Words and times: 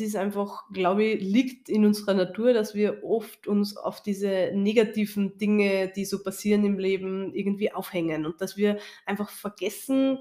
es 0.00 0.08
ist 0.08 0.16
einfach, 0.16 0.64
glaube 0.72 1.04
ich, 1.04 1.22
liegt 1.22 1.68
in 1.68 1.84
unserer 1.84 2.14
Natur, 2.14 2.52
dass 2.52 2.74
wir 2.74 3.04
oft 3.04 3.46
uns 3.46 3.76
auf 3.76 4.02
diese 4.02 4.52
negativen 4.54 5.38
Dinge, 5.38 5.92
die 5.94 6.04
so 6.04 6.22
passieren 6.22 6.64
im 6.64 6.78
Leben, 6.78 7.34
irgendwie 7.34 7.72
aufhängen 7.72 8.26
und 8.26 8.40
dass 8.40 8.56
wir 8.56 8.78
einfach 9.06 9.30
vergessen, 9.30 10.18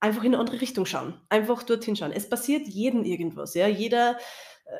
einfach 0.00 0.24
in 0.24 0.34
eine 0.34 0.40
andere 0.40 0.60
Richtung 0.60 0.86
schauen, 0.86 1.20
einfach 1.28 1.62
dorthin 1.62 1.96
schauen. 1.96 2.12
Es 2.12 2.28
passiert 2.28 2.66
jedem 2.68 3.04
irgendwas, 3.04 3.54
ja. 3.54 3.66
Jeder 3.66 4.18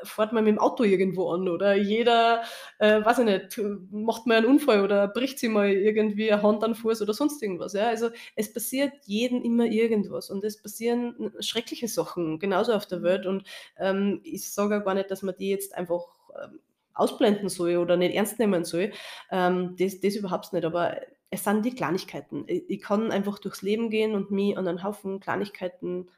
fährt 0.02 0.32
mal 0.32 0.42
mit 0.42 0.52
dem 0.52 0.58
Auto 0.58 0.82
irgendwo 0.82 1.30
an 1.30 1.48
oder 1.48 1.74
jeder, 1.74 2.42
äh, 2.78 3.04
weiß 3.04 3.20
ich 3.20 3.24
nicht, 3.24 3.60
macht 3.90 4.26
mal 4.26 4.38
einen 4.38 4.46
Unfall 4.46 4.82
oder 4.82 5.08
bricht 5.08 5.38
sich 5.38 5.50
mal 5.50 5.68
irgendwie 5.68 6.30
eine 6.30 6.42
Hand 6.42 6.64
an 6.64 6.74
Fuß 6.74 7.02
oder 7.02 7.14
sonst 7.14 7.42
irgendwas. 7.42 7.72
Ja? 7.72 7.88
Also 7.88 8.10
es 8.34 8.52
passiert 8.52 8.92
jedem 9.04 9.42
immer 9.42 9.64
irgendwas 9.64 10.30
und 10.30 10.44
es 10.44 10.60
passieren 10.60 11.32
schreckliche 11.40 11.88
Sachen 11.88 12.38
genauso 12.38 12.72
auf 12.72 12.86
der 12.86 13.02
Welt 13.02 13.26
und 13.26 13.44
ähm, 13.78 14.20
ich 14.24 14.50
sage 14.50 14.78
auch 14.78 14.84
gar 14.84 14.94
nicht, 14.94 15.10
dass 15.10 15.22
man 15.22 15.36
die 15.38 15.50
jetzt 15.50 15.74
einfach 15.74 16.04
ähm, 16.42 16.60
ausblenden 16.94 17.48
soll 17.48 17.76
oder 17.76 17.96
nicht 17.96 18.14
ernst 18.14 18.38
nehmen 18.38 18.64
soll. 18.64 18.92
Ähm, 19.30 19.76
das, 19.78 20.00
das 20.00 20.16
überhaupt 20.16 20.52
nicht, 20.52 20.64
aber 20.64 20.96
es 21.30 21.44
sind 21.44 21.64
die 21.64 21.74
Kleinigkeiten. 21.74 22.44
Ich, 22.46 22.68
ich 22.68 22.80
kann 22.80 23.12
einfach 23.12 23.38
durchs 23.38 23.62
Leben 23.62 23.90
gehen 23.90 24.14
und 24.14 24.30
mich 24.30 24.56
an 24.56 24.66
einen 24.66 24.82
Haufen 24.82 25.20
Kleinigkeiten 25.20 26.08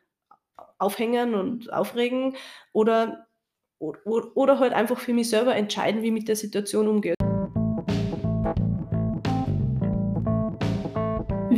aufhängen 0.79 1.35
und 1.35 1.73
aufregen 1.73 2.37
oder 2.73 3.27
oder, 3.78 4.37
oder 4.37 4.59
halt 4.59 4.73
einfach 4.73 4.98
für 4.98 5.12
mich 5.12 5.30
selber 5.30 5.55
entscheiden, 5.55 6.02
wie 6.02 6.09
ich 6.09 6.12
mit 6.12 6.28
der 6.28 6.37
Situation 6.37 6.88
umgehe. 6.88 7.18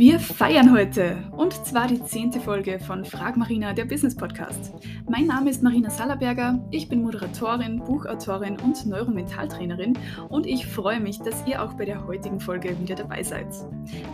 Wir 0.01 0.19
feiern 0.19 0.73
heute 0.73 1.15
und 1.37 1.53
zwar 1.63 1.87
die 1.87 2.03
zehnte 2.03 2.39
Folge 2.39 2.79
von 2.79 3.05
Frag 3.05 3.37
Marina, 3.37 3.71
der 3.71 3.85
Business 3.85 4.15
Podcast. 4.15 4.73
Mein 5.07 5.27
Name 5.27 5.51
ist 5.51 5.61
Marina 5.61 5.91
Sallerberger, 5.91 6.59
ich 6.71 6.89
bin 6.89 7.03
Moderatorin, 7.03 7.77
Buchautorin 7.77 8.57
und 8.61 8.83
Neuromentaltrainerin 8.83 9.95
und 10.27 10.47
ich 10.47 10.65
freue 10.65 10.99
mich, 10.99 11.19
dass 11.19 11.45
ihr 11.45 11.61
auch 11.61 11.73
bei 11.73 11.85
der 11.85 12.07
heutigen 12.07 12.39
Folge 12.39 12.75
wieder 12.79 12.95
dabei 12.95 13.21
seid. 13.21 13.45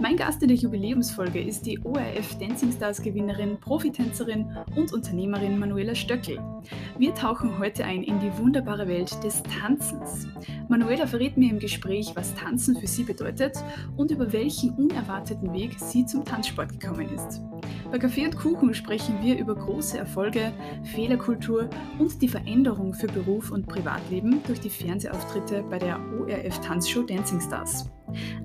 Mein 0.01 0.17
Gast 0.17 0.41
in 0.41 0.49
der 0.49 0.57
Jubiläumsfolge 0.57 1.41
ist 1.41 1.65
die 1.65 1.79
ORF 1.81 2.37
Dancing 2.37 2.73
Stars 2.73 3.01
Gewinnerin, 3.01 3.57
Profitänzerin 3.57 4.57
und 4.75 4.91
Unternehmerin 4.91 5.57
Manuela 5.57 5.95
Stöckel. 5.95 6.37
Wir 6.97 7.15
tauchen 7.15 7.59
heute 7.59 7.85
ein 7.85 8.03
in 8.03 8.19
die 8.19 8.37
wunderbare 8.37 8.89
Welt 8.89 9.23
des 9.23 9.41
Tanzens. 9.43 10.27
Manuela 10.67 11.07
verrät 11.07 11.37
mir 11.37 11.49
im 11.49 11.59
Gespräch, 11.59 12.11
was 12.15 12.35
Tanzen 12.35 12.75
für 12.75 12.87
sie 12.87 13.03
bedeutet 13.03 13.53
und 13.95 14.11
über 14.11 14.33
welchen 14.33 14.71
unerwarteten 14.71 15.53
Weg 15.53 15.76
sie 15.79 16.05
zum 16.05 16.25
Tanzsport 16.25 16.79
gekommen 16.79 17.09
ist. 17.09 17.41
Bei 17.91 17.97
Kaffee 17.97 18.25
und 18.25 18.35
Kuchen 18.35 18.73
sprechen 18.73 19.21
wir 19.21 19.37
über 19.37 19.55
große 19.55 19.97
Erfolge, 19.97 20.51
Fehlerkultur 20.83 21.69
und 21.99 22.21
die 22.21 22.27
Veränderung 22.27 22.93
für 22.93 23.07
Beruf 23.07 23.51
und 23.51 23.67
Privatleben 23.67 24.41
durch 24.45 24.59
die 24.59 24.69
Fernsehauftritte 24.69 25.63
bei 25.69 25.79
der 25.79 25.99
ORF 26.19 26.59
Tanzshow 26.59 27.03
Dancing 27.03 27.39
Stars. 27.39 27.89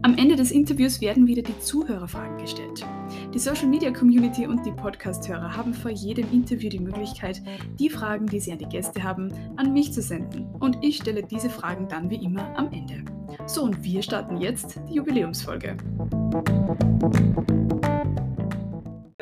Am 0.03 0.17
Ende 0.17 0.37
des 0.37 0.51
Interviews 0.51 1.01
werden 1.01 1.27
wieder 1.27 1.43
die 1.43 1.59
Zuhörerfragen 1.59 2.39
gestellt. 2.39 2.85
Die 3.33 3.39
Social 3.39 3.69
Media 3.69 3.91
Community 3.91 4.47
und 4.47 4.65
die 4.67 4.73
Podcast-Hörer 4.73 5.57
haben 5.57 5.75
vor 5.75 5.91
jedem 5.91 6.31
Interview 6.33 6.69
die 6.69 6.81
Möglichkeit, 6.81 7.43
die 7.79 7.89
Fragen, 7.89 8.27
die 8.27 8.41
sie 8.41 8.53
an 8.53 8.59
die 8.59 8.69
Gäste 8.69 9.03
haben, 9.03 9.33
an 9.57 9.73
mich 9.73 9.93
zu 9.93 10.03
senden. 10.03 10.47
Und 10.61 10.79
ich 10.83 10.97
stelle 10.97 11.23
diese 11.23 11.51
Fragen 11.51 11.89
dann 11.89 12.11
wie 12.11 12.17
immer 12.17 12.57
am 12.59 12.73
Ende. 12.73 13.05
So, 13.47 13.63
und 13.63 13.83
wir 13.83 14.03
starten 14.03 14.39
jetzt 14.39 14.81
die 14.89 14.95
Jubiläumsfolge. 14.95 15.77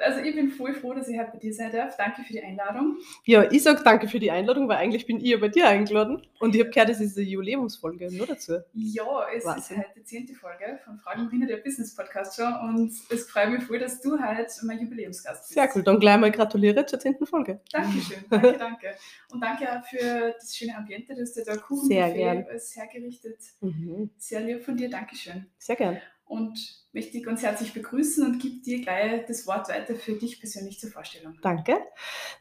Also 0.03 0.20
ich 0.20 0.34
bin 0.34 0.51
voll 0.51 0.75
froh, 0.75 0.95
dass 0.95 1.09
ich 1.09 1.19
heute 1.19 1.31
bei 1.33 1.39
dir 1.39 1.53
sein 1.53 1.72
darf. 1.72 1.97
Danke 1.97 2.22
für 2.22 2.33
die 2.33 2.43
Einladung. 2.43 2.97
Ja, 3.25 3.50
ich 3.50 3.62
sage 3.62 3.83
danke 3.84 4.09
für 4.09 4.19
die 4.19 4.31
Einladung, 4.31 4.69
weil 4.69 4.78
eigentlich 4.78 5.06
bin 5.06 5.19
ich 5.19 5.31
ja 5.31 5.38
bei 5.38 5.49
dir 5.49 5.69
eingeladen. 5.69 6.27
Und 6.38 6.55
ich 6.55 6.61
habe 6.61 6.71
gehört, 6.71 6.91
es 6.91 7.00
ist 7.00 7.16
eine 7.16 7.27
Jubiläumsfolge, 7.27 8.10
nur 8.15 8.27
dazu. 8.27 8.59
Ja, 8.72 9.27
es 9.34 9.44
Wahnsinn. 9.44 9.78
ist 9.78 9.84
heute 9.84 9.94
die 9.97 10.05
zehnte 10.05 10.34
Folge 10.34 10.78
von 10.84 10.99
Fragen 10.99 11.25
Marina, 11.25 11.47
der 11.47 11.59
Business 11.59 11.94
Podcast 11.94 12.37
schon. 12.37 12.53
Und 12.53 12.93
es 13.10 13.31
freut 13.31 13.50
mich 13.50 13.62
voll, 13.65 13.78
dass 13.78 14.00
du 14.00 14.19
heute 14.19 14.50
mein 14.65 14.81
Jubiläumsgast 14.81 15.43
bist. 15.43 15.55
Sehr 15.55 15.69
cool, 15.75 15.83
dann 15.83 16.00
gleich 16.00 16.19
mal 16.19 16.31
gratuliere 16.31 16.87
zur 16.87 16.99
zehnten 16.99 17.27
Folge. 17.27 17.60
Dankeschön, 17.72 18.25
danke, 18.31 18.53
danke. 18.59 18.94
Und 19.33 19.41
danke 19.43 19.71
auch 19.71 19.84
für 19.84 20.34
das 20.39 20.56
schöne 20.56 20.77
Ambiente, 20.77 21.15
dass 21.15 21.34
du 21.34 21.44
da 21.44 21.56
Kuchen 21.56 21.89
Sehr 21.89 22.10
gern. 22.12 22.44
alles 22.49 22.75
hergerichtet. 22.77 23.39
Mhm. 23.60 24.10
Sehr 24.16 24.41
lieb 24.41 24.62
von 24.62 24.77
dir, 24.77 24.89
Dankeschön. 24.89 25.47
Sehr 25.59 25.77
gern 25.77 26.00
und 26.30 26.80
möchte 26.92 27.12
dich 27.12 27.24
ganz 27.24 27.42
herzlich 27.42 27.72
begrüßen 27.72 28.24
und 28.24 28.41
gebe 28.41 28.60
dir 28.62 28.80
gleich 28.80 29.26
das 29.26 29.48
Wort 29.48 29.68
weiter 29.68 29.96
für 29.96 30.12
dich 30.12 30.38
persönlich 30.38 30.78
zur 30.78 30.91
Vorstellung. 30.91 31.36
Danke, 31.42 31.78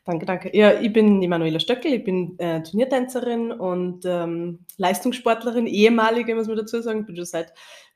danke, 0.06 0.28
danke. 0.28 0.56
Ja, 0.56 0.80
ich 0.80 0.94
bin 0.94 1.24
Emanuela 1.24 1.60
Stöckel, 1.60 1.94
ich 1.94 2.04
bin 2.04 2.38
äh, 2.38 2.62
Turniertänzerin 2.62 3.52
und 3.52 4.06
ähm, 4.06 4.60
Leistungssportlerin, 4.78 5.66
ehemalige, 5.66 6.36
muss 6.36 6.48
man 6.48 6.58
dazu 6.58 6.82
sagen, 6.82 7.08
bin 7.08 7.16
schon 7.16 7.26
seit 7.26 7.52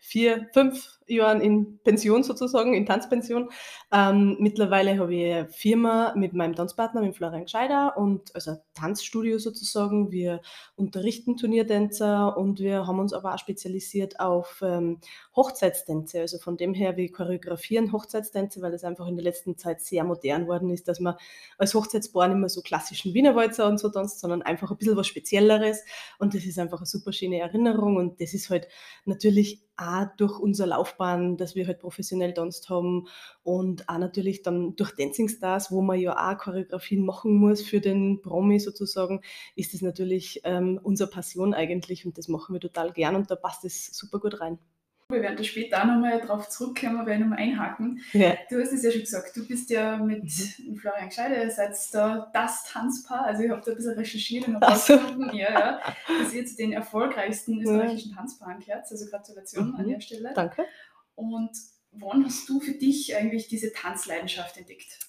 vier, 0.06 0.50
fünf 0.52 1.00
Jahren 1.08 1.40
in 1.40 1.80
Pension 1.80 2.24
sozusagen, 2.24 2.74
in 2.74 2.86
Tanzpension. 2.86 3.50
Ähm, 3.91 4.36
mittlerweile 4.40 5.00
habe 5.00 5.16
ich 5.16 5.34
eine 5.34 5.50
Firma 5.50 6.14
mit 6.16 6.34
meinem 6.34 6.56
Tanzpartner, 6.56 7.02
mit 7.02 7.16
Florian 7.16 7.46
Gscheider, 7.46 7.96
und 7.97 8.36
also 8.36 8.58
Tanzstudio 8.74 9.38
sozusagen. 9.40 10.12
Wir 10.12 10.41
unterrichten 10.75 11.38
Turniertänzer 11.38 12.36
und 12.38 12.59
wir 12.59 12.86
haben 12.86 13.00
uns 13.00 13.14
aber 13.14 13.34
auch 13.34 13.40
spezialisiert 13.40 14.19
auf 14.19 14.62
ähm, 14.62 15.00
Hochzeitstänze. 15.36 16.20
Also 16.20 16.38
von 16.38 16.58
dem 16.58 16.74
her, 16.74 16.97
wir 16.97 17.09
choreografieren 17.09 17.94
Hochzeitstänze, 17.94 18.62
weil 18.62 18.72
das 18.72 18.84
einfach 18.84 19.08
in 19.08 19.16
der 19.16 19.24
letzten 19.24 19.58
Zeit 19.58 19.81
sehr 19.81 20.03
modern 20.03 20.47
worden 20.47 20.70
ist, 20.70 20.90
dass 20.90 21.00
man 21.00 21.16
als 21.58 21.74
Hochzeitspaar 21.74 22.28
nicht 22.28 22.38
mehr 22.38 22.50
so 22.50 22.62
klassischen 22.62 23.14
Wienerwalzer 23.14 23.68
und 23.68 23.80
so 23.80 23.90
tanzt, 23.90 24.20
sondern 24.20 24.41
einfach 24.41 24.70
ein 24.70 24.78
bisschen 24.78 24.97
was 24.97 25.08
Spezielleres. 25.08 25.84
Und 26.20 26.34
das 26.34 26.44
ist 26.44 26.59
einfach 26.59 26.80
eine 26.80 26.88
super 26.88 27.14
schöne 27.14 27.40
Erinnerung 27.40 27.96
und 27.96 28.20
das 28.20 28.34
ist 28.34 28.50
halt 28.50 28.68
natürlich 29.06 29.64
auch 29.78 30.06
durch 30.17 30.39
unsere 30.39 30.69
Laufbahn, 30.69 31.38
dass 31.38 31.56
wir 31.56 31.67
halt 31.67 31.79
professionell 31.79 32.34
tanzt 32.34 32.69
haben 32.69 33.07
und 33.44 33.89
auch 33.89 33.97
natürlich 33.97 34.41
dann 34.41 34.75
durch 34.75 34.95
Dancing 34.95 35.29
Stars, 35.29 35.72
wo 35.72 35.81
man 35.81 36.00
ja 36.00 36.13
auch 36.13 36.38
Choreografien 36.38 37.06
machen 37.06 37.35
muss 37.35 37.61
für 37.61 37.81
den 37.81 38.22
Promi 38.22 38.59
sozusagen, 38.59 39.22
ist 39.56 39.73
das 39.73 39.81
natürlich 39.81 40.41
ähm, 40.44 40.79
unsere 40.84 41.09
Passion 41.09 41.53
eigentlich 41.53 42.06
und 42.06 42.17
das 42.17 42.28
machen 42.28 42.53
wir 42.53 42.59
total 42.59 42.91
gern 42.94 43.16
und 43.16 43.31
da 43.31 43.35
passt 43.35 43.66
es 43.66 43.88
super 43.97 44.19
gut 44.19 44.39
rein. 44.41 44.59
Wir 45.09 45.22
werden 45.22 45.38
da 45.38 45.44
später 45.44 45.81
auch 45.81 45.86
nochmal 45.86 46.19
darauf 46.19 46.50
zurückkommen, 46.50 46.97
aber 47.00 47.18
nochmal 47.18 47.40
einhaken. 47.40 48.02
Ja. 48.14 48.36
Du 48.50 48.59
hast 48.59 48.72
es 48.72 48.84
ja 48.84 48.91
schon 48.91 49.02
gesagt, 49.02 49.36
du 49.36 49.47
bist 49.47 49.69
ja 49.69 49.97
mit 49.97 50.24
mhm. 50.24 50.75
Florian 50.78 51.09
Gescheide, 51.09 51.36
ihr 51.36 51.52
seid 51.52 51.75
da 51.91 52.31
das 52.34 52.66
Tanzpaar, 52.66 53.25
also 53.25 53.44
ich 53.44 53.50
habe 53.50 53.62
da 53.64 53.72
ein 53.72 53.78
bisschen 53.78 53.94
recherchiert 53.94 54.47
und 54.47 54.62
habe 54.62 54.75
so. 54.75 54.94
ja, 55.34 55.52
ja, 55.52 55.80
dass 56.19 56.34
ihr 56.34 56.46
zu 56.46 56.56
den 56.56 56.74
erfolgreichsten 56.74 57.62
österreichischen 57.62 58.12
ja. 58.12 58.18
Tanzpaaren 58.18 58.59
gehört, 58.59 58.86
also 58.90 59.06
Gratulation 59.09 59.69
mhm. 59.69 59.75
an 59.75 59.88
der 59.88 60.00
Stelle. 60.00 60.31
Danke. 60.34 60.66
Und 61.16 61.52
wann 61.91 62.25
hast 62.25 62.50
du 62.50 62.59
für 62.59 62.74
dich 62.74 63.16
eigentlich 63.16 63.47
diese 63.47 63.72
Tanzleidenschaft 63.72 64.58
entdeckt? 64.58 65.00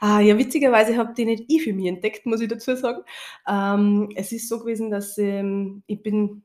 Ah, 0.00 0.20
ja, 0.20 0.38
witzigerweise 0.38 0.96
habe 0.96 1.14
die 1.14 1.24
nicht 1.24 1.44
ich 1.48 1.64
für 1.64 1.72
mich 1.72 1.86
entdeckt, 1.86 2.26
muss 2.26 2.40
ich 2.40 2.48
dazu 2.48 2.76
sagen. 2.76 3.02
Ähm, 3.48 4.10
es 4.14 4.30
ist 4.32 4.48
so 4.48 4.60
gewesen, 4.60 4.90
dass 4.90 5.18
ähm, 5.18 5.82
ich 5.86 6.02
bin 6.02 6.44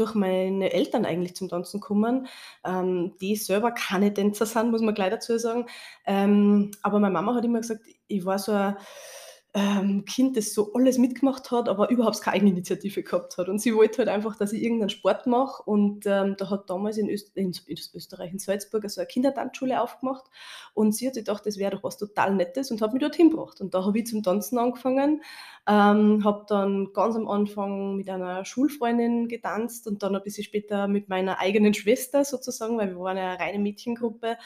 durch 0.00 0.14
meine 0.14 0.72
Eltern 0.72 1.04
eigentlich 1.04 1.36
zum 1.36 1.48
Tanzen 1.48 1.80
gekommen, 1.80 2.26
ähm, 2.64 3.14
die 3.20 3.36
selber 3.36 3.70
keine 3.72 4.12
Tänzer 4.12 4.46
sind, 4.46 4.70
muss 4.70 4.80
man 4.80 4.94
gleich 4.94 5.10
dazu 5.10 5.38
sagen. 5.38 5.66
Ähm, 6.06 6.70
aber 6.82 6.98
meine 6.98 7.12
Mama 7.12 7.34
hat 7.34 7.44
immer 7.44 7.60
gesagt, 7.60 7.82
ich 8.08 8.24
war 8.24 8.38
so 8.38 8.52
ein 8.52 8.76
ähm, 9.52 10.04
Kind, 10.04 10.36
das 10.36 10.54
so 10.54 10.72
alles 10.74 10.96
mitgemacht 10.98 11.50
hat, 11.50 11.68
aber 11.68 11.90
überhaupt 11.90 12.20
keine 12.20 12.36
Eigeninitiative 12.36 13.02
gehabt 13.02 13.36
hat. 13.36 13.48
Und 13.48 13.58
sie 13.58 13.74
wollte 13.74 13.98
halt 13.98 14.08
einfach, 14.08 14.36
dass 14.36 14.52
ich 14.52 14.62
irgendeinen 14.62 14.90
Sport 14.90 15.26
mache. 15.26 15.62
Und 15.64 16.06
ähm, 16.06 16.36
da 16.38 16.50
hat 16.50 16.70
damals 16.70 16.98
in, 16.98 17.10
Öst 17.10 17.32
in, 17.34 17.52
in 17.66 17.76
Österreich, 17.94 18.32
in 18.32 18.38
Salzburg, 18.38 18.88
so 18.88 19.00
eine 19.00 19.08
Kindertanzschule 19.08 19.80
aufgemacht. 19.80 20.24
Und 20.72 20.94
sie 20.94 21.08
hat 21.08 21.14
gedacht, 21.14 21.46
das 21.46 21.58
wäre 21.58 21.72
doch 21.72 21.82
was 21.82 21.98
total 21.98 22.34
Nettes 22.34 22.70
und 22.70 22.80
hat 22.80 22.92
mich 22.92 23.00
dorthin 23.00 23.30
gebracht. 23.30 23.60
Und 23.60 23.74
da 23.74 23.84
habe 23.84 23.98
ich 23.98 24.06
zum 24.06 24.22
Tanzen 24.22 24.56
angefangen, 24.56 25.22
ähm, 25.66 26.22
habe 26.24 26.44
dann 26.48 26.92
ganz 26.92 27.16
am 27.16 27.26
Anfang 27.26 27.96
mit 27.96 28.08
einer 28.08 28.44
Schulfreundin 28.44 29.26
getanzt 29.26 29.88
und 29.88 30.02
dann 30.04 30.14
ein 30.14 30.22
bisschen 30.22 30.44
später 30.44 30.86
mit 30.86 31.08
meiner 31.08 31.40
eigenen 31.40 31.74
Schwester 31.74 32.24
sozusagen, 32.24 32.78
weil 32.78 32.90
wir 32.90 33.00
waren 33.00 33.18
eine 33.18 33.38
reine 33.38 33.58
Mädchengruppe. 33.58 34.36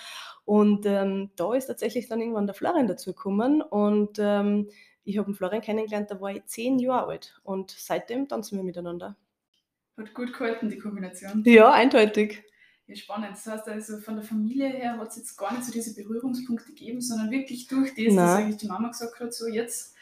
Und 0.44 0.84
ähm, 0.84 1.30
da 1.36 1.54
ist 1.54 1.66
tatsächlich 1.66 2.08
dann 2.08 2.20
irgendwann 2.20 2.46
der 2.46 2.54
Florian 2.54 2.86
dazu 2.86 3.12
gekommen 3.12 3.62
und 3.62 4.18
ähm, 4.18 4.68
ich 5.04 5.18
habe 5.18 5.26
einen 5.26 5.34
Florian 5.34 5.62
kennengelernt, 5.62 6.10
da 6.10 6.20
war 6.20 6.32
ich 6.32 6.44
zehn 6.46 6.78
Jahre 6.78 7.08
alt 7.08 7.40
und 7.44 7.70
seitdem 7.70 8.28
tanzen 8.28 8.56
wir 8.56 8.64
miteinander. 8.64 9.16
Hat 9.96 10.12
gut 10.12 10.32
gehalten, 10.32 10.68
die 10.68 10.78
Kombination. 10.78 11.42
Ja, 11.46 11.72
eindeutig. 11.72 12.42
Ja, 12.86 12.96
spannend. 12.96 13.30
Das 13.32 13.46
heißt 13.46 13.68
also, 13.68 13.98
von 13.98 14.16
der 14.16 14.24
Familie 14.24 14.68
her 14.68 14.98
hat 14.98 15.08
es 15.08 15.16
jetzt 15.16 15.36
gar 15.36 15.52
nicht 15.52 15.64
so 15.64 15.72
diese 15.72 15.94
Berührungspunkte 15.94 16.66
gegeben, 16.68 17.00
sondern 17.00 17.30
wirklich 17.30 17.66
durch 17.68 17.94
das, 17.94 18.06
Nein. 18.06 18.16
dass 18.16 18.36
eigentlich 18.36 18.56
die 18.58 18.66
Mama 18.66 18.88
gesagt 18.88 19.20
hat, 19.20 19.32
so 19.32 19.46
jetzt 19.46 19.93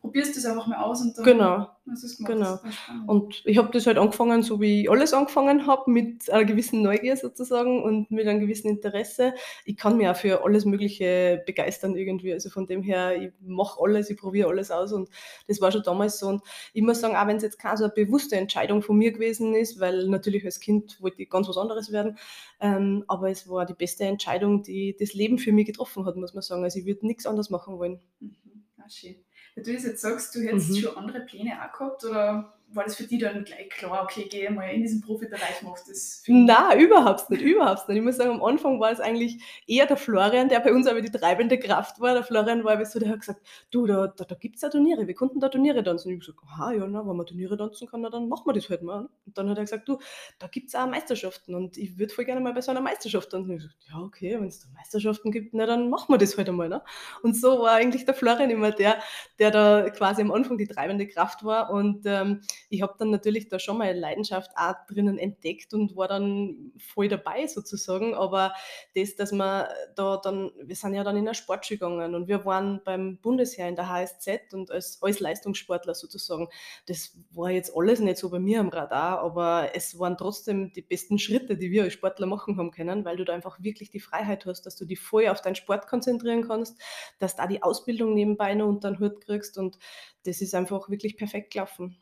probierst 0.00 0.36
das 0.36 0.46
einfach 0.46 0.66
mal 0.66 0.78
aus 0.78 1.02
und 1.02 1.16
dann 1.18 1.24
Genau. 1.24 1.68
hast 1.90 2.02
du 2.02 2.06
es 2.06 2.16
gemacht. 2.16 2.32
Genau. 2.32 2.50
Das 2.56 2.64
ist 2.64 2.74
spannend. 2.78 3.08
Und 3.08 3.42
ich 3.44 3.58
habe 3.58 3.70
das 3.70 3.86
halt 3.86 3.98
angefangen, 3.98 4.42
so 4.42 4.60
wie 4.60 4.82
ich 4.82 4.90
alles 4.90 5.12
angefangen 5.12 5.66
habe, 5.66 5.90
mit 5.90 6.30
einer 6.30 6.44
gewissen 6.46 6.82
Neugier 6.82 7.16
sozusagen 7.16 7.82
und 7.82 8.10
mit 8.10 8.26
einem 8.26 8.40
gewissen 8.40 8.68
Interesse. 8.68 9.34
Ich 9.66 9.76
kann 9.76 9.96
mich 9.98 10.08
auch 10.08 10.16
für 10.16 10.42
alles 10.44 10.64
Mögliche 10.64 11.42
begeistern 11.44 11.96
irgendwie. 11.96 12.32
Also 12.32 12.48
von 12.48 12.66
dem 12.66 12.82
her, 12.82 13.20
ich 13.20 13.32
mache 13.40 13.78
alles, 13.82 14.08
ich 14.08 14.16
probiere 14.16 14.48
alles 14.48 14.70
aus 14.70 14.92
und 14.92 15.10
das 15.48 15.60
war 15.60 15.70
schon 15.70 15.82
damals 15.82 16.18
so. 16.18 16.28
Und 16.28 16.42
ich 16.72 16.82
muss 16.82 17.00
sagen, 17.00 17.14
auch 17.16 17.26
wenn 17.26 17.36
es 17.36 17.42
jetzt 17.42 17.58
keine 17.58 17.76
so 17.76 17.84
eine 17.84 17.92
bewusste 17.92 18.36
Entscheidung 18.36 18.82
von 18.82 18.96
mir 18.96 19.12
gewesen 19.12 19.54
ist, 19.54 19.80
weil 19.80 20.08
natürlich 20.08 20.44
als 20.46 20.60
Kind 20.60 21.00
wollte 21.02 21.20
ich 21.22 21.28
ganz 21.28 21.46
was 21.48 21.58
anderes 21.58 21.92
werden, 21.92 22.16
ähm, 22.60 23.04
aber 23.06 23.30
es 23.30 23.48
war 23.48 23.66
die 23.66 23.74
beste 23.74 24.04
Entscheidung, 24.04 24.62
die 24.62 24.96
das 24.98 25.12
Leben 25.12 25.38
für 25.38 25.52
mich 25.52 25.66
getroffen 25.66 26.06
hat, 26.06 26.16
muss 26.16 26.32
man 26.32 26.42
sagen. 26.42 26.64
Also 26.64 26.78
ich 26.78 26.86
würde 26.86 27.06
nichts 27.06 27.26
anderes 27.26 27.50
machen 27.50 27.78
wollen. 27.78 28.00
Mhm. 28.20 28.34
Ah, 28.78 28.88
schön. 28.88 29.16
Wenn 29.54 29.64
du 29.64 29.72
das 29.74 29.84
jetzt 29.84 30.00
sagst, 30.02 30.34
du 30.34 30.40
hättest 30.40 30.70
Mhm. 30.70 30.76
schon 30.76 30.96
andere 30.96 31.20
Pläne 31.20 31.52
auch 31.62 31.72
gehabt 31.76 32.04
oder 32.04 32.52
war 32.72 32.84
das 32.84 32.96
für 32.96 33.04
dich 33.04 33.20
dann 33.20 33.44
gleich 33.44 33.68
klar, 33.70 34.02
okay, 34.04 34.28
gehe 34.28 34.50
mal 34.50 34.68
in 34.70 34.82
diesen 34.82 35.00
Profibereich, 35.00 35.62
mach 35.62 35.78
das 35.86 36.22
Na, 36.26 36.76
überhaupt 36.76 37.28
nicht, 37.30 37.42
überhaupt 37.42 37.88
nicht. 37.88 37.98
Ich 37.98 38.04
muss 38.04 38.16
sagen, 38.16 38.30
am 38.30 38.42
Anfang 38.42 38.78
war 38.80 38.90
es 38.92 39.00
eigentlich 39.00 39.42
eher 39.66 39.86
der 39.86 39.96
Florian, 39.96 40.48
der 40.48 40.60
bei 40.60 40.72
uns 40.72 40.86
aber 40.86 41.00
die 41.00 41.10
treibende 41.10 41.58
Kraft 41.58 42.00
war. 42.00 42.14
Der 42.14 42.22
Florian 42.22 42.64
war 42.64 42.72
aber 42.72 42.84
so, 42.84 42.98
der 42.98 43.10
hat 43.10 43.20
gesagt, 43.20 43.40
du, 43.70 43.86
da, 43.86 44.06
da, 44.06 44.24
da 44.24 44.34
gibt 44.34 44.56
es 44.56 44.62
ja 44.62 44.68
Turniere, 44.68 45.06
wir 45.06 45.14
konnten 45.14 45.40
da 45.40 45.48
Turniere 45.48 45.82
tanzen. 45.82 46.08
Und 46.08 46.14
ich 46.14 46.28
habe 46.28 46.34
gesagt, 46.34 46.52
aha, 46.52 46.72
ja, 46.72 46.86
na, 46.86 47.06
wenn 47.06 47.16
man 47.16 47.26
Turniere 47.26 47.56
tanzen 47.56 47.88
kann, 47.88 48.02
na, 48.02 48.10
dann 48.10 48.28
machen 48.28 48.44
wir 48.46 48.52
das 48.52 48.68
halt 48.68 48.82
mal. 48.82 49.08
Und 49.26 49.38
dann 49.38 49.48
hat 49.48 49.58
er 49.58 49.64
gesagt, 49.64 49.88
du, 49.88 49.98
da 50.38 50.46
gibt 50.46 50.68
es 50.68 50.74
auch 50.74 50.86
Meisterschaften 50.86 51.54
und 51.54 51.76
ich 51.76 51.98
würde 51.98 52.14
voll 52.14 52.24
gerne 52.24 52.40
mal 52.40 52.52
bei 52.52 52.60
so 52.60 52.70
einer 52.70 52.80
Meisterschaft 52.80 53.30
tanzen. 53.30 53.50
Und 53.50 53.56
ich 53.56 53.62
habe 53.64 53.74
gesagt, 53.74 53.92
ja, 53.92 53.98
okay, 53.98 54.40
wenn 54.40 54.48
es 54.48 54.60
da 54.60 54.68
Meisterschaften 54.74 55.32
gibt, 55.32 55.54
na, 55.54 55.66
dann 55.66 55.90
machen 55.90 56.12
wir 56.12 56.18
das 56.18 56.36
halt 56.36 56.48
einmal. 56.48 56.68
Ne? 56.68 56.82
Und 57.22 57.36
so 57.36 57.60
war 57.60 57.72
eigentlich 57.72 58.04
der 58.04 58.14
Florian 58.14 58.50
immer 58.50 58.70
der, 58.70 58.98
der 59.38 59.50
da 59.50 59.90
quasi 59.90 60.22
am 60.22 60.30
Anfang 60.30 60.56
die 60.58 60.66
treibende 60.68 61.08
Kraft 61.08 61.44
war. 61.44 61.70
Und 61.70 62.02
ähm, 62.06 62.42
ich 62.68 62.82
habe 62.82 62.94
dann 62.98 63.10
natürlich 63.10 63.48
da 63.48 63.58
schon 63.58 63.78
meine 63.78 63.98
Leidenschaft 63.98 64.50
auch 64.56 64.74
drinnen 64.88 65.18
entdeckt 65.18 65.74
und 65.74 65.96
war 65.96 66.08
dann 66.08 66.72
voll 66.78 67.08
dabei 67.08 67.46
sozusagen. 67.46 68.14
Aber 68.14 68.52
das, 68.94 69.16
dass 69.16 69.32
man 69.32 69.66
da 69.96 70.18
dann, 70.18 70.50
wir 70.62 70.76
sind 70.76 70.94
ja 70.94 71.04
dann 71.04 71.16
in 71.16 71.26
eine 71.26 71.34
Sportschule 71.34 71.78
gegangen 71.78 72.14
und 72.14 72.28
wir 72.28 72.44
waren 72.44 72.80
beim 72.84 73.18
Bundesheer 73.18 73.68
in 73.68 73.76
der 73.76 73.88
HSZ 73.88 74.52
und 74.52 74.70
als, 74.70 75.02
als 75.02 75.20
Leistungssportler 75.20 75.94
sozusagen. 75.94 76.48
Das 76.86 77.16
war 77.32 77.50
jetzt 77.50 77.72
alles 77.76 78.00
nicht 78.00 78.18
so 78.18 78.30
bei 78.30 78.38
mir 78.38 78.60
am 78.60 78.68
Radar, 78.68 79.20
aber 79.20 79.70
es 79.74 79.98
waren 79.98 80.16
trotzdem 80.16 80.72
die 80.72 80.82
besten 80.82 81.18
Schritte, 81.18 81.56
die 81.56 81.70
wir 81.70 81.84
als 81.84 81.92
Sportler 81.92 82.26
machen 82.26 82.56
haben 82.56 82.70
können, 82.70 83.04
weil 83.04 83.16
du 83.16 83.24
da 83.24 83.32
einfach 83.32 83.62
wirklich 83.62 83.90
die 83.90 84.00
Freiheit 84.00 84.46
hast, 84.46 84.62
dass 84.62 84.76
du 84.76 84.84
dich 84.84 85.00
voll 85.00 85.28
auf 85.28 85.40
deinen 85.40 85.54
Sport 85.54 85.86
konzentrieren 85.86 86.46
kannst, 86.46 86.80
dass 87.18 87.38
auch 87.38 87.48
die 87.48 87.62
Ausbildung 87.62 88.14
nebenbei 88.14 88.54
noch 88.54 88.68
unter 88.68 88.90
den 88.90 89.00
Hut 89.00 89.20
kriegst 89.20 89.58
und 89.58 89.78
das 90.24 90.40
ist 90.40 90.54
einfach 90.54 90.88
wirklich 90.90 91.16
perfekt 91.16 91.52
gelaufen. 91.52 91.96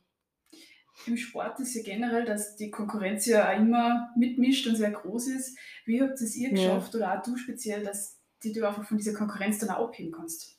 Im 1.07 1.17
Sport 1.17 1.59
ist 1.61 1.75
ja 1.75 1.83
generell, 1.83 2.25
dass 2.25 2.57
die 2.57 2.71
Konkurrenz 2.71 3.27
ja 3.27 3.51
auch 3.51 3.57
immer 3.57 4.11
mitmischt 4.17 4.67
und 4.67 4.77
sehr 4.77 4.91
groß 4.91 5.29
ist. 5.29 5.57
Wie 5.87 6.03
habt 6.03 6.21
es 6.21 6.37
ihr 6.37 6.51
Ja. 6.51 6.55
geschafft 6.55 6.95
oder 6.95 7.19
auch 7.19 7.23
du 7.23 7.37
speziell, 7.37 7.83
dass 7.85 8.19
die 8.43 8.53
du 8.53 8.67
einfach 8.67 8.87
von 8.87 8.99
dieser 8.99 9.15
Konkurrenz 9.15 9.59
dann 9.59 9.71
auch 9.71 9.89
abheben 9.89 10.13
kannst? 10.13 10.57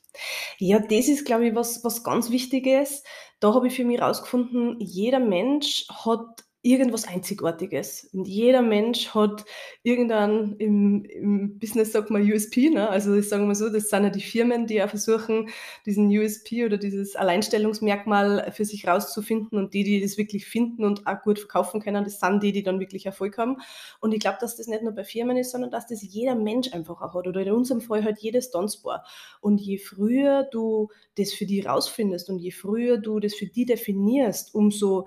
Ja, 0.58 0.78
das 0.80 1.08
ist, 1.08 1.24
glaube 1.24 1.46
ich, 1.48 1.54
was, 1.54 1.84
was 1.84 2.02
ganz 2.02 2.30
Wichtiges. 2.30 3.04
Da 3.38 3.54
habe 3.54 3.68
ich 3.68 3.74
für 3.74 3.84
mich 3.84 4.00
herausgefunden, 4.00 4.76
jeder 4.80 5.20
Mensch 5.20 5.86
hat 5.88 6.44
irgendwas 6.62 7.08
Einzigartiges. 7.08 8.10
Und 8.12 8.28
jeder 8.28 8.60
Mensch 8.60 9.14
hat 9.14 9.46
irgendein, 9.82 10.56
im, 10.58 11.04
im 11.06 11.58
Business 11.58 11.92
sagt 11.92 12.10
man 12.10 12.30
USP, 12.30 12.68
ne? 12.68 12.88
also 12.88 13.14
ich 13.14 13.28
sage 13.28 13.44
mal 13.44 13.54
so, 13.54 13.70
das 13.70 13.88
sind 13.88 14.04
ja 14.04 14.10
die 14.10 14.20
Firmen, 14.20 14.66
die 14.66 14.82
auch 14.82 14.90
versuchen, 14.90 15.48
diesen 15.86 16.08
USP 16.08 16.66
oder 16.66 16.76
dieses 16.76 17.16
Alleinstellungsmerkmal 17.16 18.52
für 18.52 18.66
sich 18.66 18.86
rauszufinden 18.86 19.58
und 19.58 19.72
die, 19.72 19.84
die 19.84 20.02
das 20.02 20.18
wirklich 20.18 20.46
finden 20.46 20.84
und 20.84 21.06
auch 21.06 21.22
gut 21.22 21.38
verkaufen 21.38 21.80
können, 21.80 22.04
das 22.04 22.20
sind 22.20 22.42
die, 22.42 22.52
die 22.52 22.62
dann 22.62 22.78
wirklich 22.78 23.06
Erfolg 23.06 23.38
haben. 23.38 23.56
Und 24.00 24.12
ich 24.12 24.20
glaube, 24.20 24.38
dass 24.40 24.56
das 24.56 24.66
nicht 24.66 24.82
nur 24.82 24.92
bei 24.92 25.04
Firmen 25.04 25.38
ist, 25.38 25.52
sondern 25.52 25.70
dass 25.70 25.86
das 25.86 26.02
jeder 26.02 26.34
Mensch 26.34 26.72
einfach 26.74 27.00
auch 27.00 27.14
hat 27.14 27.26
oder 27.26 27.40
in 27.40 27.52
unserem 27.52 27.80
Fall 27.80 28.04
halt 28.04 28.18
jedes 28.18 28.50
Tanzbar. 28.50 29.06
Und 29.40 29.62
je 29.62 29.78
früher 29.78 30.46
du 30.50 30.88
das 31.16 31.32
für 31.32 31.46
dich 31.46 31.66
rausfindest 31.66 32.28
und 32.28 32.38
je 32.38 32.50
früher 32.50 32.98
du 32.98 33.18
das 33.18 33.34
für 33.34 33.46
dich 33.46 33.66
definierst, 33.66 34.54
umso 34.54 35.06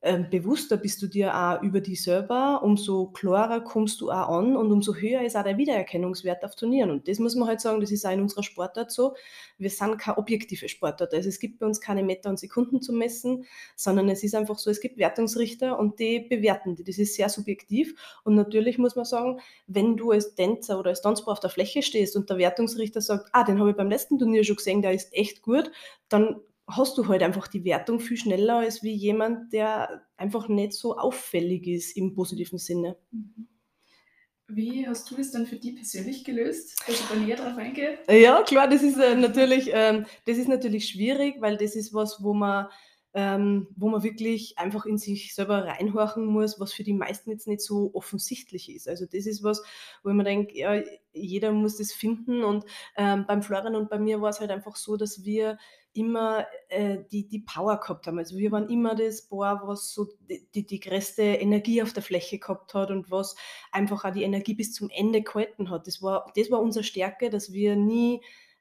ähm, 0.00 0.30
bewusster 0.30 0.76
bist 0.76 1.02
du 1.02 1.08
dir 1.08 1.34
auch 1.34 1.60
über 1.62 1.80
dich 1.80 2.04
selber, 2.04 2.62
umso 2.62 3.06
klarer 3.06 3.60
kommst 3.60 4.00
du 4.00 4.12
auch 4.12 4.28
an 4.28 4.56
und 4.56 4.70
umso 4.70 4.94
höher 4.94 5.22
ist 5.22 5.36
auch 5.36 5.42
der 5.42 5.58
Wiedererkennungswert 5.58 6.44
auf 6.44 6.54
Turnieren. 6.54 6.90
Und 6.90 7.08
das 7.08 7.18
muss 7.18 7.34
man 7.34 7.48
halt 7.48 7.60
sagen, 7.60 7.80
das 7.80 7.90
ist 7.90 8.06
auch 8.06 8.12
in 8.12 8.20
unserer 8.20 8.44
Sportart 8.44 8.92
so. 8.92 9.16
Wir 9.58 9.70
sind 9.70 9.98
keine 9.98 10.18
objektive 10.18 10.68
Sportart. 10.68 11.12
Also 11.12 11.28
es 11.28 11.40
gibt 11.40 11.58
bei 11.58 11.66
uns 11.66 11.80
keine 11.80 12.04
Meter 12.04 12.30
und 12.30 12.38
Sekunden 12.38 12.80
zu 12.80 12.92
messen, 12.92 13.44
sondern 13.74 14.08
es 14.08 14.22
ist 14.22 14.36
einfach 14.36 14.58
so, 14.58 14.70
es 14.70 14.80
gibt 14.80 14.98
Wertungsrichter 14.98 15.76
und 15.76 15.98
die 15.98 16.20
bewerten 16.20 16.76
die. 16.76 16.84
Das 16.84 16.98
ist 16.98 17.16
sehr 17.16 17.28
subjektiv. 17.28 17.94
Und 18.22 18.36
natürlich 18.36 18.78
muss 18.78 18.94
man 18.94 19.04
sagen, 19.04 19.40
wenn 19.66 19.96
du 19.96 20.12
als 20.12 20.36
Tänzer 20.36 20.78
oder 20.78 20.90
als 20.90 21.02
Tanzbauer 21.02 21.32
auf 21.32 21.40
der 21.40 21.50
Fläche 21.50 21.82
stehst 21.82 22.14
und 22.14 22.30
der 22.30 22.38
Wertungsrichter 22.38 23.00
sagt, 23.00 23.30
ah, 23.32 23.42
den 23.42 23.58
habe 23.58 23.70
ich 23.70 23.76
beim 23.76 23.90
letzten 23.90 24.16
Turnier 24.16 24.44
schon 24.44 24.56
gesehen, 24.56 24.80
der 24.80 24.92
ist 24.92 25.12
echt 25.12 25.42
gut, 25.42 25.72
dann 26.08 26.36
hast 26.68 26.98
du 26.98 27.08
halt 27.08 27.22
einfach 27.22 27.48
die 27.48 27.64
Wertung 27.64 27.98
viel 27.98 28.16
schneller 28.16 28.58
als 28.58 28.82
wie 28.82 28.92
jemand, 28.92 29.52
der 29.52 30.06
einfach 30.16 30.48
nicht 30.48 30.74
so 30.74 30.96
auffällig 30.96 31.66
ist 31.66 31.96
im 31.96 32.14
positiven 32.14 32.58
Sinne. 32.58 32.96
Mhm. 33.10 33.48
Wie 34.50 34.88
hast 34.88 35.10
du 35.10 35.14
das 35.14 35.30
dann 35.30 35.46
für 35.46 35.56
dich 35.56 35.74
persönlich 35.74 36.24
gelöst? 36.24 36.80
Dass 36.86 37.00
ich 37.00 37.06
da 37.06 37.16
näher 37.16 37.36
drauf 37.36 37.58
eingehe? 37.58 37.98
Ja, 38.08 38.42
klar, 38.42 38.66
das 38.66 38.82
ist 38.82 38.96
äh, 38.96 39.14
natürlich, 39.14 39.70
ähm, 39.74 40.06
das 40.24 40.38
ist 40.38 40.48
natürlich 40.48 40.88
schwierig, 40.88 41.36
weil 41.40 41.58
das 41.58 41.76
ist 41.76 41.92
was, 41.92 42.22
wo 42.22 42.32
man, 42.32 42.68
ähm, 43.12 43.68
wo 43.76 43.90
man 43.90 44.02
wirklich 44.02 44.56
einfach 44.56 44.86
in 44.86 44.96
sich 44.96 45.34
selber 45.34 45.64
reinhorchen 45.66 46.24
muss, 46.24 46.58
was 46.58 46.72
für 46.72 46.82
die 46.82 46.94
meisten 46.94 47.30
jetzt 47.30 47.46
nicht 47.46 47.60
so 47.60 47.90
offensichtlich 47.92 48.74
ist. 48.74 48.88
Also 48.88 49.04
das 49.04 49.26
ist 49.26 49.42
was, 49.42 49.62
wo 50.02 50.10
mir 50.14 50.24
denke, 50.24 50.56
ja, 50.56 50.82
jeder 51.12 51.52
muss 51.52 51.76
das 51.76 51.92
finden. 51.92 52.42
Und 52.42 52.64
ähm, 52.96 53.26
beim 53.28 53.42
Florian 53.42 53.76
und 53.76 53.90
bei 53.90 53.98
mir 53.98 54.22
war 54.22 54.30
es 54.30 54.40
halt 54.40 54.50
einfach 54.50 54.76
so, 54.76 54.96
dass 54.96 55.24
wir 55.26 55.58
immer 55.94 56.46
äh, 56.68 56.98
die, 57.10 57.28
die 57.28 57.40
Power 57.40 57.78
gehabt 57.80 58.06
haben. 58.06 58.18
Also 58.18 58.36
wir 58.36 58.52
waren 58.52 58.68
immer 58.68 58.94
das 58.94 59.28
Paar, 59.28 59.66
was 59.66 59.92
so 59.92 60.06
die, 60.28 60.48
die, 60.54 60.66
die 60.66 60.80
größte 60.80 61.22
Energie 61.22 61.82
auf 61.82 61.92
der 61.92 62.02
Fläche 62.02 62.38
gehabt 62.38 62.74
hat 62.74 62.90
und 62.90 63.10
was 63.10 63.34
einfach 63.72 64.04
auch 64.04 64.12
die 64.12 64.22
Energie 64.22 64.54
bis 64.54 64.72
zum 64.72 64.90
Ende 64.90 65.22
gehalten 65.22 65.70
hat. 65.70 65.86
Das 65.86 66.02
war, 66.02 66.32
das 66.36 66.50
war 66.50 66.60
unsere 66.60 66.84
Stärke, 66.84 67.30
dass 67.30 67.52
wir 67.52 67.76
nie 67.76 68.20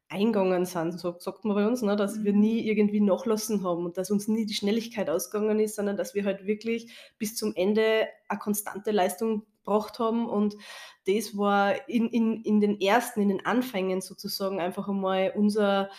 eingegangen 0.09 0.65
sind, 0.65 1.00
so 1.00 1.15
sagt 1.19 1.44
man 1.44 1.56
bei 1.56 1.68
uns, 1.68 1.81
ne? 1.81 1.95
dass 1.95 2.24
wir 2.24 2.33
Mhm. 2.33 2.39
nie 2.39 2.68
irgendwie 2.68 3.01
nachlassen 3.01 3.63
haben 3.63 3.85
und 3.85 3.97
dass 3.97 4.09
uns 4.09 4.27
nie 4.27 4.45
die 4.45 4.53
Schnelligkeit 4.53 5.09
ausgegangen 5.09 5.59
ist, 5.59 5.75
sondern 5.75 5.97
dass 5.97 6.15
wir 6.15 6.24
halt 6.24 6.45
wirklich 6.45 6.94
bis 7.18 7.35
zum 7.35 7.53
Ende 7.56 8.07
eine 8.29 8.39
konstante 8.39 8.91
Leistung 8.91 9.45
gebracht 9.65 10.00
haben 10.00 10.29
und 10.29 10.56
das 11.05 11.38
war 11.38 11.89
in, 11.89 12.07
in, 12.10 12.41
in 12.43 12.62
den 12.62 12.79
ersten, 12.79 13.22
in 13.22 13.29
den 13.29 13.46
Anfängen 13.46 14.00
sozusagen 14.01 14.62
einfach 14.62 14.88
einmal 14.88 15.34
unser, 15.36 15.89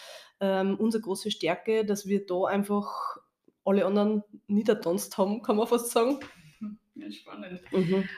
ähm, 0.40 0.76
unsere 0.76 1.02
große 1.02 1.30
Stärke, 1.30 1.84
dass 1.84 2.06
wir 2.06 2.26
da 2.26 2.44
einfach 2.44 3.18
alle 3.64 3.84
anderen 3.84 4.24
niedertanzt 4.46 5.18
haben, 5.18 5.42
kann 5.42 5.56
man 5.56 5.66
fast 5.66 5.90
sagen. 5.90 6.20
Ja, 7.00 7.12
spannend. 7.12 7.62
Mhm. 7.70 8.08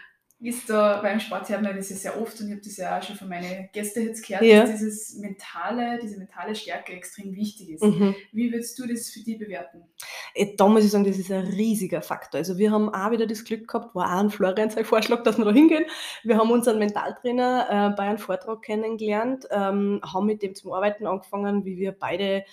Ist 0.42 0.70
da 0.70 1.02
beim 1.02 1.20
Sport 1.20 1.50
hört 1.50 1.60
man 1.62 1.76
das 1.76 1.90
ja 1.90 1.96
sehr 1.96 2.18
oft 2.20 2.40
und 2.40 2.46
ich 2.46 2.52
habe 2.52 2.62
das 2.64 2.76
ja 2.78 2.98
auch 2.98 3.02
schon 3.02 3.14
von 3.16 3.28
meinen 3.28 3.68
Gästen 3.74 4.06
jetzt 4.06 4.26
gehört, 4.26 4.42
Ja. 4.42 4.62
dass 4.62 4.70
dieses 4.72 5.14
mentale, 5.18 5.98
diese 6.02 6.16
mentale 6.18 6.54
Stärke 6.54 6.92
extrem 6.92 7.34
wichtig 7.36 7.70
ist. 7.72 7.82
Mhm. 7.82 8.14
Wie 8.32 8.50
würdest 8.50 8.78
du 8.78 8.86
das 8.86 9.10
für 9.10 9.20
dich 9.20 9.38
bewerten? 9.38 9.82
Äh, 10.34 10.54
Da 10.56 10.66
muss 10.66 10.84
ich 10.84 10.90
sagen, 10.90 11.04
das 11.04 11.18
ist 11.18 11.30
ein 11.30 11.44
riesiger 11.46 12.00
Faktor. 12.00 12.38
Also 12.38 12.56
wir 12.56 12.70
haben 12.70 12.88
auch 12.88 13.10
wieder 13.10 13.26
das 13.26 13.44
Glück 13.44 13.68
gehabt, 13.68 13.94
war 13.94 14.06
auch 14.06 14.20
ein 14.20 14.30
Florian 14.30 14.70
sein 14.70 14.86
Vorschlag, 14.86 15.22
dass 15.24 15.36
wir 15.36 15.44
da 15.44 15.52
hingehen. 15.52 15.84
Wir 16.22 16.38
haben 16.38 16.50
unseren 16.50 16.78
Mentaltrainer 16.78 17.66
äh, 17.92 17.96
bei 17.96 18.04
einem 18.04 18.18
Vortrag 18.18 18.62
kennengelernt, 18.62 19.46
ähm, 19.50 20.00
haben 20.02 20.24
mit 20.26 20.42
dem 20.42 20.54
zum 20.54 20.72
Arbeiten 20.72 21.06
angefangen, 21.06 21.66
wie 21.66 21.76
wir 21.76 21.92
beide 21.92 22.44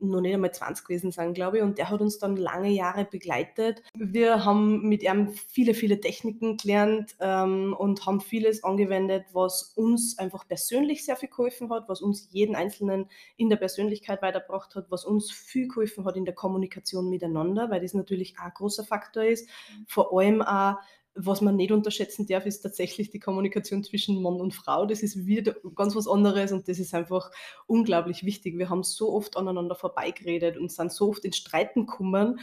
noch 0.00 0.20
nicht 0.20 0.34
einmal 0.34 0.52
20 0.52 0.86
gewesen 0.86 1.12
sind, 1.12 1.34
glaube 1.34 1.58
ich. 1.58 1.62
Und 1.62 1.78
der 1.78 1.90
hat 1.90 2.00
uns 2.00 2.18
dann 2.18 2.36
lange 2.36 2.70
Jahre 2.70 3.04
begleitet. 3.04 3.82
Wir 3.94 4.44
haben 4.44 4.88
mit 4.88 5.02
ihm 5.02 5.32
viele, 5.48 5.74
viele 5.74 6.00
Techniken 6.00 6.56
gelernt 6.56 7.16
ähm, 7.20 7.74
und 7.78 8.04
haben 8.06 8.20
vieles 8.20 8.64
angewendet, 8.64 9.24
was 9.32 9.72
uns 9.76 10.18
einfach 10.18 10.46
persönlich 10.46 11.04
sehr 11.04 11.16
viel 11.16 11.28
geholfen 11.28 11.70
hat, 11.70 11.88
was 11.88 12.02
uns 12.02 12.28
jeden 12.30 12.56
Einzelnen 12.56 13.08
in 13.36 13.48
der 13.48 13.56
Persönlichkeit 13.56 14.22
weitergebracht 14.22 14.74
hat, 14.74 14.90
was 14.90 15.04
uns 15.04 15.30
viel 15.30 15.68
geholfen 15.68 16.04
hat 16.04 16.16
in 16.16 16.24
der 16.24 16.34
Kommunikation 16.34 17.08
miteinander, 17.08 17.70
weil 17.70 17.80
das 17.80 17.94
natürlich 17.94 18.38
auch 18.38 18.44
ein 18.44 18.52
großer 18.54 18.84
Faktor 18.84 19.24
ist. 19.24 19.48
Vor 19.86 20.18
allem 20.18 20.42
auch, 20.42 20.76
was 21.14 21.40
man 21.40 21.56
nicht 21.56 21.72
unterschätzen 21.72 22.26
darf, 22.26 22.46
ist 22.46 22.60
tatsächlich 22.62 23.10
die 23.10 23.20
Kommunikation 23.20 23.84
zwischen 23.84 24.22
Mann 24.22 24.40
und 24.40 24.54
Frau. 24.54 24.86
Das 24.86 25.02
ist 25.02 25.26
wieder 25.26 25.54
ganz 25.74 25.94
was 25.94 26.08
anderes 26.08 26.52
und 26.52 26.68
das 26.68 26.78
ist 26.78 26.94
einfach 26.94 27.30
unglaublich 27.66 28.24
wichtig. 28.24 28.58
Wir 28.58 28.70
haben 28.70 28.82
so 28.82 29.12
oft 29.12 29.36
aneinander 29.36 29.74
vorbeigeredet 29.74 30.56
und 30.56 30.72
sind 30.72 30.92
so 30.92 31.10
oft 31.10 31.24
in 31.24 31.32
Streiten 31.32 31.86
gekommen, 31.86 32.40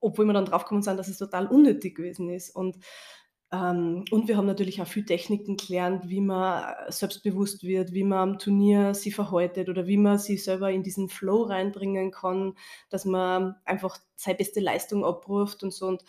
obwohl 0.00 0.26
wir 0.26 0.32
dann 0.34 0.44
draufgekommen 0.44 0.82
sind, 0.82 0.98
dass 0.98 1.08
es 1.08 1.18
total 1.18 1.46
unnötig 1.46 1.96
gewesen 1.96 2.28
ist. 2.30 2.54
Und 2.54 2.78
Ähm, 3.52 4.04
und 4.10 4.26
wir 4.26 4.36
haben 4.36 4.46
natürlich 4.46 4.82
auch 4.82 4.88
viel 4.88 5.04
Techniken 5.04 5.56
gelernt, 5.56 6.08
wie 6.08 6.20
man 6.20 6.74
selbstbewusst 6.88 7.62
wird, 7.62 7.92
wie 7.92 8.02
man 8.02 8.30
am 8.30 8.38
Turnier 8.40 8.92
sich 8.92 9.14
verhaltet 9.14 9.68
oder 9.68 9.86
wie 9.86 9.96
man 9.98 10.18
sich 10.18 10.42
selber 10.42 10.72
in 10.72 10.82
diesen 10.82 11.08
Flow 11.08 11.44
reinbringen 11.44 12.10
kann, 12.10 12.56
dass 12.90 13.04
man 13.04 13.54
einfach 13.64 13.98
seine 14.16 14.36
beste 14.36 14.58
Leistung 14.60 15.04
abruft 15.04 15.62
und 15.62 15.72
so. 15.72 15.86
Und 15.86 16.02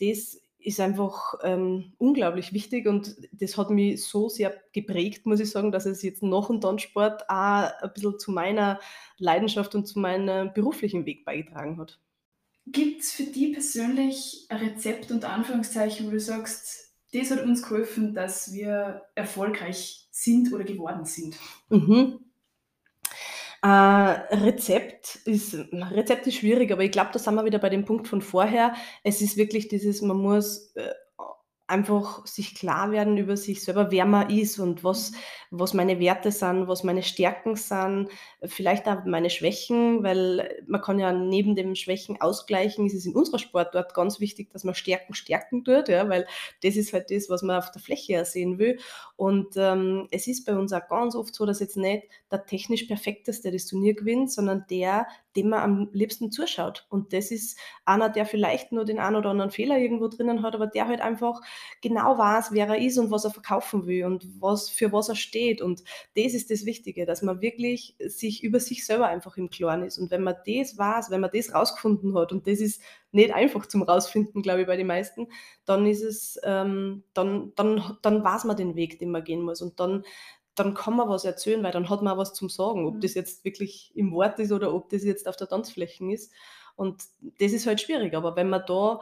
das 0.00 0.40
ist 0.62 0.80
einfach 0.80 1.34
ähm, 1.42 1.92
unglaublich 1.98 2.52
wichtig 2.52 2.86
und 2.86 3.16
das 3.32 3.56
hat 3.56 3.70
mich 3.70 4.04
so 4.04 4.28
sehr 4.28 4.54
geprägt, 4.72 5.26
muss 5.26 5.40
ich 5.40 5.50
sagen, 5.50 5.72
dass 5.72 5.86
es 5.86 6.02
jetzt 6.02 6.22
nach 6.22 6.48
und 6.48 6.64
dann 6.64 6.78
Sport 6.78 7.28
auch 7.28 7.70
ein 7.80 7.92
bisschen 7.94 8.18
zu 8.18 8.32
meiner 8.32 8.80
Leidenschaft 9.18 9.74
und 9.74 9.86
zu 9.86 9.98
meinem 9.98 10.52
beruflichen 10.52 11.06
Weg 11.06 11.24
beigetragen 11.24 11.78
hat. 11.78 11.98
Gibt 12.66 13.02
es 13.02 13.12
für 13.12 13.24
dich 13.24 13.52
persönlich 13.52 14.46
ein 14.48 14.58
Rezept 14.58 15.10
unter 15.10 15.30
Anführungszeichen, 15.30 16.06
wo 16.06 16.10
du 16.10 16.20
sagst, 16.20 16.94
das 17.12 17.30
hat 17.30 17.42
uns 17.42 17.62
geholfen, 17.62 18.14
dass 18.14 18.52
wir 18.52 19.02
erfolgreich 19.14 20.08
sind 20.10 20.52
oder 20.52 20.64
geworden 20.64 21.04
sind? 21.04 21.36
Mhm. 21.68 22.20
Äh, 23.62 23.66
Rezept 23.68 25.16
ist 25.26 25.54
Rezept 25.72 26.26
ist 26.26 26.36
schwierig, 26.36 26.72
aber 26.72 26.82
ich 26.82 26.92
glaube, 26.92 27.10
da 27.12 27.18
sind 27.18 27.34
wir 27.34 27.44
wieder 27.44 27.58
bei 27.58 27.68
dem 27.68 27.84
Punkt 27.84 28.08
von 28.08 28.22
vorher. 28.22 28.74
Es 29.02 29.20
ist 29.20 29.36
wirklich 29.36 29.68
dieses, 29.68 30.00
man 30.00 30.16
muss 30.16 30.72
äh, 30.76 30.92
einfach 31.66 32.26
sich 32.26 32.54
klar 32.54 32.90
werden 32.90 33.16
über 33.16 33.36
sich 33.36 33.62
selber, 33.62 33.90
wer 33.90 34.04
man 34.06 34.30
ist 34.30 34.58
und 34.58 34.82
was, 34.82 35.12
was 35.50 35.74
meine 35.74 35.98
Werte 35.98 36.30
sind, 36.30 36.68
was 36.68 36.84
meine 36.84 37.02
Stärken 37.02 37.56
sind, 37.56 38.08
vielleicht 38.44 38.86
auch 38.86 39.04
meine 39.04 39.30
Schwächen, 39.30 40.04
weil 40.04 40.62
man 40.66 40.80
kann 40.80 41.00
ja 41.00 41.12
neben 41.12 41.56
dem 41.56 41.74
Schwächen 41.74 42.20
ausgleichen, 42.20 42.86
ist 42.86 42.94
es 42.94 43.06
in 43.06 43.16
unserer 43.16 43.40
Sportart 43.40 43.92
ganz 43.94 44.20
wichtig, 44.20 44.50
dass 44.52 44.62
man 44.62 44.76
Stärken 44.76 45.14
stärken 45.14 45.64
tut, 45.64 45.88
ja, 45.88 46.08
weil 46.08 46.26
das 46.62 46.76
ist 46.76 46.92
halt 46.92 47.10
das, 47.10 47.28
was 47.28 47.42
man 47.42 47.58
auf 47.58 47.72
der 47.72 47.82
Fläche 47.82 48.24
sehen 48.24 48.58
will. 48.58 48.78
Und 49.16 49.56
ähm, 49.56 50.08
es 50.12 50.26
ist 50.28 50.46
bei 50.46 50.56
uns 50.56 50.72
auch 50.72 50.86
ganz 50.88 51.14
oft 51.14 51.34
so, 51.34 51.44
dass 51.46 51.60
jetzt 51.60 51.76
nicht 51.76 52.04
der 52.30 52.46
technisch 52.46 52.84
perfekteste 52.84 53.50
das 53.50 53.66
Turnier 53.66 53.94
gewinnt, 53.94 54.32
sondern 54.32 54.64
der, 54.70 55.06
dem 55.36 55.50
man 55.50 55.60
am 55.60 55.88
liebsten 55.92 56.30
zuschaut. 56.30 56.86
Und 56.88 57.12
das 57.12 57.30
ist 57.30 57.58
einer, 57.84 58.08
der 58.08 58.24
vielleicht 58.24 58.72
nur 58.72 58.84
den 58.84 58.98
einen 58.98 59.16
oder 59.16 59.30
anderen 59.30 59.50
Fehler 59.50 59.78
irgendwo 59.78 60.08
drinnen 60.08 60.42
hat, 60.42 60.54
aber 60.54 60.66
der 60.66 60.86
halt 60.88 61.00
einfach 61.00 61.40
genau 61.82 62.18
weiß, 62.18 62.52
wer 62.52 62.68
er 62.68 62.78
ist 62.78 62.98
und 62.98 63.10
was 63.10 63.24
er 63.24 63.30
verkaufen 63.30 63.86
will 63.86 64.04
und 64.04 64.26
was, 64.40 64.68
für 64.68 64.92
was 64.92 65.08
er 65.08 65.16
steht. 65.16 65.39
Und 65.62 65.82
das 66.16 66.34
ist 66.34 66.50
das 66.50 66.64
Wichtige, 66.64 67.06
dass 67.06 67.22
man 67.22 67.40
wirklich 67.40 67.96
sich 67.98 68.42
über 68.42 68.60
sich 68.60 68.84
selber 68.84 69.06
einfach 69.06 69.36
im 69.36 69.50
Klaren 69.50 69.82
ist. 69.82 69.98
Und 69.98 70.10
wenn 70.10 70.22
man 70.22 70.36
das 70.46 70.78
weiß, 70.78 71.10
wenn 71.10 71.20
man 71.20 71.30
das 71.32 71.54
rausgefunden 71.54 72.14
hat, 72.14 72.32
und 72.32 72.46
das 72.46 72.60
ist 72.60 72.80
nicht 73.12 73.34
einfach 73.34 73.66
zum 73.66 73.82
rausfinden, 73.82 74.42
glaube 74.42 74.62
ich, 74.62 74.66
bei 74.66 74.76
den 74.76 74.86
meisten, 74.86 75.28
dann 75.64 75.86
ist 75.86 76.02
es, 76.02 76.38
ähm, 76.44 77.04
dann, 77.14 77.52
dann, 77.56 77.96
dann 78.02 78.22
weiß 78.22 78.44
man 78.44 78.56
den 78.56 78.76
Weg, 78.76 78.98
den 78.98 79.10
man 79.10 79.24
gehen 79.24 79.42
muss. 79.42 79.62
Und 79.62 79.80
dann, 79.80 80.04
dann 80.54 80.74
kann 80.74 80.96
man 80.96 81.08
was 81.08 81.24
erzählen, 81.24 81.62
weil 81.62 81.72
dann 81.72 81.88
hat 81.88 82.02
man 82.02 82.14
auch 82.14 82.18
was 82.18 82.34
zum 82.34 82.48
Sagen, 82.48 82.86
ob 82.86 82.96
mhm. 82.96 83.00
das 83.00 83.14
jetzt 83.14 83.44
wirklich 83.44 83.92
im 83.94 84.12
Wort 84.12 84.38
ist 84.38 84.52
oder 84.52 84.74
ob 84.74 84.90
das 84.90 85.04
jetzt 85.04 85.26
auf 85.26 85.36
der 85.36 85.48
Tanzfläche 85.48 86.04
ist. 86.12 86.32
Und 86.76 87.02
das 87.38 87.52
ist 87.52 87.66
halt 87.66 87.80
schwierig. 87.80 88.14
Aber 88.14 88.36
wenn 88.36 88.48
man 88.48 88.62
da 88.66 89.00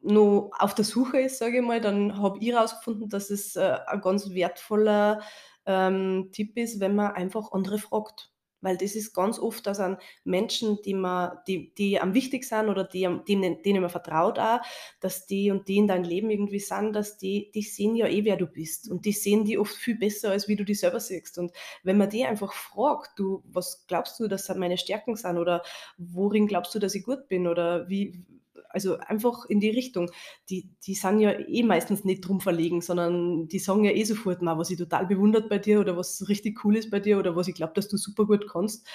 nur 0.00 0.50
auf 0.58 0.74
der 0.74 0.84
Suche 0.84 1.20
ist, 1.20 1.38
sage 1.38 1.58
ich 1.58 1.64
mal, 1.64 1.80
dann 1.80 2.20
habe 2.20 2.38
ich 2.40 2.52
herausgefunden, 2.52 3.08
dass 3.08 3.30
es 3.30 3.56
äh, 3.56 3.78
ein 3.86 4.00
ganz 4.00 4.30
wertvoller 4.30 5.22
ähm, 5.66 6.30
Tipp 6.32 6.56
ist, 6.56 6.80
wenn 6.80 6.94
man 6.94 7.12
einfach 7.12 7.52
andere 7.52 7.78
fragt. 7.78 8.30
Weil 8.60 8.76
das 8.76 8.96
ist 8.96 9.14
ganz 9.14 9.38
oft, 9.38 9.66
dass 9.66 9.78
an 9.78 9.98
Menschen, 10.24 10.78
die, 10.84 10.94
man, 10.94 11.38
die, 11.46 11.72
die 11.74 12.00
am 12.00 12.12
wichtig 12.14 12.44
sind 12.44 12.68
oder 12.68 12.82
die, 12.82 13.08
denen, 13.28 13.62
denen 13.62 13.82
man 13.82 13.90
vertraut 13.90 14.38
auch, 14.38 14.60
dass 15.00 15.26
die 15.26 15.52
und 15.52 15.68
die 15.68 15.76
in 15.76 15.86
dein 15.86 16.02
Leben 16.02 16.28
irgendwie 16.28 16.58
sind, 16.58 16.92
dass 16.94 17.18
die, 17.18 17.52
die 17.54 17.62
sehen 17.62 17.94
ja 17.94 18.08
eh, 18.08 18.24
wer 18.24 18.36
du 18.36 18.46
bist. 18.46 18.90
Und 18.90 19.04
die 19.04 19.12
sehen 19.12 19.44
die 19.44 19.58
oft 19.58 19.74
viel 19.74 19.96
besser, 19.96 20.32
als 20.32 20.48
wie 20.48 20.56
du 20.56 20.64
die 20.64 20.74
selber 20.74 20.98
siehst. 20.98 21.38
Und 21.38 21.52
wenn 21.84 21.98
man 21.98 22.10
die 22.10 22.24
einfach 22.24 22.52
fragt, 22.52 23.16
du, 23.16 23.44
was 23.46 23.86
glaubst 23.86 24.18
du, 24.18 24.26
dass 24.26 24.52
meine 24.56 24.78
Stärken 24.78 25.14
sind 25.14 25.38
oder 25.38 25.62
worin 25.96 26.48
glaubst 26.48 26.74
du, 26.74 26.80
dass 26.80 26.96
ich 26.96 27.04
gut 27.04 27.28
bin 27.28 27.46
oder 27.46 27.88
wie, 27.88 28.26
also 28.68 28.98
einfach 28.98 29.46
in 29.46 29.60
die 29.60 29.70
Richtung. 29.70 30.10
Die, 30.48 30.70
die 30.84 30.94
sind 30.94 31.20
ja 31.20 31.32
eh 31.32 31.62
meistens 31.62 32.04
nicht 32.04 32.20
drum 32.20 32.40
verlegen, 32.40 32.80
sondern 32.80 33.48
die 33.48 33.58
sagen 33.58 33.84
ja 33.84 33.92
eh 33.92 34.04
sofort 34.04 34.42
mal, 34.42 34.58
was 34.58 34.70
ich 34.70 34.78
total 34.78 35.06
bewundert 35.06 35.48
bei 35.48 35.58
dir 35.58 35.80
oder 35.80 35.96
was 35.96 36.28
richtig 36.28 36.64
cool 36.64 36.76
ist 36.76 36.90
bei 36.90 37.00
dir 37.00 37.18
oder 37.18 37.36
was 37.36 37.48
ich 37.48 37.54
glaube, 37.54 37.72
dass 37.74 37.88
du 37.88 37.96
super 37.96 38.26
gut 38.26 38.48
kannst. 38.48 38.86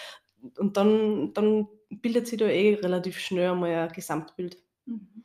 Und 0.57 0.77
dann, 0.77 1.33
dann 1.33 1.67
bildet 1.89 2.27
sich 2.27 2.39
da 2.39 2.45
eh 2.45 2.75
relativ 2.75 3.17
schnell 3.17 3.51
einmal 3.51 3.73
ein 3.73 3.93
Gesamtbild. 3.93 4.57
Mhm. 4.85 5.23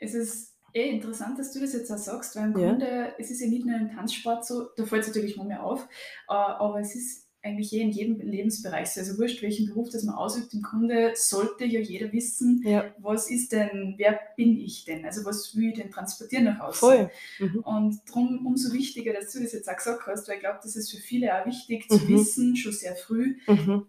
Es 0.00 0.14
ist 0.14 0.56
eh 0.72 0.88
interessant, 0.88 1.38
dass 1.38 1.52
du 1.52 1.60
das 1.60 1.72
jetzt 1.74 1.90
auch 1.90 1.98
sagst, 1.98 2.34
weil 2.36 2.50
im 2.50 2.58
ja. 2.58 2.68
Grunde, 2.70 3.14
es 3.18 3.30
ist 3.30 3.40
ja 3.40 3.48
nicht 3.48 3.66
nur 3.66 3.76
im 3.76 3.90
Tanzsport 3.90 4.44
so, 4.46 4.68
da 4.76 4.84
fällt 4.84 5.02
es 5.02 5.08
natürlich 5.08 5.36
mal 5.36 5.46
mehr 5.46 5.62
auf, 5.62 5.84
äh, 6.28 6.32
aber 6.32 6.80
es 6.80 6.94
ist 6.94 7.28
eigentlich 7.44 7.72
je 7.72 7.80
in 7.80 7.90
jedem 7.90 8.20
Lebensbereich 8.20 8.90
so. 8.90 9.00
Also 9.00 9.18
wurscht, 9.18 9.42
welchen 9.42 9.66
Beruf 9.66 9.90
das 9.90 10.04
man 10.04 10.14
ausübt, 10.14 10.54
im 10.54 10.62
Grunde 10.62 11.12
sollte 11.14 11.64
ja 11.64 11.80
jeder 11.80 12.12
wissen, 12.12 12.62
ja. 12.64 12.84
was 12.98 13.30
ist 13.30 13.52
denn, 13.52 13.94
wer 13.96 14.18
bin 14.36 14.58
ich 14.60 14.84
denn? 14.84 15.04
Also 15.04 15.24
was 15.24 15.56
will 15.56 15.70
ich 15.70 15.74
denn 15.74 15.90
transportieren 15.90 16.44
nach 16.44 16.60
außen? 16.60 16.78
Voll. 16.78 17.10
Mhm. 17.40 17.60
Und 17.60 18.00
darum 18.06 18.46
umso 18.46 18.72
wichtiger, 18.72 19.12
dass 19.12 19.32
du 19.32 19.40
das 19.40 19.52
jetzt 19.52 19.68
auch 19.68 19.76
gesagt 19.76 20.06
hast, 20.06 20.28
weil 20.28 20.36
ich 20.36 20.40
glaube, 20.40 20.60
das 20.62 20.76
ist 20.76 20.92
für 20.92 20.98
viele 20.98 21.36
auch 21.36 21.44
wichtig 21.44 21.88
zu 21.88 21.98
mhm. 21.98 22.08
wissen, 22.08 22.56
schon 22.56 22.72
sehr 22.72 22.94
früh, 22.94 23.36
mhm. 23.48 23.86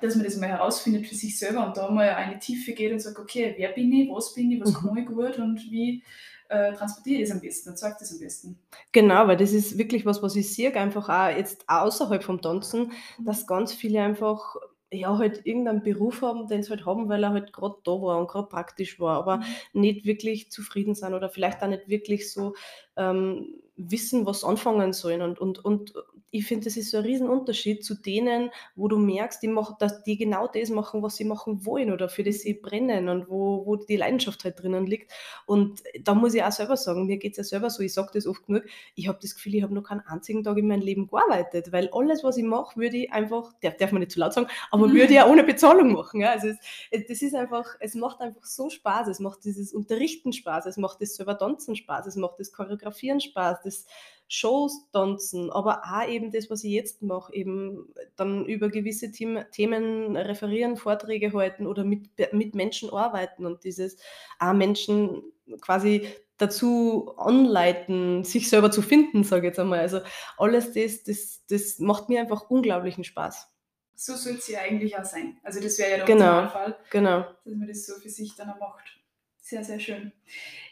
dass 0.00 0.16
man 0.16 0.24
das 0.24 0.36
mal 0.36 0.48
herausfindet 0.48 1.06
für 1.06 1.14
sich 1.14 1.38
selber 1.38 1.66
und 1.66 1.78
da 1.78 1.90
mal 1.90 2.10
eine 2.10 2.38
Tiefe 2.38 2.72
geht 2.72 2.92
und 2.92 3.00
sagt, 3.00 3.18
okay, 3.18 3.54
wer 3.56 3.70
bin 3.70 3.90
ich, 3.92 4.10
was 4.10 4.34
bin 4.34 4.50
ich, 4.50 4.60
was 4.60 4.72
mhm. 4.72 4.76
kann 4.76 4.98
ich 4.98 5.06
gut 5.06 5.38
und 5.38 5.70
wie 5.70 6.02
äh, 6.50 6.74
transportiere 6.74 7.22
das 7.22 7.30
am 7.30 7.40
besten 7.40 7.70
und 7.70 7.78
sage 7.78 7.96
das 8.00 8.12
am 8.12 8.18
besten. 8.18 8.58
Genau, 8.92 9.28
weil 9.28 9.36
das 9.36 9.52
ist 9.52 9.78
wirklich 9.78 10.04
was, 10.04 10.22
was 10.22 10.34
ich 10.34 10.52
sehe, 10.52 10.74
einfach 10.74 11.08
auch 11.08 11.36
jetzt 11.36 11.64
außerhalb 11.68 12.22
vom 12.22 12.42
Tanzen, 12.42 12.92
mhm. 13.18 13.24
dass 13.24 13.46
ganz 13.46 13.72
viele 13.72 14.02
einfach 14.02 14.56
ja, 14.92 15.16
halt 15.16 15.46
irgendeinen 15.46 15.84
Beruf 15.84 16.22
haben, 16.22 16.48
den 16.48 16.64
sie 16.64 16.70
halt 16.70 16.84
haben, 16.84 17.08
weil 17.08 17.22
er 17.22 17.30
halt 17.30 17.52
gerade 17.52 17.76
da 17.84 17.92
war 17.92 18.18
und 18.18 18.26
gerade 18.26 18.48
praktisch 18.48 18.98
war, 18.98 19.18
aber 19.18 19.36
mhm. 19.36 19.44
nicht 19.72 20.04
wirklich 20.04 20.50
zufrieden 20.50 20.96
sind 20.96 21.14
oder 21.14 21.30
vielleicht 21.30 21.62
auch 21.62 21.68
nicht 21.68 21.88
wirklich 21.88 22.32
so 22.32 22.54
ähm, 23.00 23.60
wissen, 23.76 24.26
was 24.26 24.44
anfangen 24.44 24.92
sollen. 24.92 25.22
Und, 25.22 25.38
und, 25.38 25.64
und 25.64 25.94
ich 26.32 26.46
finde, 26.46 26.66
das 26.66 26.76
ist 26.76 26.90
so 26.90 26.98
ein 26.98 27.04
Riesenunterschied 27.04 27.84
zu 27.84 27.94
denen, 27.94 28.50
wo 28.76 28.88
du 28.88 28.98
merkst, 28.98 29.42
die, 29.42 29.48
mach, 29.48 29.76
dass 29.78 30.04
die 30.04 30.16
genau 30.16 30.46
das 30.46 30.70
machen, 30.70 31.02
was 31.02 31.16
sie 31.16 31.24
machen 31.24 31.66
wollen 31.66 31.92
oder 31.92 32.08
für 32.08 32.22
das 32.22 32.40
sie 32.40 32.54
brennen 32.54 33.08
und 33.08 33.28
wo, 33.28 33.66
wo 33.66 33.76
die 33.76 33.96
Leidenschaft 33.96 34.44
halt 34.44 34.62
drinnen 34.62 34.86
liegt. 34.86 35.12
Und 35.46 35.82
da 36.02 36.14
muss 36.14 36.34
ich 36.34 36.42
auch 36.42 36.52
selber 36.52 36.76
sagen, 36.76 37.06
mir 37.06 37.18
geht 37.18 37.32
es 37.32 37.38
ja 37.38 37.44
selber 37.44 37.70
so, 37.70 37.82
ich 37.82 37.92
sage 37.92 38.10
das 38.14 38.26
oft 38.26 38.46
genug, 38.46 38.64
ich 38.94 39.08
habe 39.08 39.18
das 39.20 39.34
Gefühl, 39.34 39.56
ich 39.56 39.62
habe 39.62 39.74
noch 39.74 39.82
keinen 39.82 40.00
einzigen 40.00 40.44
Tag 40.44 40.56
in 40.58 40.68
meinem 40.68 40.82
Leben 40.82 41.08
gearbeitet, 41.08 41.72
weil 41.72 41.90
alles, 41.92 42.22
was 42.22 42.36
ich 42.36 42.44
mache, 42.44 42.78
würde 42.78 42.98
ich 42.98 43.12
einfach, 43.12 43.52
darf, 43.60 43.76
darf 43.76 43.90
man 43.90 44.00
nicht 44.00 44.12
zu 44.12 44.20
laut 44.20 44.32
sagen, 44.32 44.46
aber 44.70 44.86
mhm. 44.86 44.92
würde 44.92 45.12
ich 45.12 45.20
auch 45.20 45.30
ohne 45.30 45.42
Bezahlung 45.42 45.92
machen. 45.92 46.20
Ja? 46.20 46.30
Also 46.30 46.48
es, 46.48 47.06
das 47.08 47.22
ist 47.22 47.34
einfach, 47.34 47.66
es 47.80 47.94
macht 47.94 48.20
einfach 48.20 48.44
so 48.44 48.70
Spaß, 48.70 49.08
es 49.08 49.18
macht 49.18 49.44
dieses 49.44 49.72
Unterrichten 49.72 50.32
Spaß, 50.32 50.66
es 50.66 50.76
macht 50.76 51.02
das 51.02 51.16
selber 51.16 51.36
Tanzen 51.36 51.74
Spaß, 51.74 52.06
es 52.06 52.14
macht 52.14 52.38
das 52.38 52.52
Choreografieren 52.90 53.20
Spaß, 53.20 53.58
das 53.64 53.86
Shows 54.28 54.88
tanzen, 54.92 55.50
aber 55.50 55.82
auch 55.84 56.08
eben 56.08 56.30
das, 56.30 56.50
was 56.50 56.62
ich 56.62 56.70
jetzt 56.70 57.02
mache, 57.02 57.34
eben 57.34 57.92
dann 58.16 58.46
über 58.46 58.68
gewisse 58.68 59.10
Themen 59.10 60.16
referieren, 60.16 60.76
Vorträge 60.76 61.32
halten 61.32 61.66
oder 61.66 61.84
mit, 61.84 62.10
mit 62.32 62.54
Menschen 62.54 62.90
arbeiten 62.90 63.44
und 63.44 63.64
dieses 63.64 63.96
auch 64.38 64.52
Menschen 64.52 65.22
quasi 65.60 66.06
dazu 66.36 67.12
anleiten, 67.16 68.22
sich 68.24 68.48
selber 68.48 68.70
zu 68.70 68.82
finden, 68.82 69.24
sage 69.24 69.48
ich 69.48 69.50
jetzt 69.50 69.58
einmal. 69.58 69.80
Also 69.80 70.00
alles 70.38 70.72
das, 70.72 71.02
das, 71.02 71.44
das 71.48 71.78
macht 71.80 72.08
mir 72.08 72.20
einfach 72.20 72.48
unglaublichen 72.50 73.02
Spaß. 73.02 73.48
So 73.96 74.14
soll 74.14 74.34
es 74.34 74.48
ja 74.48 74.60
eigentlich 74.60 74.96
auch 74.96 75.04
sein. 75.04 75.38
Also 75.42 75.60
das 75.60 75.76
wäre 75.78 75.90
ja 75.90 75.96
der 75.96 76.06
genau, 76.06 76.48
Fall, 76.48 76.78
genau. 76.90 77.26
dass 77.44 77.54
man 77.54 77.66
das 77.66 77.84
so 77.84 77.94
für 78.00 78.08
sich 78.08 78.34
dann 78.36 78.48
auch 78.48 78.58
macht. 78.60 78.99
Sehr, 79.40 79.64
sehr 79.64 79.80
schön. 79.80 80.12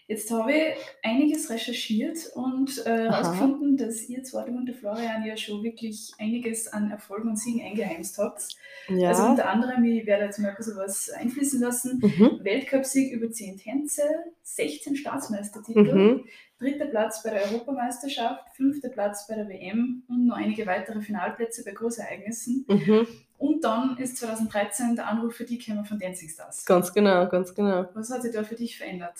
Jetzt 0.08 0.30
habe 0.30 0.54
ich 0.54 0.75
einiges 1.02 1.50
recherchiert 1.50 2.30
und 2.34 2.82
herausgefunden, 2.87 3.75
äh, 3.75 3.84
dass 3.84 4.08
ihr 4.08 4.25
zwei, 4.25 4.44
und 4.44 4.64
der 4.64 4.75
Florian, 4.75 5.26
ja 5.26 5.37
schon 5.37 5.62
wirklich 5.62 6.12
einiges 6.18 6.66
an 6.66 6.90
Erfolg 6.90 7.25
und 7.25 7.38
Siegen 7.38 7.60
eingeheimst 7.60 8.16
habt. 8.16 8.48
Ja. 8.88 9.10
Also 9.10 9.25
unter 9.25 9.50
anderem, 9.50 9.84
ich 9.84 10.06
werde 10.06 10.25
jetzt 10.25 10.38
mal 10.38 10.48
ein 10.48 10.56
bisschen 10.56 10.78
was 10.78 11.10
einfließen 11.10 11.60
lassen, 11.60 12.00
mhm. 12.00 12.42
Weltcupsieg 12.42 13.12
über 13.12 13.30
10 13.30 13.58
Tänze, 13.58 14.02
16 14.44 14.96
Staatsmeistertitel, 14.96 15.94
mhm. 15.94 16.25
dritter 16.58 16.87
Platz 16.87 17.22
bei 17.22 17.28
der 17.28 17.42
Europameisterschaft, 17.42 18.48
fünfter 18.56 18.88
Platz 18.88 19.26
bei 19.26 19.34
der 19.34 19.46
WM 19.50 20.04
und 20.08 20.26
noch 20.28 20.37
einige 20.37 20.64
weitere 20.64 21.02
Finalplätze 21.02 21.64
bei 21.64 21.72
Großereignissen. 21.72 22.64
Mhm. 22.66 23.06
Und 23.38 23.62
dann 23.62 23.97
ist 23.99 24.18
2013 24.18 24.97
der 24.97 25.07
Anruf 25.07 25.35
für 25.35 25.45
die 25.45 25.59
Kämmer 25.59 25.85
von 25.85 25.99
Dancing 25.99 26.28
Stars. 26.28 26.64
Ganz 26.66 26.92
genau, 26.92 27.28
ganz 27.28 27.54
genau. 27.54 27.87
Was 27.95 28.11
hat 28.11 28.23
sich 28.23 28.33
da 28.33 28.42
für 28.42 28.57
dich 28.57 28.76
verändert? 28.76 29.14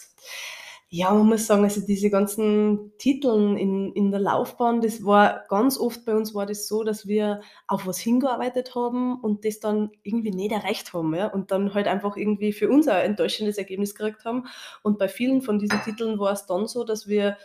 Ja, 0.91 1.13
man 1.13 1.27
muss 1.27 1.47
sagen, 1.47 1.65
also 1.65 1.83
diese 1.83 2.09
ganzen 2.09 2.97
Titeln 2.97 3.59
in, 3.59 3.93
in 3.93 4.11
der 4.11 4.21
Laufbahn, 4.21 4.81
das 4.81 5.05
war 5.05 5.45
ganz 5.49 5.79
oft 5.79 6.07
bei 6.07 6.15
uns 6.15 6.35
war 6.35 6.47
das 6.47 6.67
so, 6.67 6.83
dass 6.83 7.07
wir 7.07 7.43
auf 7.67 7.87
was 7.87 7.99
hingearbeitet 7.99 8.75
haben 8.75 9.21
und 9.21 9.45
das 9.45 9.61
dann 9.61 9.91
irgendwie 10.03 10.31
nicht 10.31 10.51
erreicht 10.51 10.95
haben, 10.95 11.15
ja, 11.15 11.27
und 11.27 11.51
dann 11.51 11.75
halt 11.75 11.89
einfach 11.89 12.17
irgendwie 12.17 12.55
für 12.55 12.71
uns 12.71 12.89
ein 12.89 13.05
enttäuschendes 13.05 13.59
Ergebnis 13.59 13.95
gekriegt 13.95 14.25
haben. 14.25 14.47
Und 14.83 14.99
bei 14.99 15.09
vielen 15.09 15.43
von 15.43 15.59
diesen 15.59 15.83
Titeln 15.83 16.19
war 16.19 16.33
es 16.33 16.47
dann 16.47 16.67
so, 16.67 16.85
dass 16.85 17.07
wir 17.07 17.37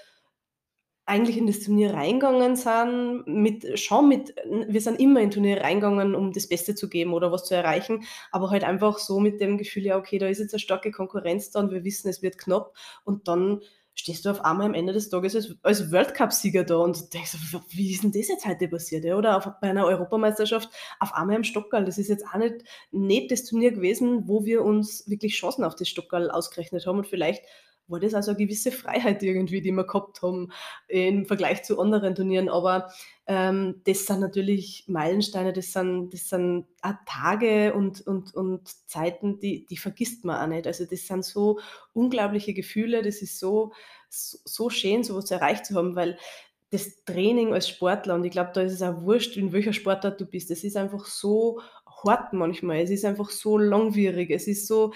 eigentlich 1.06 1.38
in 1.38 1.48
das 1.48 1.60
Turnier 1.60 1.94
reingegangen 1.94 2.56
sind, 2.56 3.24
mit 3.28 3.78
schon 3.80 4.08
mit 4.08 4.34
wir 4.68 4.80
sind 4.82 5.00
immer 5.00 5.20
in 5.22 5.32
Turniere 5.32 5.62
reingegangen, 5.62 6.16
um 6.16 6.32
das 6.32 6.48
Beste 6.48 6.76
zu 6.76 6.88
geben 6.90 7.14
oder 7.14 7.32
was 7.32 7.44
zu 7.46 7.56
erreichen, 7.56 8.04
aber 8.32 8.50
halt 8.52 8.64
einfach 8.64 9.00
so 9.00 9.20
mit 9.20 9.42
dem 9.42 9.58
Gefühl: 9.58 9.84
„Ja, 9.86 9.98
okay, 9.98 10.18
da 10.18 10.28
ist 10.28 10.40
jetzt 10.40 10.54
eine 10.54 10.60
starke 10.60 10.92
Konkurrenz 10.92 11.52
da 11.52 11.60
und 11.60 11.72
wir 11.72 11.84
wissen, 11.84 12.08
es 12.10 12.22
wird 12.22 12.38
knapp.“ 12.38 12.74
Und 13.04 13.28
dann 13.28 13.62
stehst 13.96 14.26
du 14.26 14.30
auf 14.32 14.44
einmal 14.44 14.66
am 14.66 14.74
Ende 14.74 14.92
des 14.94 15.10
Tages 15.10 15.36
als 15.36 15.56
als 15.62 15.92
Weltcupsieger 15.92 16.64
da 16.64 16.78
und 16.78 17.14
denkst 17.14 17.36
„Wie 17.70 17.92
ist 17.92 18.04
denn 18.04 18.12
das 18.12 18.28
jetzt 18.28 18.46
heute 18.46 18.68
passiert?“ 18.68 19.04
Ja, 19.06 19.18
oder 19.18 19.38
auf 19.38 19.46
bei 19.62 19.70
einer 19.70 19.86
Europameisterschaft 19.86 20.70
auf 21.00 21.14
einmal 21.14 21.36
am 21.36 21.44
Stockerl. 21.44 21.86
Das 21.86 21.98
ist 21.98 22.08
jetzt 22.10 22.26
auch 22.28 22.38
nicht 22.38 22.64
nicht 22.92 23.32
das 23.32 23.44
Turnier 23.46 23.72
gewesen, 23.72 24.28
wo 24.28 24.46
wir 24.46 24.64
uns 24.64 25.08
wirklich 25.10 25.36
Chancen 25.36 25.64
auf 25.64 25.76
das 25.76 25.90
Stockerl 25.90 26.32
ausgerechnet 26.32 26.86
haben 26.88 26.98
und 27.00 27.08
vielleicht 27.08 27.44
war 27.88 28.00
das 28.00 28.14
also 28.14 28.32
eine 28.32 28.38
gewisse 28.40 28.72
Freiheit 28.72 29.22
irgendwie, 29.24 29.62
die 29.62 29.72
wir 29.72 29.86
gehabt 29.86 30.22
haben 30.22 30.52
im 30.88 31.26
Vergleich 31.26 31.64
zu 31.64 31.80
anderen 31.80 32.16
Turnieren. 32.16 32.50
Aber, 32.50 32.92
ähm, 33.28 33.82
das 33.86 34.06
sind 34.06 34.20
natürlich 34.20 34.86
Meilensteine, 34.88 35.54
das 35.54 35.72
sind 35.74 36.14
das 36.14 36.30
sind 36.30 36.66
auch 36.82 36.94
Tage 37.06 37.74
und 37.74 38.02
und 38.06 38.34
und 38.36 38.68
Zeiten, 38.90 39.40
die 39.40 39.66
die 39.66 39.78
vergisst 39.78 40.26
man 40.26 40.42
auch 40.42 40.48
nicht. 40.48 40.68
Also, 40.68 40.86
das 40.86 41.08
sind 41.08 41.24
so 41.26 41.60
unglaubliche 41.94 42.54
Gefühle, 42.54 43.02
das 43.02 43.22
ist 43.22 43.40
so 43.40 43.72
so 44.10 44.70
schön, 44.70 45.04
so 45.04 45.16
was 45.16 45.32
erreicht 45.32 45.66
zu 45.66 45.76
haben, 45.76 45.96
weil 45.96 46.18
das 46.72 47.04
Training 47.06 47.54
als 47.54 47.70
Sportler 47.70 48.16
und 48.16 48.24
ich 48.26 48.32
glaube, 48.32 48.52
da 48.54 48.62
ist 48.62 48.74
es 48.74 48.82
auch 48.82 49.02
wurscht, 49.04 49.38
in 49.38 49.54
welcher 49.54 49.74
Sportart 49.74 50.20
du 50.20 50.26
bist. 50.26 50.50
Es 50.52 50.64
ist 50.64 50.76
einfach 50.76 51.06
so 51.06 51.62
hart 52.04 52.34
manchmal. 52.34 52.78
Es 52.82 52.90
ist 52.90 53.06
einfach 53.06 53.30
so 53.30 53.58
langwierig. 53.58 54.32
Es 54.32 54.48
ist 54.48 54.68
so 54.68 54.94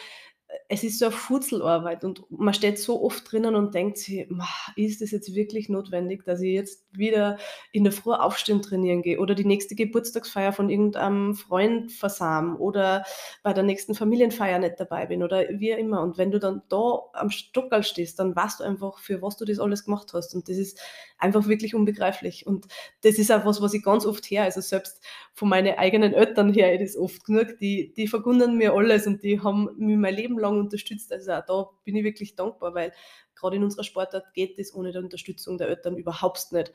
es 0.70 0.84
ist 0.84 1.00
so 1.00 1.06
eine 1.06 1.16
Furzelarbeit 1.16 2.04
und 2.04 2.24
man 2.32 2.54
steht 2.54 2.80
so 2.80 3.04
oft 3.04 3.32
drinnen 3.32 3.56
und 3.56 3.74
denkt 3.76 3.98
sich: 3.98 4.26
„Ma, 4.30 4.48
ist 4.76 5.02
das 5.02 5.12
jetzt 5.12 5.36
wirklich 5.36 5.70
notwendig, 5.70 6.24
dass 6.26 6.42
ich 6.42 6.54
jetzt 6.54 6.87
wieder 6.98 7.38
in 7.72 7.84
der 7.84 7.94
Früh 7.94 8.14
aufstehen 8.14 8.62
trainieren 8.62 9.02
gehe 9.02 9.20
oder 9.20 9.36
die 9.36 9.46
nächste 9.46 9.76
Geburtstagsfeier 9.76 10.54
von 10.54 10.70
irgendeinem 10.70 11.36
Freund 11.36 11.92
versame 11.92 12.58
oder 12.58 13.04
bei 13.44 13.54
der 13.54 13.64
nächsten 13.64 13.96
Familienfeier 13.96 14.60
nicht 14.60 14.80
dabei 14.80 15.06
bin“ 15.06 15.24
oder 15.24 15.44
wie 15.50 15.72
immer. 15.72 16.02
Und 16.02 16.18
wenn 16.18 16.32
du 16.32 16.40
dann 16.40 16.62
da 16.70 17.00
am 17.14 17.30
Stockerl 17.30 17.84
stehst, 17.84 18.20
dann 18.20 18.36
weißt 18.36 18.60
du 18.60 18.64
einfach, 18.64 19.00
für 19.00 19.22
was 19.22 19.38
du 19.38 19.46
das 19.46 19.60
alles 19.60 19.86
gemacht 19.86 20.12
hast 20.14 20.34
und 20.36 20.50
das 20.50 20.58
ist 20.58 20.80
einfach 21.18 21.48
wirklich 21.48 21.76
unbegreiflich. 21.76 22.46
Und 22.48 22.68
das 23.02 23.16
ist 23.18 23.32
auch 23.32 23.46
was, 23.46 23.62
was 23.62 23.74
ich 23.74 23.84
ganz 23.84 24.06
oft 24.06 24.26
her 24.26 24.44
also 24.44 24.62
selbst 24.62 25.02
von 25.34 25.50
meinen 25.50 25.78
eigenen 25.78 26.14
Eltern 26.14 26.54
her 26.54 26.74
ich 26.74 26.80
das 26.82 26.98
oft 26.98 27.24
genug, 27.26 27.58
die 27.60 27.94
die 27.96 28.08
vergundern 28.08 28.58
mir 28.58 28.74
alles 28.74 29.08
und 29.08 29.24
die 29.24 29.42
haben 29.42 29.70
mich 29.78 29.98
mein 29.98 30.16
Leben 30.16 30.38
lang 30.40 30.60
unterstützt. 30.60 31.12
Also 31.12 31.32
auch 31.34 31.46
da 31.46 31.70
bin 31.84 31.96
ich 31.96 32.04
wirklich 32.04 32.36
dankbar, 32.36 32.74
weil 32.74 32.94
gerade 33.38 33.58
in 33.58 33.64
unserer 33.64 33.84
Sportart 33.86 34.34
geht 34.34 34.60
das 34.60 34.74
ohne 34.76 34.92
die 34.92 34.98
Unterstützung 35.00 35.58
der 35.58 35.70
Eltern 35.70 35.98
überhaupt 35.98 36.52
nicht. 36.52 36.74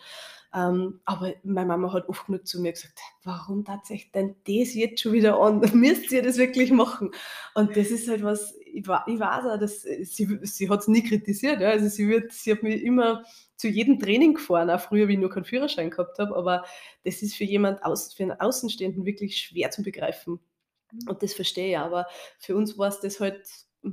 Ähm, 0.54 1.00
aber 1.04 1.34
meine 1.44 1.66
Mama 1.68 1.92
hat 1.92 2.08
oft 2.08 2.26
genug 2.26 2.46
zu 2.46 2.60
mir 2.60 2.72
gesagt: 2.72 3.00
„Warum 3.24 3.64
tatsächlich 3.64 4.12
denn 4.12 4.36
das 4.46 4.74
jetzt 4.74 5.00
schon 5.00 5.12
wieder 5.12 5.38
an? 5.40 5.60
Müsst 5.74 6.12
ihr 6.12 6.22
das 6.22 6.36
wirklich 6.38 6.70
machen?“ 6.72 7.10
Und 7.54 7.76
das 7.76 7.90
ist 7.90 8.08
halt 8.08 8.22
was, 8.22 8.54
ich 8.64 8.86
weiß 8.86 9.44
auch, 9.46 9.58
dass 9.58 9.82
sie 9.82 10.38
sie 10.42 10.68
hat's 10.70 10.88
nie 10.88 11.02
kritisiert, 11.02 11.60
ja. 11.60 11.70
Also, 11.70 11.88
sie 11.88 12.08
wird 12.08 12.32
sie 12.32 12.52
hat 12.52 12.62
mich 12.62 12.82
immer 12.82 13.24
zu 13.56 13.68
jedem 13.68 13.98
Training 13.98 14.34
gefahren, 14.34 14.70
auch 14.70 14.80
früher, 14.80 15.08
wie 15.08 15.14
ich 15.14 15.18
noch 15.18 15.30
keinen 15.30 15.44
Führerschein 15.44 15.90
gehabt 15.90 16.18
habe, 16.18 16.36
aber 16.36 16.64
das 17.04 17.22
ist 17.22 17.34
für 17.36 17.44
jemand 17.44 17.82
aus 17.84 18.12
für 18.14 18.24
'n 18.24 18.32
Außenstehenden 18.32 19.04
wirklich 19.06 19.38
schwer 19.38 19.70
zu 19.70 19.82
begreifen. 19.82 20.40
Und 21.08 21.22
das 21.22 21.34
verstehe 21.34 21.70
ich, 21.72 21.78
aber 21.78 22.06
für 22.38 22.56
uns 22.56 22.78
war 22.78 22.88
es 22.88 23.00
das 23.00 23.20
halt 23.20 23.42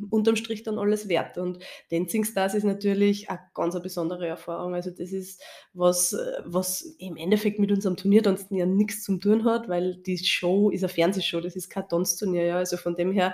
unterm 0.09 0.35
Strich 0.35 0.63
dann 0.63 0.77
alles 0.77 1.09
wert. 1.09 1.37
Und 1.37 1.59
Dancing 1.91 2.23
Stars 2.23 2.53
ist 2.53 2.63
natürlich 2.63 3.29
eine 3.29 3.39
ganz 3.53 3.79
besondere 3.81 4.27
Erfahrung. 4.27 4.75
Also, 4.75 4.91
das 4.91 5.11
ist 5.11 5.41
was, 5.73 6.15
was 6.45 6.81
im 6.99 7.17
Endeffekt 7.17 7.59
mit 7.59 7.71
unserem 7.71 7.95
Turniertanzen 7.95 8.55
ja 8.55 8.65
nichts 8.65 9.03
zu 9.03 9.17
tun 9.17 9.45
hat, 9.45 9.67
weil 9.67 9.95
die 9.95 10.17
Show 10.17 10.69
ist 10.69 10.83
eine 10.83 10.89
Fernsehshow, 10.89 11.41
das 11.41 11.55
ist 11.55 11.69
kein 11.69 11.87
Tanzturnier, 11.87 12.45
ja. 12.45 12.57
Also, 12.57 12.77
von 12.77 12.95
dem 12.95 13.11
her, 13.11 13.33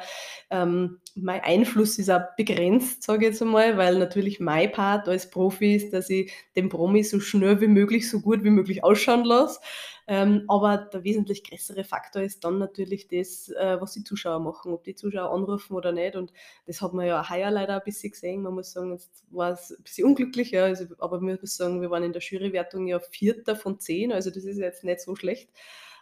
ähm, 0.50 1.00
mein 1.15 1.41
Einfluss 1.41 1.97
ist 1.97 2.09
auch 2.09 2.21
begrenzt, 2.38 3.03
sage 3.03 3.25
ich 3.25 3.31
jetzt 3.31 3.41
einmal, 3.41 3.77
weil 3.77 3.97
natürlich 3.97 4.39
mein 4.39 4.71
Part 4.71 5.07
als 5.07 5.29
Profi 5.29 5.75
ist, 5.75 5.93
dass 5.93 6.09
ich 6.09 6.31
den 6.55 6.69
Promi 6.69 7.03
so 7.03 7.19
schnell 7.19 7.62
wie 7.62 7.67
möglich, 7.67 8.09
so 8.09 8.21
gut 8.21 8.43
wie 8.43 8.50
möglich 8.50 8.83
ausschauen 8.83 9.24
lasse. 9.25 9.59
Ähm, 10.08 10.44
aber 10.48 10.78
der 10.78 11.04
wesentlich 11.04 11.44
größere 11.44 11.84
Faktor 11.84 12.22
ist 12.22 12.44
dann 12.44 12.60
natürlich 12.60 13.08
das, 13.08 13.50
äh, 13.50 13.82
was 13.82 13.94
die 13.94 14.04
Zuschauer 14.04 14.39
machen, 14.39 14.72
ob 14.72 14.84
die 14.84 14.94
Zuschauer 14.94 15.32
anrufen 15.32 15.76
oder 15.76 15.91
nicht. 15.91 16.15
Und 16.15 16.32
das 16.68 16.82
hat 16.82 16.94
man 16.94 17.08
ja 17.08 17.28
heuer 17.28 17.50
leider 17.50 17.76
ein 17.78 17.84
bisschen 17.84 18.12
gesehen. 18.12 18.44
Man 18.44 18.54
muss 18.54 18.72
sagen, 18.72 18.91
jetzt 18.91 19.26
war 19.32 19.54
es 19.54 19.72
ein 19.72 19.84
bisschen 19.84 20.08
unglücklich, 20.08 20.52
ja, 20.52 20.65
also, 20.65 20.86
aber 21.00 21.22
wir 21.22 21.26
müssen 21.26 21.48
sagen, 21.48 21.82
wir 21.82 21.89
waren 21.89 22.04
in 22.04 22.13
der 22.13 22.22
Jurywertung 22.22 22.88
ja 22.88 23.00
Vierter 23.00 23.56
von 23.56 23.80
zehn, 23.80 24.12
also 24.12 24.30
das 24.30 24.44
ist 24.44 24.60
jetzt 24.60 24.84
nicht 24.84 25.02
so 25.02 25.15
schlecht. 25.15 25.50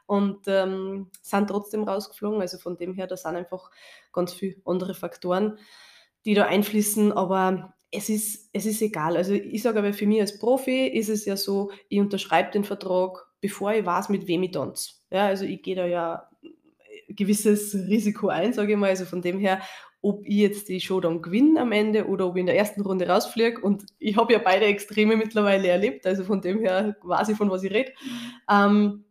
Und 0.05 0.47
ähm, 0.47 1.09
sind 1.21 1.47
trotzdem 1.47 1.83
rausgeflogen. 1.83 2.41
Also 2.41 2.57
von 2.57 2.75
dem 2.77 2.93
her, 2.93 3.07
da 3.07 3.15
sind 3.15 3.37
einfach 3.37 3.71
ganz 4.11 4.33
viele 4.33 4.57
andere 4.65 4.95
Faktoren, 4.95 5.57
die 6.25 6.33
da 6.33 6.45
einfließen. 6.45 7.13
Aber 7.13 7.75
es 7.89 8.09
ist, 8.09 8.49
es 8.51 8.65
ist 8.65 8.81
egal. 8.81 9.15
Also 9.15 9.33
ich 9.33 9.61
sage 9.61 9.79
aber, 9.79 9.93
für 9.93 10.05
mich 10.05 10.19
als 10.19 10.39
Profi 10.39 10.87
ist 10.87 11.07
es 11.09 11.23
ja 11.23 11.37
so, 11.37 11.71
ich 11.87 12.01
unterschreibe 12.01 12.51
den 12.51 12.65
Vertrag, 12.65 13.32
bevor 13.43 13.73
ich 13.73 13.85
weiß, 13.85 14.07
mit 14.07 14.25
wem 14.25 14.41
ich 14.43 14.51
tanze. 14.51 14.91
Ja, 15.11 15.27
also 15.27 15.43
ich 15.43 15.61
gehe 15.61 15.75
da 15.75 15.85
ja 15.85 16.29
ein 17.09 17.15
gewisses 17.15 17.75
Risiko 17.75 18.29
ein, 18.29 18.53
sage 18.53 18.71
ich 18.71 18.77
mal. 18.77 18.89
Also 18.89 19.03
von 19.03 19.21
dem 19.21 19.37
her, 19.37 19.59
ob 20.01 20.25
ich 20.25 20.37
jetzt 20.37 20.69
die 20.69 20.79
Show 20.79 21.01
dann 21.01 21.21
gewinne 21.21 21.59
am 21.59 21.73
Ende 21.73 22.07
oder 22.07 22.25
ob 22.25 22.37
ich 22.37 22.39
in 22.39 22.45
der 22.45 22.57
ersten 22.57 22.79
Runde 22.81 23.05
rausfliege. 23.05 23.59
Und 23.59 23.85
ich 23.99 24.15
habe 24.15 24.31
ja 24.31 24.39
beide 24.39 24.65
Extreme 24.65 25.17
mittlerweile 25.17 25.67
erlebt, 25.67 26.07
also 26.07 26.23
von 26.23 26.39
dem 26.39 26.61
her 26.61 26.95
weiß 27.03 27.29
ich, 27.29 27.37
von 27.37 27.51
was 27.51 27.63
ich 27.63 27.73
rede. 27.73 27.91
Ähm, 28.49 29.03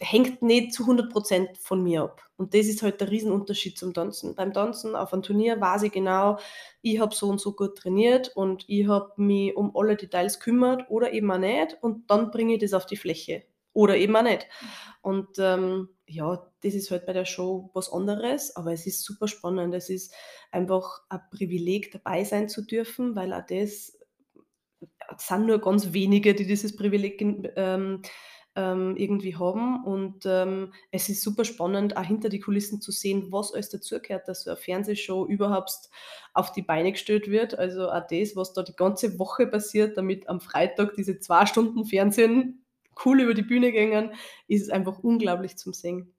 hängt 0.00 0.42
nicht 0.42 0.72
zu 0.72 0.84
100% 0.84 1.58
von 1.60 1.82
mir 1.82 2.02
ab. 2.02 2.22
Und 2.36 2.54
das 2.54 2.66
ist 2.66 2.82
halt 2.82 3.00
der 3.00 3.10
Riesenunterschied 3.10 3.78
zum 3.78 3.94
Tanzen. 3.94 4.34
Beim 4.34 4.52
Tanzen 4.52 4.96
auf 4.96 5.12
einem 5.12 5.22
Turnier 5.22 5.60
weiß 5.60 5.82
ich 5.84 5.92
genau, 5.92 6.38
ich 6.82 7.00
habe 7.00 7.14
so 7.14 7.28
und 7.28 7.40
so 7.40 7.52
gut 7.54 7.76
trainiert 7.76 8.32
und 8.34 8.64
ich 8.68 8.86
habe 8.88 9.12
mich 9.16 9.56
um 9.56 9.76
alle 9.76 9.96
Details 9.96 10.40
kümmert 10.40 10.88
oder 10.90 11.12
eben 11.12 11.30
auch 11.30 11.38
nicht 11.38 11.78
und 11.82 12.10
dann 12.10 12.30
bringe 12.30 12.54
ich 12.54 12.60
das 12.60 12.74
auf 12.74 12.86
die 12.86 12.96
Fläche 12.96 13.44
oder 13.72 13.96
eben 13.96 14.14
auch 14.16 14.22
nicht. 14.22 14.46
Und 15.02 15.38
ähm, 15.38 15.88
ja, 16.06 16.46
das 16.62 16.74
ist 16.74 16.90
halt 16.90 17.06
bei 17.06 17.12
der 17.12 17.24
Show 17.24 17.70
was 17.74 17.92
anderes, 17.92 18.54
aber 18.54 18.72
es 18.72 18.86
ist 18.86 19.02
super 19.02 19.28
spannend. 19.28 19.74
Es 19.74 19.88
ist 19.90 20.14
einfach 20.50 21.02
ein 21.08 21.20
Privileg, 21.30 21.90
dabei 21.90 22.24
sein 22.24 22.48
zu 22.48 22.62
dürfen, 22.64 23.16
weil 23.16 23.32
auch 23.32 23.46
das 23.46 23.98
es 25.16 25.26
sind 25.26 25.46
nur 25.46 25.60
ganz 25.60 25.92
wenige, 25.92 26.34
die 26.34 26.46
dieses 26.46 26.74
Privileg 26.76 27.20
ähm, 27.56 28.02
ähm, 28.56 28.96
irgendwie 28.96 29.36
haben. 29.36 29.84
Und 29.84 30.24
ähm, 30.26 30.72
es 30.90 31.08
ist 31.08 31.22
super 31.22 31.44
spannend, 31.44 31.96
auch 31.96 32.04
hinter 32.04 32.28
die 32.28 32.40
Kulissen 32.40 32.80
zu 32.80 32.92
sehen, 32.92 33.28
was 33.30 33.52
alles 33.52 33.70
dazugehört, 33.70 34.28
dass 34.28 34.44
so 34.44 34.50
eine 34.50 34.56
Fernsehshow 34.56 35.26
überhaupt 35.26 35.90
auf 36.34 36.52
die 36.52 36.62
Beine 36.62 36.92
gestellt 36.92 37.30
wird. 37.30 37.58
Also 37.58 37.90
auch 37.90 38.06
das, 38.08 38.36
was 38.36 38.52
da 38.52 38.62
die 38.62 38.76
ganze 38.76 39.18
Woche 39.18 39.46
passiert, 39.46 39.96
damit 39.96 40.28
am 40.28 40.40
Freitag 40.40 40.94
diese 40.94 41.18
zwei 41.18 41.46
Stunden 41.46 41.84
Fernsehen 41.84 42.64
cool 43.04 43.20
über 43.22 43.34
die 43.34 43.42
Bühne 43.42 43.72
gehen, 43.72 44.12
ist 44.48 44.70
einfach 44.70 44.98
unglaublich 44.98 45.56
zum 45.56 45.72
Sehen. 45.72 46.12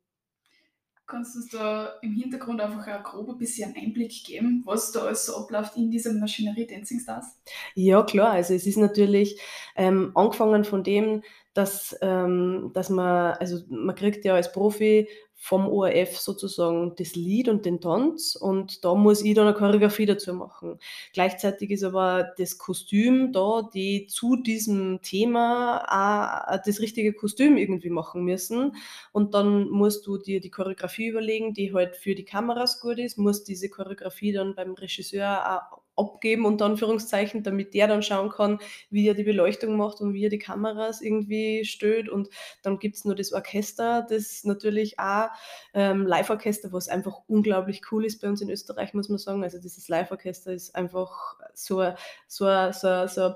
Kannst 1.06 1.36
du 1.36 1.40
uns 1.40 1.50
da 1.50 1.94
im 2.02 2.14
Hintergrund 2.14 2.62
einfach 2.62 2.88
ein 2.88 3.04
grober 3.04 3.36
bisschen 3.36 3.76
Einblick 3.76 4.24
geben, 4.26 4.64
was 4.66 4.92
da 4.92 5.02
alles 5.02 5.26
so 5.26 5.36
abläuft 5.36 5.76
in 5.76 5.92
dieser 5.92 6.14
Maschinerie 6.14 6.66
Dancing 6.66 7.00
Stars? 7.00 7.38
Ja, 7.76 8.04
klar. 8.04 8.32
Also 8.32 8.54
es 8.54 8.66
ist 8.66 8.78
natürlich 8.78 9.40
ähm, 9.76 10.12
angefangen 10.16 10.64
von 10.64 10.84
dem, 10.84 11.24
dass, 11.54 11.96
ähm, 12.02 12.72
dass 12.74 12.90
man, 12.90 13.34
also 13.34 13.60
man 13.70 13.96
kriegt 13.96 14.26
ja 14.26 14.36
als 14.36 14.52
Profi 14.52 15.08
vom 15.44 15.68
ORF 15.68 16.18
sozusagen 16.20 16.96
das 16.96 17.16
Lied 17.16 17.50
und 17.50 17.66
den 17.66 17.82
Tanz 17.82 18.38
und 18.38 18.86
da 18.86 18.96
muss 18.96 19.22
ich 19.22 19.36
dann 19.36 19.46
eine 19.46 19.54
Choreografie 19.54 20.06
dazu 20.06 20.34
machen. 20.34 20.80
Gleichzeitig 21.12 21.70
ist 21.72 21.84
aber 21.84 22.32
das 22.38 22.58
Kostüm 22.58 23.34
da, 23.34 23.70
die 23.74 24.08
zu 24.08 24.38
diesem 24.38 25.02
Thema 25.02 25.84
auch 25.84 26.62
das 26.66 26.80
richtige 26.80 27.12
Kostüm 27.12 27.58
irgendwie 27.58 27.90
machen 27.90 28.24
müssen 28.24 28.78
und 29.12 29.34
dann 29.34 29.70
musst 29.70 30.08
du 30.08 30.18
dir 30.18 30.40
die 30.40 30.50
Choreografie 30.50 31.08
überlegen, 31.08 31.54
die 31.54 31.74
halt 31.74 31.98
für 31.98 32.16
die 32.16 32.24
Kameras 32.24 32.80
gut 32.80 32.98
ist, 32.98 33.18
musst 33.18 33.50
diese 33.50 33.68
Choreografie 33.68 34.32
dann 34.32 34.56
beim 34.56 34.72
Regisseur 34.76 35.58
auch 35.74 35.83
abgeben, 35.96 36.46
unter 36.46 36.66
Anführungszeichen, 36.66 37.44
damit 37.44 37.74
der 37.74 37.88
dann 37.88 38.04
schauen 38.04 38.30
kann, 38.30 38.60
wie 38.90 39.08
er 39.08 39.14
die 39.14 39.24
Beleuchtung 39.24 39.78
macht 39.78 40.02
und 40.02 40.14
wie 40.14 40.26
er 40.26 40.30
die 40.30 40.40
Kameras 40.40 41.02
irgendwie 41.02 41.64
stellt. 41.66 42.10
Und 42.10 42.30
dann 42.62 42.80
gibt 42.80 42.96
es 42.96 43.06
nur 43.06 43.16
das 43.16 43.32
Orchester, 43.34 44.06
das 44.10 44.44
natürlich 44.44 45.00
auch 45.00 45.30
ähm, 45.74 46.06
Live-Orchester, 46.06 46.74
was 46.74 46.90
einfach 46.90 47.22
unglaublich 47.28 47.82
cool 47.92 48.06
ist 48.06 48.22
bei 48.22 48.30
uns 48.30 48.42
in 48.42 48.50
Österreich, 48.50 48.94
muss 48.94 49.10
man 49.10 49.18
sagen. 49.18 49.44
Also 49.44 49.60
dieses 49.60 49.88
Live-Orchester 49.88 50.54
ist 50.54 50.76
einfach 50.76 51.38
so, 51.54 51.94
so, 52.28 52.46
so, 52.72 53.08
so 53.08 53.34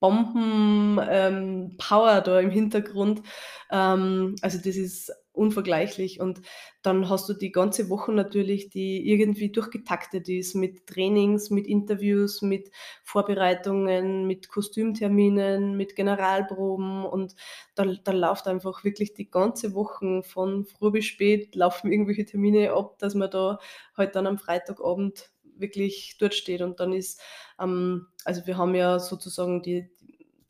Bomben-Power 0.00 2.16
ähm, 2.16 2.22
da 2.24 2.40
im 2.40 2.50
Hintergrund. 2.50 3.22
Ähm, 3.70 4.34
also 4.42 4.58
das 4.58 4.76
ist 4.76 5.12
unvergleichlich. 5.32 6.20
Und 6.20 6.42
dann 6.82 7.08
hast 7.08 7.28
du 7.28 7.34
die 7.34 7.52
ganze 7.52 7.88
Woche 7.88 8.12
natürlich, 8.12 8.68
die 8.70 9.08
irgendwie 9.08 9.50
durchgetaktet 9.50 10.28
ist 10.28 10.54
mit 10.54 10.86
Trainings, 10.86 11.50
mit 11.50 11.66
Interviews, 11.66 12.42
mit 12.42 12.70
Vorbereitungen, 13.02 14.26
mit 14.26 14.48
Kostümterminen, 14.48 15.76
mit 15.76 15.96
Generalproben 15.96 17.04
und 17.04 17.34
da, 17.74 17.84
da 17.84 18.12
läuft 18.12 18.46
einfach 18.46 18.84
wirklich 18.84 19.14
die 19.14 19.30
ganze 19.30 19.74
Woche 19.74 20.22
von 20.22 20.64
früh 20.64 20.90
bis 20.90 21.06
spät 21.06 21.54
laufen 21.54 21.90
irgendwelche 21.92 22.24
Termine 22.24 22.72
ab, 22.72 22.98
dass 22.98 23.14
man 23.14 23.30
da 23.30 23.58
halt 23.96 24.14
dann 24.16 24.26
am 24.26 24.38
Freitagabend 24.38 25.30
wirklich 25.56 26.16
dort 26.18 26.34
steht 26.34 26.62
und 26.62 26.80
dann 26.80 26.92
ist, 26.92 27.20
ähm, 27.60 28.08
also 28.24 28.46
wir 28.46 28.56
haben 28.56 28.74
ja 28.74 28.98
sozusagen 28.98 29.62
die, 29.62 29.90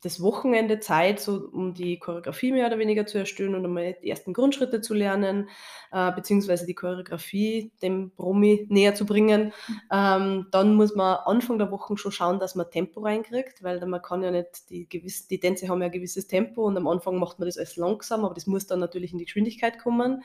das 0.03 0.21
Wochenende 0.21 0.79
Zeit, 0.79 1.19
so 1.19 1.49
um 1.51 1.73
die 1.73 1.97
Choreografie 1.97 2.51
mehr 2.51 2.67
oder 2.67 2.77
weniger 2.77 3.05
zu 3.05 3.17
erstellen 3.17 3.55
und 3.55 3.63
einmal 3.63 3.95
die 4.03 4.09
ersten 4.09 4.33
Grundschritte 4.33 4.81
zu 4.81 4.93
lernen, 4.93 5.49
äh, 5.91 6.11
beziehungsweise 6.11 6.65
die 6.65 6.75
Choreografie 6.75 7.71
dem 7.81 8.11
Promi 8.11 8.67
näher 8.69 8.95
zu 8.95 9.05
bringen. 9.05 9.53
Ähm, 9.91 10.47
dann 10.51 10.75
muss 10.75 10.95
man 10.95 11.17
Anfang 11.25 11.57
der 11.57 11.71
Woche 11.71 11.97
schon 11.97 12.11
schauen, 12.11 12.39
dass 12.39 12.55
man 12.55 12.69
Tempo 12.69 13.01
reinkriegt, 13.01 13.63
weil 13.63 13.83
man 13.85 14.01
kann 14.01 14.23
ja 14.23 14.31
nicht, 14.31 14.69
die, 14.69 14.87
gewiss, 14.89 15.27
die 15.27 15.39
Tänze 15.39 15.69
haben 15.69 15.79
ja 15.81 15.85
ein 15.85 15.91
gewisses 15.91 16.27
Tempo 16.27 16.65
und 16.65 16.75
am 16.75 16.87
Anfang 16.87 17.17
macht 17.17 17.39
man 17.39 17.47
das 17.47 17.57
alles 17.57 17.77
langsam, 17.77 18.25
aber 18.25 18.33
das 18.33 18.45
muss 18.45 18.67
dann 18.67 18.79
natürlich 18.79 19.13
in 19.13 19.19
die 19.19 19.25
Geschwindigkeit 19.25 19.79
kommen, 19.79 20.23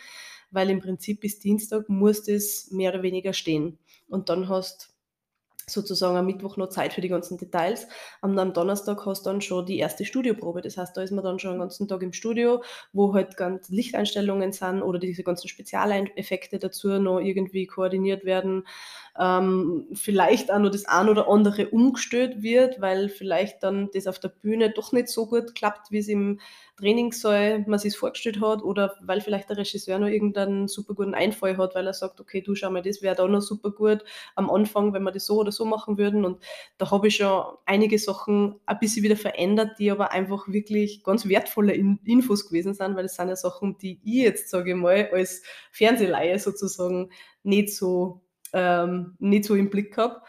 weil 0.50 0.70
im 0.70 0.80
Prinzip 0.80 1.20
bis 1.20 1.38
Dienstag 1.38 1.88
muss 1.88 2.24
das 2.24 2.68
mehr 2.72 2.92
oder 2.92 3.02
weniger 3.02 3.32
stehen. 3.32 3.78
Und 4.08 4.28
dann 4.28 4.48
hast 4.48 4.97
sozusagen 5.68 6.16
am 6.16 6.26
Mittwoch 6.26 6.56
noch 6.56 6.68
Zeit 6.68 6.92
für 6.92 7.00
die 7.00 7.08
ganzen 7.08 7.38
Details. 7.38 7.86
Am, 8.20 8.38
am 8.38 8.52
Donnerstag 8.52 9.04
hast 9.06 9.26
du 9.26 9.30
dann 9.30 9.40
schon 9.40 9.66
die 9.66 9.78
erste 9.78 10.04
Studioprobe. 10.04 10.62
Das 10.62 10.76
heißt, 10.76 10.96
da 10.96 11.02
ist 11.02 11.12
man 11.12 11.24
dann 11.24 11.38
schon 11.38 11.52
den 11.52 11.60
ganzen 11.60 11.88
Tag 11.88 12.02
im 12.02 12.12
Studio, 12.12 12.62
wo 12.92 13.14
halt 13.14 13.36
ganz 13.36 13.68
Lichteinstellungen 13.68 14.52
sind 14.52 14.82
oder 14.82 14.98
diese 14.98 15.22
ganzen 15.22 15.48
Spezialeffekte 15.48 16.58
dazu 16.58 16.98
noch 16.98 17.20
irgendwie 17.20 17.66
koordiniert 17.66 18.24
werden. 18.24 18.64
Ähm, 19.20 19.86
vielleicht 19.94 20.52
auch 20.52 20.60
noch 20.60 20.70
das 20.70 20.84
ein 20.84 21.08
oder 21.08 21.28
andere 21.28 21.68
umgestellt 21.70 22.42
wird, 22.42 22.80
weil 22.80 23.08
vielleicht 23.08 23.62
dann 23.62 23.90
das 23.92 24.06
auf 24.06 24.18
der 24.20 24.28
Bühne 24.28 24.70
doch 24.70 24.92
nicht 24.92 25.08
so 25.08 25.26
gut 25.26 25.54
klappt, 25.56 25.90
wie 25.90 25.98
es 25.98 26.08
im 26.08 26.38
Trainingssaal 26.78 27.64
man 27.66 27.80
sich 27.80 27.96
vorgestellt 27.96 28.40
hat 28.40 28.62
oder 28.62 28.94
weil 29.02 29.20
vielleicht 29.20 29.50
der 29.50 29.56
Regisseur 29.56 29.98
noch 29.98 30.06
irgendeinen 30.06 30.68
super 30.68 30.94
guten 30.94 31.14
Einfall 31.14 31.56
hat, 31.56 31.74
weil 31.74 31.86
er 31.86 31.92
sagt, 31.92 32.20
okay, 32.20 32.40
du 32.40 32.54
schau 32.54 32.70
mal, 32.70 32.82
das 32.82 33.02
wäre 33.02 33.16
da 33.16 33.26
noch 33.26 33.40
super 33.40 33.72
gut 33.72 34.04
am 34.36 34.48
Anfang, 34.48 34.92
wenn 34.92 35.02
wir 35.02 35.10
das 35.10 35.26
so 35.26 35.38
oder 35.38 35.50
so 35.50 35.64
machen 35.64 35.98
würden. 35.98 36.24
Und 36.24 36.38
da 36.78 36.90
habe 36.90 37.08
ich 37.08 37.16
schon 37.16 37.42
einige 37.66 37.98
Sachen 37.98 38.60
ein 38.66 38.78
bisschen 38.78 39.02
wieder 39.02 39.16
verändert, 39.16 39.78
die 39.80 39.90
aber 39.90 40.12
einfach 40.12 40.46
wirklich 40.46 41.02
ganz 41.02 41.26
wertvolle 41.28 41.74
Infos 41.74 42.46
gewesen 42.46 42.74
sind, 42.74 42.94
weil 42.94 43.02
das 43.02 43.16
sind 43.16 43.28
ja 43.28 43.36
Sachen, 43.36 43.76
die 43.78 44.00
ich 44.04 44.22
jetzt, 44.22 44.50
sage 44.50 44.70
ich 44.70 44.76
mal, 44.76 45.10
als 45.12 45.42
Fernsehleihe 45.72 46.38
sozusagen 46.38 47.10
nicht 47.42 47.74
so, 47.74 48.20
ähm, 48.52 49.16
nicht 49.18 49.44
so 49.44 49.54
im 49.54 49.70
Blick 49.70 49.96
habe. 49.96 50.22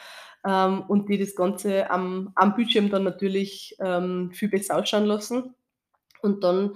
Ähm, 0.45 0.83
und 0.87 1.09
die 1.09 1.17
das 1.17 1.35
Ganze 1.35 1.89
am, 1.89 2.31
am 2.35 2.55
Bildschirm 2.55 2.89
dann 2.89 3.03
natürlich 3.03 3.75
ähm, 3.79 4.31
viel 4.31 4.49
besser 4.49 4.77
ausschauen 4.77 5.05
lassen. 5.05 5.55
Und 6.21 6.43
dann 6.43 6.73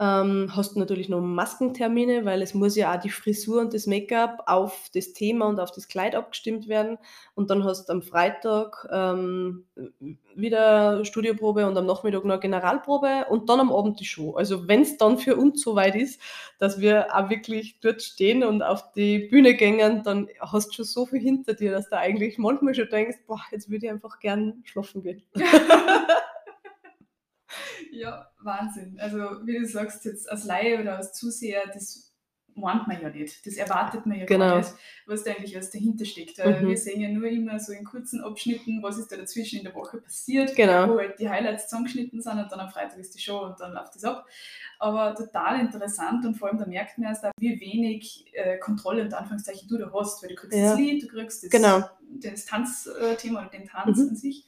ähm, 0.00 0.50
hast 0.56 0.74
du 0.74 0.80
natürlich 0.80 1.08
noch 1.08 1.20
Maskentermine, 1.20 2.24
weil 2.24 2.42
es 2.42 2.54
muss 2.54 2.74
ja 2.76 2.92
auch 2.94 3.00
die 3.00 3.10
Frisur 3.10 3.60
und 3.60 3.72
das 3.72 3.86
Make-up 3.86 4.42
auf 4.46 4.88
das 4.94 5.12
Thema 5.12 5.46
und 5.46 5.60
auf 5.60 5.70
das 5.70 5.86
Kleid 5.86 6.14
abgestimmt 6.14 6.66
werden. 6.66 6.98
Und 7.34 7.50
dann 7.50 7.62
hast 7.64 7.88
du 7.88 7.92
am 7.92 8.02
Freitag 8.02 8.88
ähm, 8.90 9.66
wieder 10.34 11.04
Studioprobe 11.04 11.66
und 11.66 11.76
am 11.76 11.86
Nachmittag 11.86 12.24
noch 12.24 12.40
Generalprobe 12.40 13.26
und 13.28 13.48
dann 13.48 13.60
am 13.60 13.72
Abend 13.72 14.00
die 14.00 14.04
Show. 14.04 14.34
Also 14.34 14.66
wenn 14.66 14.82
es 14.82 14.96
dann 14.96 15.18
für 15.18 15.36
uns 15.36 15.62
so 15.62 15.76
weit 15.76 15.94
ist, 15.94 16.20
dass 16.58 16.80
wir 16.80 17.14
auch 17.14 17.30
wirklich 17.30 17.78
dort 17.80 18.02
stehen 18.02 18.42
und 18.42 18.62
auf 18.62 18.92
die 18.92 19.18
Bühne 19.28 19.54
gehen, 19.54 20.02
dann 20.02 20.28
hast 20.40 20.70
du 20.70 20.72
schon 20.72 20.84
so 20.84 21.06
viel 21.06 21.20
hinter 21.20 21.54
dir, 21.54 21.70
dass 21.70 21.88
du 21.90 21.96
eigentlich 21.96 22.38
manchmal 22.38 22.74
schon 22.74 22.88
denkst, 22.88 23.18
boah, 23.26 23.40
jetzt 23.52 23.70
würde 23.70 23.86
ich 23.86 23.92
einfach 23.92 24.18
gern 24.18 24.62
schlafen 24.64 25.02
gehen. 25.02 25.22
Ja, 27.92 28.26
Wahnsinn. 28.40 28.98
Also, 28.98 29.18
wie 29.44 29.58
du 29.58 29.66
sagst, 29.66 30.06
jetzt 30.06 30.28
als 30.28 30.44
Laie 30.44 30.80
oder 30.80 30.96
als 30.96 31.12
Zuseher, 31.12 31.62
das 31.72 32.10
meint 32.54 32.88
man 32.88 33.00
ja 33.00 33.10
nicht. 33.10 33.46
Das 33.46 33.54
erwartet 33.56 34.06
man 34.06 34.18
ja 34.18 34.24
genau. 34.24 34.46
gar 34.46 34.58
nicht, 34.58 34.72
was 35.06 35.24
da 35.24 35.32
eigentlich 35.32 35.54
alles 35.54 35.70
dahinter 35.70 36.04
steckt. 36.04 36.38
Mhm. 36.38 36.68
Wir 36.68 36.76
sehen 36.76 37.02
ja 37.02 37.08
nur 37.10 37.26
immer 37.28 37.58
so 37.60 37.72
in 37.72 37.84
kurzen 37.84 38.22
Abschnitten, 38.22 38.82
was 38.82 38.98
ist 38.98 39.12
da 39.12 39.16
dazwischen 39.16 39.58
in 39.58 39.64
der 39.64 39.74
Woche 39.74 39.98
passiert, 39.98 40.54
genau. 40.56 40.88
wo 40.88 40.98
halt 40.98 41.18
die 41.18 41.28
Highlights 41.28 41.64
zusammengeschnitten 41.64 42.20
sind 42.22 42.38
und 42.38 42.50
dann 42.50 42.60
am 42.60 42.70
Freitag 42.70 42.98
ist 42.98 43.14
die 43.14 43.20
Show 43.20 43.40
und 43.40 43.60
dann 43.60 43.72
läuft 43.72 43.94
das 43.94 44.04
ab. 44.04 44.26
Aber 44.78 45.14
total 45.14 45.60
interessant 45.60 46.24
und 46.24 46.34
vor 46.34 46.48
allem 46.48 46.58
da 46.58 46.66
merkt 46.66 46.96
man 46.98 47.08
erst, 47.08 47.24
wie 47.38 47.60
wenig 47.60 48.26
äh, 48.32 48.58
Kontrolle 48.58 49.02
und 49.02 49.14
Anführungszeichen 49.14 49.68
du 49.68 49.78
da 49.78 49.92
hast, 49.92 50.22
weil 50.22 50.30
du 50.30 50.36
kriegst 50.36 50.56
ja. 50.56 50.70
das 50.70 50.78
Lied, 50.78 51.02
du 51.02 51.08
kriegst 51.08 51.44
das, 51.44 51.50
genau. 51.50 51.88
das 52.20 52.46
Tanzthema 52.46 53.40
oder 53.40 53.50
den 53.50 53.66
Tanz 53.66 53.98
mhm. 53.98 54.08
an 54.08 54.16
sich 54.16 54.46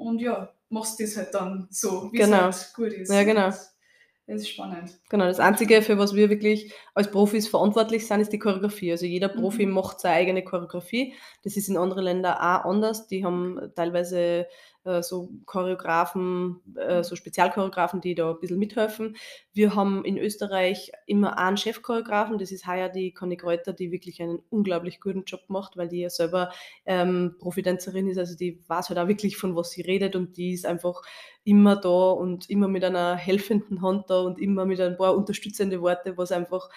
und 0.00 0.20
ja, 0.20 0.52
machst 0.68 1.00
das 1.00 1.16
halt 1.16 1.34
dann 1.34 1.68
so, 1.70 2.10
wie 2.12 2.18
genau. 2.18 2.48
es 2.48 2.64
halt 2.64 2.74
gut 2.74 2.92
ist. 2.92 3.12
Ja, 3.12 3.22
genau. 3.22 3.46
Das 3.46 4.42
ist 4.42 4.50
spannend. 4.50 4.96
Genau, 5.08 5.24
das 5.26 5.40
Einzige, 5.40 5.82
für 5.82 5.98
was 5.98 6.14
wir 6.14 6.30
wirklich 6.30 6.72
als 6.94 7.10
Profis 7.10 7.48
verantwortlich 7.48 8.06
sind, 8.06 8.20
ist 8.20 8.32
die 8.32 8.38
Choreografie. 8.38 8.92
Also 8.92 9.04
jeder 9.04 9.28
Profi 9.28 9.66
mhm. 9.66 9.72
macht 9.72 9.98
seine 9.98 10.14
eigene 10.14 10.44
Choreografie. 10.44 11.14
Das 11.42 11.56
ist 11.56 11.68
in 11.68 11.76
anderen 11.76 12.04
Ländern 12.04 12.34
auch 12.34 12.64
anders. 12.64 13.08
Die 13.08 13.24
haben 13.24 13.72
teilweise 13.74 14.46
äh, 14.84 15.02
so 15.02 15.30
Choreografen, 15.46 16.60
äh, 16.76 17.02
so 17.02 17.16
Spezialchoreografen, 17.16 18.00
die 18.00 18.14
da 18.14 18.30
ein 18.30 18.40
bisschen 18.40 18.58
mithelfen. 18.58 19.16
Wir 19.52 19.74
haben 19.74 20.04
in 20.04 20.16
Österreich 20.18 20.92
immer 21.06 21.38
einen 21.38 21.56
Chefchoreografen, 21.56 22.38
das 22.38 22.52
ist 22.52 22.66
heuer 22.66 22.88
die 22.88 23.12
Conny 23.12 23.36
Kräuter, 23.36 23.72
die 23.72 23.92
wirklich 23.92 24.22
einen 24.22 24.40
unglaublich 24.50 25.00
guten 25.00 25.24
Job 25.24 25.42
macht, 25.48 25.76
weil 25.76 25.88
die 25.88 26.00
ja 26.00 26.10
selber 26.10 26.50
ähm, 26.86 27.36
Profitänzerin 27.38 28.08
ist, 28.08 28.18
also 28.18 28.36
die 28.36 28.62
weiß 28.66 28.88
halt 28.88 28.98
auch 28.98 29.08
wirklich, 29.08 29.36
von 29.36 29.54
was 29.56 29.70
sie 29.70 29.82
redet 29.82 30.16
und 30.16 30.36
die 30.36 30.52
ist 30.52 30.66
einfach 30.66 31.02
immer 31.44 31.76
da 31.76 32.10
und 32.10 32.50
immer 32.50 32.68
mit 32.68 32.84
einer 32.84 33.16
helfenden 33.16 33.82
Hand 33.82 34.10
da 34.10 34.20
und 34.20 34.38
immer 34.38 34.66
mit 34.66 34.80
ein 34.80 34.96
paar 34.96 35.16
unterstützende 35.16 35.80
Worte, 35.80 36.16
was 36.16 36.32
einfach 36.32 36.68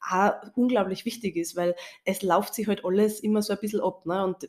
auch 0.00 0.32
unglaublich 0.54 1.04
wichtig 1.04 1.36
ist, 1.36 1.56
weil 1.56 1.74
es 2.04 2.22
läuft 2.22 2.54
sich 2.54 2.66
halt 2.68 2.84
alles 2.84 3.20
immer 3.20 3.42
so 3.42 3.52
ein 3.52 3.58
bisschen 3.60 3.80
ab. 3.80 4.06
Ne? 4.06 4.24
Und 4.24 4.48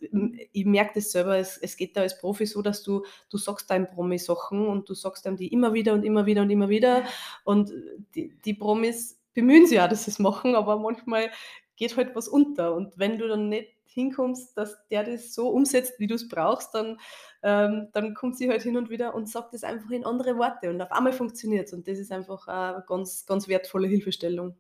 ich 0.52 0.66
merke 0.66 0.94
das 0.96 1.12
selber, 1.12 1.38
es, 1.38 1.58
es 1.58 1.76
geht 1.78 1.98
da 1.98 2.02
als 2.02 2.20
Profi 2.20 2.46
so, 2.46 2.62
dass 2.62 2.84
du, 2.84 3.04
du 3.30 3.38
sagst 3.38 3.70
deinen 3.70 3.88
Promi 3.88 4.20
Sachen 4.20 4.68
und 4.68 4.90
du 4.90 4.94
sagst 4.94 5.26
einem 5.26 5.38
die 5.38 5.52
immer 5.52 5.74
wieder 5.74 5.94
und 5.94 6.04
immer 6.04 6.26
wieder 6.26 6.42
und 6.44 6.50
immer 6.50 6.70
wieder. 6.70 7.04
Und 7.44 7.72
die, 8.16 8.38
die 8.46 8.54
Promis 8.54 9.20
bemühen 9.34 9.66
sich 9.66 9.78
ja, 9.78 9.88
dass 9.88 10.06
sie 10.06 10.12
es 10.12 10.20
machen, 10.20 10.56
aber 10.56 10.78
manchmal 10.78 11.30
geht 11.76 11.96
halt 11.98 12.16
was 12.16 12.28
unter. 12.28 12.76
Und 12.76 12.98
wenn 12.98 13.18
du 13.18 13.28
dann 13.28 13.50
nicht 13.50 13.74
hinkommst, 13.86 14.56
dass 14.58 14.88
der 14.90 15.04
das 15.04 15.34
so 15.34 15.50
umsetzt, 15.50 16.00
wie 16.00 16.08
du 16.08 16.16
es 16.16 16.30
brauchst, 16.30 16.76
dann, 16.76 17.00
ähm, 17.42 17.88
dann 17.94 18.14
kommt 18.14 18.38
sie 18.38 18.50
halt 18.50 18.62
hin 18.62 18.78
und 18.78 18.90
wieder 18.90 19.16
und 19.16 19.28
sagt 19.28 19.54
das 19.54 19.64
einfach 19.64 19.90
in 19.90 20.06
andere 20.06 20.38
Worte 20.38 20.70
und 20.70 20.82
auf 20.82 20.92
einmal 20.92 21.14
funktioniert 21.14 21.68
es. 21.68 21.74
Und 21.74 21.88
das 21.88 21.98
ist 21.98 22.12
einfach 22.12 22.48
eine 22.48 22.84
ganz, 22.88 23.26
ganz 23.26 23.48
wertvolle 23.48 23.88
Hilfestellung 23.88 24.56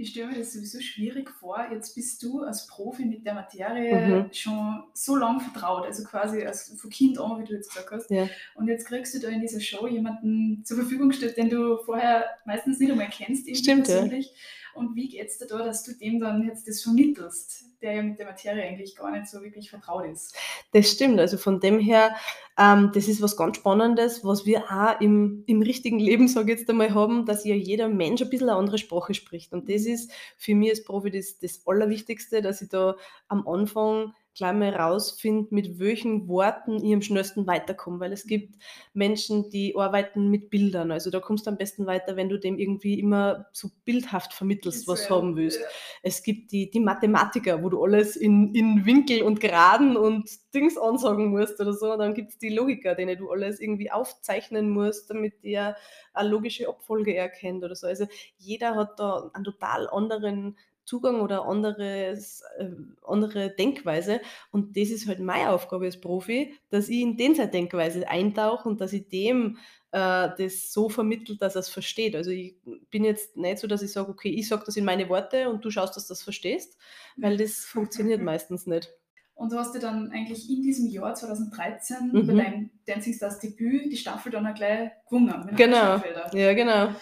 ich 0.00 0.10
stelle 0.10 0.28
mir 0.28 0.38
das 0.38 0.54
sowieso 0.54 0.80
schwierig 0.80 1.30
vor. 1.30 1.66
Jetzt 1.70 1.94
bist 1.94 2.22
du 2.22 2.40
als 2.42 2.66
Profi 2.66 3.04
mit 3.04 3.26
der 3.26 3.34
Materie 3.34 4.24
mhm. 4.24 4.32
schon 4.32 4.84
so 4.94 5.16
lange 5.16 5.40
vertraut, 5.40 5.84
also 5.84 6.04
quasi 6.04 6.42
als, 6.42 6.74
von 6.80 6.90
Kind 6.90 7.20
an, 7.20 7.40
wie 7.40 7.46
du 7.46 7.54
jetzt 7.54 7.68
gesagt 7.68 7.90
hast. 7.90 8.10
Ja. 8.10 8.28
Und 8.54 8.68
jetzt 8.68 8.86
kriegst 8.86 9.14
du 9.14 9.18
da 9.20 9.28
in 9.28 9.40
dieser 9.40 9.60
Show 9.60 9.86
jemanden 9.86 10.64
zur 10.64 10.78
Verfügung 10.78 11.10
gestellt, 11.10 11.36
den 11.36 11.50
du 11.50 11.76
vorher 11.84 12.24
meistens 12.46 12.78
nicht 12.78 12.90
einmal 12.90 13.10
kennst, 13.10 13.54
Stimmt, 13.56 13.84
persönlich. 13.84 14.26
Ja. 14.26 14.32
Und 14.74 14.94
wie 14.94 15.08
geht 15.08 15.28
es 15.28 15.38
dir 15.38 15.46
da, 15.46 15.64
dass 15.64 15.84
du 15.84 15.92
dem 15.92 16.20
dann 16.20 16.42
jetzt 16.44 16.68
das 16.68 16.82
vermittelst, 16.82 17.64
der 17.82 17.94
ja 17.94 18.02
mit 18.02 18.18
der 18.18 18.26
Materie 18.26 18.62
eigentlich 18.62 18.96
gar 18.96 19.10
nicht 19.10 19.26
so 19.26 19.42
wirklich 19.42 19.70
vertraut 19.70 20.06
ist? 20.06 20.34
Das 20.72 20.90
stimmt. 20.90 21.18
Also 21.18 21.38
von 21.38 21.60
dem 21.60 21.78
her, 21.78 22.14
ähm, 22.58 22.90
das 22.94 23.08
ist 23.08 23.22
was 23.22 23.36
ganz 23.36 23.56
Spannendes, 23.56 24.24
was 24.24 24.46
wir 24.46 24.64
auch 24.70 25.00
im, 25.00 25.44
im 25.46 25.62
richtigen 25.62 25.98
Leben, 25.98 26.28
sage 26.28 26.52
ich 26.52 26.60
jetzt 26.60 26.70
einmal, 26.70 26.94
haben, 26.94 27.26
dass 27.26 27.44
ja 27.44 27.54
jeder 27.54 27.88
Mensch 27.88 28.22
ein 28.22 28.30
bisschen 28.30 28.48
eine 28.48 28.58
andere 28.58 28.78
Sprache 28.78 29.14
spricht. 29.14 29.52
Und 29.52 29.68
das 29.68 29.86
ist 29.86 30.12
für 30.36 30.54
mich 30.54 30.70
als 30.70 30.84
Profi 30.84 31.10
das, 31.10 31.38
das 31.38 31.62
Allerwichtigste, 31.66 32.42
dass 32.42 32.62
ich 32.62 32.68
da 32.68 32.96
am 33.28 33.46
Anfang 33.46 34.14
gleich 34.34 34.54
mal 34.54 34.74
rausfinden, 34.74 35.48
mit 35.50 35.78
welchen 35.78 36.28
Worten 36.28 36.84
ich 36.84 36.94
am 36.94 37.02
schnellsten 37.02 37.46
weiterkomme, 37.46 38.00
weil 38.00 38.12
es 38.12 38.26
gibt 38.26 38.56
Menschen, 38.94 39.50
die 39.50 39.76
arbeiten 39.76 40.28
mit 40.28 40.50
Bildern. 40.50 40.92
Also 40.92 41.10
da 41.10 41.20
kommst 41.20 41.46
du 41.46 41.50
am 41.50 41.56
besten 41.56 41.86
weiter, 41.86 42.16
wenn 42.16 42.28
du 42.28 42.38
dem 42.38 42.58
irgendwie 42.58 42.98
immer 42.98 43.46
so 43.52 43.70
bildhaft 43.84 44.32
vermittelst, 44.32 44.86
was 44.88 45.06
du 45.06 45.14
haben 45.14 45.36
willst. 45.36 45.60
Ja. 45.60 45.66
Es 46.02 46.22
gibt 46.22 46.52
die, 46.52 46.70
die 46.70 46.80
Mathematiker, 46.80 47.62
wo 47.62 47.68
du 47.68 47.82
alles 47.82 48.16
in, 48.16 48.54
in 48.54 48.86
Winkel 48.86 49.22
und 49.22 49.40
Geraden 49.40 49.96
und 49.96 50.30
Dings 50.54 50.78
ansagen 50.78 51.30
musst 51.30 51.60
oder 51.60 51.72
so. 51.72 51.92
Und 51.92 51.98
dann 51.98 52.14
gibt 52.14 52.30
es 52.30 52.38
die 52.38 52.50
Logiker, 52.50 52.94
denen 52.94 53.18
du 53.18 53.30
alles 53.30 53.60
irgendwie 53.60 53.90
aufzeichnen 53.90 54.70
musst, 54.70 55.10
damit 55.10 55.44
der 55.44 55.76
eine 56.14 56.28
logische 56.28 56.68
Abfolge 56.68 57.14
erkennt 57.14 57.64
oder 57.64 57.74
so. 57.74 57.86
Also 57.86 58.06
jeder 58.38 58.74
hat 58.76 58.98
da 58.98 59.30
einen 59.32 59.44
total 59.44 59.88
anderen 59.90 60.56
Zugang 60.90 61.20
oder 61.20 61.46
anderes, 61.46 62.42
äh, 62.58 62.68
andere 63.06 63.50
Denkweise. 63.50 64.20
Und 64.50 64.76
das 64.76 64.88
ist 64.88 65.06
halt 65.06 65.20
meine 65.20 65.50
Aufgabe 65.50 65.84
als 65.84 66.00
Profi, 66.00 66.52
dass 66.68 66.88
ich 66.88 67.00
in 67.00 67.16
den 67.16 67.36
seine 67.36 67.48
Denkweise 67.48 68.08
eintauche 68.08 68.68
und 68.68 68.80
dass 68.80 68.92
ich 68.92 69.08
dem 69.08 69.58
äh, 69.92 70.30
das 70.36 70.72
so 70.72 70.88
vermittelt, 70.88 71.40
dass 71.40 71.54
er 71.54 71.60
es 71.60 71.68
versteht. 71.68 72.16
Also 72.16 72.32
ich 72.32 72.56
bin 72.90 73.04
jetzt 73.04 73.36
nicht 73.36 73.58
so, 73.58 73.68
dass 73.68 73.82
ich 73.82 73.92
sage, 73.92 74.08
okay, 74.10 74.30
ich 74.30 74.48
sage 74.48 74.64
das 74.66 74.76
in 74.76 74.84
meine 74.84 75.08
Worte 75.08 75.48
und 75.48 75.64
du 75.64 75.70
schaust, 75.70 75.96
dass 75.96 76.08
du 76.08 76.12
das 76.12 76.24
verstehst, 76.24 76.76
weil 77.16 77.36
das 77.36 77.64
funktioniert 77.64 78.20
meistens 78.20 78.66
nicht. 78.66 78.92
Und 79.34 79.52
du 79.52 79.58
hast 79.58 79.72
dir 79.72 79.78
dann 79.78 80.10
eigentlich 80.10 80.50
in 80.50 80.60
diesem 80.60 80.88
Jahr 80.88 81.14
2013 81.14 82.10
mhm. 82.12 82.26
bei 82.26 82.34
deinem 82.34 82.70
Dancing 82.84 83.14
Stars 83.14 83.38
Debüt 83.38 83.92
die 83.92 83.96
Staffel 83.96 84.32
dann 84.32 84.44
auch 84.44 84.54
gleich 84.54 84.90
gewonnen. 85.08 85.54
Genau. 85.56 86.02
Ja, 86.32 86.52
genau. 86.52 86.94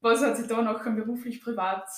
Was 0.00 0.22
hat 0.22 0.36
sich 0.36 0.48
da 0.48 0.60
nachher 0.60 0.90
beruflich, 0.90 1.40
privat 1.40 1.88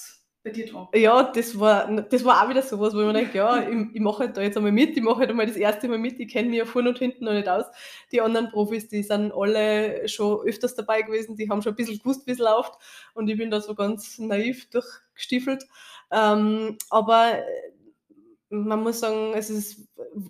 bei 0.42 0.50
dir 0.50 0.66
dran? 0.66 0.88
Ja, 0.94 1.22
das 1.22 1.58
war, 1.58 1.86
das 2.02 2.24
war 2.24 2.44
auch 2.44 2.48
wieder 2.50 2.62
sowas, 2.62 2.94
wo 2.94 3.00
ich 3.00 3.06
mir 3.06 3.12
denke, 3.12 3.38
ja, 3.38 3.62
ich, 3.68 3.94
ich 3.94 4.00
mache 4.00 4.24
halt 4.24 4.36
da 4.36 4.42
jetzt 4.42 4.56
einmal 4.56 4.72
mit, 4.72 4.96
ich 4.96 5.02
mache 5.02 5.20
halt 5.20 5.30
einmal 5.30 5.46
das 5.46 5.56
erste 5.56 5.88
Mal 5.88 5.98
mit, 5.98 6.18
ich 6.18 6.28
kenne 6.28 6.48
mich 6.48 6.58
ja 6.58 6.64
vorne 6.64 6.90
und 6.90 6.98
hinten 6.98 7.24
noch 7.24 7.32
nicht 7.32 7.48
aus. 7.48 7.66
Die 8.10 8.20
anderen 8.20 8.50
Profis, 8.50 8.88
die 8.88 9.02
sind 9.02 9.32
alle 9.32 10.08
schon 10.08 10.40
öfters 10.46 10.74
dabei 10.74 11.02
gewesen, 11.02 11.36
die 11.36 11.48
haben 11.48 11.62
schon 11.62 11.72
ein 11.72 11.76
bisschen 11.76 11.98
gewusst, 11.98 12.26
wie 12.26 12.32
es 12.32 12.38
läuft 12.38 12.74
und 13.14 13.28
ich 13.28 13.38
bin 13.38 13.50
da 13.50 13.60
so 13.60 13.74
ganz 13.74 14.18
naiv 14.18 14.68
durchgestiefelt. 14.70 15.66
Ähm, 16.10 16.76
aber 16.90 17.38
man 18.52 18.82
muss 18.82 19.00
sagen, 19.00 19.32
es 19.34 19.48
ist, 19.48 19.88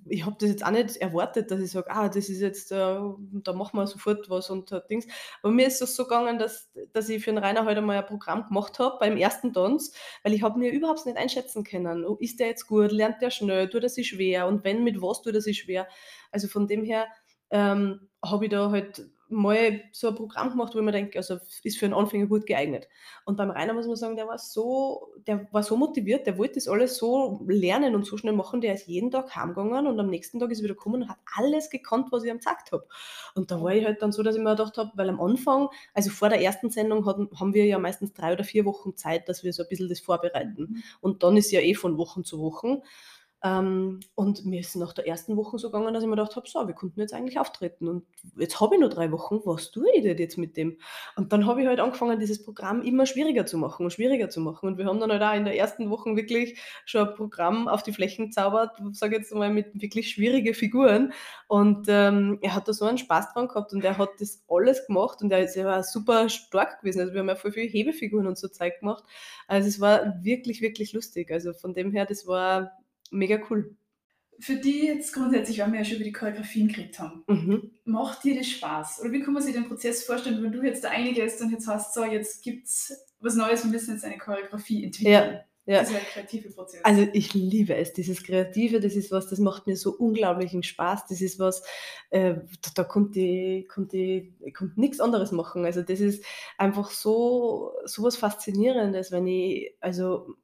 ich 0.08 0.24
habe 0.24 0.37
das 0.38 0.48
jetzt 0.48 0.64
auch 0.64 0.70
nicht 0.70 0.96
erwartet, 0.98 1.50
dass 1.50 1.61
ich 1.61 1.72
sage, 1.72 1.90
ah, 1.90 2.08
das 2.08 2.28
ist 2.28 2.40
jetzt, 2.40 2.70
äh, 2.70 2.76
da 2.76 3.52
machen 3.52 3.76
wir 3.76 3.87
sofort 3.88 4.30
was 4.30 4.48
und 4.48 4.70
uh, 4.70 4.78
Dings. 4.88 5.06
Aber 5.42 5.52
mir 5.52 5.66
ist 5.66 5.82
es 5.82 5.96
so 5.96 6.04
gegangen, 6.04 6.38
dass, 6.38 6.70
dass 6.92 7.08
ich 7.08 7.24
für 7.24 7.32
den 7.32 7.38
Rainer 7.38 7.64
heute 7.64 7.76
halt 7.76 7.87
mal 7.87 7.98
ein 7.98 8.06
Programm 8.06 8.46
gemacht 8.46 8.78
habe 8.78 8.96
beim 9.00 9.16
ersten 9.16 9.52
Tanz, 9.52 9.92
weil 10.22 10.35
ich 10.35 10.42
habe 10.42 10.58
mir 10.58 10.70
überhaupt 10.70 11.04
nicht 11.04 11.18
einschätzen 11.18 11.64
können. 11.64 12.04
Oh, 12.04 12.16
ist 12.20 12.38
der 12.38 12.46
jetzt 12.46 12.68
gut, 12.68 12.92
lernt 12.92 13.20
der 13.20 13.30
schnell, 13.30 13.68
tut 13.68 13.82
er 13.82 13.88
sich 13.88 14.08
schwer 14.08 14.46
und 14.46 14.62
wenn, 14.62 14.85
mit 14.85 15.02
was 15.02 15.22
tut 15.22 15.35
er 15.35 15.40
sich 15.40 15.58
schwer. 15.58 15.88
Also 16.30 16.46
von 16.46 16.68
dem 16.68 16.85
her 16.85 17.08
ähm, 17.50 18.08
habe 18.24 18.44
ich 18.44 18.52
da 18.52 18.70
halt 18.70 19.04
mal 19.32 19.80
so 19.92 20.08
ein 20.08 20.14
Programm 20.14 20.50
gemacht, 20.50 20.74
wo 20.74 20.78
ich 20.78 20.84
mir 20.84 20.92
denke, 20.92 21.18
also 21.18 21.38
ist 21.62 21.78
für 21.78 21.86
einen 21.86 21.94
Anfänger 21.94 22.26
gut 22.26 22.46
geeignet. 22.46 22.88
Und 23.24 23.36
beim 23.36 23.50
Rainer 23.50 23.74
muss 23.74 23.86
man 23.86 23.96
sagen, 23.96 24.16
der 24.16 24.26
war 24.26 24.38
so, 24.38 25.08
der 25.26 25.48
war 25.52 25.62
so 25.62 25.76
motiviert, 25.76 26.26
der 26.26 26.38
wollte 26.38 26.54
das 26.54 26.68
alles 26.68 26.96
so 26.96 27.40
lernen 27.46 27.94
und 27.94 28.06
so 28.06 28.16
schnell 28.16 28.34
machen, 28.34 28.60
der 28.60 28.74
ist 28.74 28.86
jeden 28.86 29.10
Tag 29.10 29.34
heimgegangen 29.34 29.86
und 29.86 29.98
am 29.98 30.08
nächsten 30.08 30.38
Tag 30.38 30.50
ist 30.50 30.60
er 30.60 30.64
wieder 30.64 30.74
gekommen 30.74 31.02
und 31.02 31.08
hat 31.08 31.18
alles 31.36 31.70
gekannt, 31.70 32.08
was 32.10 32.24
ich 32.24 32.30
ihm 32.30 32.38
gesagt 32.38 32.72
habe. 32.72 32.86
Und 33.34 33.50
da 33.50 33.60
war 33.62 33.74
ich 33.74 33.84
halt 33.84 34.02
dann 34.02 34.12
so, 34.12 34.22
dass 34.22 34.36
ich 34.36 34.42
mir 34.42 34.50
gedacht 34.50 34.76
habe, 34.76 34.90
weil 34.94 35.08
am 35.08 35.20
Anfang, 35.20 35.68
also 35.94 36.10
vor 36.10 36.28
der 36.28 36.40
ersten 36.40 36.70
Sendung 36.70 37.06
hatten, 37.06 37.28
haben 37.38 37.54
wir 37.54 37.66
ja 37.66 37.78
meistens 37.78 38.12
drei 38.12 38.32
oder 38.32 38.44
vier 38.44 38.64
Wochen 38.64 38.96
Zeit, 38.96 39.28
dass 39.28 39.44
wir 39.44 39.52
so 39.52 39.62
ein 39.62 39.68
bisschen 39.68 39.88
das 39.88 40.00
vorbereiten. 40.00 40.68
Mhm. 40.70 40.82
Und 41.00 41.22
dann 41.22 41.36
ist 41.36 41.50
ja 41.50 41.60
eh 41.60 41.74
von 41.74 41.98
Wochen 41.98 42.24
zu 42.24 42.40
Wochen. 42.40 42.82
Ähm, 43.44 43.98
und 44.14 44.46
mir 44.46 44.61
ist 44.61 44.76
nach 44.76 44.92
der 44.92 45.09
ersten 45.09 45.37
Woche 45.37 45.59
so 45.59 45.68
gegangen, 45.68 45.92
dass 45.92 46.05
ich 46.05 46.09
mir 46.09 46.14
gedacht 46.14 46.37
habe, 46.37 46.48
so, 46.48 46.64
wir 46.68 46.74
konnten 46.74 47.00
jetzt 47.00 47.12
eigentlich 47.12 47.40
auftreten 47.40 47.88
und 47.88 48.05
jetzt 48.37 48.61
habe 48.61 48.76
ich 48.76 48.81
nur 48.81 48.88
drei 48.88 49.11
Wochen, 49.11 49.40
was 49.44 49.72
tue 49.72 49.90
ich 49.96 50.05
denn 50.05 50.16
jetzt 50.16 50.38
mit 50.38 50.57
dem? 50.57 50.78
Und 51.16 51.33
dann 51.33 51.44
habe 51.46 51.61
ich 51.61 51.66
halt 51.66 51.81
angefangen, 51.81 52.20
dieses 52.20 52.44
Programm 52.44 52.83
immer 52.83 53.05
schwieriger 53.05 53.44
zu 53.44 53.59
machen 53.59 53.85
und 53.85 53.92
schwieriger 53.92 54.31
zu 54.31 54.40
machen. 54.40 54.68
Und 54.68 54.78
wir 54.78 54.87
haben 54.87 55.00
dann 55.00 55.11
halt 55.11 55.22
auch 55.22 55.35
in 55.35 55.44
der 55.44 55.57
ersten 55.57 55.90
Woche 55.90 56.14
wirklich 56.14 56.61
schon 56.85 57.09
ein 57.09 57.14
Programm 57.16 57.66
auf 57.66 57.83
die 57.83 57.92
Flächen 57.92 58.26
gezaubert, 58.26 58.81
sage 58.92 59.16
jetzt 59.16 59.35
mal, 59.35 59.50
mit 59.50 59.81
wirklich 59.81 60.11
schwierigen 60.11 60.55
Figuren. 60.55 61.12
Und 61.48 61.87
ähm, 61.88 62.38
er 62.42 62.55
hat 62.55 62.68
da 62.68 62.72
so 62.72 62.85
einen 62.85 62.98
Spaß 62.98 63.33
dran 63.33 63.48
gehabt 63.48 63.72
und 63.72 63.85
er 63.85 63.98
hat 63.98 64.11
das 64.20 64.44
alles 64.48 64.87
gemacht 64.87 65.20
und 65.20 65.33
er, 65.33 65.48
war 65.64 65.83
super 65.83 66.28
stark 66.28 66.81
gewesen. 66.81 67.00
Also 67.00 67.12
wir 67.12 67.20
haben 67.20 67.28
ja 67.28 67.35
voll 67.35 67.50
viele 67.50 67.66
Hebefiguren 67.66 68.28
und 68.28 68.38
so 68.38 68.46
Zeug 68.46 68.78
gemacht. 68.78 69.02
Also 69.48 69.66
es 69.68 69.81
war 69.81 70.22
wirklich, 70.22 70.61
wirklich 70.62 70.92
lustig. 70.92 71.33
Also 71.33 71.52
von 71.55 71.74
dem 71.74 71.90
her, 71.90 72.07
das 72.07 72.26
war 72.26 72.70
mega 73.12 73.40
cool. 73.51 73.77
Für 74.40 74.57
die 74.57 74.87
jetzt 74.87 75.12
grundsätzlich, 75.12 75.61
weil 75.61 75.70
wir 75.70 75.79
ja 75.79 75.85
schon 75.85 75.96
über 75.96 76.05
die 76.05 76.12
Choreografien 76.12 76.66
geredet 76.66 76.98
haben, 76.98 77.22
mhm. 77.29 77.70
macht 77.85 78.25
dir 78.25 78.37
das 78.37 78.48
Spaß? 78.48 79.01
Oder 79.01 79.12
wie 79.12 79.20
kann 79.22 79.35
man 79.35 79.42
sich 79.42 79.55
den 79.55 79.68
Prozess 79.68 80.03
vorstellen, 80.05 80.42
wenn 80.42 80.53
du 80.53 80.62
jetzt 80.62 80.83
da 80.83 80.88
eingehst 80.88 81.40
und 81.40 81.51
jetzt 81.51 81.68
hast, 81.68 81.94
so, 81.94 82.05
jetzt 82.05 82.42
gibt 82.42 82.66
es 82.66 82.92
was 83.20 83.37
Neues, 83.37 83.62
wir 83.62 83.70
müssen 83.70 83.94
jetzt 83.94 84.05
eine 84.05 84.18
Choreografie 84.18 84.85
entwickeln? 84.85 85.35
Ja. 85.35 85.44
Ja. 85.64 85.79
Das 85.79 85.90
ist 85.90 85.96
ein 85.96 86.03
kreativer 86.03 86.51
Prozess. 86.51 86.85
Also 86.85 87.07
ich 87.12 87.35
liebe 87.35 87.77
es, 87.77 87.92
dieses 87.92 88.25
Kreative, 88.25 88.81
das 88.81 88.96
ist 88.96 89.12
was, 89.12 89.29
das 89.29 89.38
macht 89.38 89.68
mir 89.68 89.77
so 89.77 89.92
unglaublichen 89.92 90.64
Spaß. 90.64 91.07
Das 91.07 91.20
ist 91.20 91.38
was, 91.38 91.62
äh, 92.11 92.35
da, 92.35 92.70
da 92.75 92.83
ich, 92.83 93.68
konnte 93.68 93.96
ich, 93.96 94.33
ich 94.40 94.55
konnte 94.55 94.81
nichts 94.81 94.98
anderes 94.98 95.31
machen. 95.31 95.64
Also 95.64 95.83
das 95.83 96.01
ist 96.01 96.25
einfach 96.59 96.90
so, 96.90 97.70
so 97.85 98.03
was 98.03 98.16
Faszinierendes, 98.16 99.12
wenn 99.12 99.29
ich, 99.29 99.77
also 99.79 100.35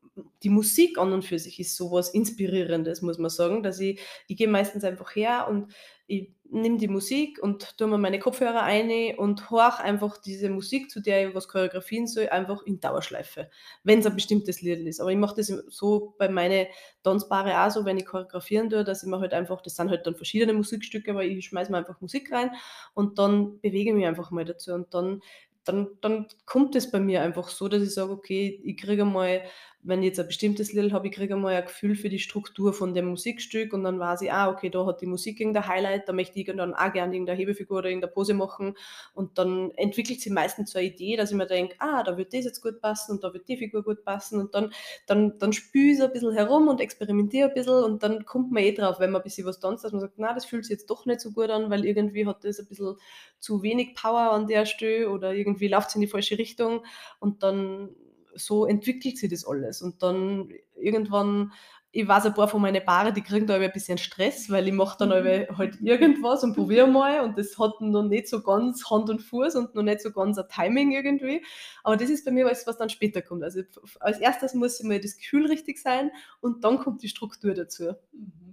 die 0.42 0.50
Musik 0.50 0.98
an 0.98 1.12
und 1.12 1.24
für 1.24 1.38
sich 1.38 1.60
ist 1.60 1.76
sowas 1.76 2.10
Inspirierendes, 2.10 3.02
muss 3.02 3.18
man 3.18 3.30
sagen, 3.30 3.62
dass 3.62 3.80
ich, 3.80 4.00
ich 4.26 4.36
gehe 4.36 4.48
meistens 4.48 4.84
einfach 4.84 5.14
her 5.14 5.46
und 5.48 5.72
ich 6.06 6.32
nehme 6.50 6.78
die 6.78 6.88
Musik 6.88 7.38
und 7.42 7.76
tue 7.76 7.86
mir 7.86 7.98
meine 7.98 8.18
Kopfhörer 8.18 8.62
ein 8.62 9.18
und 9.18 9.50
horch 9.50 9.80
einfach 9.80 10.16
diese 10.16 10.48
Musik, 10.48 10.90
zu 10.90 11.00
der 11.00 11.28
ich 11.28 11.34
was 11.34 11.48
choreografieren 11.48 12.06
soll, 12.06 12.30
einfach 12.30 12.62
in 12.62 12.80
Dauerschleife, 12.80 13.50
wenn 13.84 13.98
es 13.98 14.06
ein 14.06 14.14
bestimmtes 14.14 14.62
Lied 14.62 14.86
ist. 14.86 15.00
Aber 15.00 15.10
ich 15.12 15.18
mache 15.18 15.36
das 15.36 15.48
so 15.48 16.14
bei 16.18 16.30
meinen 16.30 16.66
Tanzpaare 17.02 17.66
auch 17.66 17.70
so, 17.70 17.84
wenn 17.84 17.98
ich 17.98 18.06
choreografieren 18.06 18.70
tue, 18.70 18.84
dass 18.84 19.02
ich 19.02 19.08
mir 19.10 19.20
halt 19.20 19.34
einfach, 19.34 19.60
das 19.60 19.76
sind 19.76 19.90
halt 19.90 20.06
dann 20.06 20.16
verschiedene 20.16 20.54
Musikstücke, 20.54 21.10
aber 21.10 21.24
ich 21.24 21.44
schmeiße 21.44 21.70
mir 21.70 21.78
einfach 21.78 22.00
Musik 22.00 22.32
rein 22.32 22.52
und 22.94 23.18
dann 23.18 23.60
bewege 23.60 23.90
ich 23.90 23.96
mich 23.96 24.06
einfach 24.06 24.30
mal 24.30 24.46
dazu 24.46 24.72
und 24.72 24.94
dann 24.94 25.20
dann, 25.68 25.88
dann 26.00 26.26
kommt 26.46 26.74
es 26.76 26.90
bei 26.90 26.98
mir 26.98 27.20
einfach 27.22 27.48
so, 27.48 27.68
dass 27.68 27.82
ich 27.82 27.92
sage, 27.92 28.10
okay, 28.10 28.58
ich 28.64 28.78
kriege 28.78 29.04
mal 29.04 29.42
wenn 29.82 30.02
ich 30.02 30.08
jetzt 30.08 30.20
ein 30.20 30.26
bestimmtes 30.26 30.72
Lied 30.72 30.92
habe, 30.92 31.06
ich 31.06 31.14
kriege 31.14 31.34
einmal 31.34 31.54
ein 31.54 31.64
Gefühl 31.64 31.94
für 31.94 32.08
die 32.08 32.18
Struktur 32.18 32.72
von 32.72 32.94
dem 32.94 33.06
Musikstück 33.06 33.72
und 33.72 33.84
dann 33.84 34.00
weiß 34.00 34.22
ich, 34.22 34.32
ah, 34.32 34.50
okay, 34.50 34.70
da 34.70 34.84
hat 34.84 35.00
die 35.00 35.06
Musik 35.06 35.38
irgendein 35.38 35.68
Highlight, 35.68 36.08
da 36.08 36.12
möchte 36.12 36.38
ich 36.38 36.46
dann 36.46 36.74
auch 36.74 36.92
gerne 36.92 37.14
irgendeine 37.14 37.38
Hebefigur 37.38 37.78
oder 37.78 37.88
irgendeine 37.88 38.12
Pose 38.12 38.34
machen. 38.34 38.76
Und 39.14 39.38
dann 39.38 39.70
entwickelt 39.76 40.20
sich 40.20 40.32
meistens 40.32 40.72
so 40.72 40.78
eine 40.78 40.88
Idee, 40.88 41.16
dass 41.16 41.30
ich 41.30 41.36
mir 41.36 41.46
denke, 41.46 41.76
ah, 41.78 42.02
da 42.02 42.16
wird 42.16 42.34
das 42.34 42.44
jetzt 42.44 42.60
gut 42.60 42.80
passen 42.80 43.12
und 43.12 43.24
da 43.24 43.32
wird 43.32 43.46
die 43.48 43.56
Figur 43.56 43.84
gut 43.84 44.04
passen. 44.04 44.40
Und 44.40 44.54
dann, 44.54 44.72
dann, 45.06 45.38
dann 45.38 45.52
spüre 45.52 45.92
ich 45.92 45.98
so 45.98 46.04
ein 46.04 46.12
bisschen 46.12 46.32
herum 46.32 46.66
und 46.66 46.80
experimentiere 46.80 47.48
ein 47.48 47.54
bisschen 47.54 47.84
und 47.84 48.02
dann 48.02 48.24
kommt 48.24 48.50
man 48.50 48.64
eh 48.64 48.72
drauf, 48.72 48.98
wenn 48.98 49.12
man 49.12 49.20
ein 49.20 49.24
bisschen 49.24 49.46
was 49.46 49.60
tanzt, 49.60 49.84
dass 49.84 49.92
man 49.92 50.00
sagt, 50.00 50.14
na, 50.16 50.34
das 50.34 50.44
fühlt 50.44 50.64
sich 50.64 50.72
jetzt 50.72 50.90
doch 50.90 51.06
nicht 51.06 51.20
so 51.20 51.30
gut 51.30 51.50
an, 51.50 51.70
weil 51.70 51.84
irgendwie 51.84 52.26
hat 52.26 52.44
das 52.44 52.58
ein 52.58 52.66
bisschen 52.66 52.96
zu 53.38 53.62
wenig 53.62 53.94
Power 53.94 54.32
an 54.32 54.48
der 54.48 54.66
Stelle 54.66 55.08
oder 55.08 55.32
irgendwie 55.32 55.68
läuft 55.68 55.90
es 55.90 55.94
in 55.94 56.00
die 56.00 56.08
falsche 56.08 56.36
Richtung. 56.36 56.84
Und 57.20 57.44
dann 57.44 57.90
so 58.34 58.66
entwickelt 58.66 59.18
sich 59.18 59.30
das 59.30 59.46
alles. 59.46 59.82
Und 59.82 60.02
dann 60.02 60.50
irgendwann, 60.76 61.52
ich 61.90 62.06
weiß 62.06 62.26
ein 62.26 62.34
paar 62.34 62.48
von 62.48 62.60
meinen 62.60 62.84
Paare, 62.84 63.12
die 63.12 63.22
kriegen 63.22 63.46
da 63.46 63.56
ein 63.56 63.72
bisschen 63.72 63.98
Stress, 63.98 64.50
weil 64.50 64.68
ich 64.68 64.74
mache 64.74 64.98
dann 64.98 65.08
mhm. 65.08 65.56
halt 65.56 65.80
irgendwas 65.80 66.44
und 66.44 66.54
probiere 66.54 66.86
mal 66.86 67.20
und 67.20 67.38
das 67.38 67.58
hat 67.58 67.80
noch 67.80 68.02
nicht 68.02 68.28
so 68.28 68.42
ganz 68.42 68.88
Hand 68.90 69.08
und 69.08 69.20
Fuß 69.20 69.56
und 69.56 69.74
noch 69.74 69.82
nicht 69.82 70.00
so 70.00 70.10
ganz 70.10 70.38
ein 70.38 70.44
Timing 70.48 70.92
irgendwie. 70.92 71.44
Aber 71.82 71.96
das 71.96 72.10
ist 72.10 72.24
bei 72.24 72.30
mir 72.30 72.44
was, 72.44 72.66
was 72.66 72.76
dann 72.76 72.90
später 72.90 73.22
kommt. 73.22 73.42
Also 73.42 73.62
als 74.00 74.18
erstes 74.18 74.54
muss 74.54 74.82
mal 74.82 75.00
das 75.00 75.16
Gefühl 75.16 75.46
richtig 75.46 75.78
sein 75.78 76.10
und 76.40 76.64
dann 76.64 76.78
kommt 76.78 77.02
die 77.02 77.08
Struktur 77.08 77.54
dazu. 77.54 77.92
Mhm 78.12 78.48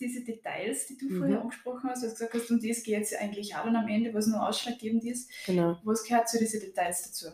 diese 0.00 0.22
Details, 0.22 0.86
die 0.86 0.96
du 0.96 1.06
mhm. 1.06 1.18
vorher 1.18 1.40
angesprochen 1.40 1.90
hast, 1.90 2.02
was 2.02 2.14
du 2.14 2.24
gesagt 2.26 2.34
hast, 2.34 2.50
um 2.50 2.60
das 2.60 2.82
geht 2.82 3.02
es 3.02 3.14
eigentlich 3.14 3.54
auch 3.56 3.64
dann 3.64 3.76
am 3.76 3.88
Ende, 3.88 4.12
was 4.14 4.26
nur 4.26 4.46
ausschlaggebend 4.46 5.04
ist. 5.04 5.30
Genau. 5.46 5.78
Was 5.84 6.04
gehört 6.04 6.28
zu 6.28 6.38
diesen 6.38 6.60
Details 6.60 7.02
dazu? 7.02 7.26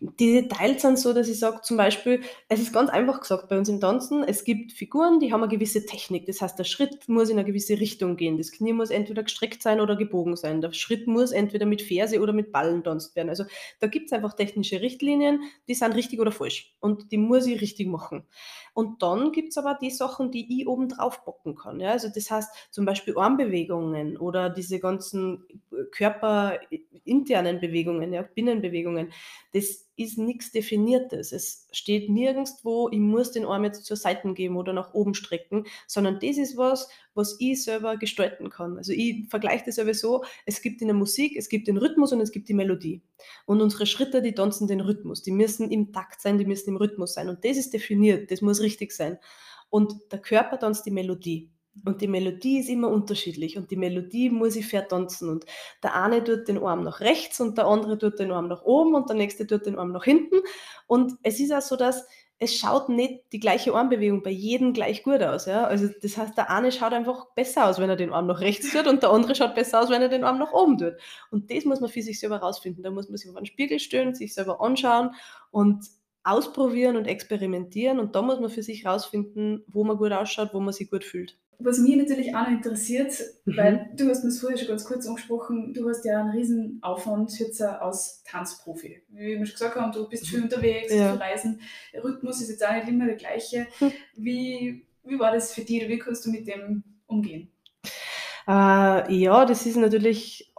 Die 0.00 0.32
Details 0.32 0.82
sind 0.82 0.98
so, 0.98 1.12
dass 1.12 1.28
ich 1.28 1.38
sage, 1.38 1.60
zum 1.62 1.76
Beispiel, 1.76 2.22
es 2.48 2.60
ist 2.60 2.72
ganz 2.72 2.90
einfach 2.90 3.20
gesagt 3.20 3.48
bei 3.48 3.58
uns 3.58 3.68
im 3.68 3.80
Tanzen, 3.80 4.22
es 4.22 4.44
gibt 4.44 4.72
Figuren, 4.72 5.20
die 5.20 5.32
haben 5.32 5.42
eine 5.42 5.50
gewisse 5.50 5.86
Technik. 5.86 6.26
Das 6.26 6.40
heißt, 6.40 6.58
der 6.58 6.64
Schritt 6.64 7.08
muss 7.08 7.30
in 7.30 7.38
eine 7.38 7.46
gewisse 7.46 7.80
Richtung 7.80 8.16
gehen. 8.16 8.36
Das 8.36 8.52
Knie 8.52 8.72
muss 8.72 8.90
entweder 8.90 9.22
gestreckt 9.22 9.62
sein 9.62 9.80
oder 9.80 9.96
gebogen 9.96 10.36
sein. 10.36 10.60
Der 10.60 10.72
Schritt 10.72 11.06
muss 11.06 11.32
entweder 11.32 11.66
mit 11.66 11.82
Ferse 11.82 12.20
oder 12.20 12.32
mit 12.32 12.52
Ballen 12.52 12.84
tanzt 12.84 13.16
werden. 13.16 13.28
Also 13.28 13.44
da 13.80 13.86
gibt 13.86 14.06
es 14.06 14.12
einfach 14.12 14.34
technische 14.34 14.80
Richtlinien, 14.80 15.42
die 15.68 15.74
sind 15.74 15.94
richtig 15.94 16.20
oder 16.20 16.32
falsch. 16.32 16.74
Und 16.80 17.10
die 17.12 17.18
muss 17.18 17.46
ich 17.46 17.60
richtig 17.60 17.88
machen. 17.88 18.24
Und 18.78 19.02
dann 19.02 19.32
gibt 19.32 19.48
es 19.48 19.58
aber 19.58 19.74
die 19.74 19.90
Sachen, 19.90 20.30
die 20.30 20.60
ich 20.60 20.68
oben 20.68 20.88
drauf 20.88 21.24
bocken 21.24 21.56
kann. 21.56 21.80
Ja? 21.80 21.90
Also 21.90 22.10
das 22.14 22.30
heißt 22.30 22.68
zum 22.70 22.84
Beispiel 22.84 23.18
Armbewegungen 23.18 24.16
oder 24.16 24.50
diese 24.50 24.78
ganzen 24.78 25.44
körperinternen 25.90 27.58
Bewegungen, 27.58 28.12
ja, 28.12 28.22
Binnenbewegungen 28.22 29.10
das 29.52 29.88
ist 29.96 30.18
nichts 30.18 30.52
Definiertes. 30.52 31.32
Es 31.32 31.66
steht 31.72 32.08
nirgendwo, 32.08 32.88
ich 32.90 32.98
muss 32.98 33.32
den 33.32 33.46
Arm 33.46 33.64
jetzt 33.64 33.84
zur 33.84 33.96
Seite 33.96 34.32
geben 34.34 34.56
oder 34.56 34.72
nach 34.72 34.94
oben 34.94 35.14
strecken, 35.14 35.64
sondern 35.86 36.20
das 36.20 36.36
ist 36.36 36.56
was, 36.56 36.88
was 37.18 37.36
ich 37.38 37.62
selber 37.62 37.98
gestalten 37.98 38.48
kann. 38.48 38.78
Also 38.78 38.92
ich 38.92 39.28
vergleiche 39.28 39.64
das 39.66 39.76
sowieso, 39.76 40.24
es 40.46 40.62
gibt 40.62 40.80
in 40.80 40.88
der 40.88 40.96
Musik, 40.96 41.36
es 41.36 41.50
gibt 41.50 41.68
den 41.68 41.76
Rhythmus 41.76 42.12
und 42.12 42.20
es 42.20 42.32
gibt 42.32 42.48
die 42.48 42.54
Melodie. 42.54 43.02
Und 43.44 43.60
unsere 43.60 43.84
Schritte, 43.84 44.22
die 44.22 44.32
tanzen 44.32 44.66
den 44.68 44.80
Rhythmus. 44.80 45.22
Die 45.22 45.32
müssen 45.32 45.70
im 45.70 45.92
Takt 45.92 46.22
sein, 46.22 46.38
die 46.38 46.46
müssen 46.46 46.70
im 46.70 46.76
Rhythmus 46.76 47.12
sein. 47.14 47.28
Und 47.28 47.44
das 47.44 47.58
ist 47.58 47.74
definiert, 47.74 48.30
das 48.30 48.40
muss 48.40 48.60
richtig 48.60 48.92
sein. 48.92 49.18
Und 49.68 49.94
der 50.10 50.20
Körper 50.20 50.58
tanzt 50.58 50.86
die 50.86 50.90
Melodie. 50.90 51.50
Und 51.84 52.00
die 52.00 52.08
Melodie 52.08 52.58
ist 52.58 52.68
immer 52.68 52.88
unterschiedlich 52.88 53.56
und 53.56 53.70
die 53.70 53.76
Melodie 53.76 54.30
muss 54.30 54.56
ich 54.56 54.66
vertanzen 54.66 55.28
und 55.28 55.44
der 55.82 55.94
eine 55.94 56.24
tut 56.24 56.48
den 56.48 56.58
Arm 56.58 56.82
nach 56.82 57.00
rechts 57.00 57.40
und 57.40 57.56
der 57.56 57.66
andere 57.66 57.98
tut 57.98 58.18
den 58.18 58.32
Arm 58.32 58.48
nach 58.48 58.62
oben 58.62 58.94
und 58.94 59.08
der 59.08 59.16
nächste 59.16 59.46
tut 59.46 59.66
den 59.66 59.78
Arm 59.78 59.92
nach 59.92 60.04
hinten. 60.04 60.36
Und 60.86 61.14
es 61.22 61.38
ist 61.38 61.52
auch 61.52 61.62
so, 61.62 61.76
dass 61.76 62.04
es 62.40 62.54
schaut 62.54 62.88
nicht 62.88 63.24
die 63.32 63.40
gleiche 63.40 63.74
Armbewegung 63.74 64.22
bei 64.22 64.30
jedem 64.30 64.72
gleich 64.72 65.02
gut 65.02 65.22
aus. 65.22 65.46
Ja? 65.46 65.64
Also 65.64 65.88
das 66.00 66.16
heißt, 66.16 66.36
der 66.36 66.50
eine 66.50 66.70
schaut 66.70 66.92
einfach 66.92 67.26
besser 67.34 67.66
aus, 67.66 67.80
wenn 67.80 67.90
er 67.90 67.96
den 67.96 68.12
Arm 68.12 68.26
nach 68.28 68.40
rechts 68.40 68.70
tut 68.72 68.86
und 68.86 69.02
der 69.02 69.10
andere 69.10 69.34
schaut 69.34 69.56
besser 69.56 69.80
aus, 69.82 69.90
wenn 69.90 70.02
er 70.02 70.08
den 70.08 70.22
Arm 70.22 70.38
nach 70.38 70.52
oben 70.52 70.78
tut. 70.78 70.94
Und 71.30 71.50
das 71.50 71.64
muss 71.64 71.80
man 71.80 71.90
für 71.90 72.02
sich 72.02 72.20
selber 72.20 72.38
rausfinden. 72.38 72.84
Da 72.84 72.90
muss 72.90 73.08
man 73.08 73.16
sich 73.16 73.28
auf 73.28 73.36
einen 73.36 73.46
Spiegel 73.46 73.80
stellen, 73.80 74.14
sich 74.14 74.34
selber 74.34 74.60
anschauen 74.60 75.10
und 75.50 75.84
ausprobieren 76.22 76.96
und 76.96 77.06
experimentieren. 77.06 77.98
Und 77.98 78.14
da 78.14 78.22
muss 78.22 78.38
man 78.38 78.50
für 78.50 78.62
sich 78.62 78.86
rausfinden, 78.86 79.64
wo 79.66 79.82
man 79.82 79.96
gut 79.96 80.12
ausschaut, 80.12 80.50
wo 80.52 80.60
man 80.60 80.72
sich 80.72 80.90
gut 80.90 81.02
fühlt. 81.02 81.36
Was 81.60 81.78
mich 81.78 81.96
natürlich 81.96 82.36
auch 82.36 82.42
noch 82.42 82.52
interessiert, 82.52 83.12
mhm. 83.44 83.56
weil 83.56 83.90
du 83.96 84.08
hast 84.08 84.22
mir 84.22 84.30
vorher 84.30 84.56
schon 84.56 84.68
ganz 84.68 84.84
kurz 84.84 85.06
angesprochen, 85.08 85.74
du 85.74 85.88
hast 85.88 86.04
ja 86.04 86.20
einen 86.20 86.30
riesen 86.30 86.78
Aufwand 86.82 87.36
jetzt 87.40 87.60
als 87.60 88.22
Tanzprofi. 88.22 89.02
Wie 89.08 89.38
wir 89.38 89.46
schon 89.46 89.54
gesagt 89.54 89.74
haben, 89.74 89.90
du 89.90 90.08
bist 90.08 90.28
viel 90.28 90.42
unterwegs, 90.42 90.94
ja. 90.94 91.12
viel 91.12 91.20
reisen, 91.20 91.60
der 91.92 92.04
Rhythmus 92.04 92.40
ist 92.40 92.50
jetzt 92.50 92.64
auch 92.64 92.72
nicht 92.72 92.86
immer 92.86 93.06
der 93.06 93.16
gleiche. 93.16 93.66
Hm. 93.78 93.92
Wie, 94.14 94.86
wie 95.02 95.18
war 95.18 95.32
das 95.32 95.52
für 95.52 95.62
dich? 95.62 95.88
Wie 95.88 95.98
kannst 95.98 96.24
du 96.26 96.30
mit 96.30 96.46
dem 96.46 96.84
umgehen? 97.06 97.50
Äh, 98.46 99.12
ja, 99.12 99.44
das 99.44 99.66
ist 99.66 99.76
natürlich 99.76 100.52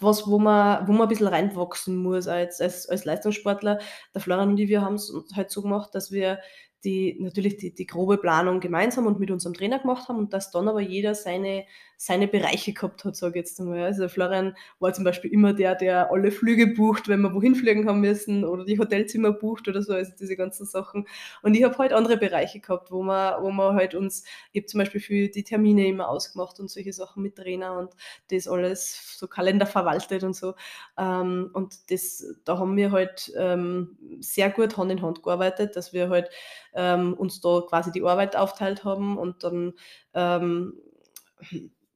was, 0.00 0.26
wo 0.26 0.38
man, 0.38 0.86
wo 0.88 0.92
man 0.92 1.02
ein 1.02 1.08
bisschen 1.08 1.28
reinwachsen 1.28 1.96
muss 1.96 2.26
als, 2.26 2.60
als, 2.60 2.88
als 2.88 3.04
Leistungssportler. 3.04 3.78
Der 4.14 4.20
Florian 4.20 4.50
und 4.50 4.58
ich, 4.58 4.68
wir 4.68 4.80
haben 4.80 4.94
es 4.94 5.12
halt 5.34 5.50
so 5.50 5.62
gemacht, 5.62 5.94
dass 5.94 6.10
wir 6.10 6.38
die 6.84 7.16
natürlich 7.20 7.56
die, 7.56 7.74
die 7.74 7.86
grobe 7.86 8.18
Planung 8.18 8.60
gemeinsam 8.60 9.06
und 9.06 9.20
mit 9.20 9.30
unserem 9.30 9.54
Trainer 9.54 9.78
gemacht 9.78 10.08
haben 10.08 10.18
und 10.18 10.32
dass 10.32 10.50
dann 10.50 10.68
aber 10.68 10.80
jeder 10.80 11.14
seine, 11.14 11.64
seine 12.02 12.28
Bereiche 12.28 12.72
gehabt 12.72 13.04
hat, 13.04 13.14
sage 13.14 13.38
ich 13.38 13.44
jetzt 13.44 13.60
einmal. 13.60 13.82
Also 13.82 14.08
Florian 14.08 14.56
war 14.78 14.94
zum 14.94 15.04
Beispiel 15.04 15.30
immer 15.34 15.52
der, 15.52 15.74
der 15.74 16.10
alle 16.10 16.30
Flüge 16.30 16.68
bucht, 16.68 17.08
wenn 17.08 17.20
wir 17.20 17.34
wohin 17.34 17.54
fliegen 17.54 17.86
haben 17.86 18.00
müssen 18.00 18.42
oder 18.42 18.64
die 18.64 18.78
Hotelzimmer 18.78 19.32
bucht 19.32 19.68
oder 19.68 19.82
so, 19.82 19.92
also 19.92 20.10
diese 20.18 20.34
ganzen 20.34 20.64
Sachen. 20.64 21.06
Und 21.42 21.54
ich 21.54 21.62
habe 21.62 21.76
halt 21.76 21.92
andere 21.92 22.16
Bereiche 22.16 22.58
gehabt, 22.58 22.90
wo 22.90 23.02
man, 23.02 23.42
wo 23.42 23.50
man 23.50 23.74
halt 23.76 23.94
uns, 23.94 24.24
ich 24.52 24.62
habe 24.62 24.66
zum 24.66 24.78
Beispiel 24.78 25.02
für 25.02 25.28
die 25.28 25.44
Termine 25.44 25.88
immer 25.88 26.08
ausgemacht 26.08 26.58
und 26.58 26.70
solche 26.70 26.94
Sachen 26.94 27.22
mit 27.22 27.36
Trainer 27.36 27.76
und 27.76 27.92
das 28.30 28.48
alles 28.48 29.18
so 29.18 29.28
Kalender 29.28 29.66
verwaltet 29.66 30.24
und 30.24 30.34
so. 30.34 30.54
Ähm, 30.96 31.50
und 31.52 31.90
das, 31.90 32.24
da 32.46 32.56
haben 32.56 32.78
wir 32.78 32.92
halt 32.92 33.30
ähm, 33.36 33.98
sehr 34.20 34.48
gut 34.48 34.78
Hand 34.78 34.90
in 34.90 35.02
Hand 35.02 35.22
gearbeitet, 35.22 35.76
dass 35.76 35.92
wir 35.92 36.08
halt 36.08 36.30
ähm, 36.72 37.12
uns 37.12 37.42
da 37.42 37.60
quasi 37.68 37.92
die 37.92 38.02
Arbeit 38.02 38.36
aufteilt 38.36 38.84
haben 38.84 39.18
und 39.18 39.44
dann 39.44 39.74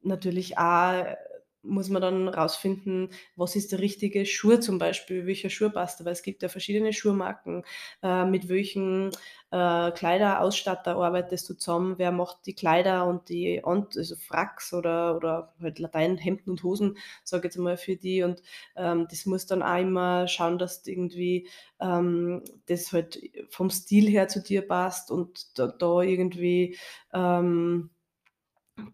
natürlich 0.04 0.58
auch 0.58 1.04
muss 1.64 1.88
man 1.88 2.02
dann 2.02 2.28
rausfinden, 2.28 3.08
was 3.36 3.56
ist 3.56 3.72
der 3.72 3.78
richtige 3.80 4.26
Schuh 4.26 4.58
zum 4.58 4.78
Beispiel, 4.78 5.26
welcher 5.26 5.50
Schuh 5.50 5.70
passt. 5.70 6.04
Weil 6.04 6.12
es 6.12 6.22
gibt 6.22 6.42
ja 6.42 6.48
verschiedene 6.48 6.92
Schuhmarken, 6.92 7.64
äh, 8.02 8.24
mit 8.26 8.48
welchen 8.48 9.10
äh, 9.50 9.90
Kleiderausstatter 9.92 10.96
arbeitest 10.96 11.48
du 11.48 11.54
zusammen, 11.54 11.94
wer 11.98 12.12
macht 12.12 12.46
die 12.46 12.54
Kleider 12.54 13.06
und 13.06 13.28
die 13.28 13.62
also 13.64 14.16
Fracks 14.16 14.72
oder, 14.74 15.16
oder 15.16 15.54
halt 15.60 15.78
Latein, 15.78 16.18
Hemden 16.18 16.50
und 16.50 16.62
Hosen, 16.62 16.98
sage 17.24 17.48
ich 17.48 17.54
jetzt 17.54 17.58
mal 17.58 17.76
für 17.76 17.96
die. 17.96 18.22
Und 18.22 18.42
ähm, 18.76 19.06
das 19.10 19.26
muss 19.26 19.46
dann 19.46 19.62
auch 19.62 19.78
immer 19.78 20.28
schauen, 20.28 20.58
dass 20.58 20.86
irgendwie 20.86 21.48
ähm, 21.80 22.42
das 22.66 22.92
halt 22.92 23.20
vom 23.48 23.70
Stil 23.70 24.08
her 24.08 24.28
zu 24.28 24.42
dir 24.42 24.66
passt 24.66 25.10
und 25.10 25.58
da, 25.58 25.68
da 25.68 26.02
irgendwie 26.02 26.76
ähm, 27.12 27.90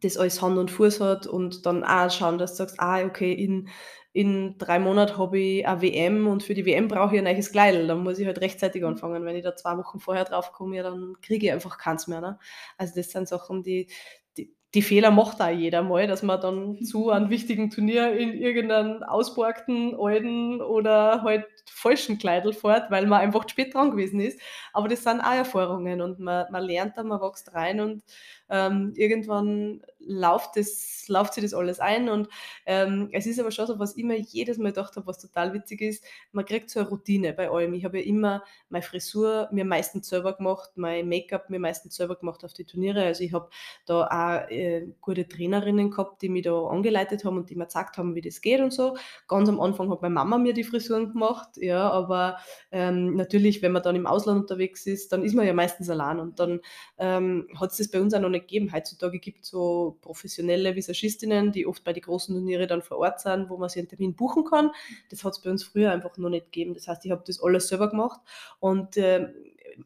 das 0.02 0.16
alles 0.16 0.42
Hand 0.42 0.58
und 0.58 0.70
Fuß 0.70 1.00
hat 1.00 1.26
und 1.26 1.66
dann 1.66 1.84
auch 1.84 2.10
schauen, 2.10 2.38
dass 2.38 2.52
du 2.52 2.56
sagst, 2.58 2.80
ah, 2.80 3.02
okay, 3.04 3.32
in, 3.32 3.68
in 4.12 4.58
drei 4.58 4.78
Monaten 4.78 5.18
habe 5.18 5.38
ich 5.38 5.66
eine 5.66 5.82
WM 5.82 6.26
und 6.26 6.42
für 6.42 6.54
die 6.54 6.66
WM 6.66 6.88
brauche 6.88 7.14
ich 7.14 7.20
ein 7.20 7.24
neues 7.24 7.52
Kleidel. 7.52 7.86
Dann 7.86 8.02
muss 8.02 8.18
ich 8.18 8.26
halt 8.26 8.40
rechtzeitig 8.40 8.84
anfangen. 8.84 9.24
Wenn 9.24 9.36
ich 9.36 9.44
da 9.44 9.54
zwei 9.54 9.76
Wochen 9.78 10.00
vorher 10.00 10.24
drauf 10.24 10.52
komme, 10.52 10.76
ja, 10.76 10.82
dann 10.82 11.14
kriege 11.22 11.46
ich 11.46 11.52
einfach 11.52 11.78
keins 11.78 12.08
mehr. 12.08 12.20
Ne? 12.20 12.38
Also 12.76 12.94
das 12.96 13.10
sind 13.10 13.28
Sachen, 13.28 13.62
die, 13.62 13.88
die, 14.36 14.52
die 14.74 14.82
Fehler 14.82 15.12
macht 15.12 15.40
auch 15.40 15.48
jeder 15.48 15.82
mal, 15.82 16.08
dass 16.08 16.24
man 16.24 16.40
dann 16.40 16.78
zu 16.82 17.10
einem 17.10 17.30
wichtigen 17.30 17.70
Turnier 17.70 18.12
in 18.12 18.34
irgendeinen 18.34 19.04
ausborgten, 19.04 19.94
alten 19.96 20.60
oder 20.60 21.22
halt 21.22 21.46
falschen 21.70 22.18
Kleidel 22.18 22.52
fährt, 22.52 22.90
weil 22.90 23.06
man 23.06 23.20
einfach 23.20 23.48
spät 23.48 23.74
dran 23.74 23.92
gewesen 23.92 24.20
ist. 24.20 24.40
Aber 24.72 24.88
das 24.88 25.04
sind 25.04 25.20
auch 25.20 25.34
Erfahrungen 25.34 26.00
und 26.00 26.18
man, 26.18 26.46
man 26.50 26.64
lernt 26.64 26.96
da, 26.96 27.04
man 27.04 27.20
wächst 27.20 27.54
rein 27.54 27.80
und 27.80 28.02
ähm, 28.50 28.92
irgendwann 28.96 29.82
läuft, 30.00 30.56
das, 30.56 31.04
läuft 31.08 31.34
sich 31.34 31.44
das 31.44 31.54
alles 31.54 31.80
ein. 31.80 32.08
Und 32.08 32.28
ähm, 32.66 33.08
es 33.12 33.26
ist 33.26 33.38
aber 33.38 33.50
schon 33.50 33.66
so, 33.66 33.78
was 33.78 33.96
ich 33.96 34.02
immer 34.02 34.16
jedes 34.16 34.58
Mal 34.58 34.70
gedacht 34.70 34.96
habe, 34.96 35.06
was 35.06 35.18
total 35.18 35.52
witzig 35.52 35.80
ist, 35.82 36.04
man 36.32 36.44
kriegt 36.44 36.70
so 36.70 36.80
eine 36.80 36.88
Routine 36.88 37.32
bei 37.32 37.50
allem. 37.50 37.74
Ich 37.74 37.84
habe 37.84 37.98
ja 37.98 38.04
immer 38.04 38.42
meine 38.68 38.82
Frisur 38.82 39.48
mir 39.52 39.64
meistens 39.64 40.08
selber 40.08 40.34
gemacht, 40.34 40.70
mein 40.76 41.08
Make-up 41.08 41.50
mir 41.50 41.60
meistens 41.60 41.96
selber 41.96 42.16
gemacht 42.16 42.44
auf 42.44 42.52
die 42.52 42.64
Turniere. 42.64 43.04
Also 43.04 43.24
ich 43.24 43.32
habe 43.32 43.50
da 43.86 44.06
auch 44.06 44.50
äh, 44.50 44.86
gute 45.00 45.28
Trainerinnen 45.28 45.90
gehabt, 45.90 46.22
die 46.22 46.28
mich 46.28 46.42
da 46.42 46.66
angeleitet 46.66 47.24
haben 47.24 47.36
und 47.36 47.50
die 47.50 47.56
mir 47.56 47.66
gesagt 47.66 47.98
haben, 47.98 48.14
wie 48.14 48.20
das 48.20 48.40
geht 48.40 48.60
und 48.60 48.72
so. 48.72 48.96
Ganz 49.28 49.48
am 49.48 49.60
Anfang 49.60 49.90
hat 49.90 50.02
meine 50.02 50.14
Mama 50.14 50.38
mir 50.38 50.54
die 50.54 50.64
Frisuren 50.64 51.12
gemacht, 51.12 51.56
ja, 51.56 51.90
aber 51.90 52.38
ähm, 52.72 53.14
natürlich, 53.14 53.62
wenn 53.62 53.72
man 53.72 53.82
dann 53.82 53.96
im 53.96 54.06
Ausland 54.06 54.40
unterwegs 54.40 54.86
ist, 54.86 55.12
dann 55.12 55.22
ist 55.22 55.34
man 55.34 55.46
ja 55.46 55.52
meistens 55.52 55.90
allein 55.90 56.18
und 56.18 56.40
dann 56.40 56.60
ähm, 56.98 57.48
hat 57.58 57.70
es 57.70 57.78
das 57.78 57.90
bei 57.90 58.00
uns 58.00 58.14
auch 58.14 58.20
noch 58.20 58.28
nicht 58.28 58.39
gegeben. 58.40 58.72
Heutzutage 58.72 59.18
gibt 59.18 59.42
es 59.44 59.48
so 59.50 59.96
professionelle 60.02 60.74
Visagistinnen, 60.76 61.52
die 61.52 61.66
oft 61.66 61.84
bei 61.84 61.92
den 61.92 62.02
großen 62.02 62.34
Turniere 62.34 62.66
dann 62.66 62.82
vor 62.82 62.98
Ort 62.98 63.20
sind, 63.20 63.48
wo 63.48 63.56
man 63.56 63.68
sich 63.68 63.80
einen 63.80 63.88
Termin 63.88 64.14
buchen 64.14 64.44
kann. 64.44 64.70
Das 65.10 65.24
hat 65.24 65.32
es 65.34 65.40
bei 65.40 65.50
uns 65.50 65.64
früher 65.64 65.92
einfach 65.92 66.16
noch 66.16 66.30
nicht 66.30 66.46
gegeben. 66.46 66.74
Das 66.74 66.88
heißt, 66.88 67.04
ich 67.04 67.10
habe 67.10 67.22
das 67.26 67.42
alles 67.42 67.68
selber 67.68 67.88
gemacht 67.88 68.20
und 68.58 68.96
äh, 68.96 69.28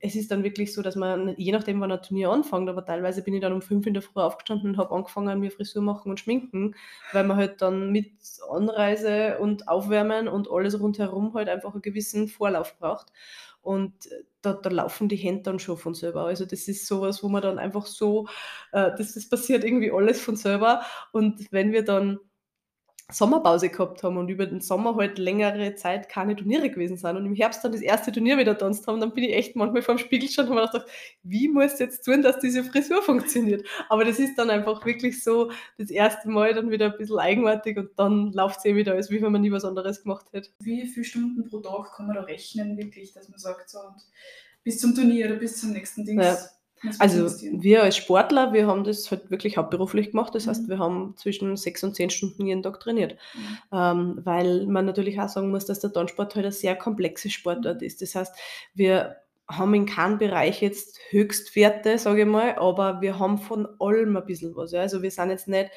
es 0.00 0.16
ist 0.16 0.30
dann 0.30 0.44
wirklich 0.44 0.72
so, 0.72 0.82
dass 0.82 0.96
man, 0.96 1.34
je 1.36 1.52
nachdem, 1.52 1.80
wann 1.80 1.92
ein 1.92 2.02
Turnier 2.02 2.30
anfängt, 2.30 2.68
aber 2.68 2.84
teilweise 2.84 3.22
bin 3.22 3.34
ich 3.34 3.40
dann 3.40 3.52
um 3.52 3.62
fünf 3.62 3.86
in 3.86 3.94
der 3.94 4.02
Früh 4.02 4.20
aufgestanden 4.20 4.70
und 4.70 4.76
habe 4.76 4.94
angefangen, 4.94 5.40
mir 5.40 5.50
Frisur 5.50 5.82
machen 5.82 6.10
und 6.10 6.20
schminken, 6.20 6.74
weil 7.12 7.24
man 7.24 7.36
halt 7.36 7.62
dann 7.62 7.90
mit 7.90 8.12
Anreise 8.50 9.38
und 9.38 9.68
Aufwärmen 9.68 10.28
und 10.28 10.50
alles 10.50 10.80
rundherum 10.80 11.34
halt 11.34 11.48
einfach 11.48 11.72
einen 11.72 11.82
gewissen 11.82 12.28
Vorlauf 12.28 12.76
braucht. 12.78 13.12
Und 13.64 13.94
da, 14.42 14.52
da 14.52 14.70
laufen 14.70 15.08
die 15.08 15.16
Hände 15.16 15.42
dann 15.42 15.58
schon 15.58 15.78
von 15.78 15.94
selber. 15.94 16.26
Also 16.26 16.44
das 16.44 16.68
ist 16.68 16.86
sowas, 16.86 17.22
wo 17.22 17.28
man 17.28 17.42
dann 17.42 17.58
einfach 17.58 17.86
so, 17.86 18.26
äh, 18.72 18.90
das, 18.96 19.14
das 19.14 19.28
passiert 19.28 19.64
irgendwie 19.64 19.90
alles 19.90 20.20
von 20.20 20.36
selber. 20.36 20.82
Und 21.12 21.50
wenn 21.50 21.72
wir 21.72 21.84
dann 21.84 22.18
Sommerpause 23.10 23.68
gehabt 23.68 24.02
haben 24.02 24.16
und 24.16 24.28
über 24.28 24.46
den 24.46 24.62
Sommer 24.62 24.96
halt 24.96 25.18
längere 25.18 25.74
Zeit 25.74 26.08
keine 26.08 26.34
Turniere 26.34 26.70
gewesen 26.70 26.96
sind 26.96 27.16
und 27.16 27.26
im 27.26 27.34
Herbst 27.34 27.62
dann 27.62 27.72
das 27.72 27.82
erste 27.82 28.12
Turnier 28.12 28.38
wieder 28.38 28.56
tanzt 28.56 28.86
haben, 28.86 28.98
dann 28.98 29.12
bin 29.12 29.24
ich 29.24 29.34
echt 29.34 29.56
manchmal 29.56 29.82
vor 29.82 29.96
dem 29.96 29.98
Spiegel 29.98 30.28
schon 30.28 30.48
und 30.48 30.56
habe 30.56 30.72
gedacht, 30.72 30.90
wie 31.22 31.48
muss 31.48 31.74
ich 31.74 31.80
jetzt 31.80 32.02
tun, 32.04 32.22
dass 32.22 32.38
diese 32.38 32.64
Frisur 32.64 33.02
funktioniert? 33.02 33.66
Aber 33.90 34.04
das 34.04 34.18
ist 34.18 34.36
dann 34.36 34.48
einfach 34.48 34.86
wirklich 34.86 35.22
so 35.22 35.50
das 35.76 35.90
erste 35.90 36.30
Mal 36.30 36.54
dann 36.54 36.70
wieder 36.70 36.86
ein 36.86 36.98
bisschen 36.98 37.18
eigenartig 37.18 37.76
und 37.76 37.90
dann 37.96 38.32
läuft 38.32 38.60
es 38.60 38.64
eh 38.64 38.74
wieder, 38.74 38.94
als 38.94 39.10
wie 39.10 39.20
wenn 39.20 39.32
man 39.32 39.42
nie 39.42 39.52
was 39.52 39.66
anderes 39.66 40.02
gemacht 40.02 40.26
hätte. 40.32 40.50
Wie 40.60 40.86
viele 40.86 41.04
Stunden 41.04 41.44
pro 41.44 41.60
Tag 41.60 41.92
kann 41.96 42.06
man 42.06 42.16
da 42.16 42.22
rechnen, 42.22 42.78
wirklich, 42.78 43.12
dass 43.12 43.28
man 43.28 43.38
sagt, 43.38 43.68
so 43.68 43.80
und 43.80 44.02
bis 44.62 44.80
zum 44.80 44.94
Turnier 44.94 45.26
oder 45.26 45.36
bis 45.36 45.60
zum 45.60 45.72
nächsten 45.72 46.06
Ding? 46.06 46.20
Ja. 46.20 46.38
Also 46.98 47.30
wir 47.52 47.82
als 47.82 47.96
Sportler, 47.96 48.52
wir 48.52 48.66
haben 48.66 48.84
das 48.84 49.10
halt 49.10 49.30
wirklich 49.30 49.56
hauptberuflich 49.56 50.10
gemacht. 50.10 50.34
Das 50.34 50.46
mhm. 50.46 50.50
heißt, 50.50 50.68
wir 50.68 50.78
haben 50.78 51.14
zwischen 51.16 51.56
sechs 51.56 51.82
und 51.84 51.94
zehn 51.94 52.10
Stunden 52.10 52.46
jeden 52.46 52.62
Tag 52.62 52.80
trainiert. 52.80 53.16
Mhm. 53.34 53.58
Ähm, 53.72 54.20
weil 54.24 54.66
man 54.66 54.86
natürlich 54.86 55.20
auch 55.20 55.28
sagen 55.28 55.50
muss, 55.50 55.66
dass 55.66 55.80
der 55.80 55.92
Turnsport 55.92 56.34
halt 56.34 56.46
ein 56.46 56.52
sehr 56.52 56.76
komplexes 56.76 57.32
Sportart 57.32 57.80
mhm. 57.80 57.86
ist. 57.86 58.02
Das 58.02 58.14
heißt, 58.14 58.34
wir 58.74 59.16
haben 59.48 59.74
in 59.74 59.86
keinem 59.86 60.18
Bereich 60.18 60.62
jetzt 60.62 60.98
Höchstwerte, 61.10 61.98
sage 61.98 62.22
ich 62.22 62.26
mal, 62.26 62.56
aber 62.56 63.00
wir 63.00 63.18
haben 63.18 63.38
von 63.38 63.68
allem 63.78 64.16
ein 64.16 64.24
bisschen 64.24 64.56
was. 64.56 64.72
Ja. 64.72 64.80
Also 64.80 65.02
wir 65.02 65.10
sind 65.10 65.30
jetzt 65.30 65.48
nicht 65.48 65.70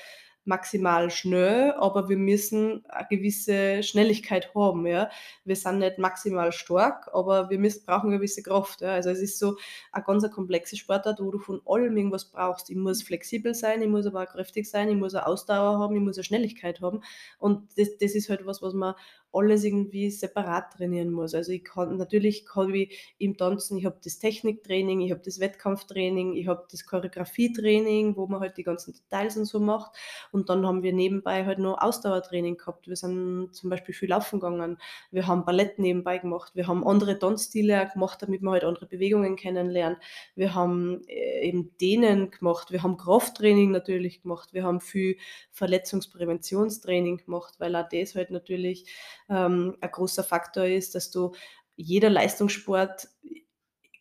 maximal 0.47 1.11
schnell, 1.11 1.73
aber 1.73 2.09
wir 2.09 2.17
müssen 2.17 2.83
eine 2.87 3.07
gewisse 3.09 3.83
Schnelligkeit 3.83 4.53
haben. 4.55 4.87
Ja. 4.87 5.09
Wir 5.43 5.55
sind 5.55 5.79
nicht 5.79 5.97
maximal 5.97 6.51
stark, 6.51 7.09
aber 7.13 7.49
wir 7.49 7.59
müssen, 7.59 7.85
brauchen 7.85 8.07
eine 8.07 8.17
gewisse 8.17 8.41
Kraft. 8.41 8.81
Ja. 8.81 8.93
Also 8.93 9.09
es 9.09 9.19
ist 9.19 9.39
so 9.39 9.57
ein 9.91 10.03
ganz 10.03 10.23
ein 10.23 10.31
komplexes 10.31 10.79
Sportart, 10.79 11.19
wo 11.19 11.31
du 11.31 11.39
von 11.39 11.61
allem 11.65 11.97
irgendwas 11.97 12.25
brauchst. 12.25 12.69
Ich 12.69 12.77
muss 12.77 13.03
flexibel 13.03 13.53
sein, 13.53 13.81
ich 13.81 13.89
muss 13.89 14.05
aber 14.05 14.23
auch 14.23 14.27
kräftig 14.27 14.69
sein, 14.69 14.89
ich 14.89 14.95
muss 14.95 15.13
eine 15.13 15.27
Ausdauer 15.27 15.79
haben, 15.79 15.95
ich 15.95 16.01
muss 16.01 16.17
eine 16.17 16.23
Schnelligkeit 16.23 16.81
haben. 16.81 17.01
Und 17.37 17.67
das, 17.77 17.97
das 17.97 18.15
ist 18.15 18.29
halt 18.29 18.45
was, 18.45 18.61
was 18.61 18.73
man 18.73 18.95
alles 19.37 19.63
irgendwie 19.63 20.09
separat 20.09 20.73
trainieren 20.73 21.11
muss. 21.11 21.33
Also 21.33 21.51
ich 21.51 21.63
kann 21.63 21.97
natürlich 21.97 22.45
kann 22.45 22.73
ich 22.73 23.15
im 23.17 23.37
Tanzen, 23.37 23.77
ich 23.77 23.85
habe 23.85 23.97
das 24.03 24.19
Techniktraining, 24.19 25.01
ich 25.01 25.11
habe 25.11 25.21
das 25.23 25.39
Wettkampftraining, 25.39 26.33
ich 26.33 26.47
habe 26.47 26.65
das 26.71 26.85
Choreografietraining, 26.85 28.15
wo 28.15 28.27
man 28.27 28.39
halt 28.39 28.57
die 28.57 28.63
ganzen 28.63 28.93
Details 28.93 29.37
und 29.37 29.45
so 29.45 29.59
macht. 29.59 29.91
Und 30.31 30.49
dann 30.49 30.65
haben 30.65 30.83
wir 30.83 30.93
nebenbei 30.93 31.45
halt 31.45 31.59
noch 31.59 31.79
Ausdauertraining 31.79 32.57
gehabt. 32.57 32.87
Wir 32.87 32.95
sind 32.95 33.53
zum 33.53 33.69
Beispiel 33.69 33.93
viel 33.93 34.09
laufen 34.09 34.39
gegangen. 34.39 34.77
Wir 35.11 35.27
haben 35.27 35.45
Ballett 35.45 35.79
nebenbei 35.79 36.17
gemacht. 36.17 36.55
Wir 36.55 36.67
haben 36.67 36.85
andere 36.85 37.19
Tanzstile 37.19 37.89
gemacht, 37.93 38.21
damit 38.21 38.41
man 38.41 38.53
halt 38.53 38.63
andere 38.63 38.85
Bewegungen 38.85 39.35
kennenlernt. 39.35 39.97
Wir 40.35 40.55
haben 40.55 41.01
äh, 41.07 41.47
eben 41.47 41.77
Dehnen 41.77 42.31
gemacht. 42.31 42.71
Wir 42.71 42.83
haben 42.83 42.97
Krafttraining 42.97 43.71
natürlich 43.71 44.21
gemacht. 44.21 44.53
Wir 44.53 44.63
haben 44.63 44.81
viel 44.81 45.17
Verletzungspräventionstraining 45.51 47.17
gemacht, 47.17 47.55
weil 47.59 47.75
auch 47.75 47.87
das 47.89 48.15
halt 48.15 48.31
natürlich 48.31 48.85
ähm, 49.29 49.77
ein 49.81 49.91
großer 49.91 50.23
Faktor 50.23 50.65
ist, 50.65 50.95
dass 50.95 51.11
du 51.11 51.33
jeder 51.75 52.09
Leistungssport 52.09 53.07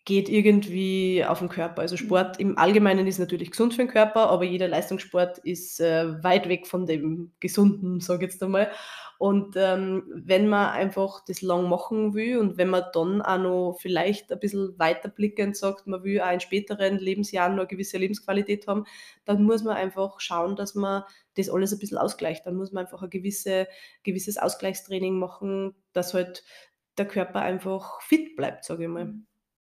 geht 0.07 0.29
irgendwie 0.29 1.25
auf 1.27 1.41
den 1.41 1.49
Körper. 1.49 1.83
Also 1.83 1.97
Sport 1.97 2.39
im 2.39 2.57
Allgemeinen 2.57 3.09
ist 3.09 3.19
natürlich 3.19 3.51
gesund 3.51 3.75
für 3.75 3.83
den 3.83 3.91
Körper, 3.91 4.31
aber 4.31 4.45
jeder 4.45 4.69
Leistungssport 4.69 5.39
ist 5.39 5.81
äh, 5.81 6.23
weit 6.23 6.49
weg 6.49 6.69
von 6.69 6.87
dem 6.87 7.33
Gesunden, 7.41 8.01
sage 8.01 8.25
ich 8.25 8.33
jetzt 8.33 8.43
einmal. 8.43 8.71
Und 9.19 9.57
ähm, 9.57 10.05
wenn 10.15 10.49
man 10.49 10.71
einfach 10.71 11.25
das 11.27 11.43
lang 11.43 11.69
machen 11.69 12.15
will 12.15 12.39
und 12.39 12.57
wenn 12.57 12.69
man 12.69 12.85
dann 12.93 13.21
auch 13.21 13.39
noch 13.39 13.79
vielleicht 13.81 14.31
ein 14.31 14.39
bisschen 14.39 14.79
weiterblickend 14.79 15.57
sagt, 15.57 15.89
man 15.89 16.05
will 16.05 16.21
auch 16.21 16.33
in 16.33 16.41
späteren 16.41 16.99
Lebensjahren 16.99 17.57
noch 17.57 17.63
eine 17.63 17.69
gewisse 17.69 17.99
Lebensqualität 17.99 18.69
haben, 18.69 18.85
dann 19.25 19.43
muss 19.43 19.65
man 19.65 19.77
einfach 19.77 20.21
schauen, 20.21 20.55
dass 20.55 20.77
man 20.77 21.03
das 21.35 21.51
alles 21.51 21.73
ein 21.73 21.81
bisschen 21.81 21.99
ausgleicht. 21.99 22.47
Dann 22.47 22.55
muss 22.55 22.71
man 22.71 22.85
einfach 22.85 23.03
ein 23.03 23.11
gewisse, 23.11 23.67
gewisses 24.05 24.39
Ausgleichstraining 24.39 25.19
machen, 25.19 25.75
dass 25.93 26.15
halt 26.15 26.45
der 26.97 27.09
Körper 27.09 27.41
einfach 27.41 28.01
fit 28.03 28.37
bleibt, 28.37 28.65
sage 28.65 28.85
ich 28.85 28.89
mal. 28.89 29.15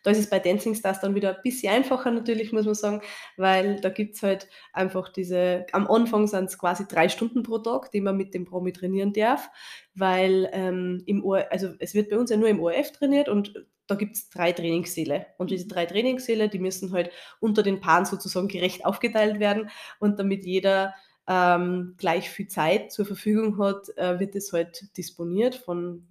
Da 0.03 0.11
ist 0.11 0.19
es 0.19 0.31
bei 0.31 0.39
Dancing 0.39 0.75
Stars 0.75 1.01
dann 1.01 1.15
wieder 1.15 1.37
ein 1.37 1.43
bisschen 1.43 1.73
einfacher 1.73 2.11
natürlich, 2.11 2.53
muss 2.53 2.65
man 2.65 2.75
sagen, 2.75 3.03
weil 3.37 3.81
da 3.81 3.89
gibt 3.89 4.17
es 4.17 4.23
halt 4.23 4.49
einfach 4.73 5.11
diese, 5.11 5.67
am 5.73 5.87
Anfang 5.87 6.27
sind 6.27 6.47
es 6.47 6.59
quasi 6.59 6.87
drei 6.89 7.09
Stunden 7.09 7.43
pro 7.43 7.59
Tag, 7.59 7.91
die 7.93 8.01
man 8.01 8.17
mit 8.17 8.35
dem 8.35 8.45
Promi 8.45 8.73
trainieren 8.73 9.13
darf, 9.13 9.51
weil 9.95 10.49
ähm, 10.53 11.03
im 11.07 11.25
OR, 11.25 11.47
also 11.51 11.75
es 11.79 11.95
wird 11.95 12.11
bei 12.11 12.19
uns 12.19 12.31
ja 12.31 12.37
nur 12.37 12.49
im 12.49 12.61
ORF 12.61 12.93
trainiert 12.93 13.29
und 13.29 13.67
da 13.87 13.95
gibt 13.95 14.17
es 14.17 14.31
drei 14.31 14.53
Trainingssäle. 14.53 15.27
Und 15.39 15.51
diese 15.51 15.69
drei 15.69 15.87
Trainingssäle, 15.87 16.49
die 16.49 16.59
müssen 16.59 16.93
halt 16.93 17.11
unter 17.41 17.63
den 17.63 17.81
Paaren 17.81 18.05
sozusagen 18.05 18.49
gerecht 18.49 18.85
aufgeteilt 18.85 19.39
werden 19.41 19.71
und 19.99 20.19
damit 20.19 20.45
jeder 20.45 20.95
ähm, 21.29 21.95
gleich 21.99 22.31
viel 22.31 22.49
Zeit 22.49 22.93
zur 22.93 23.07
Verfügung 23.07 23.59
hat, 23.59 23.89
äh, 23.97 24.19
wird 24.19 24.35
es 24.35 24.53
halt 24.53 24.97
disponiert 24.97 25.55
von 25.55 26.07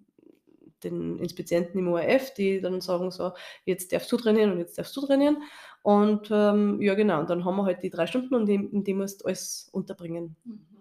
den 0.83 1.17
Inspizienten 1.19 1.79
im 1.79 1.87
ORF, 1.87 2.33
die 2.33 2.61
dann 2.61 2.81
sagen 2.81 3.11
so, 3.11 3.31
jetzt 3.65 3.91
darfst 3.91 4.11
du 4.11 4.17
trainieren 4.17 4.51
und 4.51 4.59
jetzt 4.59 4.77
darfst 4.77 4.95
du 4.95 5.01
trainieren. 5.01 5.37
Und 5.83 6.29
ähm, 6.31 6.81
ja, 6.81 6.93
genau, 6.93 7.21
und 7.21 7.29
dann 7.29 7.45
haben 7.45 7.55
wir 7.57 7.65
halt 7.65 7.83
die 7.83 7.89
drei 7.89 8.07
Stunden 8.07 8.35
und 8.35 8.47
in, 8.49 8.71
in 8.71 8.83
die 8.83 8.93
musst 8.93 9.21
du 9.21 9.25
alles 9.25 9.69
unterbringen. 9.71 10.35
Mhm. 10.43 10.71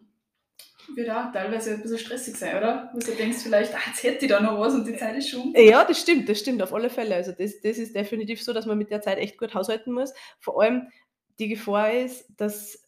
Wird 0.94 1.10
auch 1.10 1.30
teilweise 1.32 1.74
ein 1.74 1.82
bisschen 1.82 1.98
stressig 1.98 2.36
sein, 2.36 2.56
oder? 2.56 2.90
Wo 2.92 2.98
du 2.98 3.12
denkst 3.12 3.38
vielleicht, 3.42 3.72
ach, 3.74 3.86
jetzt 3.86 4.02
hätte 4.02 4.24
ich 4.24 4.30
da 4.30 4.40
noch 4.40 4.58
was 4.58 4.74
und 4.74 4.86
die 4.86 4.96
Zeit 4.96 5.16
ist 5.16 5.28
schon. 5.28 5.52
Ja, 5.54 5.84
das 5.84 6.00
stimmt, 6.00 6.28
das 6.28 6.40
stimmt 6.40 6.62
auf 6.62 6.74
alle 6.74 6.90
Fälle. 6.90 7.14
Also 7.14 7.32
das, 7.32 7.60
das 7.60 7.78
ist 7.78 7.94
definitiv 7.94 8.42
so, 8.42 8.52
dass 8.52 8.66
man 8.66 8.78
mit 8.78 8.90
der 8.90 9.00
Zeit 9.00 9.18
echt 9.18 9.38
gut 9.38 9.54
haushalten 9.54 9.92
muss. 9.92 10.12
Vor 10.40 10.60
allem 10.60 10.88
die 11.38 11.48
Gefahr 11.48 11.92
ist, 11.92 12.26
dass 12.36 12.82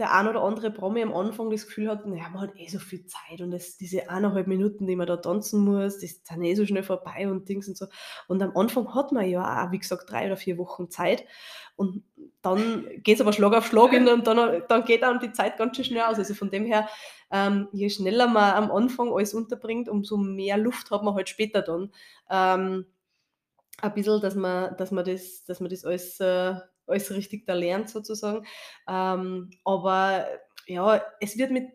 der 0.00 0.12
ein 0.12 0.26
oder 0.26 0.42
andere 0.42 0.70
Promi 0.70 1.02
am 1.02 1.12
Anfang 1.12 1.50
das 1.50 1.66
Gefühl 1.66 1.88
hat, 1.88 2.06
naja, 2.06 2.28
man 2.30 2.40
hat 2.42 2.56
eh 2.56 2.66
so 2.68 2.78
viel 2.78 3.04
Zeit 3.06 3.40
und 3.40 3.50
das, 3.50 3.76
diese 3.76 4.08
eineinhalb 4.08 4.46
Minuten, 4.46 4.86
die 4.86 4.96
man 4.96 5.06
da 5.06 5.18
tanzen 5.18 5.64
muss, 5.64 5.98
das 5.98 6.22
sind 6.24 6.42
eh 6.42 6.54
so 6.54 6.64
schnell 6.66 6.82
vorbei 6.82 7.30
und 7.30 7.48
Dings 7.48 7.68
und 7.68 7.76
so. 7.76 7.86
Und 8.26 8.42
am 8.42 8.56
Anfang 8.56 8.94
hat 8.94 9.12
man 9.12 9.28
ja 9.28 9.66
auch, 9.66 9.72
wie 9.72 9.78
gesagt, 9.78 10.10
drei 10.10 10.26
oder 10.26 10.36
vier 10.36 10.58
Wochen 10.58 10.90
Zeit 10.90 11.24
und 11.76 12.02
dann 12.42 12.86
geht 13.02 13.16
es 13.16 13.20
aber 13.20 13.32
Schlag 13.32 13.52
auf 13.52 13.66
Schlag 13.66 13.92
und 13.92 14.06
dann, 14.06 14.24
dann 14.24 14.84
geht 14.84 15.04
auch 15.04 15.18
die 15.18 15.32
Zeit 15.32 15.58
ganz 15.58 15.76
schön 15.76 15.84
schnell 15.84 16.02
aus. 16.02 16.18
Also 16.18 16.34
von 16.34 16.50
dem 16.50 16.64
her, 16.64 16.88
ähm, 17.30 17.68
je 17.72 17.90
schneller 17.90 18.26
man 18.26 18.54
am 18.54 18.70
Anfang 18.70 19.12
alles 19.12 19.34
unterbringt, 19.34 19.88
umso 19.88 20.16
mehr 20.16 20.56
Luft 20.56 20.90
hat 20.90 21.02
man 21.02 21.14
halt 21.14 21.28
später 21.28 21.62
dann. 21.62 21.92
Ähm, 22.30 22.86
ein 23.82 23.94
bisschen, 23.94 24.20
dass 24.20 24.34
man, 24.34 24.76
dass 24.76 24.90
man, 24.90 25.04
das, 25.04 25.44
dass 25.44 25.60
man 25.60 25.70
das 25.70 25.84
alles 25.84 26.20
äh, 26.20 26.54
alles 26.90 27.10
richtig 27.10 27.46
da 27.46 27.54
lernt 27.54 27.90
sozusagen. 27.90 28.46
Ähm, 28.88 29.50
aber 29.64 30.26
ja, 30.66 31.02
es 31.20 31.36
wird 31.38 31.50
mit, 31.50 31.70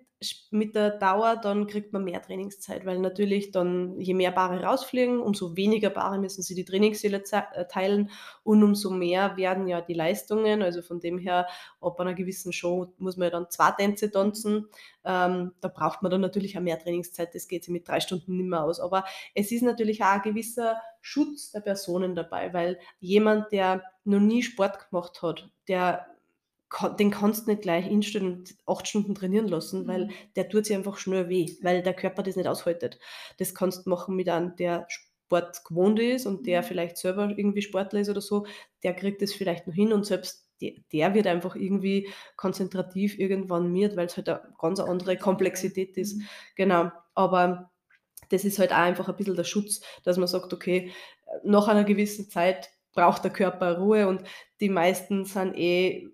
mit 0.49 0.75
der 0.75 0.91
Dauer, 0.91 1.35
dann 1.35 1.67
kriegt 1.67 1.91
man 1.91 2.03
mehr 2.03 2.21
Trainingszeit, 2.21 2.85
weil 2.85 2.99
natürlich 2.99 3.51
dann, 3.51 3.99
je 3.99 4.13
mehr 4.13 4.31
Paare 4.31 4.63
rausfliegen, 4.63 5.19
umso 5.19 5.55
weniger 5.57 5.89
Paare 5.89 6.19
müssen 6.19 6.41
sie 6.41 6.55
die 6.55 6.63
Trainingsziele 6.63 7.21
äh, 7.31 7.65
teilen 7.67 8.09
und 8.43 8.63
umso 8.63 8.91
mehr 8.91 9.35
werden 9.35 9.67
ja 9.67 9.81
die 9.81 9.93
Leistungen. 9.93 10.61
Also 10.61 10.81
von 10.81 10.99
dem 10.99 11.17
her, 11.17 11.47
ab 11.81 11.99
einer 11.99 12.13
gewissen 12.13 12.53
Show 12.53 12.93
muss 12.97 13.17
man 13.17 13.25
ja 13.25 13.31
dann 13.31 13.49
zwei 13.49 13.71
Tänze 13.71 14.09
tanzen. 14.09 14.69
Ähm, 15.03 15.51
da 15.59 15.67
braucht 15.67 16.01
man 16.01 16.11
dann 16.11 16.21
natürlich 16.21 16.57
auch 16.57 16.61
mehr 16.61 16.79
Trainingszeit. 16.79 17.35
Das 17.35 17.47
geht 17.47 17.65
sich 17.65 17.73
mit 17.73 17.87
drei 17.87 17.99
Stunden 17.99 18.37
nicht 18.37 18.47
mehr 18.47 18.63
aus. 18.63 18.79
Aber 18.79 19.03
es 19.33 19.51
ist 19.51 19.63
natürlich 19.63 20.01
auch 20.01 20.13
ein 20.13 20.21
gewisser 20.21 20.77
Schutz 21.01 21.51
der 21.51 21.59
Personen 21.59 22.15
dabei, 22.15 22.53
weil 22.53 22.79
jemand, 22.99 23.51
der 23.51 23.83
noch 24.05 24.21
nie 24.21 24.41
Sport 24.41 24.89
gemacht 24.89 25.21
hat, 25.21 25.49
der 25.67 26.07
den 26.99 27.11
kannst 27.11 27.45
du 27.45 27.51
nicht 27.51 27.61
gleich 27.61 27.89
instant 27.89 28.55
acht 28.65 28.87
Stunden 28.87 29.15
trainieren 29.15 29.47
lassen, 29.47 29.87
weil 29.87 30.05
mhm. 30.05 30.11
der 30.35 30.49
tut 30.49 30.65
sich 30.65 30.75
einfach 30.75 30.97
schnell 30.97 31.29
weh, 31.29 31.55
weil 31.61 31.83
der 31.83 31.93
Körper 31.93 32.23
das 32.23 32.35
nicht 32.35 32.47
aushaltet. 32.47 32.99
Das 33.37 33.53
kannst 33.53 33.85
du 33.85 33.89
machen 33.89 34.15
mit 34.15 34.29
einem, 34.29 34.55
der 34.55 34.87
Sport 34.89 35.63
gewohnt 35.65 35.99
ist 35.99 36.25
und 36.25 36.45
der 36.47 36.61
mhm. 36.61 36.65
vielleicht 36.65 36.97
selber 36.97 37.33
irgendwie 37.35 37.61
Sportler 37.61 37.99
ist 37.99 38.09
oder 38.09 38.21
so, 38.21 38.45
der 38.83 38.93
kriegt 38.93 39.21
das 39.21 39.33
vielleicht 39.33 39.67
noch 39.67 39.73
hin 39.73 39.93
und 39.93 40.05
selbst 40.05 40.45
der, 40.61 40.73
der 40.91 41.13
wird 41.13 41.27
einfach 41.27 41.55
irgendwie 41.55 42.07
konzentrativ 42.35 43.19
irgendwann 43.19 43.71
miert, 43.71 43.95
weil 43.97 44.07
es 44.07 44.17
halt 44.17 44.29
eine 44.29 44.41
ganz 44.59 44.79
andere 44.79 45.17
Komplexität 45.17 45.97
ist. 45.97 46.15
Mhm. 46.15 46.27
Genau. 46.55 46.91
Aber 47.13 47.71
das 48.29 48.45
ist 48.45 48.59
halt 48.59 48.71
auch 48.71 48.77
einfach 48.77 49.09
ein 49.09 49.15
bisschen 49.15 49.35
der 49.35 49.43
Schutz, 49.43 49.81
dass 50.03 50.17
man 50.17 50.27
sagt, 50.27 50.53
okay, 50.53 50.91
nach 51.43 51.67
einer 51.67 51.83
gewissen 51.83 52.29
Zeit 52.29 52.69
braucht 52.93 53.23
der 53.23 53.31
Körper 53.31 53.77
Ruhe 53.77 54.07
und 54.07 54.23
die 54.61 54.69
meisten 54.69 55.25
sind 55.25 55.55
eh 55.55 56.07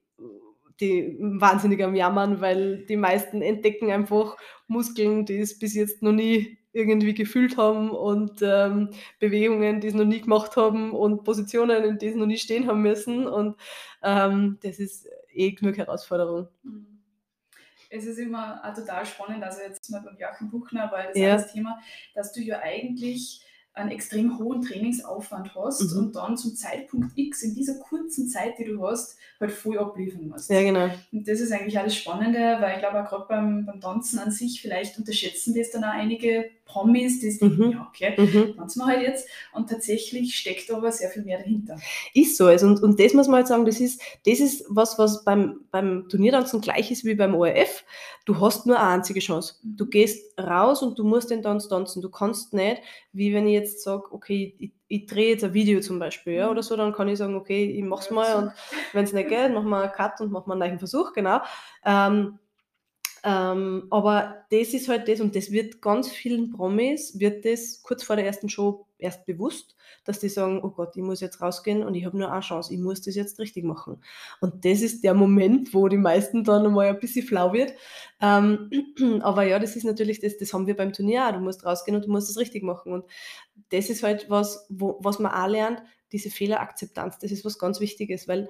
die 0.81 1.17
wahnsinnig 1.19 1.83
am 1.83 1.95
Jammern, 1.95 2.41
weil 2.41 2.85
die 2.85 2.97
meisten 2.97 3.41
entdecken 3.41 3.91
einfach 3.91 4.37
Muskeln, 4.67 5.25
die 5.25 5.39
es 5.39 5.57
bis 5.59 5.75
jetzt 5.75 6.01
noch 6.01 6.11
nie 6.11 6.57
irgendwie 6.73 7.13
gefühlt 7.13 7.57
haben 7.57 7.91
und 7.91 8.41
ähm, 8.41 8.89
Bewegungen, 9.19 9.81
die 9.81 9.87
es 9.87 9.93
noch 9.93 10.05
nie 10.05 10.21
gemacht 10.21 10.55
haben 10.55 10.91
und 10.91 11.23
Positionen, 11.23 11.83
in 11.83 11.97
denen 11.97 12.13
sie 12.13 12.19
noch 12.19 12.25
nie 12.25 12.37
stehen 12.37 12.67
haben 12.67 12.81
müssen. 12.81 13.27
Und 13.27 13.57
ähm, 14.01 14.57
das 14.63 14.79
ist 14.79 15.07
eh 15.33 15.51
genug 15.51 15.77
Herausforderung. 15.77 16.47
Mhm. 16.63 16.91
Es 17.93 18.05
ist 18.05 18.19
immer 18.19 18.61
auch 18.63 18.73
total 18.73 19.05
spannend, 19.05 19.43
also 19.43 19.59
jetzt 19.61 19.89
mal 19.91 19.99
beim 19.99 20.17
Joachim 20.17 20.49
Buchner, 20.49 20.89
weil 20.93 21.07
das 21.07 21.17
ja. 21.17 21.35
ist 21.35 21.43
das 21.43 21.53
Thema, 21.53 21.77
dass 22.15 22.31
du 22.31 22.39
ja 22.39 22.59
eigentlich 22.59 23.45
einen 23.73 23.91
extrem 23.91 24.37
hohen 24.37 24.61
Trainingsaufwand 24.61 25.55
hast 25.55 25.93
mhm. 25.93 25.99
und 25.99 26.15
dann 26.15 26.35
zum 26.35 26.55
Zeitpunkt 26.55 27.11
X 27.15 27.43
in 27.43 27.55
dieser 27.55 27.75
kurzen 27.75 28.27
Zeit, 28.27 28.57
die 28.59 28.65
du 28.65 28.85
hast, 28.85 29.17
halt 29.39 29.51
voll 29.51 29.79
abliefern 29.79 30.27
musst. 30.27 30.49
Ja, 30.49 30.61
genau. 30.61 30.89
Und 31.11 31.27
das 31.27 31.39
ist 31.39 31.51
eigentlich 31.51 31.79
alles 31.79 31.95
Spannende, 31.95 32.57
weil 32.59 32.73
ich 32.73 32.79
glaube 32.79 33.01
auch 33.01 33.09
gerade 33.09 33.25
beim, 33.27 33.65
beim 33.65 33.81
Tanzen 33.81 34.19
an 34.19 34.31
sich, 34.31 34.61
vielleicht 34.61 34.97
unterschätzen 34.97 35.55
das 35.55 35.71
dann 35.71 35.83
auch 35.83 35.93
einige 35.93 36.49
Promis, 36.65 37.19
die 37.19 37.37
denken, 37.37 37.65
mhm. 37.65 37.71
ja, 37.71 37.87
okay, 37.89 38.13
mhm. 38.17 38.55
tanzen 38.55 38.79
wir 38.79 38.85
halt 38.85 39.01
jetzt. 39.01 39.27
Und 39.53 39.69
tatsächlich 39.69 40.35
steckt 40.35 40.71
aber 40.71 40.91
sehr 40.91 41.09
viel 41.09 41.23
mehr 41.23 41.39
dahinter. 41.39 41.77
Ist 42.13 42.37
so. 42.37 42.45
Also, 42.45 42.67
und, 42.67 42.81
und 42.81 42.99
das 42.99 43.13
muss 43.13 43.27
man 43.27 43.37
halt 43.37 43.47
sagen, 43.47 43.65
das 43.65 43.79
ist, 43.79 44.01
das 44.25 44.39
ist 44.39 44.65
was, 44.69 44.97
was 44.97 45.23
beim, 45.25 45.61
beim 45.71 46.07
Turniertanzen 46.07 46.61
gleich 46.61 46.91
ist 46.91 47.03
wie 47.03 47.15
beim 47.15 47.35
ORF. 47.35 47.83
Du 48.25 48.39
hast 48.39 48.65
nur 48.65 48.79
eine 48.79 48.89
einzige 48.89 49.19
Chance. 49.19 49.55
Mhm. 49.63 49.77
Du 49.77 49.85
gehst 49.87 50.37
raus 50.39 50.81
und 50.81 50.97
du 50.97 51.03
musst 51.03 51.31
den 51.31 51.41
Tanz 51.41 51.67
tanzen. 51.67 52.01
Du 52.01 52.09
kannst 52.09 52.53
nicht, 52.53 52.81
wie 53.13 53.33
wenn 53.33 53.47
ich 53.47 53.53
jetzt 53.53 53.83
sage, 53.83 54.11
okay, 54.11 54.55
ich, 54.57 54.71
ich 54.87 55.05
drehe 55.05 55.29
jetzt 55.29 55.43
ein 55.43 55.53
Video 55.53 55.79
zum 55.81 55.99
Beispiel, 55.99 56.33
ja, 56.33 56.45
mhm. 56.45 56.51
oder 56.51 56.63
so, 56.63 56.75
dann 56.75 56.93
kann 56.93 57.07
ich 57.09 57.17
sagen, 57.17 57.35
okay, 57.35 57.65
ich 57.65 57.83
mach's 57.83 58.11
mal 58.11 58.35
und 58.35 58.51
wenn 58.93 59.03
es 59.03 59.13
nicht 59.13 59.29
geht, 59.29 59.53
machen 59.53 59.69
wir 59.69 59.81
einen 59.81 59.91
Cut 59.91 60.19
und 60.21 60.31
machen 60.31 60.47
wir 60.47 60.53
einen 60.53 60.59
neuen 60.59 60.79
Versuch, 60.79 61.13
genau. 61.13 61.41
Ähm, 61.85 62.39
ähm, 63.23 63.87
aber 63.91 64.45
das 64.49 64.69
ist 64.69 64.87
halt 64.87 65.07
das, 65.07 65.21
und 65.21 65.35
das 65.35 65.51
wird 65.51 65.81
ganz 65.81 66.09
vielen 66.09 66.51
Promis, 66.51 67.19
wird 67.19 67.45
das 67.45 67.83
kurz 67.83 68.03
vor 68.03 68.15
der 68.15 68.25
ersten 68.25 68.49
Show 68.49 68.87
erst 68.97 69.25
bewusst, 69.25 69.75
dass 70.05 70.19
die 70.19 70.29
sagen, 70.29 70.61
oh 70.63 70.69
Gott, 70.69 70.95
ich 70.95 71.03
muss 71.03 71.21
jetzt 71.21 71.41
rausgehen 71.41 71.83
und 71.83 71.93
ich 71.93 72.05
habe 72.05 72.17
nur 72.17 72.31
eine 72.31 72.41
Chance, 72.41 72.73
ich 72.73 72.79
muss 72.79 73.01
das 73.01 73.15
jetzt 73.15 73.39
richtig 73.39 73.63
machen. 73.63 74.01
Und 74.39 74.65
das 74.65 74.81
ist 74.81 75.03
der 75.03 75.13
Moment, 75.13 75.73
wo 75.73 75.87
die 75.87 75.97
meisten 75.97 76.43
dann 76.43 76.65
einmal 76.65 76.87
ein 76.87 76.99
bisschen 76.99 77.25
flau 77.25 77.53
wird. 77.53 77.73
Ähm, 78.21 78.71
aber 79.21 79.43
ja, 79.43 79.59
das 79.59 79.75
ist 79.75 79.83
natürlich 79.83 80.19
das, 80.19 80.37
das 80.37 80.53
haben 80.53 80.67
wir 80.67 80.75
beim 80.75 80.93
Turnier 80.93 81.27
auch. 81.27 81.33
Du 81.33 81.39
musst 81.39 81.65
rausgehen 81.65 81.95
und 81.95 82.05
du 82.05 82.11
musst 82.11 82.29
es 82.29 82.37
richtig 82.37 82.63
machen. 82.63 82.93
Und 82.93 83.05
das 83.69 83.89
ist 83.89 84.03
halt 84.03 84.29
was, 84.29 84.65
wo, 84.69 84.97
was 85.01 85.19
man 85.19 85.31
auch 85.31 85.47
lernt, 85.47 85.83
diese 86.11 86.29
Fehlerakzeptanz, 86.29 87.19
das 87.19 87.31
ist 87.31 87.45
was 87.45 87.57
ganz 87.57 87.79
Wichtiges, 87.79 88.27
weil 88.27 88.49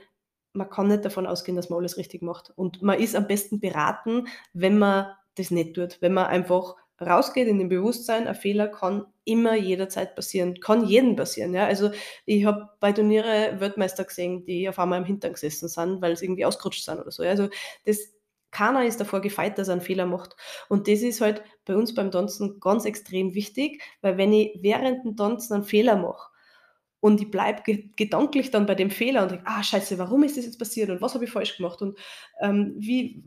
man 0.54 0.70
kann 0.70 0.88
nicht 0.88 1.06
davon 1.06 1.28
ausgehen, 1.28 1.56
dass 1.56 1.70
man 1.70 1.80
alles 1.80 1.98
richtig 1.98 2.22
macht. 2.22 2.52
Und 2.56 2.82
man 2.82 3.00
ist 3.00 3.16
am 3.16 3.28
besten 3.28 3.60
beraten, 3.60 4.28
wenn 4.54 4.78
man 4.78 5.08
das 5.36 5.52
nicht 5.52 5.76
tut, 5.76 5.98
wenn 6.02 6.14
man 6.14 6.28
einfach 6.28 6.76
rausgeht 7.00 7.48
in 7.48 7.60
dem 7.60 7.70
Bewusstsein, 7.70 8.28
ein 8.28 8.36
Fehler 8.36 8.68
kann 8.68 9.06
immer 9.24 9.56
jederzeit 9.56 10.16
passieren, 10.16 10.60
kann 10.60 10.86
jedem 10.86 11.16
passieren. 11.16 11.54
Ja? 11.54 11.66
Also 11.66 11.92
ich 12.26 12.46
habe 12.46 12.70
bei 12.80 12.92
Turniere 12.92 13.60
Weltmeister 13.60 14.04
gesehen, 14.04 14.46
die 14.46 14.70
auf 14.70 14.78
einmal 14.80 15.00
im 15.00 15.06
Hintern 15.06 15.34
gesessen 15.34 15.68
sind, 15.68 16.02
weil 16.02 16.16
sie 16.16 16.26
irgendwie 16.26 16.46
ausgerutscht 16.46 16.86
sind 16.86 17.00
oder 17.00 17.12
so. 17.12 17.24
Ja? 17.24 17.32
Also 17.32 17.50
das 17.86 18.14
keiner 18.52 18.86
ist 18.86 19.00
davor 19.00 19.22
gefeit, 19.22 19.58
dass 19.58 19.70
er 19.70 19.74
einen 19.74 19.82
Fehler 19.82 20.06
macht. 20.06 20.36
Und 20.68 20.88
das 20.88 21.00
ist 21.02 21.22
halt 21.22 21.42
bei 21.66 21.76
uns 21.76 21.96
beim 21.96 22.12
Tanzen 22.12 22.60
ganz 22.60 22.86
extrem 22.86 23.34
wichtig, 23.34 23.82
weil 24.02 24.18
wenn 24.18 24.34
ich 24.34 24.60
während 24.62 25.06
dem 25.06 25.16
Tanzen 25.16 25.54
einen 25.54 25.64
Fehler 25.64 25.96
mache 25.96 26.31
und 27.02 27.20
ich 27.20 27.30
bleibe 27.30 27.64
gedanklich 27.98 28.52
dann 28.52 28.66
bei 28.66 28.76
dem 28.76 28.92
Fehler 28.92 29.24
und 29.24 29.32
denke, 29.32 29.46
ah, 29.48 29.62
scheiße, 29.62 29.98
warum 29.98 30.24
ist 30.24 30.38
das 30.38 30.46
jetzt 30.46 30.60
passiert 30.60 30.90
und 30.90 31.02
was 31.02 31.14
habe 31.14 31.26
ich 31.26 31.32
falsch 31.32 31.58
gemacht 31.58 31.82
und 31.82 32.00
ähm, 32.40 32.76
wie. 32.78 33.22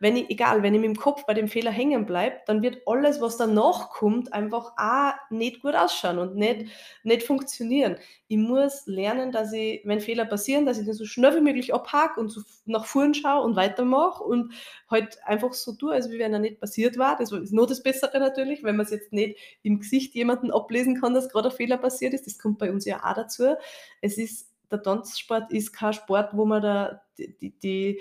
Wenn 0.00 0.16
ich, 0.16 0.30
egal, 0.30 0.62
wenn 0.62 0.74
ich 0.74 0.80
mit 0.80 0.90
dem 0.90 0.96
Kopf 0.96 1.24
bei 1.26 1.34
dem 1.34 1.48
Fehler 1.48 1.70
hängen 1.70 2.06
bleibe, 2.06 2.36
dann 2.46 2.62
wird 2.62 2.82
alles, 2.86 3.20
was 3.20 3.36
danach 3.36 3.90
kommt, 3.90 4.32
einfach 4.32 4.72
auch 4.76 5.12
nicht 5.30 5.62
gut 5.62 5.74
ausschauen 5.74 6.18
und 6.18 6.36
nicht, 6.36 6.66
nicht 7.02 7.22
funktionieren. 7.22 7.96
Ich 8.28 8.36
muss 8.36 8.86
lernen, 8.86 9.32
dass 9.32 9.52
ich, 9.52 9.82
wenn 9.84 10.00
Fehler 10.00 10.26
passieren, 10.26 10.66
dass 10.66 10.78
ich 10.78 10.84
den 10.84 10.94
so 10.94 11.04
schnell 11.04 11.34
wie 11.36 11.40
möglich 11.40 11.72
abhake 11.72 12.20
und 12.20 12.28
so 12.28 12.42
nach 12.66 12.84
vorn 12.84 13.14
schaue 13.14 13.44
und 13.44 13.56
weitermache 13.56 14.22
und 14.22 14.52
halt 14.90 15.18
einfach 15.24 15.52
so 15.54 15.72
tue, 15.72 15.92
als 15.92 16.10
wenn 16.10 16.32
er 16.32 16.38
nicht 16.38 16.60
passiert 16.60 16.98
war. 16.98 17.16
Das 17.16 17.32
ist 17.32 17.52
nur 17.52 17.66
das 17.66 17.82
Bessere 17.82 18.18
natürlich, 18.18 18.62
wenn 18.62 18.76
man 18.76 18.84
es 18.84 18.92
jetzt 18.92 19.12
nicht 19.12 19.38
im 19.62 19.80
Gesicht 19.80 20.14
jemanden 20.14 20.50
ablesen 20.50 21.00
kann, 21.00 21.14
dass 21.14 21.28
gerade 21.28 21.48
ein 21.48 21.56
Fehler 21.56 21.78
passiert 21.78 22.14
ist. 22.14 22.26
Das 22.26 22.38
kommt 22.38 22.58
bei 22.58 22.70
uns 22.70 22.84
ja 22.84 22.98
auch 22.98 23.14
dazu. 23.14 23.54
Es 24.00 24.18
ist, 24.18 24.50
der 24.70 24.82
Tanzsport 24.82 25.52
ist 25.52 25.72
kein 25.72 25.92
Sport, 25.92 26.30
wo 26.36 26.44
man 26.44 26.62
da 26.62 27.02
die, 27.16 27.36
die, 27.38 27.58
die 27.58 28.00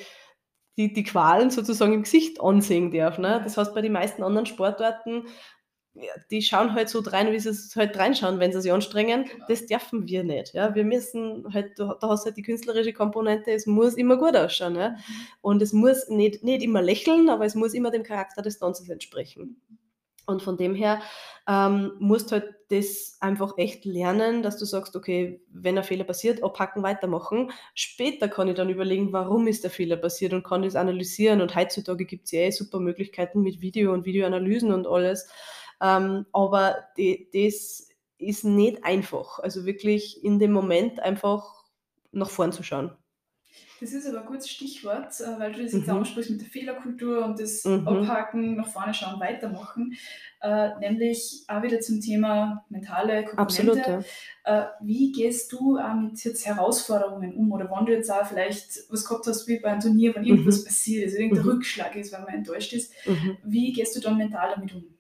die, 0.78 0.94
die 0.94 1.04
Qualen 1.04 1.50
sozusagen 1.50 1.94
im 1.94 2.04
Gesicht 2.04 2.40
ansehen 2.40 2.92
darf. 2.92 3.18
Ne? 3.18 3.42
Das 3.44 3.58
heißt, 3.58 3.74
bei 3.74 3.82
den 3.82 3.92
meisten 3.92 4.24
anderen 4.24 4.46
Sportarten, 4.46 5.26
die 6.30 6.44
schauen 6.44 6.74
halt 6.74 6.90
so 6.90 7.00
rein, 7.00 7.32
wie 7.32 7.40
sie 7.40 7.50
es 7.50 7.76
halt 7.76 7.98
reinschauen, 7.98 8.40
wenn 8.40 8.52
sie 8.52 8.62
sich 8.62 8.72
anstrengen. 8.72 9.26
Genau. 9.26 9.46
Das 9.48 9.66
dürfen 9.66 10.08
wir 10.08 10.24
nicht. 10.24 10.54
Ja? 10.54 10.76
Wir 10.76 10.84
müssen 10.84 11.52
halt, 11.52 11.80
da 11.80 11.98
hast 12.04 12.24
du 12.24 12.26
halt 12.28 12.38
die 12.38 12.44
künstlerische 12.44 12.94
Komponente, 12.94 13.52
es 13.52 13.66
muss 13.66 13.96
immer 13.96 14.18
gut 14.18 14.36
ausschauen. 14.36 14.76
Ja? 14.76 14.90
Mhm. 14.92 14.98
Und 15.42 15.62
es 15.64 15.74
muss 15.74 16.08
nicht, 16.10 16.44
nicht 16.44 16.62
immer 16.62 16.84
lächeln, 16.84 17.30
aber 17.30 17.46
es 17.46 17.56
muss 17.56 17.74
immer 17.74 17.90
dem 17.90 18.04
Charakter 18.04 18.44
des 18.44 18.60
Tanzes 18.60 18.90
entsprechen. 18.90 19.60
Und 20.28 20.44
von 20.44 20.58
dem 20.58 20.76
her 20.76 21.02
ähm, 21.48 21.94
musst 22.00 22.32
halt 22.32 22.54
das 22.70 23.18
einfach 23.22 23.58
echt 23.58 23.86
lernen, 23.86 24.44
dass 24.44 24.58
du 24.58 24.66
sagst, 24.66 24.96
okay, 24.96 25.42
wenn 25.50 25.78
ein 25.78 25.84
Fehler 25.86 26.04
passiert, 26.04 26.44
abhacken, 26.44 26.84
weitermachen. 26.84 27.52
Später 27.74 28.28
kann 28.28 28.50
ich 28.50 28.56
dann 28.56 28.70
überlegen, 28.70 29.14
warum 29.14 29.48
ist 29.48 29.64
der 29.64 29.72
Fehler 29.72 29.96
passiert 29.96 30.34
und 30.34 30.44
kann 30.44 30.64
das 30.64 30.76
analysieren. 30.76 31.42
Und 31.42 31.56
heutzutage 31.56 32.06
gibt 32.06 32.26
es 32.26 32.32
ja 32.32 32.42
eh 32.42 32.52
super 32.52 32.80
Möglichkeiten 32.80 33.42
mit 33.42 33.62
Video 33.62 33.94
und 33.94 34.06
Videoanalysen 34.06 34.74
und 34.74 34.86
alles. 34.86 35.30
Ähm, 35.82 36.26
aber 36.34 36.76
die, 36.98 37.30
das 37.34 37.88
ist 38.18 38.44
nicht 38.44 38.84
einfach. 38.84 39.40
Also 39.40 39.66
wirklich 39.66 40.24
in 40.24 40.40
dem 40.40 40.52
Moment 40.52 41.00
einfach 41.00 41.64
nach 42.12 42.30
vorn 42.30 42.52
zu 42.52 42.64
schauen. 42.64 42.92
Das 43.80 43.94
ist 43.94 44.08
aber 44.08 44.22
ein 44.22 44.26
gutes 44.26 44.50
Stichwort, 44.50 45.20
äh, 45.20 45.40
weil 45.40 45.54
du 45.54 45.64
das 45.64 45.74
jetzt 45.74 45.88
mhm. 45.88 45.98
ansprichst 45.98 46.32
mit 46.32 46.42
der 46.42 46.48
Fehlerkultur 46.48 47.26
und 47.26 47.40
das 47.40 47.64
mhm. 47.64 47.88
Abhaken, 47.88 48.56
nach 48.56 48.68
vorne 48.68 48.94
schauen, 48.94 49.20
weitermachen. 49.20 49.96
Äh, 50.42 50.78
nämlich 50.80 51.44
auch 51.48 51.62
wieder 51.62 51.80
zum 51.80 52.02
Thema 52.02 52.66
mentale 52.70 53.26
Komponente. 53.26 53.72
Absolut, 53.72 54.06
ja. 54.46 54.62
äh, 54.62 54.68
wie 54.82 55.12
gehst 55.12 55.52
du 55.52 55.78
auch 55.78 55.96
mit 55.96 56.24
jetzt 56.24 56.46
Herausforderungen 56.46 57.36
um? 57.36 57.52
Oder 57.52 57.70
wenn 57.70 57.86
du 57.86 57.94
jetzt 57.94 58.12
auch 58.12 58.26
vielleicht 58.26 58.80
was 58.90 59.06
gehabt 59.06 59.28
hast 59.28 59.48
wie 59.48 59.60
bei 59.60 59.70
einem 59.70 59.82
Turnier, 59.82 60.16
wenn 60.16 60.24
irgendwas 60.24 60.62
mhm. 60.62 60.66
passiert 60.66 61.08
ist, 61.08 61.18
irgendein 61.18 61.44
mhm. 61.44 61.52
Rückschlag 61.52 61.96
ist, 61.96 62.14
wenn 62.14 62.24
man 62.24 62.34
enttäuscht 62.34 62.74
ist, 62.74 62.94
mhm. 63.06 63.38
wie 63.44 63.74
gehst 63.74 63.96
du 63.96 64.00
dann 64.00 64.18
mental 64.18 64.52
damit 64.56 64.74
um? 64.74 64.97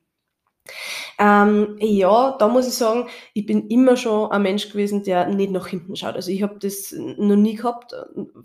Ähm, 1.20 1.78
ja, 1.80 2.36
da 2.38 2.47
muss 2.47 2.68
ich 2.68 2.76
sagen, 2.76 3.07
ich 3.34 3.47
bin 3.47 3.68
immer 3.70 3.97
schon 3.97 4.32
ein 4.32 4.43
Mensch 4.43 4.70
gewesen, 4.70 5.03
der 5.03 5.28
nicht 5.28 5.51
nach 5.51 5.68
hinten 5.68 5.95
schaut. 5.95 6.15
Also 6.15 6.30
ich 6.30 6.43
habe 6.43 6.59
das 6.59 6.93
noch 6.95 7.36
nie 7.36 7.55
gehabt, 7.55 7.95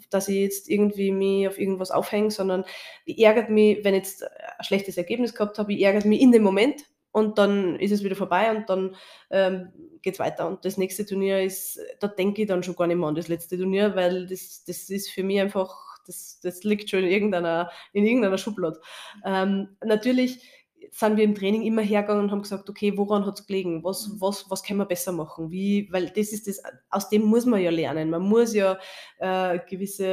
dass 0.08 0.28
ich 0.28 0.36
jetzt 0.36 0.70
irgendwie 0.70 1.12
mich 1.12 1.48
auf 1.48 1.58
irgendwas 1.58 1.90
aufhänge, 1.90 2.30
sondern 2.30 2.64
ich 3.04 3.18
ärgert 3.22 3.50
mich, 3.50 3.84
wenn 3.84 3.94
ich 3.94 4.04
jetzt 4.04 4.24
ein 4.24 4.64
schlechtes 4.64 4.96
Ergebnis 4.96 5.34
gehabt 5.34 5.58
habe, 5.58 5.72
ich 5.74 5.82
ärgert 5.82 6.06
mich 6.06 6.22
in 6.22 6.32
dem 6.32 6.42
Moment 6.42 6.82
und 7.12 7.36
dann 7.36 7.76
ist 7.76 7.92
es 7.92 8.02
wieder 8.02 8.16
vorbei 8.16 8.50
und 8.50 8.70
dann 8.70 8.96
ähm, 9.30 9.70
geht 10.00 10.14
es 10.14 10.20
weiter. 10.20 10.48
Und 10.48 10.64
das 10.64 10.78
nächste 10.78 11.04
Turnier 11.04 11.42
ist, 11.42 11.78
da 12.00 12.08
denke 12.08 12.42
ich 12.42 12.48
dann 12.48 12.62
schon 12.62 12.74
gar 12.74 12.86
nicht 12.86 12.96
mehr 12.96 13.08
an 13.08 13.14
das 13.14 13.28
letzte 13.28 13.58
Turnier, 13.58 13.94
weil 13.94 14.26
das, 14.26 14.64
das 14.66 14.88
ist 14.88 15.10
für 15.10 15.22
mich 15.22 15.40
einfach, 15.40 15.76
das, 16.06 16.40
das 16.42 16.64
liegt 16.64 16.88
schon 16.88 17.00
in 17.00 17.10
irgendeiner, 17.10 17.70
in 17.92 18.06
irgendeiner 18.06 18.38
Schublade. 18.38 18.80
Ähm, 19.26 19.76
natürlich 19.84 20.42
sind 20.94 21.16
wir 21.16 21.24
im 21.24 21.34
Training 21.34 21.62
immer 21.62 21.80
hergegangen 21.80 22.24
und 22.24 22.30
haben 22.30 22.42
gesagt, 22.42 22.68
okay, 22.68 22.96
woran 22.98 23.24
hat 23.24 23.40
es 23.40 23.46
gelegen? 23.46 23.82
Was, 23.82 24.10
was, 24.18 24.50
was 24.50 24.62
können 24.62 24.78
wir 24.78 24.84
besser 24.84 25.10
machen? 25.10 25.50
Wie, 25.50 25.88
weil 25.90 26.10
das 26.10 26.32
ist 26.32 26.46
das, 26.46 26.62
aus 26.90 27.08
dem 27.08 27.22
muss 27.22 27.46
man 27.46 27.62
ja 27.62 27.70
lernen. 27.70 28.10
Man 28.10 28.22
muss 28.22 28.52
ja 28.52 28.78
äh, 29.18 29.58
gewisse 29.68 30.06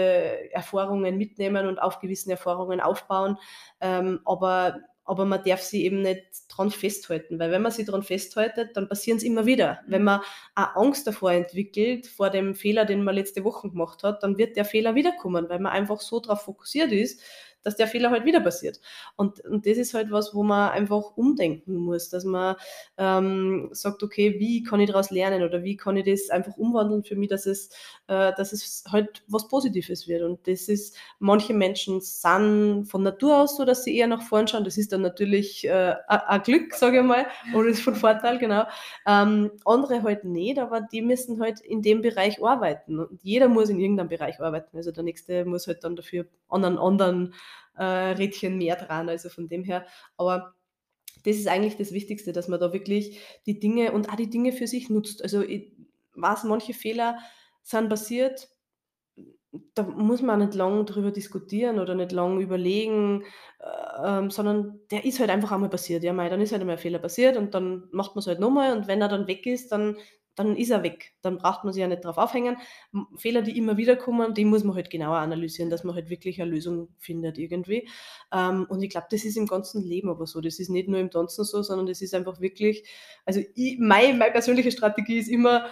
Erfahrungen 0.53 1.17
mitnehmen 1.17 1.67
und 1.67 1.79
auf 1.79 1.99
gewissen 1.99 2.31
Erfahrungen 2.31 2.79
aufbauen. 2.79 3.37
Ähm, 3.81 4.21
aber, 4.23 4.79
aber 5.03 5.25
man 5.25 5.43
darf 5.43 5.61
sie 5.61 5.83
eben 5.83 6.01
nicht 6.01 6.23
dran 6.47 6.71
festhalten, 6.71 7.39
weil 7.39 7.51
wenn 7.51 7.61
man 7.61 7.73
sie 7.73 7.83
dran 7.83 8.03
festhält, 8.03 8.53
dann 8.73 8.87
passieren 8.87 9.17
es 9.17 9.23
immer 9.23 9.45
wieder. 9.45 9.81
Wenn 9.85 10.05
man 10.05 10.21
auch 10.55 10.75
Angst 10.75 11.05
davor 11.07 11.33
entwickelt, 11.33 12.07
vor 12.07 12.29
dem 12.29 12.55
Fehler, 12.55 12.85
den 12.85 13.03
man 13.03 13.15
letzte 13.15 13.43
Woche 13.43 13.69
gemacht 13.69 14.03
hat, 14.03 14.23
dann 14.23 14.37
wird 14.37 14.55
der 14.55 14.63
Fehler 14.63 14.95
wiederkommen, 14.95 15.49
weil 15.49 15.59
man 15.59 15.73
einfach 15.73 15.99
so 15.99 16.21
darauf 16.21 16.43
fokussiert 16.43 16.93
ist, 16.93 17.21
dass 17.63 17.75
der 17.75 17.87
Fehler 17.87 18.09
halt 18.11 18.25
wieder 18.25 18.39
passiert. 18.39 18.79
Und, 19.15 19.43
und 19.45 19.65
das 19.65 19.77
ist 19.77 19.93
halt 19.93 20.11
was, 20.11 20.33
wo 20.33 20.43
man 20.43 20.71
einfach 20.71 21.17
umdenken 21.17 21.75
muss, 21.75 22.09
dass 22.09 22.23
man 22.23 22.55
ähm, 22.97 23.69
sagt, 23.71 24.03
okay, 24.03 24.39
wie 24.39 24.63
kann 24.63 24.79
ich 24.79 24.89
daraus 24.89 25.11
lernen 25.11 25.43
oder 25.43 25.63
wie 25.63 25.77
kann 25.77 25.97
ich 25.97 26.05
das 26.05 26.29
einfach 26.29 26.57
umwandeln 26.57 27.03
für 27.03 27.15
mich, 27.15 27.29
dass 27.29 27.45
es, 27.45 27.69
äh, 28.07 28.33
dass 28.35 28.53
es 28.53 28.83
halt 28.91 29.23
was 29.27 29.47
Positives 29.47 30.07
wird. 30.07 30.23
Und 30.23 30.47
das 30.47 30.69
ist, 30.69 30.95
manche 31.19 31.53
Menschen 31.53 32.01
sind 32.01 32.85
von 32.85 33.03
Natur 33.03 33.41
aus 33.41 33.57
so, 33.57 33.65
dass 33.65 33.83
sie 33.83 33.97
eher 33.97 34.07
nach 34.07 34.21
vorn 34.21 34.47
schauen. 34.47 34.63
Das 34.63 34.77
ist 34.77 34.91
dann 34.91 35.01
natürlich 35.01 35.67
äh, 35.67 35.95
ein 36.07 36.41
Glück, 36.43 36.73
sage 36.73 36.99
ich 36.99 37.03
mal, 37.05 37.25
oder 37.53 37.69
ist 37.69 37.81
von 37.81 37.95
Vorteil, 37.95 38.37
genau. 38.37 38.63
Ähm, 39.05 39.51
andere 39.65 40.03
halt 40.03 40.23
nicht, 40.23 40.59
aber 40.59 40.81
die 40.81 41.01
müssen 41.01 41.41
halt 41.41 41.59
in 41.59 41.81
dem 41.81 42.01
Bereich 42.01 42.43
arbeiten. 42.43 42.99
Und 42.99 43.19
jeder 43.23 43.47
muss 43.47 43.69
in 43.69 43.79
irgendeinem 43.79 44.09
Bereich 44.09 44.39
arbeiten. 44.39 44.77
Also 44.77 44.91
der 44.91 45.03
nächste 45.03 45.45
muss 45.45 45.67
halt 45.67 45.83
dann 45.83 45.95
dafür 45.95 46.25
an 46.49 46.65
einen 46.65 46.77
anderen 46.77 47.33
äh, 47.79 48.11
Rädchen 48.11 48.57
mehr 48.57 48.75
dran. 48.75 49.09
Also 49.09 49.29
von 49.29 49.47
dem 49.47 49.63
her, 49.63 49.85
aber 50.17 50.55
das 51.23 51.37
ist 51.37 51.47
eigentlich 51.47 51.77
das 51.77 51.91
Wichtigste, 51.91 52.33
dass 52.33 52.47
man 52.47 52.59
da 52.59 52.73
wirklich 52.73 53.19
die 53.45 53.59
Dinge 53.59 53.91
und 53.91 54.09
auch 54.09 54.15
die 54.15 54.29
Dinge 54.29 54.51
für 54.51 54.67
sich 54.67 54.89
nutzt. 54.89 55.23
Also 55.23 55.41
ich 55.41 55.73
weiß, 56.15 56.43
manche 56.45 56.73
Fehler 56.73 57.19
sind 57.63 57.89
passiert, 57.89 58.49
da 59.73 59.83
muss 59.83 60.21
man 60.21 60.39
nicht 60.39 60.53
lange 60.53 60.85
drüber 60.85 61.11
diskutieren 61.11 61.79
oder 61.79 61.95
nicht 61.95 62.11
lange 62.11 62.41
überlegen, 62.41 63.23
äh, 63.59 64.19
ähm, 64.19 64.29
sondern 64.29 64.79
der 64.91 65.05
ist 65.05 65.19
halt 65.19 65.31
einfach 65.31 65.51
einmal 65.51 65.69
passiert. 65.69 66.03
Ja, 66.03 66.13
mei, 66.13 66.29
dann 66.29 66.41
ist 66.41 66.51
halt 66.51 66.61
einmal 66.61 66.75
ein 66.75 66.81
Fehler 66.81 66.99
passiert 66.99 67.35
und 67.35 67.55
dann 67.55 67.87
macht 67.91 68.15
man 68.15 68.19
es 68.19 68.27
halt 68.27 68.39
nochmal 68.39 68.77
und 68.77 68.87
wenn 68.87 69.01
er 69.01 69.07
dann 69.07 69.27
weg 69.27 69.45
ist, 69.47 69.71
dann 69.71 69.97
dann 70.39 70.55
ist 70.55 70.69
er 70.69 70.83
weg. 70.83 71.11
Dann 71.21 71.37
braucht 71.37 71.65
man 71.65 71.73
sich 71.73 71.81
ja 71.81 71.87
nicht 71.89 72.05
drauf 72.05 72.17
aufhängen. 72.17 72.55
Fehler, 73.17 73.41
die 73.41 73.57
immer 73.57 73.75
wieder 73.75 73.97
kommen, 73.97 74.33
die 74.33 74.45
muss 74.45 74.63
man 74.63 74.73
halt 74.73 74.89
genauer 74.89 75.17
analysieren, 75.17 75.69
dass 75.69 75.83
man 75.83 75.95
halt 75.95 76.09
wirklich 76.09 76.41
eine 76.41 76.49
Lösung 76.49 76.87
findet 76.97 77.37
irgendwie. 77.37 77.89
Ähm, 78.33 78.65
und 78.69 78.81
ich 78.81 78.89
glaube, 78.89 79.07
das 79.11 79.25
ist 79.25 79.35
im 79.35 79.47
ganzen 79.47 79.83
Leben 79.83 80.09
aber 80.09 80.25
so. 80.27 80.39
Das 80.39 80.59
ist 80.59 80.69
nicht 80.69 80.87
nur 80.87 80.97
im 81.01 81.11
Tanzen 81.11 81.43
so, 81.43 81.61
sondern 81.61 81.87
das 81.87 82.01
ist 82.01 82.15
einfach 82.15 82.39
wirklich, 82.39 82.87
also 83.25 83.41
ich, 83.53 83.79
meine, 83.79 84.17
meine 84.17 84.31
persönliche 84.31 84.71
Strategie 84.71 85.17
ist 85.17 85.27
immer, 85.27 85.65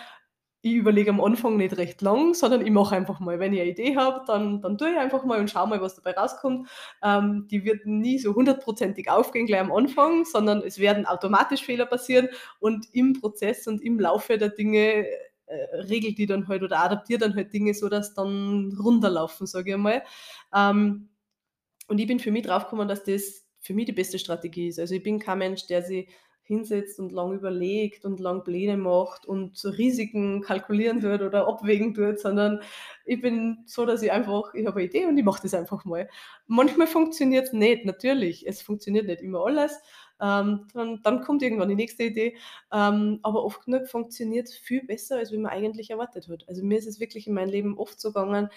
ich 0.71 0.77
überlege 0.77 1.09
am 1.09 1.21
Anfang 1.21 1.57
nicht 1.57 1.77
recht 1.77 2.01
lang, 2.01 2.33
sondern 2.33 2.65
ich 2.65 2.71
mache 2.71 2.95
einfach 2.95 3.19
mal. 3.19 3.39
Wenn 3.39 3.53
ich 3.53 3.61
eine 3.61 3.69
Idee 3.69 3.95
habe, 3.95 4.23
dann, 4.27 4.61
dann 4.61 4.77
tue 4.77 4.91
ich 4.91 4.97
einfach 4.97 5.23
mal 5.23 5.39
und 5.39 5.49
schaue 5.49 5.67
mal, 5.67 5.81
was 5.81 5.95
dabei 5.95 6.11
rauskommt. 6.11 6.67
Ähm, 7.03 7.47
die 7.49 7.63
wird 7.63 7.85
nie 7.85 8.19
so 8.19 8.33
hundertprozentig 8.35 9.09
aufgehen 9.09 9.45
gleich 9.45 9.61
am 9.61 9.71
Anfang, 9.71 10.25
sondern 10.25 10.61
es 10.61 10.79
werden 10.79 11.05
automatisch 11.05 11.63
Fehler 11.63 11.85
passieren 11.85 12.29
und 12.59 12.87
im 12.93 13.13
Prozess 13.13 13.67
und 13.67 13.81
im 13.81 13.99
Laufe 13.99 14.37
der 14.37 14.49
Dinge 14.49 15.05
äh, 15.47 15.75
regelt 15.75 16.17
die 16.17 16.25
dann 16.25 16.47
halt 16.47 16.63
oder 16.63 16.79
adaptiert 16.79 17.21
dann 17.21 17.35
halt 17.35 17.53
Dinge 17.53 17.73
so, 17.73 17.89
dass 17.89 18.13
dann 18.13 18.77
runterlaufen, 18.79 19.47
sage 19.47 19.71
ich 19.71 19.77
mal. 19.77 20.03
Ähm, 20.53 21.09
und 21.87 21.99
ich 21.99 22.07
bin 22.07 22.19
für 22.19 22.31
mich 22.31 22.45
draufgekommen, 22.45 22.87
dass 22.87 23.03
das 23.03 23.45
für 23.59 23.73
mich 23.73 23.85
die 23.85 23.93
beste 23.93 24.19
Strategie 24.19 24.67
ist. 24.67 24.79
Also 24.79 24.95
ich 24.95 25.03
bin 25.03 25.19
kein 25.19 25.39
Mensch, 25.39 25.65
der 25.67 25.81
sich 25.81 26.09
hinsetzt 26.47 26.99
und 26.99 27.11
lang 27.11 27.33
überlegt 27.33 28.05
und 28.05 28.19
lang 28.19 28.43
Pläne 28.43 28.77
macht 28.77 29.25
und 29.25 29.61
Risiken 29.77 30.41
kalkulieren 30.41 31.01
tut 31.01 31.21
oder 31.21 31.47
abwägen 31.47 31.93
tut, 31.93 32.19
sondern 32.19 32.61
ich 33.05 33.21
bin 33.21 33.59
so, 33.65 33.85
dass 33.85 34.01
ich 34.01 34.11
einfach, 34.11 34.53
ich 34.53 34.65
habe 34.65 34.79
eine 34.79 34.87
Idee 34.87 35.05
und 35.05 35.17
ich 35.17 35.25
mache 35.25 35.41
das 35.43 35.53
einfach 35.53 35.83
mal. 35.85 36.09
Manchmal 36.47 36.87
funktioniert 36.87 37.47
es 37.47 37.53
nicht, 37.53 37.85
natürlich. 37.85 38.47
Es 38.47 38.61
funktioniert 38.61 39.07
nicht 39.07 39.21
immer 39.21 39.45
alles. 39.45 39.77
Ähm, 40.19 40.67
dann, 40.73 41.01
dann, 41.03 41.21
kommt 41.21 41.43
irgendwann 41.43 41.69
die 41.69 41.75
nächste 41.75 42.03
Idee. 42.03 42.37
Ähm, 42.71 43.19
aber 43.23 43.43
oft 43.43 43.65
genug 43.65 43.87
funktioniert 43.87 44.47
es 44.47 44.55
viel 44.55 44.83
besser, 44.85 45.17
als 45.17 45.31
wie 45.31 45.37
man 45.37 45.51
eigentlich 45.51 45.89
erwartet 45.89 46.27
hat. 46.29 46.47
Also 46.47 46.63
mir 46.63 46.77
ist 46.77 46.87
es 46.87 46.99
wirklich 46.99 47.27
in 47.27 47.33
meinem 47.33 47.49
Leben 47.49 47.77
oft 47.77 47.99
so 47.99 48.13
gegangen, 48.13 48.49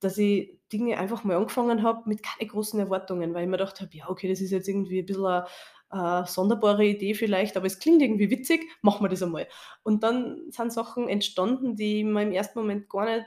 dass 0.00 0.18
ich 0.18 0.58
Dinge 0.72 0.98
einfach 0.98 1.24
mal 1.24 1.36
angefangen 1.36 1.82
habe 1.82 2.08
mit 2.08 2.22
keine 2.22 2.50
großen 2.50 2.78
Erwartungen, 2.78 3.32
weil 3.32 3.44
ich 3.44 3.48
mir 3.48 3.56
gedacht 3.56 3.80
habe, 3.80 3.96
ja, 3.96 4.10
okay, 4.10 4.28
das 4.28 4.40
ist 4.40 4.50
jetzt 4.50 4.68
irgendwie 4.68 5.00
ein 5.00 5.06
bisschen 5.06 5.44
äh, 5.92 6.24
sonderbare 6.26 6.84
Idee 6.84 7.14
vielleicht, 7.14 7.56
aber 7.56 7.66
es 7.66 7.78
klingt 7.78 8.02
irgendwie 8.02 8.30
witzig, 8.30 8.66
machen 8.82 9.04
wir 9.04 9.08
das 9.08 9.22
einmal. 9.22 9.46
Und 9.82 10.02
dann 10.02 10.50
sind 10.50 10.72
Sachen 10.72 11.08
entstanden, 11.08 11.76
die 11.76 12.04
man 12.04 12.28
im 12.28 12.32
ersten 12.32 12.58
Moment 12.58 12.88
gar 12.88 13.06
nicht 13.06 13.26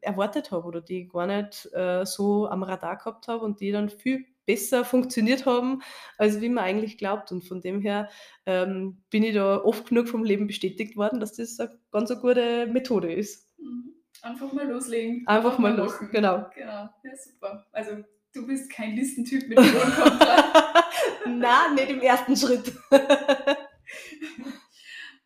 erwartet 0.00 0.50
habe 0.50 0.66
oder 0.66 0.80
die 0.80 1.02
ich 1.02 1.08
gar 1.10 1.26
nicht 1.26 1.68
äh, 1.72 2.04
so 2.04 2.48
am 2.48 2.62
Radar 2.62 2.96
gehabt 2.96 3.28
habe 3.28 3.44
und 3.44 3.60
die 3.60 3.72
dann 3.72 3.88
viel 3.88 4.24
besser 4.46 4.84
funktioniert 4.84 5.44
haben, 5.44 5.82
als 6.16 6.40
wie 6.40 6.48
man 6.48 6.64
eigentlich 6.64 6.96
glaubt. 6.96 7.30
Und 7.32 7.44
von 7.44 7.60
dem 7.60 7.82
her 7.82 8.08
ähm, 8.46 9.02
bin 9.10 9.22
ich 9.22 9.34
da 9.34 9.58
oft 9.58 9.88
genug 9.88 10.08
vom 10.08 10.24
Leben 10.24 10.46
bestätigt 10.46 10.96
worden, 10.96 11.20
dass 11.20 11.34
das 11.34 11.60
eine 11.60 11.78
ganz 11.92 12.10
eine 12.10 12.20
gute 12.20 12.66
Methode 12.66 13.12
ist. 13.12 13.50
Mhm. 13.58 13.94
Einfach 14.22 14.52
mal 14.52 14.68
loslegen. 14.68 15.22
Einfach, 15.26 15.58
mal 15.58 15.76
los, 15.76 15.96
genau. 16.10 16.46
Genau, 16.54 16.88
ja, 17.04 17.16
super. 17.16 17.66
Also 17.70 18.02
du 18.34 18.46
bist 18.46 18.70
kein 18.70 18.94
Listentyp 18.94 19.48
mit 19.48 19.58
Wohnkontra. 19.58 20.84
Nein, 21.26 21.74
nicht 21.74 21.90
im 21.90 22.00
ersten 22.00 22.36
Schritt. 22.36 22.72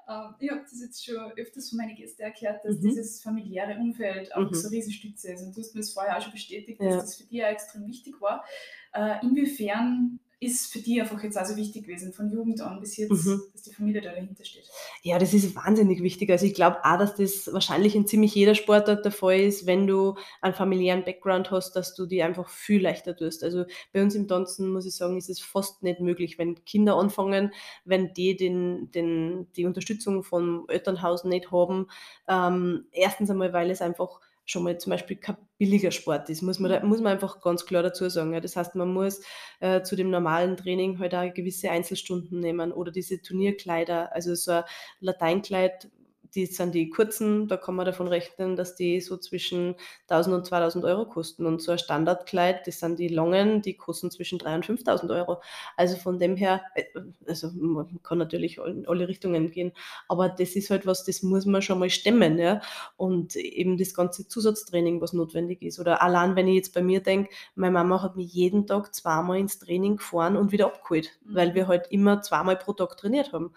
Ähm, 0.09 0.34
ich 0.40 0.50
habe 0.50 0.62
das 0.62 0.80
jetzt 0.80 1.05
schon 1.05 1.32
öfters 1.36 1.70
von 1.70 1.78
meinen 1.78 1.94
Gästen 1.94 2.22
erklärt, 2.22 2.64
dass 2.64 2.78
mhm. 2.78 2.88
dieses 2.88 3.22
familiäre 3.22 3.78
Umfeld 3.78 4.34
auch 4.34 4.50
mhm. 4.50 4.55
so 4.55 4.68
riesig 4.68 4.96
Stütze 4.96 5.32
ist. 5.32 5.42
Und 5.42 5.57
du 5.57 5.61
hast 5.61 5.74
mir 5.74 5.80
das 5.80 5.92
vorher 5.92 6.18
auch 6.18 6.22
schon 6.22 6.32
bestätigt, 6.32 6.80
dass 6.80 6.94
ja. 6.94 6.96
das 6.96 7.16
für 7.16 7.24
dich 7.24 7.44
auch 7.44 7.48
extrem 7.48 7.86
wichtig 7.86 8.20
war. 8.20 8.44
Äh, 8.92 9.22
inwiefern 9.22 10.18
ist 10.43 10.72
für 10.72 10.80
dich 10.80 11.01
einfach 11.01 11.22
jetzt 11.22 11.36
also 11.36 11.57
wichtig 11.57 11.86
gewesen, 11.86 12.12
von 12.12 12.30
Jugend 12.30 12.61
an 12.61 12.80
bis 12.80 12.97
jetzt, 12.97 13.26
mhm. 13.26 13.43
dass 13.53 13.62
die 13.62 13.72
Familie 13.72 14.01
da 14.01 14.11
dahinter 14.11 14.45
steht? 14.45 14.68
Ja, 15.03 15.18
das 15.18 15.32
ist 15.32 15.55
wahnsinnig 15.55 16.03
wichtig. 16.03 16.30
Also 16.30 16.47
ich 16.47 16.55
glaube 16.55 16.78
auch, 16.84 16.99
dass 16.99 17.14
das 17.14 17.53
wahrscheinlich 17.53 17.95
in 17.95 18.07
ziemlich 18.07 18.34
jeder 18.34 18.55
Sportart 18.55 19.05
der 19.05 19.12
Fall 19.12 19.40
ist, 19.40 19.66
wenn 19.66 19.86
du 19.86 20.16
einen 20.40 20.55
familiären 20.55 21.05
Background 21.05 21.51
hast, 21.53 21.74
dass 21.74 21.95
du 21.95 22.07
die 22.07 22.22
einfach 22.22 22.49
viel 22.49 22.82
leichter 22.82 23.16
tust. 23.16 23.45
Also 23.45 23.64
bei 23.93 24.03
uns 24.03 24.14
im 24.16 24.26
Tanzen, 24.26 24.72
muss 24.72 24.86
ich 24.86 24.97
sagen, 24.97 25.16
ist 25.16 25.30
es 25.30 25.40
fast 25.40 25.82
nicht 25.82 26.01
möglich, 26.01 26.38
wenn 26.38 26.64
Kinder 26.64 26.97
anfangen, 26.97 27.53
wenn 27.84 28.12
die 28.12 28.36
den, 28.36 28.90
den, 28.90 29.47
die 29.57 29.64
Unterstützung 29.64 30.24
vom 30.24 30.64
Elternhaus 30.68 31.22
nicht 31.24 31.53
haben. 31.53 31.86
Ähm, 32.26 32.86
erstens 32.90 33.30
einmal, 33.30 33.53
weil 33.53 33.70
es 33.70 33.80
einfach 33.80 34.20
schon 34.45 34.64
mal 34.64 34.78
zum 34.78 34.90
Beispiel 34.90 35.16
kein 35.16 35.36
billiger 35.59 35.90
Sport 35.90 36.28
ist, 36.30 36.43
muss 36.43 36.59
man, 36.59 36.70
da, 36.70 36.84
muss 36.84 37.01
man 37.01 37.12
einfach 37.12 37.40
ganz 37.40 37.64
klar 37.64 37.82
dazu 37.82 38.09
sagen. 38.09 38.32
Ja. 38.32 38.40
Das 38.40 38.57
heißt, 38.57 38.74
man 38.74 38.93
muss 38.93 39.22
äh, 39.61 39.82
zu 39.82 39.97
dem 39.97 40.11
normalen 40.11 40.57
Training 40.57 40.99
halt 40.99 41.14
auch 41.14 41.32
gewisse 41.32 41.70
Einzelstunden 41.70 42.40
nehmen 42.40 42.72
oder 42.72 42.90
diese 42.90 43.22
Turnierkleider, 43.22 44.12
also 44.12 44.34
so 44.34 44.53
ein 44.53 44.64
Lateinkleid, 45.01 45.90
die 46.35 46.47
sind 46.47 46.74
die 46.74 46.89
kurzen, 46.89 47.47
da 47.47 47.57
kann 47.57 47.74
man 47.74 47.85
davon 47.85 48.09
rechnen, 48.09 48.57
dass 48.57 48.74
die 48.74 49.01
so 49.01 49.16
zwischen 49.18 49.74
1000 50.09 50.37
und 50.37 50.47
2000 50.47 50.85
Euro 50.85 51.07
kosten. 51.07 51.45
Und 51.45 51.61
so 51.61 51.72
ein 51.72 51.78
Standardkleid, 51.78 52.66
das 52.66 52.80
sind 52.80 52.99
die 52.99 53.09
langen, 53.09 53.61
die 53.61 53.74
kosten 53.74 54.11
zwischen 54.11 54.39
3000 54.39 54.70
und 54.70 54.76
5000 54.76 55.12
Euro. 55.12 55.43
Also 55.76 55.97
von 55.97 56.18
dem 56.18 56.37
her, 56.37 56.62
äh, 56.74 56.85
also 57.26 57.51
man 57.53 58.01
kann 58.03 58.18
natürlich 58.18 58.59
in 58.59 58.87
alle 58.87 59.09
Richtungen 59.09 59.51
gehen, 59.51 59.72
aber 60.09 60.28
das 60.28 60.57
ist 60.57 60.70
halt 60.70 60.87
was, 60.87 61.05
das 61.05 61.22
muss 61.22 61.45
man 61.45 61.61
schon 61.61 61.78
mal 61.78 61.91
stemmen. 61.91 62.39
Ja? 62.39 62.62
Und 62.97 63.37
eben 63.37 63.76
das 63.76 63.93
ganze 63.93 64.26
Zusatztraining, 64.26 65.01
was 65.01 65.12
notwendig 65.12 65.62
ist. 65.62 65.78
Oder 65.78 66.03
allein, 66.03 66.35
wenn 66.35 66.49
ich 66.49 66.57
jetzt 66.57 66.74
bei 66.74 66.83
mir 66.83 67.01
denke, 67.01 67.30
meine 67.55 67.72
Mama 67.72 68.03
hat 68.03 68.16
mich 68.16 68.33
jeden 68.33 68.66
Tag 68.66 68.95
zweimal 68.95 69.39
ins 69.39 69.59
Training 69.59 69.97
gefahren 69.97 70.37
und 70.37 70.53
wieder 70.53 70.66
abgeholt, 70.66 71.11
mhm. 71.24 71.35
weil 71.35 71.55
wir 71.55 71.68
halt 71.68 71.89
immer 71.91 72.22
zweimal 72.22 72.57
pro 72.57 72.72
Tag 72.72 72.97
trainiert 72.97 73.33
haben. 73.33 73.53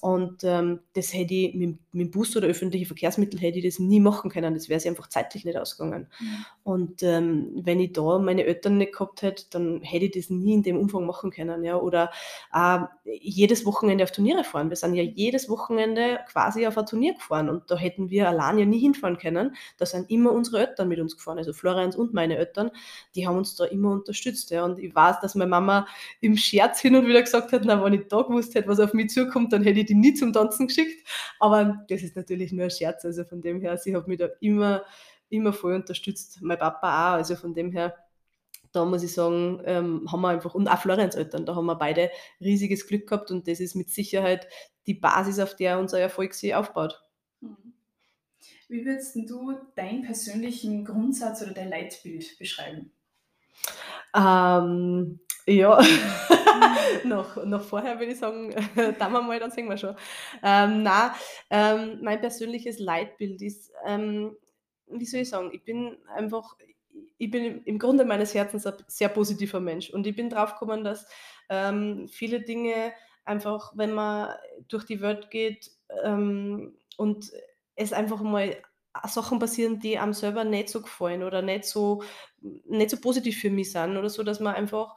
Und 0.00 0.44
ähm, 0.44 0.80
das 0.94 1.14
hätte 1.14 1.32
ich 1.32 1.54
mit, 1.54 1.78
mit 1.92 2.17
Bus 2.18 2.36
oder 2.36 2.48
öffentliche 2.48 2.84
Verkehrsmittel 2.84 3.38
hätte 3.38 3.58
ich 3.58 3.64
das 3.64 3.78
nie 3.78 4.00
machen 4.00 4.28
können. 4.28 4.54
Das 4.54 4.68
wäre 4.68 4.80
sich 4.80 4.90
einfach 4.90 5.06
zeitlich 5.06 5.44
nicht 5.44 5.56
ausgegangen. 5.56 6.08
Mhm. 6.18 6.44
Und 6.64 7.02
ähm, 7.04 7.52
wenn 7.62 7.78
ich 7.78 7.92
da 7.92 8.18
meine 8.18 8.42
Eltern 8.42 8.76
nicht 8.76 8.92
gehabt 8.92 9.22
hätte, 9.22 9.44
dann 9.50 9.82
hätte 9.82 10.06
ich 10.06 10.10
das 10.10 10.30
nie 10.30 10.54
in 10.54 10.64
dem 10.64 10.76
Umfang 10.76 11.06
machen 11.06 11.30
können. 11.30 11.62
Ja? 11.62 11.76
Oder 11.76 12.10
äh, 12.52 12.78
jedes 13.04 13.64
Wochenende 13.64 14.02
auf 14.02 14.10
Turniere 14.10 14.42
fahren. 14.42 14.68
Wir 14.68 14.76
sind 14.76 14.94
ja 14.94 15.04
jedes 15.04 15.48
Wochenende 15.48 16.18
quasi 16.28 16.66
auf 16.66 16.76
ein 16.76 16.86
Turnier 16.86 17.14
gefahren 17.14 17.48
und 17.48 17.70
da 17.70 17.76
hätten 17.76 18.10
wir 18.10 18.28
allein 18.28 18.58
ja 18.58 18.66
nie 18.66 18.80
hinfahren 18.80 19.16
können. 19.16 19.54
Da 19.76 19.86
sind 19.86 20.10
immer 20.10 20.32
unsere 20.32 20.66
Eltern 20.66 20.88
mit 20.88 20.98
uns 20.98 21.16
gefahren, 21.16 21.38
also 21.38 21.52
Florenz 21.52 21.94
und 21.94 22.14
meine 22.14 22.36
Eltern, 22.36 22.72
die 23.14 23.28
haben 23.28 23.36
uns 23.36 23.54
da 23.54 23.64
immer 23.64 23.92
unterstützt. 23.92 24.50
Ja? 24.50 24.64
Und 24.64 24.80
ich 24.80 24.92
weiß, 24.92 25.20
dass 25.20 25.36
meine 25.36 25.50
Mama 25.50 25.86
im 26.20 26.36
Scherz 26.36 26.80
hin 26.80 26.96
und 26.96 27.06
wieder 27.06 27.22
gesagt 27.22 27.52
hat, 27.52 27.62
na, 27.64 27.82
wenn 27.84 27.92
ich 27.92 28.08
da 28.08 28.22
gewusst 28.22 28.56
hätte, 28.56 28.66
was 28.66 28.80
auf 28.80 28.92
mich 28.92 29.10
zukommt, 29.10 29.52
dann 29.52 29.62
hätte 29.62 29.78
ich 29.78 29.86
die 29.86 29.94
nie 29.94 30.14
zum 30.14 30.32
Tanzen 30.32 30.66
geschickt. 30.66 31.06
Aber 31.38 31.84
das 31.88 32.02
ist 32.02 32.07
ist 32.08 32.16
natürlich 32.16 32.52
nur 32.52 32.64
ein 32.64 32.70
Scherz. 32.70 33.04
Also 33.04 33.24
von 33.24 33.40
dem 33.40 33.60
her, 33.60 33.76
sie 33.78 33.94
hat 33.96 34.08
mich 34.08 34.18
da 34.18 34.28
immer, 34.40 34.84
immer 35.28 35.52
voll 35.52 35.74
unterstützt. 35.74 36.38
Mein 36.42 36.58
Papa 36.58 37.10
auch. 37.10 37.16
Also 37.16 37.36
von 37.36 37.54
dem 37.54 37.72
her, 37.72 37.94
da 38.72 38.84
muss 38.84 39.02
ich 39.02 39.12
sagen, 39.12 39.62
ähm, 39.64 40.10
haben 40.10 40.20
wir 40.20 40.28
einfach, 40.28 40.54
und 40.54 40.68
auch 40.68 40.78
Florenz 40.78 41.14
Eltern, 41.14 41.46
da 41.46 41.54
haben 41.54 41.66
wir 41.66 41.76
beide 41.76 42.10
riesiges 42.40 42.86
Glück 42.86 43.06
gehabt 43.06 43.30
und 43.30 43.48
das 43.48 43.60
ist 43.60 43.74
mit 43.74 43.90
Sicherheit 43.90 44.46
die 44.86 44.94
Basis, 44.94 45.38
auf 45.38 45.56
der 45.56 45.78
unser 45.78 46.00
Erfolg 46.00 46.34
sich 46.34 46.54
aufbaut. 46.54 47.02
Mhm. 47.40 47.74
Wie 48.68 48.84
würdest 48.84 49.16
du 49.16 49.54
deinen 49.76 50.02
persönlichen 50.02 50.84
Grundsatz 50.84 51.42
oder 51.42 51.52
dein 51.52 51.70
Leitbild 51.70 52.38
beschreiben? 52.38 52.92
Ähm, 54.14 55.20
ja, 55.48 55.80
noch, 57.04 57.44
noch 57.44 57.62
vorher 57.62 57.98
würde 57.98 58.12
ich 58.12 58.18
sagen, 58.18 58.54
da 58.98 59.08
wir 59.08 59.22
mal, 59.22 59.38
dann 59.40 59.50
singen 59.50 59.70
wir 59.70 59.78
schon. 59.78 59.96
Ähm, 60.42 60.82
na, 60.82 61.14
ähm, 61.50 61.98
mein 62.02 62.20
persönliches 62.20 62.78
Leitbild 62.78 63.40
ist, 63.40 63.72
ähm, 63.86 64.36
wie 64.86 65.06
soll 65.06 65.20
ich 65.20 65.30
sagen, 65.30 65.50
ich 65.52 65.64
bin 65.64 65.96
einfach, 66.14 66.56
ich 67.16 67.30
bin 67.30 67.62
im 67.64 67.78
Grunde 67.78 68.04
meines 68.04 68.34
Herzens 68.34 68.66
ein 68.66 68.74
sehr 68.86 69.08
positiver 69.08 69.60
Mensch 69.60 69.90
und 69.90 70.06
ich 70.06 70.14
bin 70.14 70.30
drauf 70.30 70.52
gekommen, 70.52 70.84
dass 70.84 71.06
ähm, 71.48 72.08
viele 72.08 72.42
Dinge 72.42 72.92
einfach, 73.24 73.72
wenn 73.74 73.92
man 73.92 74.34
durch 74.68 74.84
die 74.84 75.00
Welt 75.00 75.30
geht 75.30 75.70
ähm, 76.04 76.76
und 76.96 77.30
es 77.74 77.92
einfach 77.92 78.20
mal 78.22 78.56
Sachen 79.06 79.38
passieren, 79.38 79.80
die 79.80 79.98
einem 79.98 80.12
selber 80.12 80.44
nicht 80.44 80.68
so 80.68 80.82
gefallen 80.82 81.22
oder 81.22 81.42
nicht 81.42 81.64
so, 81.64 82.02
nicht 82.40 82.90
so 82.90 82.98
positiv 82.98 83.40
für 83.40 83.50
mich 83.50 83.72
sind 83.72 83.96
oder 83.96 84.08
so, 84.10 84.22
dass 84.22 84.40
man 84.40 84.54
einfach 84.54 84.94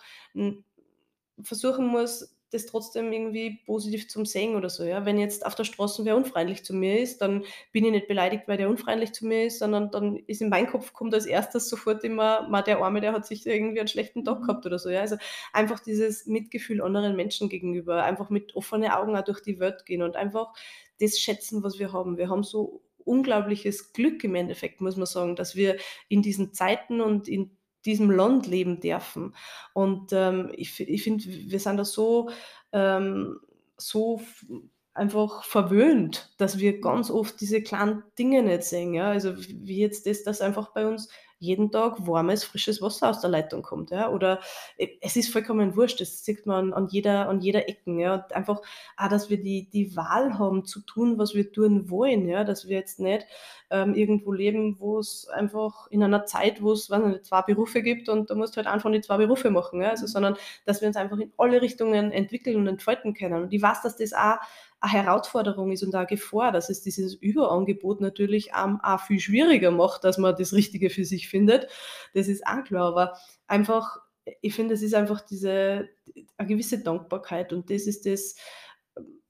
versuchen 1.44 1.88
muss, 1.88 2.36
das 2.52 2.66
trotzdem 2.66 3.12
irgendwie 3.14 3.62
positiv 3.66 4.10
zum 4.10 4.26
sehen 4.26 4.56
oder 4.56 4.70
so. 4.70 4.84
Ja? 4.84 5.06
Wenn 5.06 5.18
jetzt 5.18 5.46
auf 5.46 5.56
der 5.56 5.64
Straße 5.64 6.04
wer 6.04 6.18
unfreundlich 6.18 6.66
zu 6.66 6.74
mir 6.74 7.00
ist, 7.00 7.22
dann 7.22 7.46
bin 7.72 7.86
ich 7.86 7.92
nicht 7.92 8.08
beleidigt, 8.08 8.44
weil 8.48 8.58
der 8.58 8.70
unfreundlich 8.70 9.14
zu 9.14 9.26
mir 9.26 9.46
ist, 9.46 9.60
sondern 9.60 9.90
dann 9.90 10.18
ist 10.28 10.42
in 10.42 10.50
meinem 10.50 10.68
Kopf 10.68 10.92
kommt 10.94 11.14
als 11.14 11.26
erstes 11.26 11.70
sofort 11.70 12.04
immer, 12.04 12.48
mal 12.50 12.62
der 12.62 12.80
Arme, 12.80 13.00
der 13.00 13.14
hat 13.14 13.26
sich 13.26 13.46
irgendwie 13.46 13.80
einen 13.80 13.88
schlechten 13.88 14.26
Tag 14.26 14.42
mhm. 14.42 14.48
gehabt 14.48 14.66
oder 14.66 14.80
so. 14.80 14.90
Ja? 14.90 15.00
Also 15.02 15.16
einfach 15.54 15.80
dieses 15.80 16.26
Mitgefühl 16.26 16.82
anderen 16.82 17.16
Menschen 17.16 17.48
gegenüber, 17.48 18.04
einfach 18.04 18.30
mit 18.30 18.56
offenen 18.56 18.92
Augen 18.92 19.16
auch 19.16 19.24
durch 19.24 19.42
die 19.42 19.60
Welt 19.60 19.86
gehen 19.86 20.02
und 20.02 20.18
einfach 20.18 20.54
das 21.00 21.20
schätzen, 21.20 21.64
was 21.64 21.80
wir 21.80 21.94
haben. 21.94 22.18
Wir 22.18 22.30
haben 22.30 22.44
so 22.44 22.82
unglaubliches 23.02 23.94
Glück 23.94 24.24
im 24.24 24.36
Endeffekt, 24.36 24.82
muss 24.82 24.98
man 24.98 25.06
sagen, 25.06 25.36
dass 25.36 25.56
wir 25.56 25.78
in 26.08 26.22
diesen 26.22 26.54
Zeiten 26.54 27.02
und 27.02 27.28
in 27.28 27.52
diesem 27.86 28.12
Land 28.12 28.48
leben 28.48 28.80
dürfen. 28.80 29.36
Und 29.74 30.12
ähm, 30.14 30.52
ich, 30.56 30.80
ich 30.80 31.04
finde, 31.04 31.26
wir 31.26 31.60
sind 31.60 31.78
da 31.78 31.86
so, 31.86 32.30
ähm, 32.72 33.40
so 33.78 34.22
einfach 34.94 35.44
verwöhnt, 35.44 36.34
dass 36.38 36.60
wir 36.60 36.82
ganz 36.82 37.10
oft 37.10 37.40
diese 37.42 37.62
kleinen 37.62 38.04
Dinge 38.20 38.44
nicht 38.44 38.64
sehen. 38.64 38.94
Ja? 38.94 39.10
Also 39.10 39.36
wie 39.38 39.80
jetzt 39.80 40.06
das, 40.06 40.24
dass 40.24 40.42
einfach 40.42 40.74
bei 40.74 40.86
uns 40.86 41.10
jeden 41.42 41.72
Tag 41.72 42.06
warmes, 42.06 42.44
frisches 42.44 42.84
Wasser 42.84 43.10
aus 43.10 43.20
der 43.20 43.32
Leitung 43.32 43.64
kommt. 43.64 43.90
Ja? 43.90 44.10
Oder 44.10 44.40
äh, 44.78 44.88
es 45.02 45.16
ist 45.16 45.34
vollkommen 45.34 45.76
wurscht, 45.76 46.00
das 46.00 46.24
sieht 46.24 46.46
man 46.46 46.72
an 46.72 46.88
jeder, 46.88 47.28
an 47.28 47.42
jeder 47.42 47.68
Ecke. 47.68 48.00
Ja? 48.00 48.14
Und 48.14 48.32
einfach 48.32 48.62
auch, 48.96 49.08
dass 49.10 49.32
wir 49.32 49.42
die, 49.42 49.68
die 49.68 49.96
Wahl 49.96 50.38
haben 50.38 50.66
zu 50.66 50.82
tun, 50.82 51.18
was 51.18 51.34
wir 51.34 51.52
tun 51.52 51.90
wollen. 51.90 52.30
Ja? 52.30 52.44
Dass 52.44 52.68
wir 52.68 52.78
jetzt 52.78 53.00
nicht 53.00 53.26
ähm, 53.72 53.96
irgendwo 53.96 54.32
leben, 54.32 54.80
wo 54.80 55.00
es 55.00 55.28
einfach 55.30 55.88
in 55.88 56.04
einer 56.04 56.26
Zeit, 56.26 56.62
wo 56.62 56.74
es 56.74 56.86
zwei 56.86 57.42
Berufe 57.42 57.82
gibt 57.82 58.08
und 58.08 58.30
da 58.30 58.36
musst 58.36 58.56
du 58.56 58.58
halt 58.58 58.68
einfach 58.68 58.92
die 58.92 59.02
zwei 59.02 59.18
Berufe 59.18 59.50
machen. 59.50 59.82
Ja? 59.82 59.90
Also, 59.90 60.06
sondern 60.06 60.38
dass 60.66 60.82
wir 60.82 60.88
uns 60.88 60.96
einfach 60.98 61.18
in 61.18 61.34
alle 61.38 61.60
Richtungen 61.60 62.12
entwickeln 62.12 62.58
und 62.58 62.68
entfalten 62.68 63.16
können. 63.16 63.44
Und 63.44 63.54
ich 63.54 63.62
weiß, 63.62 63.82
dass 63.82 63.98
das 63.98 64.14
auch 64.14 64.38
eine 64.82 64.94
Herausforderung 64.94 65.72
ist 65.72 65.84
und 65.84 65.94
eine 65.96 66.08
Gefahr, 66.08 66.52
dass 66.52 66.70
es 66.70 66.82
dieses 66.82 67.14
Überangebot 67.14 68.02
natürlich 68.02 68.54
auch 68.54 69.00
viel 69.02 69.20
schwieriger 69.20 69.72
macht, 69.72 70.04
dass 70.04 70.18
man 70.18 70.36
das 70.36 70.54
Richtige 70.54 70.90
für 70.90 71.06
sich 71.06 71.30
findet. 71.30 71.68
Das 72.14 72.28
ist 72.28 72.46
auch 72.46 72.64
klar, 72.64 72.88
aber 72.88 73.18
einfach, 73.48 74.00
ich 74.42 74.56
finde, 74.56 74.74
es 74.74 74.82
ist 74.82 74.96
einfach 74.96 75.22
diese 75.22 75.88
eine 76.38 76.48
gewisse 76.48 76.80
Dankbarkeit 76.80 77.54
und 77.54 77.70
das 77.70 77.84
ist 77.84 78.06
das, 78.08 78.36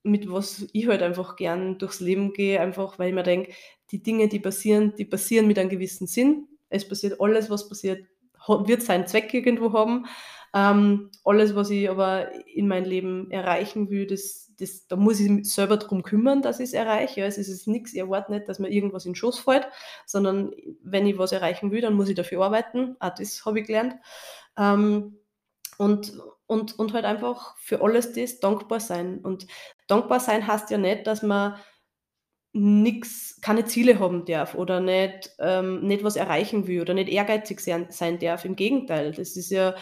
mit 0.04 0.32
was 0.32 0.66
ich 0.72 0.88
halt 0.88 1.04
einfach 1.04 1.36
gern 1.36 1.78
durchs 1.78 2.00
Leben 2.00 2.34
gehe, 2.34 2.60
einfach 2.60 2.98
weil 2.98 3.10
ich 3.10 3.14
mir 3.14 3.24
denke, 3.24 3.52
die 3.92 4.02
Dinge, 4.02 4.30
die 4.30 4.40
passieren, 4.40 4.96
die 4.98 5.06
passieren 5.06 5.48
mit 5.48 5.60
einem 5.60 5.70
gewissen 5.70 6.08
Sinn. 6.08 6.48
Es 6.70 6.88
passiert 6.88 7.20
alles, 7.20 7.50
was 7.50 7.68
passiert, 7.68 8.06
wird 8.48 8.82
seinen 8.82 9.06
Zweck 9.06 9.34
irgendwo 9.34 9.74
haben. 9.74 10.06
Ähm, 10.54 11.12
alles, 11.24 11.56
was 11.56 11.70
ich 11.70 11.90
aber 11.90 12.32
in 12.48 12.68
meinem 12.68 12.86
Leben 12.86 13.32
erreichen 13.32 13.90
will, 13.90 14.08
das, 14.08 14.51
das, 14.62 14.88
da 14.88 14.96
muss 14.96 15.20
ich 15.20 15.30
mich 15.30 15.54
selber 15.54 15.78
darum 15.78 16.04
kümmern, 16.04 16.42
dass 16.42 16.60
ich 16.60 16.66
es 16.70 16.74
erreiche. 16.74 17.22
Ja, 17.22 17.26
es 17.26 17.38
ist 17.38 17.68
nichts, 17.68 17.94
ich 17.94 18.00
erwarte 18.00 18.32
nicht, 18.32 18.48
dass 18.48 18.60
mir 18.60 18.70
irgendwas 18.70 19.06
in 19.06 19.12
den 19.12 19.16
Schoß 19.16 19.40
fällt, 19.40 19.68
sondern 20.06 20.52
wenn 20.84 21.08
ich 21.08 21.18
was 21.18 21.32
erreichen 21.32 21.72
will, 21.72 21.82
dann 21.82 21.96
muss 21.96 22.10
ich 22.10 22.16
dafür 22.16 22.44
arbeiten. 22.44 22.96
Auch 23.00 23.14
das 23.16 23.44
habe 23.46 23.60
ich 23.60 23.68
gelernt. 23.68 23.96
Ähm, 24.58 25.18
und, 25.78 26.14
und, 26.46 26.78
und 26.78 26.94
halt 26.94 27.06
einfach 27.06 27.58
für 27.58 27.82
alles 27.82 28.14
das 28.14 28.40
dankbar 28.40 28.80
sein. 28.80 29.20
Und 29.20 29.48
dankbar 29.88 30.20
sein 30.20 30.46
heißt 30.46 30.70
ja 30.70 30.78
nicht, 30.78 31.08
dass 31.08 31.24
man 31.24 31.56
nix, 32.54 33.40
keine 33.42 33.66
Ziele 33.66 34.00
haben 34.00 34.26
darf 34.26 34.56
oder 34.56 34.80
nicht, 34.80 35.32
ähm, 35.40 35.88
nicht 35.88 36.04
was 36.04 36.18
erreichen 36.18 36.68
will 36.68 36.82
oder 36.82 36.94
nicht 36.94 37.10
ehrgeizig 37.10 37.62
sein 37.62 38.20
darf. 38.20 38.46
Im 38.46 38.56
Gegenteil, 38.56 39.12
das 39.14 39.38
ist 39.38 39.50
ja 39.52 39.74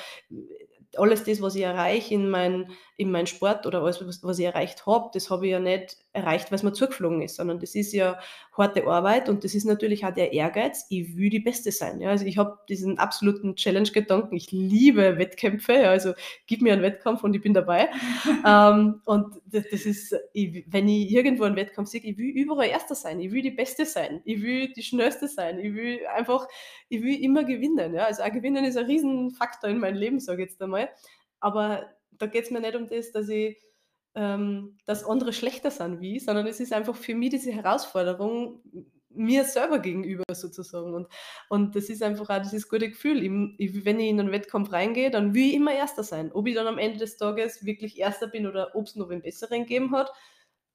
alles 0.97 1.23
das, 1.23 1.41
was 1.41 1.55
ich 1.55 1.61
erreiche 1.63 2.13
in 2.13 2.29
mein, 2.29 2.71
in 2.97 3.11
mein 3.11 3.27
Sport 3.27 3.65
oder 3.65 3.81
alles, 3.83 4.05
was, 4.05 4.23
was 4.23 4.39
ich 4.39 4.45
erreicht 4.45 4.85
habe, 4.85 5.09
das 5.13 5.29
habe 5.29 5.45
ich 5.45 5.51
ja 5.51 5.59
nicht 5.59 5.97
erreicht, 6.11 6.49
weil 6.49 6.55
es 6.55 6.63
mir 6.63 6.73
zugeflogen 6.73 7.21
ist, 7.21 7.35
sondern 7.35 7.59
das 7.59 7.75
ist 7.75 7.93
ja 7.93 8.19
harte 8.57 8.85
Arbeit 8.87 9.29
und 9.29 9.43
das 9.43 9.53
ist 9.53 9.65
natürlich 9.65 10.05
auch 10.05 10.13
der 10.13 10.33
Ehrgeiz, 10.33 10.87
ich 10.89 11.15
will 11.15 11.29
die 11.29 11.39
Beste 11.39 11.71
sein. 11.71 12.01
Ja? 12.01 12.09
Also 12.09 12.25
ich 12.25 12.37
habe 12.37 12.57
diesen 12.67 12.97
absoluten 12.97 13.55
Challenge-Gedanken, 13.55 14.35
ich 14.35 14.51
liebe 14.51 15.17
Wettkämpfe, 15.17 15.73
ja? 15.73 15.91
also 15.91 16.13
gib 16.47 16.61
mir 16.61 16.73
einen 16.73 16.81
Wettkampf 16.81 17.23
und 17.23 17.35
ich 17.35 17.41
bin 17.41 17.53
dabei. 17.53 17.89
ähm, 18.45 19.01
und 19.05 19.35
das, 19.45 19.65
das 19.69 19.85
ist, 19.85 20.15
ich, 20.33 20.65
wenn 20.67 20.89
ich 20.89 21.11
irgendwo 21.11 21.43
einen 21.43 21.55
Wettkampf 21.55 21.89
sehe, 21.89 22.01
ich 22.01 22.17
will 22.17 22.29
überall 22.29 22.69
Erster 22.69 22.95
sein, 22.95 23.19
ich 23.19 23.31
will 23.31 23.43
die 23.43 23.51
Beste 23.51 23.85
sein, 23.85 24.21
ich 24.25 24.41
will 24.41 24.73
die 24.73 24.83
Schnellste 24.83 25.27
sein, 25.27 25.59
ich 25.59 25.75
will 25.75 25.99
einfach, 26.07 26.47
ich 26.89 27.03
will 27.03 27.23
immer 27.23 27.43
gewinnen. 27.43 27.93
Ja? 27.93 28.05
Also 28.05 28.23
auch 28.23 28.31
gewinnen 28.31 28.65
ist 28.65 28.77
ein 28.77 28.85
Riesenfaktor 28.85 29.69
in 29.69 29.77
meinem 29.77 29.97
Leben, 29.97 30.19
sage 30.19 30.43
ich 30.43 30.49
jetzt 30.49 30.61
einmal. 30.61 30.89
Aber 31.39 31.85
da 32.17 32.25
geht 32.25 32.45
es 32.45 32.51
mir 32.51 32.61
nicht 32.61 32.75
um 32.75 32.87
das, 32.87 33.11
dass 33.11 33.29
ich 33.29 33.57
ähm, 34.15 34.77
dass 34.85 35.03
andere 35.03 35.33
schlechter 35.33 35.71
sind 35.71 36.01
wie 36.01 36.17
ich, 36.17 36.25
sondern 36.25 36.47
es 36.47 36.59
ist 36.59 36.73
einfach 36.73 36.95
für 36.95 37.15
mich 37.15 37.29
diese 37.29 37.51
Herausforderung 37.51 38.61
mir 39.11 39.43
selber 39.43 39.79
gegenüber 39.79 40.23
sozusagen. 40.33 40.93
Und, 40.93 41.07
und 41.49 41.75
das 41.75 41.89
ist 41.89 42.03
einfach 42.03 42.29
auch 42.29 42.41
dieses 42.41 42.69
gute 42.69 42.89
Gefühl. 42.89 43.23
Ich, 43.23 43.75
ich, 43.75 43.85
wenn 43.85 43.99
ich 43.99 44.09
in 44.09 44.19
einen 44.19 44.31
Wettkampf 44.31 44.71
reingehe, 44.71 45.09
dann 45.09 45.33
will 45.33 45.47
ich 45.47 45.55
immer 45.55 45.73
Erster 45.73 46.03
sein. 46.03 46.31
Ob 46.31 46.47
ich 46.47 46.55
dann 46.55 46.67
am 46.67 46.77
Ende 46.77 46.99
des 46.99 47.17
Tages 47.17 47.65
wirklich 47.65 47.97
Erster 47.99 48.27
bin 48.27 48.47
oder 48.47 48.75
ob 48.75 48.85
es 48.85 48.95
noch 48.95 49.09
einen 49.09 49.21
besseren 49.21 49.61
gegeben 49.61 49.91
hat, 49.91 50.11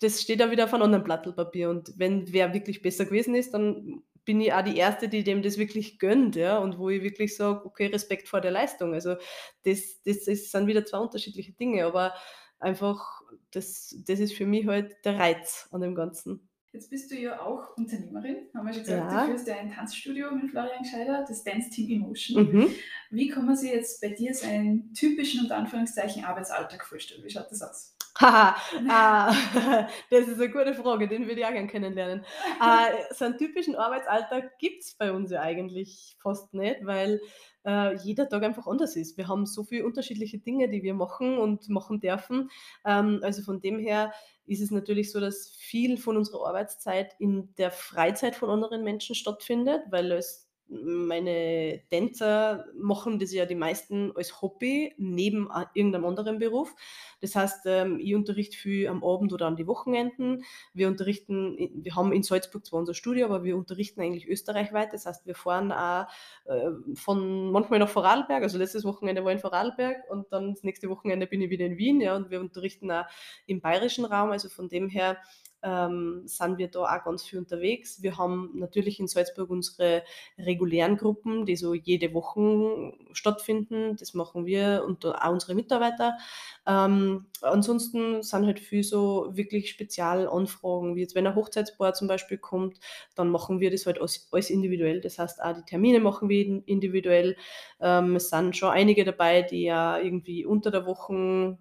das 0.00 0.20
steht 0.20 0.40
da 0.40 0.50
wieder 0.50 0.64
auf 0.64 0.74
einem 0.74 0.82
anderen 0.84 1.04
Blatt 1.04 1.36
Papier. 1.36 1.70
Und 1.70 1.92
wenn 1.96 2.32
wer 2.32 2.52
wirklich 2.52 2.82
besser 2.82 3.04
gewesen 3.04 3.34
ist, 3.34 3.54
dann 3.54 4.02
bin 4.24 4.40
ich 4.40 4.52
auch 4.52 4.62
die 4.62 4.76
Erste, 4.76 5.08
die 5.08 5.22
dem 5.22 5.42
das 5.42 5.58
wirklich 5.58 5.98
gönnt, 5.98 6.34
ja, 6.34 6.58
und 6.58 6.78
wo 6.78 6.88
ich 6.88 7.02
wirklich 7.02 7.36
sage, 7.36 7.64
okay, 7.64 7.86
Respekt 7.86 8.28
vor 8.28 8.40
der 8.40 8.50
Leistung. 8.50 8.94
Also 8.94 9.16
das, 9.64 10.02
das, 10.04 10.24
das 10.24 10.50
sind 10.50 10.66
wieder 10.66 10.84
zwei 10.84 10.98
unterschiedliche 10.98 11.52
Dinge, 11.52 11.84
aber 11.84 12.14
einfach, 12.58 13.20
das, 13.54 13.94
das 14.06 14.20
ist 14.20 14.34
für 14.34 14.46
mich 14.46 14.66
halt 14.66 14.96
der 15.04 15.18
Reiz 15.18 15.68
an 15.70 15.80
dem 15.80 15.94
Ganzen. 15.94 16.48
Jetzt 16.72 16.90
bist 16.90 17.08
du 17.12 17.16
ja 17.16 17.40
auch 17.40 17.76
Unternehmerin, 17.76 18.48
haben 18.52 18.66
wir 18.66 18.72
schon 18.72 18.82
gesagt, 18.82 19.12
ja. 19.12 19.20
du 19.20 19.30
führst 19.30 19.46
ja 19.46 19.54
ein 19.54 19.70
Tanzstudio 19.70 20.32
mit 20.32 20.50
Florian 20.50 20.82
Gescheider, 20.82 21.24
das 21.26 21.44
Dance 21.44 21.70
Team 21.70 22.02
Emotion. 22.02 22.52
Mhm. 22.52 22.70
Wie 23.10 23.28
kann 23.28 23.46
man 23.46 23.56
sich 23.56 23.70
jetzt 23.70 24.00
bei 24.00 24.08
dir 24.08 24.34
seinen 24.34 24.92
typischen, 24.92 25.42
unter 25.42 25.56
Anführungszeichen, 25.56 26.24
Arbeitsalltag 26.24 26.84
vorstellen? 26.84 27.22
Wie 27.22 27.30
schaut 27.30 27.46
das 27.48 27.62
aus? 27.62 27.93
Haha, 28.16 28.54
ah, 28.88 29.32
das 30.10 30.28
ist 30.28 30.40
eine 30.40 30.50
gute 30.50 30.74
Frage, 30.74 31.08
den 31.08 31.26
würde 31.26 31.40
ich 31.40 31.46
auch 31.46 31.52
gerne 31.52 31.66
kennenlernen. 31.66 32.24
Äh, 32.60 33.12
so 33.12 33.24
einen 33.24 33.36
typischen 33.38 33.74
Arbeitsalltag 33.74 34.56
gibt 34.58 34.82
es 34.84 34.94
bei 34.94 35.10
uns 35.12 35.32
ja 35.32 35.40
eigentlich 35.40 36.16
fast 36.22 36.54
nicht, 36.54 36.86
weil 36.86 37.20
äh, 37.66 37.96
jeder 37.96 38.28
Tag 38.28 38.44
einfach 38.44 38.68
anders 38.68 38.94
ist. 38.94 39.16
Wir 39.16 39.26
haben 39.26 39.46
so 39.46 39.64
viele 39.64 39.84
unterschiedliche 39.84 40.38
Dinge, 40.38 40.68
die 40.68 40.84
wir 40.84 40.94
machen 40.94 41.38
und 41.38 41.68
machen 41.68 42.00
dürfen. 42.00 42.50
Ähm, 42.84 43.18
also 43.22 43.42
von 43.42 43.60
dem 43.60 43.80
her 43.80 44.12
ist 44.46 44.60
es 44.60 44.70
natürlich 44.70 45.10
so, 45.10 45.18
dass 45.18 45.48
viel 45.58 45.96
von 45.96 46.16
unserer 46.16 46.46
Arbeitszeit 46.46 47.14
in 47.18 47.52
der 47.56 47.72
Freizeit 47.72 48.36
von 48.36 48.50
anderen 48.50 48.84
Menschen 48.84 49.16
stattfindet, 49.16 49.82
weil 49.90 50.12
es 50.12 50.43
meine 50.68 51.82
Tänzer 51.90 52.66
machen 52.74 53.18
das 53.18 53.32
ja 53.32 53.46
die 53.46 53.54
meisten 53.54 54.12
als 54.16 54.40
Hobby 54.40 54.94
neben 54.96 55.48
irgendeinem 55.74 56.06
anderen 56.06 56.38
Beruf. 56.38 56.74
Das 57.20 57.36
heißt, 57.36 57.66
ähm, 57.66 57.98
ich 58.00 58.14
unterrichte 58.14 58.56
viel 58.56 58.88
am 58.88 59.04
Abend 59.04 59.32
oder 59.32 59.46
an 59.46 59.56
die 59.56 59.66
Wochenenden. 59.66 60.44
Wir 60.72 60.88
unterrichten, 60.88 61.56
wir 61.74 61.94
haben 61.94 62.12
in 62.12 62.22
Salzburg 62.22 62.64
zwar 62.64 62.80
unser 62.80 62.94
Studio, 62.94 63.26
aber 63.26 63.44
wir 63.44 63.56
unterrichten 63.56 64.00
eigentlich 64.00 64.28
österreichweit. 64.28 64.92
Das 64.92 65.06
heißt, 65.06 65.26
wir 65.26 65.34
fahren 65.34 65.70
auch 65.72 66.06
äh, 66.46 66.70
von 66.94 67.50
manchmal 67.50 67.78
nach 67.78 67.88
Vorarlberg. 67.88 68.42
Also 68.42 68.58
letztes 68.58 68.84
Wochenende 68.84 69.24
war 69.24 69.30
ich 69.30 69.36
in 69.36 69.40
Vorarlberg 69.40 70.10
und 70.10 70.32
dann 70.32 70.54
das 70.54 70.62
nächste 70.62 70.88
Wochenende 70.88 71.26
bin 71.26 71.40
ich 71.42 71.50
wieder 71.50 71.66
in 71.66 71.76
Wien. 71.76 72.00
Ja, 72.00 72.16
und 72.16 72.30
wir 72.30 72.40
unterrichten 72.40 72.90
auch 72.90 73.04
im 73.46 73.60
bayerischen 73.60 74.04
Raum. 74.04 74.30
Also 74.30 74.48
von 74.48 74.68
dem 74.68 74.88
her 74.88 75.18
ähm, 75.64 76.22
sind 76.26 76.58
wir 76.58 76.68
da 76.68 76.80
auch 76.80 77.04
ganz 77.04 77.24
viel 77.24 77.38
unterwegs. 77.38 78.02
Wir 78.02 78.18
haben 78.18 78.50
natürlich 78.54 79.00
in 79.00 79.08
Salzburg 79.08 79.50
unsere 79.50 80.02
regulären 80.38 80.96
Gruppen, 80.96 81.46
die 81.46 81.56
so 81.56 81.74
jede 81.74 82.12
Woche 82.12 82.92
stattfinden. 83.12 83.96
Das 83.96 84.14
machen 84.14 84.44
wir 84.44 84.84
und 84.86 85.06
auch 85.06 85.32
unsere 85.32 85.54
Mitarbeiter. 85.54 86.18
Ähm, 86.66 87.26
ansonsten 87.40 88.22
sind 88.22 88.46
halt 88.46 88.60
viel 88.60 88.82
so 88.82 89.30
wirklich 89.32 89.70
Spezialanfragen, 89.70 90.96
wie 90.96 91.00
jetzt 91.00 91.14
wenn 91.14 91.26
ein 91.26 91.34
Hochzeitspaar 91.34 91.94
zum 91.94 92.08
Beispiel 92.08 92.38
kommt, 92.38 92.78
dann 93.14 93.30
machen 93.30 93.60
wir 93.60 93.70
das 93.70 93.86
halt 93.86 94.00
alles, 94.00 94.28
individuell. 94.50 95.00
Das 95.00 95.18
heißt, 95.18 95.42
auch 95.42 95.54
die 95.54 95.62
Termine 95.62 96.00
machen 96.00 96.28
wir 96.28 96.62
individuell. 96.66 97.36
Ähm, 97.80 98.16
es 98.16 98.28
sind 98.28 98.56
schon 98.56 98.70
einige 98.70 99.04
dabei, 99.04 99.42
die 99.42 99.64
ja 99.64 99.98
irgendwie 99.98 100.44
unter 100.44 100.70
der 100.70 100.86
Woche 100.86 101.56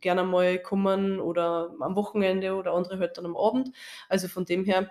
gerne 0.00 0.24
mal 0.24 0.58
kommen 0.58 1.20
oder 1.20 1.74
am 1.80 1.96
Wochenende 1.96 2.54
oder 2.54 2.72
andere 2.74 2.98
halt 2.98 3.16
dann 3.18 3.26
am 3.26 3.36
Abend. 3.36 3.70
Also 4.08 4.28
von 4.28 4.44
dem 4.44 4.64
her, 4.64 4.90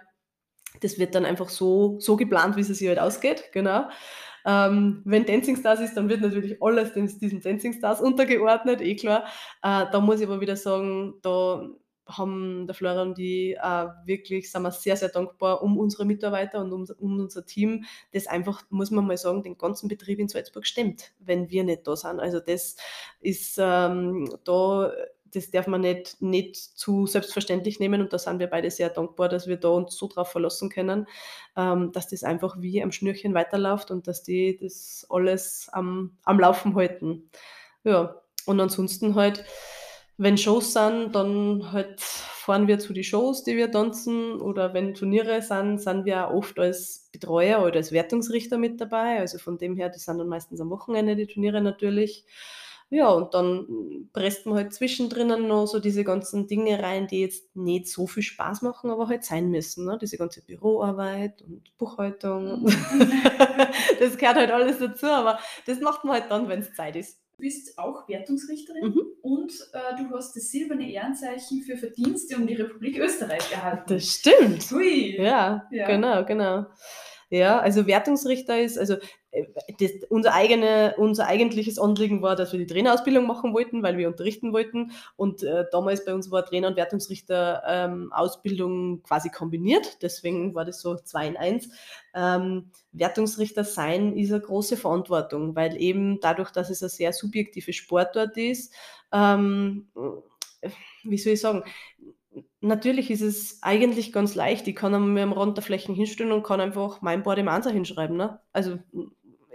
das 0.81 0.99
wird 0.99 1.15
dann 1.15 1.25
einfach 1.25 1.49
so, 1.49 1.99
so 1.99 2.15
geplant, 2.17 2.55
wie 2.55 2.61
es 2.61 2.67
sich 2.67 2.87
halt 2.87 2.99
ausgeht, 2.99 3.51
genau. 3.53 3.89
Ähm, 4.45 5.01
wenn 5.05 5.25
Dancing 5.25 5.57
Stars 5.57 5.81
ist, 5.81 5.95
dann 5.97 6.07
wird 6.09 6.21
natürlich 6.21 6.61
alles 6.61 6.93
diesen 6.93 7.41
Dancing 7.41 7.73
Stars 7.73 7.99
untergeordnet, 8.01 8.81
eh 8.81 8.95
klar. 8.95 9.25
Äh, 9.61 9.85
da 9.91 9.99
muss 9.99 10.21
ich 10.21 10.27
aber 10.27 10.39
wieder 10.39 10.55
sagen, 10.55 11.15
da 11.21 11.67
haben 12.07 12.65
der 12.67 12.75
Florian 12.75 13.09
und 13.09 13.17
die 13.17 13.53
äh, 13.53 13.87
wirklich, 14.05 14.51
sind 14.51 14.63
wir 14.63 14.71
sehr, 14.71 14.95
sehr 14.97 15.09
dankbar 15.09 15.61
um 15.61 15.77
unsere 15.77 16.05
Mitarbeiter 16.05 16.61
und 16.61 16.71
um, 16.71 16.85
um, 16.99 17.19
unser 17.19 17.45
Team, 17.45 17.85
das 18.11 18.27
einfach, 18.27 18.63
muss 18.69 18.91
man 18.91 19.05
mal 19.05 19.17
sagen, 19.17 19.43
den 19.43 19.57
ganzen 19.57 19.87
Betrieb 19.87 20.19
in 20.19 20.27
Salzburg 20.27 20.65
stemmt, 20.65 21.13
wenn 21.19 21.49
wir 21.49 21.63
nicht 21.63 21.85
da 21.87 21.95
sind. 21.95 22.19
Also 22.19 22.39
das 22.39 22.75
ist 23.21 23.57
ähm, 23.59 24.29
da, 24.43 24.91
das 25.33 25.51
darf 25.51 25.67
man 25.67 25.81
nicht, 25.81 26.21
nicht 26.21 26.55
zu 26.55 27.05
selbstverständlich 27.05 27.79
nehmen 27.79 28.01
und 28.01 28.13
da 28.13 28.19
sind 28.19 28.39
wir 28.39 28.47
beide 28.47 28.71
sehr 28.71 28.89
dankbar, 28.89 29.29
dass 29.29 29.47
wir 29.47 29.57
da 29.57 29.69
uns 29.69 29.95
so 29.95 30.07
drauf 30.07 30.31
verlassen 30.31 30.69
können, 30.69 31.07
ähm, 31.55 31.91
dass 31.91 32.07
das 32.07 32.23
einfach 32.23 32.57
wie 32.59 32.81
am 32.81 32.91
Schnürchen 32.91 33.33
weiterläuft 33.33 33.91
und 33.91 34.07
dass 34.07 34.23
die 34.23 34.57
das 34.57 35.05
alles 35.09 35.69
am, 35.71 36.17
am 36.23 36.39
Laufen 36.39 36.75
halten. 36.75 37.29
Ja, 37.83 38.21
und 38.45 38.59
ansonsten 38.59 39.15
halt, 39.15 39.43
wenn 40.17 40.37
Shows 40.37 40.73
sind, 40.73 41.13
dann 41.13 41.71
halt 41.71 42.01
fahren 42.01 42.67
wir 42.67 42.79
zu 42.79 42.93
den 42.93 43.03
Shows, 43.03 43.43
die 43.43 43.55
wir 43.55 43.71
tanzen. 43.71 44.41
Oder 44.41 44.73
wenn 44.73 44.95
Turniere 44.95 45.41
sind, 45.41 45.79
sind 45.79 46.05
wir 46.05 46.31
oft 46.33 46.57
als 46.59 47.09
Betreuer 47.11 47.63
oder 47.63 47.75
als 47.75 47.91
Wertungsrichter 47.91 48.57
mit 48.57 48.81
dabei. 48.81 49.19
Also 49.19 49.37
von 49.37 49.57
dem 49.57 49.75
her, 49.75 49.89
die 49.89 49.99
sind 49.99 50.17
dann 50.17 50.27
meistens 50.27 50.59
am 50.59 50.69
Wochenende, 50.71 51.15
die 51.15 51.27
Turniere 51.27 51.61
natürlich. 51.61 52.25
Ja, 52.89 53.09
und 53.09 53.33
dann 53.33 54.09
presst 54.13 54.45
man 54.45 54.55
halt 54.55 54.73
zwischendrin 54.73 55.27
noch 55.47 55.65
so 55.67 55.79
diese 55.79 56.05
ganzen 56.05 56.47
Dinge 56.47 56.81
rein, 56.81 57.07
die 57.07 57.19
jetzt 57.19 57.53
nicht 57.55 57.89
so 57.89 58.07
viel 58.07 58.23
Spaß 58.23 58.61
machen, 58.61 58.89
aber 58.89 59.09
halt 59.09 59.25
sein 59.25 59.49
müssen. 59.49 59.85
Ne? 59.85 59.97
Diese 60.01 60.17
ganze 60.17 60.41
Büroarbeit 60.41 61.41
und 61.41 61.77
Buchhaltung. 61.77 62.63
Mhm. 62.63 62.67
das 63.99 64.17
gehört 64.17 64.37
halt 64.37 64.51
alles 64.51 64.79
dazu, 64.79 65.07
aber 65.07 65.37
das 65.65 65.81
macht 65.81 66.05
man 66.05 66.13
halt 66.21 66.31
dann, 66.31 66.47
wenn 66.47 66.61
es 66.61 66.73
Zeit 66.73 66.95
ist. 66.95 67.19
Du 67.39 67.43
bist 67.43 67.77
auch 67.77 68.09
Wertungsrichterin 68.09 68.95
mhm. 68.95 69.01
und 69.21 69.51
äh, 69.71 69.95
du 70.01 70.09
hast 70.09 70.35
das 70.35 70.49
silberne 70.49 70.91
Ehrenzeichen 70.91 71.61
für 71.61 71.77
Verdienste 71.77 72.35
um 72.35 72.47
die 72.47 72.55
Republik 72.55 72.97
Österreich 72.97 73.51
erhalten. 73.51 73.83
Das 73.93 74.07
stimmt. 74.07 74.71
Hui. 74.71 75.21
Ja, 75.21 75.67
ja, 75.69 75.85
genau, 75.85 76.25
genau. 76.25 76.65
Ja, 77.29 77.59
also 77.59 77.87
Wertungsrichter 77.87 78.61
ist, 78.61 78.77
also 78.77 78.95
äh, 79.31 79.43
das, 79.79 79.91
unser, 80.09 80.33
eigene, 80.33 80.95
unser 80.97 81.27
eigentliches 81.27 81.77
Anliegen 81.77 82.21
war, 82.21 82.37
dass 82.37 82.53
wir 82.53 82.59
die 82.59 82.67
Trainerausbildung 82.67 83.27
machen 83.27 83.53
wollten, 83.53 83.83
weil 83.83 83.97
wir 83.97 84.07
unterrichten 84.07 84.53
wollten. 84.53 84.91
Und 85.17 85.43
äh, 85.43 85.65
damals 85.71 86.05
bei 86.05 86.13
uns 86.13 86.31
war 86.31 86.45
Trainer- 86.45 86.69
und 86.69 86.77
Wertungsrichter 86.77 87.63
ähm, 87.67 88.13
quasi 89.03 89.29
kombiniert. 89.29 90.01
Deswegen 90.01 90.55
war 90.55 90.63
das 90.63 90.79
so 90.81 90.95
zwei 90.95 91.27
in 91.27 91.35
eins. 91.35 91.69
Ähm, 92.15 92.71
Wertungsrichter 92.93 93.65
sein 93.65 94.15
ist 94.15 94.31
eine 94.31 94.41
große 94.41 94.77
Verantwortung, 94.77 95.53
weil 95.55 95.75
eben 95.81 96.21
dadurch, 96.21 96.51
dass 96.51 96.69
es 96.69 96.81
ein 96.81 96.89
sehr 96.89 97.11
subjektives 97.11 97.75
Sportort 97.75 98.37
ist, 98.37 98.73
ähm, 99.11 99.87
wie 101.03 101.17
soll 101.17 101.33
ich 101.33 101.41
sagen, 101.41 101.63
natürlich 102.61 103.11
ist 103.11 103.21
es 103.21 103.59
eigentlich 103.61 104.11
ganz 104.11 104.35
leicht. 104.35 104.67
Ich 104.67 104.75
kann 104.75 105.13
mir 105.13 105.23
am 105.23 105.33
Rand 105.33 105.57
der 105.57 105.63
Flächen 105.63 105.95
hinstellen 105.95 106.31
und 106.31 106.43
kann 106.43 106.61
einfach 106.61 107.01
mein 107.01 107.23
Board 107.23 107.39
im 107.39 107.47
Answer 107.47 107.71
hinschreiben. 107.71 108.17
Ne? 108.17 108.39
Also 108.53 108.79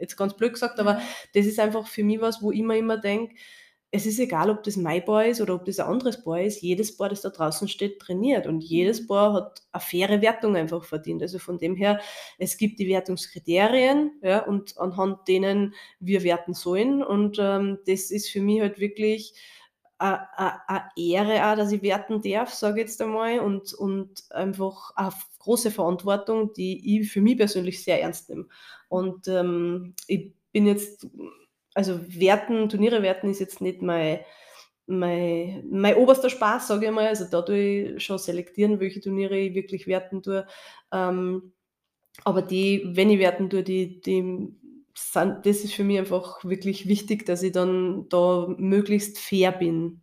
jetzt 0.00 0.16
ganz 0.16 0.34
blöd 0.34 0.52
gesagt, 0.52 0.78
aber 0.80 1.00
das 1.34 1.46
ist 1.46 1.58
einfach 1.58 1.86
für 1.86 2.04
mich 2.04 2.20
was, 2.20 2.42
wo 2.42 2.52
ich 2.52 2.62
mir 2.62 2.78
immer 2.78 2.98
denke, 2.98 3.34
es 3.94 4.06
ist 4.06 4.18
egal, 4.18 4.48
ob 4.48 4.62
das 4.62 4.76
mein 4.76 5.04
Boy 5.04 5.30
ist 5.30 5.42
oder 5.42 5.54
ob 5.54 5.66
das 5.66 5.78
ein 5.78 5.86
anderes 5.86 6.24
Boy 6.24 6.46
ist, 6.46 6.62
jedes 6.62 6.96
Boy, 6.96 7.10
das 7.10 7.20
da 7.20 7.28
draußen 7.28 7.68
steht, 7.68 8.00
trainiert 8.00 8.46
und 8.46 8.62
jedes 8.62 9.02
mhm. 9.02 9.06
Boy 9.06 9.32
hat 9.34 9.62
eine 9.70 9.80
faire 9.82 10.22
Wertung 10.22 10.56
einfach 10.56 10.82
verdient. 10.84 11.20
Also 11.20 11.38
von 11.38 11.58
dem 11.58 11.76
her, 11.76 12.00
es 12.38 12.56
gibt 12.56 12.78
die 12.78 12.88
Wertungskriterien 12.88 14.12
ja, 14.22 14.46
und 14.46 14.78
anhand 14.78 15.28
denen 15.28 15.74
wir 16.00 16.22
werten 16.22 16.54
sollen 16.54 17.02
und 17.02 17.36
ähm, 17.38 17.80
das 17.86 18.10
ist 18.10 18.30
für 18.30 18.40
mich 18.40 18.62
halt 18.62 18.80
wirklich 18.80 19.34
eine 20.02 20.82
Ehre 20.96 21.46
auch, 21.46 21.56
dass 21.56 21.72
ich 21.72 21.82
werten 21.82 22.20
darf, 22.22 22.52
sage 22.52 22.80
ich 22.80 22.86
jetzt 22.88 23.00
einmal, 23.00 23.40
und, 23.40 23.72
und 23.74 24.30
einfach 24.30 24.90
eine 24.96 25.12
große 25.38 25.70
Verantwortung, 25.70 26.52
die 26.54 27.00
ich 27.00 27.10
für 27.10 27.20
mich 27.20 27.36
persönlich 27.36 27.82
sehr 27.82 28.02
ernst 28.02 28.28
nehme. 28.28 28.46
Und 28.88 29.28
ähm, 29.28 29.94
ich 30.06 30.32
bin 30.52 30.66
jetzt 30.66 31.06
also 31.74 32.00
werten, 32.08 32.68
Turniere 32.68 33.02
werten 33.02 33.30
ist 33.30 33.40
jetzt 33.40 33.60
nicht 33.60 33.82
mein, 33.82 34.20
mein, 34.86 35.64
mein 35.70 35.96
oberster 35.96 36.30
Spaß, 36.30 36.68
sage 36.68 36.86
ich 36.86 36.92
mal. 36.92 37.06
Also 37.06 37.24
da 37.30 37.42
tue 37.42 37.94
ich 37.94 38.04
schon 38.04 38.18
selektieren, 38.18 38.80
welche 38.80 39.00
Turniere 39.00 39.38
ich 39.38 39.54
wirklich 39.54 39.86
werten 39.86 40.22
tue. 40.22 40.46
Ähm, 40.92 41.52
aber 42.24 42.42
die, 42.42 42.82
wenn 42.92 43.10
ich 43.10 43.18
werten 43.18 43.48
tue, 43.48 43.62
die, 43.62 44.00
die 44.00 44.54
sind, 44.94 45.46
das 45.46 45.64
ist 45.64 45.74
für 45.74 45.84
mich 45.84 45.98
einfach 45.98 46.44
wirklich 46.44 46.86
wichtig, 46.86 47.26
dass 47.26 47.42
ich 47.42 47.52
dann 47.52 48.08
da 48.08 48.54
möglichst 48.58 49.18
fair 49.18 49.52
bin. 49.52 50.02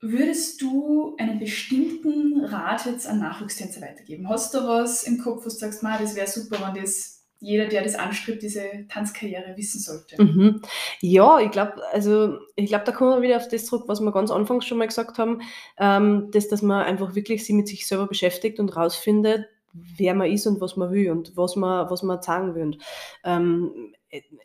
Würdest 0.00 0.60
du 0.60 1.16
einen 1.18 1.38
bestimmten 1.38 2.44
Rat 2.44 2.84
jetzt 2.84 3.06
an 3.06 3.20
Nachwuchstänzer 3.20 3.80
weitergeben? 3.80 4.28
Hast 4.28 4.52
du 4.52 4.58
was 4.58 5.04
im 5.04 5.18
Kopf, 5.18 5.40
wo 5.40 5.44
du 5.44 5.50
sagst, 5.50 5.82
das 5.82 6.14
wäre 6.14 6.26
super, 6.26 6.58
wenn 6.60 6.82
das 6.82 7.14
jeder, 7.44 7.66
der 7.66 7.82
das 7.82 7.94
anstrebt, 7.94 8.42
diese 8.42 8.86
Tanzkarriere 8.88 9.56
wissen 9.56 9.78
sollte. 9.78 10.22
Mhm. 10.22 10.62
Ja, 11.00 11.40
ich 11.40 11.50
glaube, 11.50 11.74
also 11.92 12.38
ich 12.56 12.66
glaube, 12.66 12.84
da 12.84 12.92
kommen 12.92 13.10
wir 13.10 13.22
wieder 13.22 13.36
auf 13.36 13.48
das 13.48 13.66
zurück, 13.66 13.84
was 13.86 14.00
wir 14.00 14.12
ganz 14.12 14.30
anfangs 14.30 14.64
schon 14.64 14.78
mal 14.78 14.86
gesagt 14.86 15.18
haben, 15.18 15.42
ähm, 15.78 16.30
dass, 16.32 16.48
dass 16.48 16.62
man 16.62 16.84
einfach 16.84 17.14
wirklich 17.14 17.44
sich 17.44 17.54
mit 17.54 17.68
sich 17.68 17.86
selber 17.86 18.06
beschäftigt 18.06 18.60
und 18.60 18.74
rausfindet, 18.74 19.46
wer 19.74 20.14
man 20.14 20.30
ist 20.30 20.46
und 20.46 20.60
was 20.60 20.76
man 20.76 20.92
will 20.92 21.10
und 21.10 21.36
was 21.36 21.56
man, 21.56 21.90
was 21.90 22.02
man 22.02 22.22
sagen 22.22 22.54
will. 22.54 22.78
Ähm, 23.24 23.94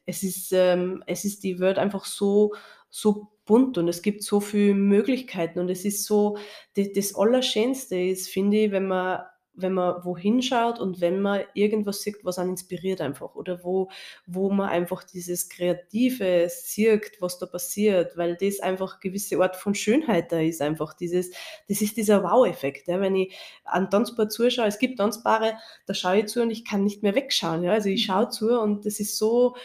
es, 0.06 0.24
ist, 0.24 0.52
ähm, 0.52 1.04
es 1.06 1.24
ist 1.24 1.44
die 1.44 1.60
Welt 1.60 1.78
einfach 1.78 2.06
so, 2.06 2.54
so 2.90 3.32
bunt 3.46 3.78
und 3.78 3.88
es 3.88 4.02
gibt 4.02 4.24
so 4.24 4.40
viele 4.40 4.74
Möglichkeiten 4.74 5.60
und 5.60 5.70
es 5.70 5.86
ist 5.86 6.06
so, 6.06 6.38
das, 6.76 6.88
das 6.94 7.16
Allerschönste 7.16 8.00
ist, 8.00 8.30
finde 8.30 8.58
ich, 8.58 8.72
wenn 8.72 8.88
man 8.88 9.22
wenn 9.54 9.74
man 9.74 10.04
wohin 10.04 10.42
schaut 10.42 10.80
und 10.80 11.02
wenn 11.02 11.22
man 11.22 11.44
irgendwas 11.54 12.02
sieht, 12.02 12.24
was 12.24 12.40
einen 12.40 12.52
inspiriert 12.52 13.02
einfach 13.02 13.36
oder 13.36 13.64
wo, 13.64 13.90
wo 14.26 14.50
man 14.50 14.70
einfach 14.70 15.04
dieses 15.04 15.50
Kreative 15.50 16.48
sieht, 16.50 17.18
was 17.20 17.40
da 17.40 17.46
passiert, 17.46 18.16
weil 18.18 18.36
das 18.36 18.60
einfach 18.60 19.00
gewisse 19.00 19.40
Art 19.42 19.56
von 19.56 19.76
Schönheit 19.76 20.32
da 20.32 20.40
ist 20.40 20.62
einfach. 20.62 20.94
Dieses, 20.94 21.32
das 21.68 21.82
ist 21.82 21.98
dieser 21.98 22.24
Wow-Effekt, 22.24 22.88
ja, 22.88 23.00
wenn 23.00 23.16
ich 23.16 23.36
an 23.64 23.90
Tanzbar 23.90 24.30
zuschaue, 24.30 24.68
es 24.68 24.80
gibt 24.80 24.98
Tanzbare, 24.98 25.58
da 25.86 25.94
schaue 25.94 26.20
ich 26.20 26.28
zu 26.28 26.42
und 26.42 26.52
ich 26.52 26.66
kann 26.66 26.84
nicht 26.84 27.04
mehr 27.04 27.16
wegschauen, 27.16 27.64
ja, 27.64 27.72
also 27.72 27.90
ich 27.90 28.06
schaue 28.06 28.26
mhm. 28.26 28.32
zu 28.32 28.60
und 28.60 28.86
das 28.86 29.00
ist 29.00 29.18
so, 29.18 29.56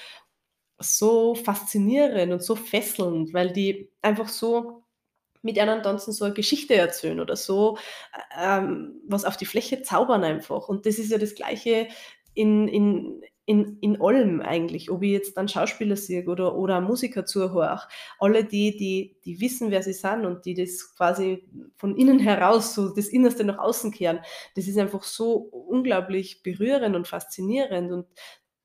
so 0.79 1.35
faszinierend 1.35 2.33
und 2.33 2.43
so 2.43 2.57
fesselnd, 2.57 3.33
weil 3.33 3.53
die 3.53 3.91
einfach 4.03 4.29
so 4.29 4.84
mit 5.45 5.59
einem 5.59 5.83
tanzen 5.83 6.13
so 6.13 6.25
eine 6.25 6.35
Geschichte 6.35 6.75
erzählen 6.75 7.21
oder 7.21 7.37
so 7.37 7.79
ähm, 8.41 9.01
was 9.07 9.25
auf 9.25 9.37
die 9.37 9.47
Fläche 9.47 9.83
zaubern 9.83 10.25
einfach. 10.25 10.69
Und 10.69 10.87
das 10.87 10.99
ist 10.99 11.11
ja 11.11 11.19
das 11.19 11.35
Gleiche 11.35 11.89
in, 12.35 12.67
in, 12.67 13.23
in, 13.47 13.79
in 13.81 14.01
allem 14.01 14.41
eigentlich, 14.41 14.91
ob 14.91 15.03
ich 15.03 15.11
jetzt 15.11 15.37
dann 15.37 15.49
Schauspieler 15.49 15.97
sehe 15.97 16.25
oder, 16.25 16.57
oder 16.57 16.81
Musiker 16.81 17.27
zuhöre, 17.27 17.81
alle 18.19 18.45
die, 18.45 18.77
die, 18.77 19.17
die 19.25 19.41
wissen, 19.41 19.71
wer 19.71 19.83
sie 19.83 19.93
sind 19.93 20.25
und 20.25 20.47
die 20.47 20.55
das 20.55 20.95
quasi 20.97 21.45
von 21.77 21.97
innen 21.97 22.19
heraus, 22.19 22.75
so 22.75 22.95
das 22.95 23.09
Innerste 23.09 23.45
nach 23.45 23.59
außen 23.59 23.93
kehren, 23.93 24.21
das 24.57 24.67
ist 24.67 24.79
einfach 24.79 25.03
so 25.03 25.35
unglaublich 25.37 26.43
berührend 26.43 26.97
und 26.97 27.07
faszinierend 27.07 27.93
und 27.93 28.07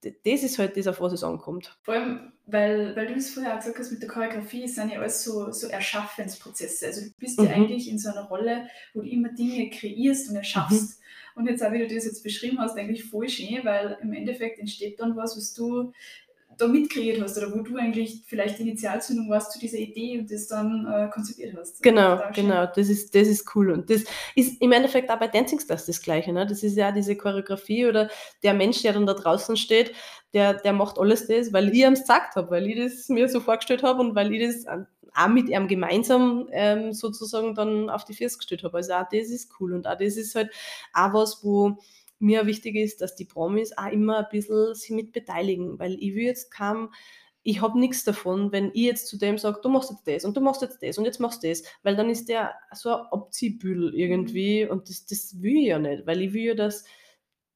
das 0.01 0.43
ist 0.43 0.59
halt 0.59 0.77
das, 0.77 0.87
auf 0.87 1.01
was 1.01 1.13
es 1.13 1.23
ankommt. 1.23 1.77
Vor 1.83 1.93
allem, 1.93 2.31
weil, 2.45 2.95
weil 2.95 3.07
du 3.07 3.13
es 3.15 3.31
vorher 3.31 3.53
auch 3.53 3.59
gesagt 3.59 3.79
hast, 3.79 3.91
mit 3.91 4.01
der 4.01 4.09
Choreografie 4.09 4.67
sind 4.67 4.91
ja 4.91 4.99
alles 4.99 5.23
so, 5.23 5.51
so 5.51 5.67
Erschaffensprozesse. 5.67 6.87
Also 6.87 7.01
du 7.01 7.11
bist 7.17 7.39
mhm. 7.39 7.45
ja 7.45 7.51
eigentlich 7.51 7.89
in 7.89 7.99
so 7.99 8.09
einer 8.09 8.23
Rolle, 8.23 8.67
wo 8.93 9.01
du 9.01 9.07
immer 9.07 9.29
Dinge 9.29 9.69
kreierst 9.69 10.29
und 10.29 10.35
erschaffst. 10.35 10.99
Mhm. 10.99 11.05
Und 11.35 11.47
jetzt 11.47 11.63
auch, 11.63 11.71
wie 11.71 11.79
du 11.79 11.93
das 11.93 12.05
jetzt 12.05 12.23
beschrieben 12.23 12.59
hast, 12.59 12.77
eigentlich 12.77 13.05
voll 13.05 13.29
schön, 13.29 13.63
weil 13.63 13.97
im 14.01 14.13
Endeffekt 14.13 14.59
entsteht 14.59 14.99
dann 14.99 15.15
was, 15.15 15.37
was 15.37 15.53
du 15.53 15.93
da 16.59 16.67
mitkreiert 16.67 17.21
hast 17.21 17.37
oder 17.37 17.53
wo 17.53 17.61
du 17.61 17.77
eigentlich 17.77 18.23
vielleicht 18.25 18.59
die 18.59 18.63
Initialzündung 18.63 19.29
warst 19.29 19.51
zu 19.53 19.59
dieser 19.59 19.77
Idee 19.77 20.19
und 20.19 20.31
das 20.31 20.47
dann 20.47 20.85
äh, 20.85 21.09
konzipiert 21.09 21.55
hast. 21.57 21.81
Genau, 21.81 22.21
genau, 22.33 22.65
das 22.65 22.89
ist, 22.89 23.15
das 23.15 23.27
ist 23.27 23.55
cool. 23.55 23.71
Und 23.71 23.89
das 23.89 24.03
ist 24.35 24.61
im 24.61 24.71
Endeffekt 24.71 25.09
auch 25.09 25.19
bei 25.19 25.27
Dancing 25.27 25.59
Stars 25.59 25.85
das 25.85 26.01
Gleiche. 26.01 26.33
Ne? 26.33 26.45
Das 26.45 26.63
ist 26.63 26.75
ja 26.75 26.91
diese 26.91 27.15
Choreografie 27.15 27.85
oder 27.85 28.09
der 28.43 28.53
Mensch, 28.53 28.81
der 28.81 28.93
dann 28.93 29.05
da 29.05 29.13
draußen 29.13 29.57
steht, 29.57 29.93
der, 30.33 30.53
der 30.55 30.73
macht 30.73 30.99
alles 30.99 31.27
das, 31.27 31.53
weil 31.53 31.69
ich 31.69 31.79
ihm 31.79 31.93
es 31.93 32.01
gesagt 32.01 32.35
habe, 32.35 32.51
weil 32.51 32.67
ich 32.67 32.77
das 32.77 33.09
mir 33.09 33.27
so 33.29 33.39
vorgestellt 33.39 33.83
habe 33.83 34.01
und 34.01 34.15
weil 34.15 34.31
ich 34.33 34.45
das 34.45 34.65
auch 35.15 35.27
mit 35.27 35.49
ihm 35.49 35.67
gemeinsam 35.67 36.47
ähm, 36.51 36.93
sozusagen 36.93 37.55
dann 37.55 37.89
auf 37.89 38.05
die 38.05 38.13
Füße 38.13 38.37
gestellt 38.37 38.63
habe. 38.63 38.77
Also 38.77 38.93
auch 38.93 39.07
das 39.11 39.29
ist 39.29 39.51
cool 39.59 39.73
und 39.73 39.87
auch 39.87 39.97
das 39.97 40.17
ist 40.17 40.35
halt 40.35 40.51
auch 40.93 41.13
was, 41.13 41.43
wo 41.43 41.77
mir 42.19 42.45
wichtig 42.45 42.75
ist, 42.75 43.01
dass 43.01 43.15
die 43.15 43.25
Promis 43.25 43.75
auch 43.77 43.91
immer 43.91 44.19
ein 44.19 44.29
bisschen 44.29 44.75
sich 44.75 44.91
mit 44.91 45.11
beteiligen, 45.11 45.79
weil 45.79 45.93
ich 45.93 46.15
will 46.15 46.23
jetzt 46.23 46.51
kaum, 46.51 46.93
ich 47.43 47.61
habe 47.61 47.79
nichts 47.79 48.03
davon, 48.03 48.51
wenn 48.51 48.71
ich 48.73 48.83
jetzt 48.83 49.07
zu 49.07 49.17
dem 49.17 49.37
sage, 49.37 49.59
du 49.63 49.69
machst 49.69 49.89
jetzt 49.89 50.07
das 50.07 50.25
und 50.25 50.35
du 50.35 50.41
machst 50.41 50.61
jetzt 50.61 50.83
das 50.83 50.97
und 50.97 51.05
jetzt 51.05 51.19
machst 51.19 51.43
du 51.43 51.49
das, 51.49 51.63
weil 51.83 51.95
dann 51.95 52.09
ist 52.09 52.27
der 52.27 52.53
so 52.73 52.89
ein 52.89 53.05
Abziehbüdel 53.11 53.95
irgendwie 53.95 54.65
mhm. 54.65 54.71
und 54.71 54.89
das, 54.89 55.05
das 55.05 55.41
will 55.41 55.57
ich 55.57 55.67
ja 55.67 55.79
nicht, 55.79 56.05
weil 56.05 56.21
ich 56.21 56.33
will 56.33 56.43
ja, 56.43 56.53
dass 56.53 56.83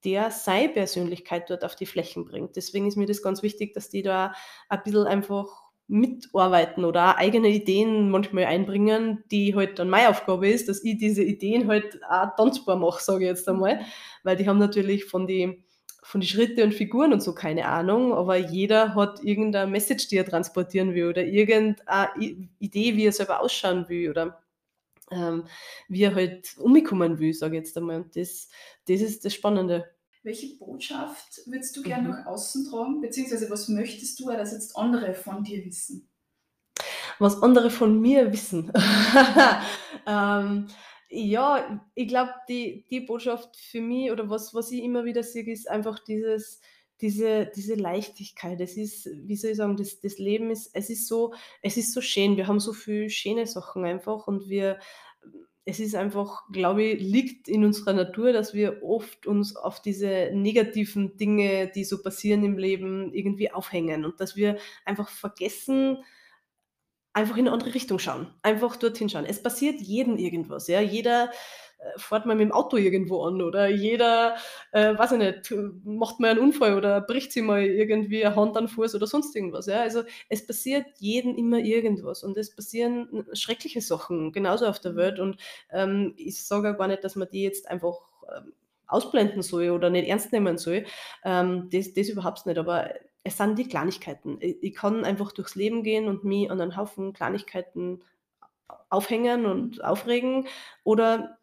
der 0.06 0.32
seine 0.32 0.70
Persönlichkeit 0.70 1.50
dort 1.50 1.64
auf 1.64 1.76
die 1.76 1.86
Flächen 1.86 2.26
bringt. 2.26 2.56
Deswegen 2.56 2.88
ist 2.88 2.98
mir 2.98 3.06
das 3.06 3.22
ganz 3.22 3.42
wichtig, 3.42 3.74
dass 3.74 3.90
die 3.90 4.02
da 4.02 4.34
ein 4.68 4.82
bisschen 4.84 5.08
einfach 5.08 5.63
mitarbeiten 5.88 6.86
oder 6.86 7.18
eigene 7.18 7.50
Ideen 7.50 8.10
manchmal 8.10 8.46
einbringen, 8.46 9.24
die 9.32 9.56
halt 9.56 9.80
dann 9.80 9.90
meine 9.90 10.10
Aufgabe 10.10 10.48
ist, 10.50 10.70
dass 10.70 10.84
ich 10.84 10.98
diese 10.98 11.24
Ideen 11.24 11.68
halt 11.68 12.00
auch 12.10 12.36
tanzbar 12.38 12.78
mache, 12.78 13.04
sage 13.04 13.26
ich 13.26 13.30
jetzt 13.30 13.48
einmal, 13.50 13.82
weil 14.24 14.38
die 14.38 14.48
haben 14.48 14.60
natürlich 14.60 15.06
von 15.06 15.28
die 15.28 15.64
von 16.06 16.20
die 16.20 16.28
Schritte 16.28 16.64
und 16.66 16.74
Figuren 16.74 17.14
und 17.14 17.24
so 17.24 17.34
keine 17.34 17.66
Ahnung, 17.66 18.14
aber 18.14 18.36
jeder 18.36 18.94
hat 18.94 19.24
irgendeine 19.24 19.72
Message, 19.72 20.10
die 20.10 20.18
er 20.18 20.26
transportieren 20.26 20.94
will 20.94 21.08
oder 21.08 21.24
irgendeine 21.24 22.50
Idee, 22.60 22.96
wie 22.98 23.06
er 23.06 23.14
selber 23.14 23.42
ausschauen 23.42 23.88
will 23.88 24.10
oder 24.10 24.44
ähm, 25.12 25.46
wie 25.88 26.04
er 26.04 26.16
halt 26.16 26.58
umkommen 26.58 27.20
will, 27.20 27.34
sage 27.34 27.56
ich 27.56 27.64
jetzt 27.64 27.78
einmal. 27.78 27.98
Und 27.98 28.16
das, 28.16 28.50
das 28.88 29.02
ist 29.02 29.26
das 29.26 29.34
Spannende. 29.34 29.90
Welche 30.24 30.56
Botschaft 30.58 31.42
würdest 31.46 31.76
du 31.76 31.84
gerne 31.84 32.08
mhm. 32.08 32.16
nach 32.16 32.26
außen 32.26 32.70
tragen? 32.70 33.02
Beziehungsweise 33.02 33.50
was 33.50 33.68
möchtest 33.68 34.20
du, 34.20 34.28
dass 34.28 34.54
jetzt 34.54 34.76
andere 34.78 35.14
von 35.14 35.44
dir 35.44 35.66
wissen? 35.66 36.10
Was 37.20 37.42
andere 37.44 37.70
von 37.70 38.00
mir 38.00 38.32
wissen. 38.32 38.72
ähm, 40.08 40.68
ja, 41.10 41.82
ich 41.94 42.08
glaube, 42.08 42.34
die, 42.50 42.86
die 42.90 43.02
Botschaft 43.02 43.56
für 43.58 43.82
mich 43.82 44.12
oder 44.12 44.30
was, 44.30 44.54
was 44.54 44.72
ich 44.72 44.82
immer 44.82 45.06
wieder 45.06 45.24
sehe, 45.24 45.44
ist 45.44 45.70
einfach 45.70 46.00
dieses, 46.00 46.62
diese, 47.02 47.52
diese 47.54 47.76
Leichtigkeit. 47.76 48.60
Es 48.62 48.78
ist, 48.78 49.10
wie 49.12 49.36
soll 49.36 49.52
ich 49.52 49.58
sagen, 49.58 49.78
das, 49.78 50.00
das 50.00 50.18
Leben 50.18 50.50
ist, 50.52 50.72
es 50.74 50.90
ist 50.90 51.08
so, 51.08 51.34
es 51.62 51.76
ist 51.76 51.94
so 51.94 52.02
schön. 52.02 52.38
Wir 52.38 52.48
haben 52.48 52.60
so 52.60 52.74
viele 52.74 53.10
schöne 53.10 53.46
Sachen 53.46 53.84
einfach 53.84 54.26
und 54.26 54.50
wir 54.50 54.80
es 55.66 55.80
ist 55.80 55.96
einfach, 55.96 56.44
glaube 56.52 56.84
ich, 56.84 57.02
liegt 57.02 57.48
in 57.48 57.64
unserer 57.64 57.94
Natur, 57.94 58.34
dass 58.34 58.54
wir 58.54 58.84
oft 58.84 59.26
uns 59.26 59.56
auf 59.56 59.82
diese 59.82 60.32
negativen 60.34 61.16
Dinge, 61.16 61.72
die 61.74 61.86
so 61.86 62.02
passieren 62.02 62.44
im 62.44 62.58
Leben, 62.58 63.14
irgendwie 63.14 63.52
aufhängen 63.52 64.04
und 64.04 64.20
dass 64.20 64.36
wir 64.36 64.58
einfach 64.86 65.10
vergessen, 65.10 66.04
einfach 67.14 67.38
in 67.38 67.48
eine 67.48 67.54
andere 67.54 67.74
Richtung 67.74 68.00
schauen, 68.00 68.28
einfach 68.42 68.76
dorthin 68.76 69.08
schauen. 69.08 69.26
Es 69.26 69.42
passiert 69.42 69.80
jedem 69.80 70.18
irgendwas, 70.18 70.68
ja. 70.68 70.82
Jeder 70.82 71.32
fährt 71.98 72.26
mal 72.26 72.36
mit 72.36 72.46
dem 72.46 72.52
Auto 72.52 72.78
irgendwo 72.78 73.24
an 73.24 73.42
oder 73.42 73.68
jeder, 73.68 74.36
äh, 74.72 74.98
weiß 74.98 75.14
ich 75.14 75.18
nicht, 75.20 75.54
macht 75.84 76.20
mal 76.20 76.32
einen 76.32 76.40
Unfall 76.40 76.78
oder 76.78 77.02
bricht 77.02 77.32
sich 77.32 77.44
mal 77.44 77.64
irgendwie 77.64 78.26
eine 78.26 78.36
Hand 78.36 78.58
an 78.58 78.68
Fuß 78.68 78.96
oder 78.96 79.08
sonst 79.08 79.36
irgendwas. 79.36 79.66
Ja? 79.66 79.82
Also 79.82 80.04
es 80.30 80.46
passiert 80.46 80.86
jedem 81.00 81.36
immer 81.36 81.60
irgendwas 81.60 82.24
und 82.24 82.38
es 82.38 82.56
passieren 82.56 83.26
schreckliche 83.34 83.82
Sachen 83.82 84.32
genauso 84.32 84.66
auf 84.66 84.80
der 84.80 84.96
Welt 84.96 85.20
und 85.20 85.38
ähm, 85.72 86.14
ich 86.18 86.44
sage 86.44 86.76
gar 86.76 86.88
nicht, 86.88 87.04
dass 87.04 87.16
man 87.16 87.28
die 87.32 87.44
jetzt 87.44 87.70
einfach 87.70 88.00
ähm, 88.36 88.54
ausblenden 88.88 89.42
soll 89.42 89.70
oder 89.70 89.90
nicht 89.90 90.08
ernst 90.08 90.32
nehmen 90.32 90.58
soll. 90.58 90.86
Ähm, 91.24 91.70
das, 91.72 91.94
das 91.94 92.10
überhaupt 92.10 92.46
nicht, 92.46 92.58
aber 92.58 92.90
es 93.24 93.38
sind 93.38 93.58
die 93.58 93.68
Kleinigkeiten. 93.68 94.38
Ich, 94.42 94.62
ich 94.62 94.74
kann 94.74 95.06
einfach 95.06 95.32
durchs 95.32 95.56
Leben 95.56 95.84
gehen 95.84 96.08
und 96.08 96.24
mich 96.24 96.52
an 96.52 96.62
einen 96.62 96.78
Haufen 96.78 97.14
Kleinigkeiten 97.14 98.04
aufhängen 98.90 99.46
und 99.46 99.84
aufregen 99.84 100.48
oder 100.84 101.38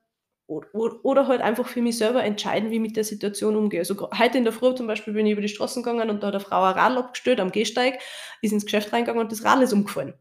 oder 0.50 1.28
halt 1.28 1.40
einfach 1.40 1.68
für 1.68 1.80
mich 1.80 1.96
selber 1.96 2.24
entscheiden, 2.24 2.70
wie 2.70 2.74
ich 2.74 2.80
mit 2.80 2.96
der 2.96 3.04
Situation 3.04 3.54
umgehe. 3.54 3.80
Also 3.80 4.10
heute 4.18 4.36
in 4.36 4.44
der 4.44 4.52
Früh 4.52 4.74
zum 4.74 4.88
Beispiel 4.88 5.14
bin 5.14 5.24
ich 5.24 5.32
über 5.32 5.40
die 5.40 5.48
Straßen 5.48 5.82
gegangen 5.82 6.10
und 6.10 6.22
da 6.22 6.28
hat 6.28 6.34
eine 6.34 6.42
Frau 6.42 6.64
ein 6.64 6.74
Radl 6.74 6.98
abgestellt 6.98 7.38
am 7.38 7.52
Gehsteig, 7.52 8.00
ist 8.42 8.52
ins 8.52 8.64
Geschäft 8.64 8.92
reingegangen 8.92 9.22
und 9.22 9.30
das 9.30 9.44
Radl 9.44 9.62
ist 9.62 9.72
umgefallen. 9.72 10.14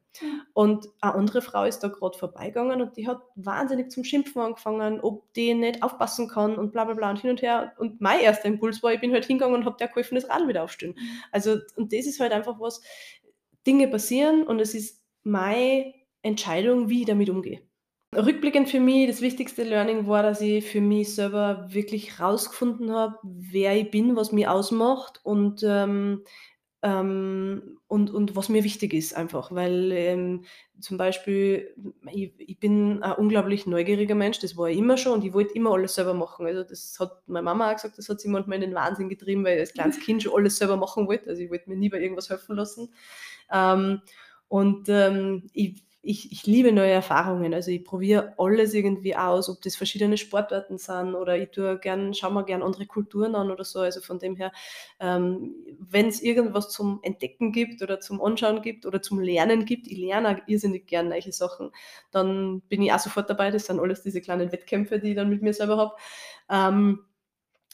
Und 0.53 0.87
eine 1.01 1.15
andere 1.15 1.41
Frau 1.41 1.63
ist 1.63 1.79
da 1.79 1.87
gerade 1.87 2.17
vorbeigegangen 2.17 2.81
und 2.81 2.95
die 2.95 3.07
hat 3.07 3.21
wahnsinnig 3.35 3.89
zum 3.89 4.03
Schimpfen 4.03 4.41
angefangen, 4.41 4.99
ob 5.01 5.33
die 5.33 5.53
nicht 5.55 5.81
aufpassen 5.81 6.27
kann 6.27 6.57
und 6.57 6.73
bla 6.73 6.85
bla 6.85 6.93
bla 6.93 7.09
und 7.09 7.19
hin 7.19 7.31
und 7.31 7.41
her. 7.41 7.73
Und 7.79 7.99
mein 7.99 8.19
erster 8.19 8.45
Impuls 8.45 8.83
war, 8.83 8.93
ich 8.93 9.01
bin 9.01 9.11
halt 9.11 9.25
hingegangen 9.25 9.55
und 9.55 9.65
habe 9.65 9.77
der 9.77 9.87
geholfen, 9.87 10.15
das 10.15 10.29
Radl 10.29 10.47
wieder 10.47 10.63
aufstellen. 10.63 10.95
Mhm. 10.95 11.23
Also, 11.31 11.57
und 11.75 11.91
das 11.91 12.05
ist 12.05 12.19
halt 12.19 12.33
einfach 12.33 12.59
was, 12.59 12.81
Dinge 13.65 13.87
passieren 13.87 14.43
und 14.43 14.59
es 14.59 14.73
ist 14.75 15.03
meine 15.23 15.93
Entscheidung, 16.21 16.89
wie 16.89 17.01
ich 17.01 17.07
damit 17.07 17.29
umgehe. 17.29 17.61
Rückblickend 18.15 18.69
für 18.69 18.79
mich, 18.79 19.07
das 19.07 19.21
wichtigste 19.21 19.63
Learning 19.63 20.07
war, 20.07 20.23
dass 20.23 20.41
ich 20.41 20.65
für 20.65 20.81
mich 20.81 21.13
selber 21.13 21.67
wirklich 21.69 22.19
rausgefunden 22.19 22.91
habe, 22.91 23.17
wer 23.23 23.77
ich 23.77 23.91
bin, 23.91 24.15
was 24.15 24.31
mich 24.31 24.47
ausmacht 24.47 25.19
und, 25.23 25.61
ähm, 25.63 26.23
ähm, 26.81 27.77
und, 27.87 28.09
und 28.09 28.35
was 28.35 28.49
mir 28.49 28.63
wichtig 28.63 28.95
ist 28.95 29.15
einfach. 29.15 29.51
Weil 29.51 29.91
ähm, 29.91 30.45
zum 30.79 30.97
Beispiel, 30.97 31.75
ich, 32.11 32.33
ich 32.39 32.59
bin 32.59 33.03
ein 33.03 33.11
unglaublich 33.11 33.67
neugieriger 33.67 34.15
Mensch, 34.15 34.39
das 34.39 34.57
war 34.57 34.69
ich 34.69 34.79
immer 34.79 34.97
schon 34.97 35.13
und 35.13 35.23
ich 35.23 35.33
wollte 35.33 35.53
immer 35.53 35.71
alles 35.73 35.93
selber 35.93 36.15
machen. 36.15 36.47
Also 36.47 36.63
das 36.63 36.97
hat 36.99 37.11
meine 37.27 37.43
Mama 37.43 37.69
auch 37.69 37.75
gesagt, 37.75 37.99
das 37.99 38.09
hat 38.09 38.19
sie 38.21 38.29
manchmal 38.29 38.55
in 38.55 38.61
den 38.61 38.75
Wahnsinn 38.75 39.09
getrieben, 39.09 39.45
weil 39.45 39.55
ich 39.55 39.59
als 39.59 39.73
kleines 39.73 39.99
Kind 39.99 40.23
schon 40.23 40.33
alles 40.33 40.57
selber 40.57 40.77
machen 40.77 41.07
wollte. 41.07 41.29
Also 41.29 41.43
ich 41.43 41.51
wollte 41.51 41.69
mir 41.69 41.75
nie 41.77 41.89
bei 41.89 41.99
irgendwas 41.99 42.31
helfen 42.31 42.55
lassen. 42.55 42.91
Ähm, 43.51 44.01
und 44.47 44.89
ähm, 44.89 45.47
ich 45.53 45.83
ich, 46.01 46.31
ich 46.31 46.45
liebe 46.47 46.71
neue 46.71 46.91
Erfahrungen. 46.91 47.53
Also 47.53 47.71
ich 47.71 47.83
probiere 47.83 48.33
alles 48.37 48.73
irgendwie 48.73 49.15
aus, 49.17 49.49
ob 49.49 49.61
das 49.61 49.75
verschiedene 49.75 50.17
Sportarten 50.17 50.77
sind 50.77 51.13
oder 51.13 51.37
ich 51.37 51.51
tue 51.51 51.77
gern, 51.77 52.13
schaue 52.13 52.33
mir 52.33 52.45
gern 52.45 52.63
andere 52.63 52.85
Kulturen 52.85 53.35
an 53.35 53.51
oder 53.51 53.65
so. 53.65 53.79
Also 53.81 53.99
von 53.99 54.17
dem 54.17 54.35
her, 54.37 54.51
ähm, 55.01 55.55
wenn 55.77 56.07
es 56.07 56.21
irgendwas 56.21 56.69
zum 56.69 56.99
Entdecken 57.03 57.51
gibt 57.51 57.81
oder 57.81 57.99
zum 57.99 58.21
Anschauen 58.21 58.61
gibt 58.61 58.85
oder 58.85 59.01
zum 59.01 59.19
Lernen 59.19 59.65
gibt, 59.65 59.87
ich 59.87 59.97
lerne 59.97 60.29
auch 60.29 60.47
irrsinnig 60.47 60.87
gern 60.87 61.09
neue 61.09 61.31
Sachen, 61.33 61.71
dann 62.11 62.61
bin 62.69 62.81
ich 62.81 62.93
auch 62.93 62.99
sofort 62.99 63.29
dabei. 63.29 63.51
Das 63.51 63.65
sind 63.65 63.79
alles 63.79 64.01
diese 64.01 64.21
kleinen 64.21 64.51
Wettkämpfe, 64.53 64.99
die 64.99 65.09
ich 65.09 65.15
dann 65.17 65.29
mit 65.29 65.41
mir 65.41 65.53
selber 65.53 65.77
habe. 65.77 65.95
Ähm, 66.49 66.99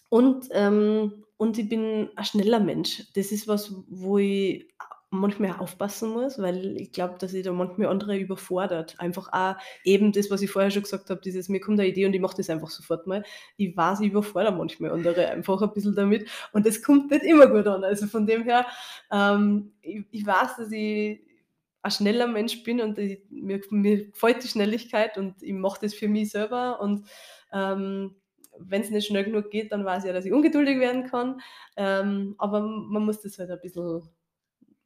und, 0.09 0.47
ähm, 0.51 1.25
und 1.37 1.57
ich 1.59 1.69
bin 1.69 2.09
ein 2.15 2.25
schneller 2.25 2.59
Mensch. 2.59 3.03
Das 3.13 3.31
ist 3.31 3.47
was, 3.47 3.71
wo 3.87 4.17
ich 4.17 4.67
manchmal 5.15 5.57
aufpassen 5.59 6.11
muss, 6.11 6.39
weil 6.39 6.77
ich 6.77 6.91
glaube, 6.91 7.15
dass 7.19 7.33
ich 7.33 7.43
da 7.43 7.51
manchmal 7.51 7.87
andere 7.87 8.17
überfordert. 8.17 8.95
Einfach 8.99 9.31
auch 9.31 9.55
eben 9.83 10.11
das, 10.11 10.29
was 10.31 10.41
ich 10.41 10.51
vorher 10.51 10.71
schon 10.71 10.83
gesagt 10.83 11.09
habe, 11.09 11.21
dieses, 11.21 11.49
mir 11.49 11.59
kommt 11.59 11.79
eine 11.79 11.89
Idee 11.89 12.05
und 12.05 12.13
ich 12.13 12.21
mache 12.21 12.37
das 12.37 12.49
einfach 12.49 12.69
sofort 12.69 13.07
mal. 13.07 13.23
Ich 13.57 13.75
weiß, 13.75 14.01
ich 14.01 14.11
überfordere 14.11 14.53
manchmal 14.53 14.91
andere 14.91 15.27
einfach 15.29 15.61
ein 15.61 15.73
bisschen 15.73 15.95
damit 15.95 16.27
und 16.53 16.65
das 16.65 16.81
kommt 16.81 17.11
nicht 17.11 17.23
immer 17.23 17.47
gut 17.47 17.67
an. 17.67 17.83
Also 17.83 18.07
von 18.07 18.25
dem 18.25 18.43
her, 18.43 18.65
ähm, 19.11 19.73
ich, 19.81 20.03
ich 20.11 20.25
weiß, 20.25 20.57
dass 20.57 20.71
ich 20.71 21.21
ein 21.81 21.91
schneller 21.91 22.27
Mensch 22.27 22.63
bin 22.63 22.81
und 22.81 22.97
ich, 22.97 23.19
mir, 23.29 23.61
mir 23.69 24.07
gefällt 24.07 24.43
die 24.43 24.47
Schnelligkeit 24.47 25.17
und 25.17 25.41
ich 25.43 25.53
mache 25.53 25.81
das 25.81 25.93
für 25.93 26.07
mich 26.07 26.31
selber 26.31 26.81
und 26.81 27.05
ähm, 27.53 28.15
wenn 28.59 28.81
es 28.81 28.89
nicht 28.89 29.07
schnell 29.07 29.23
genug 29.23 29.49
geht, 29.51 29.71
dann 29.71 29.85
weiß 29.85 30.03
ich 30.03 30.07
ja, 30.07 30.13
dass 30.13 30.25
ich 30.25 30.33
ungeduldig 30.33 30.79
werden 30.79 31.05
kann. 31.05 31.41
Ähm, 31.75 32.35
aber 32.37 32.61
man 32.61 33.03
muss 33.03 33.21
das 33.21 33.37
halt 33.37 33.51
ein 33.51 33.59
bisschen 33.61 34.03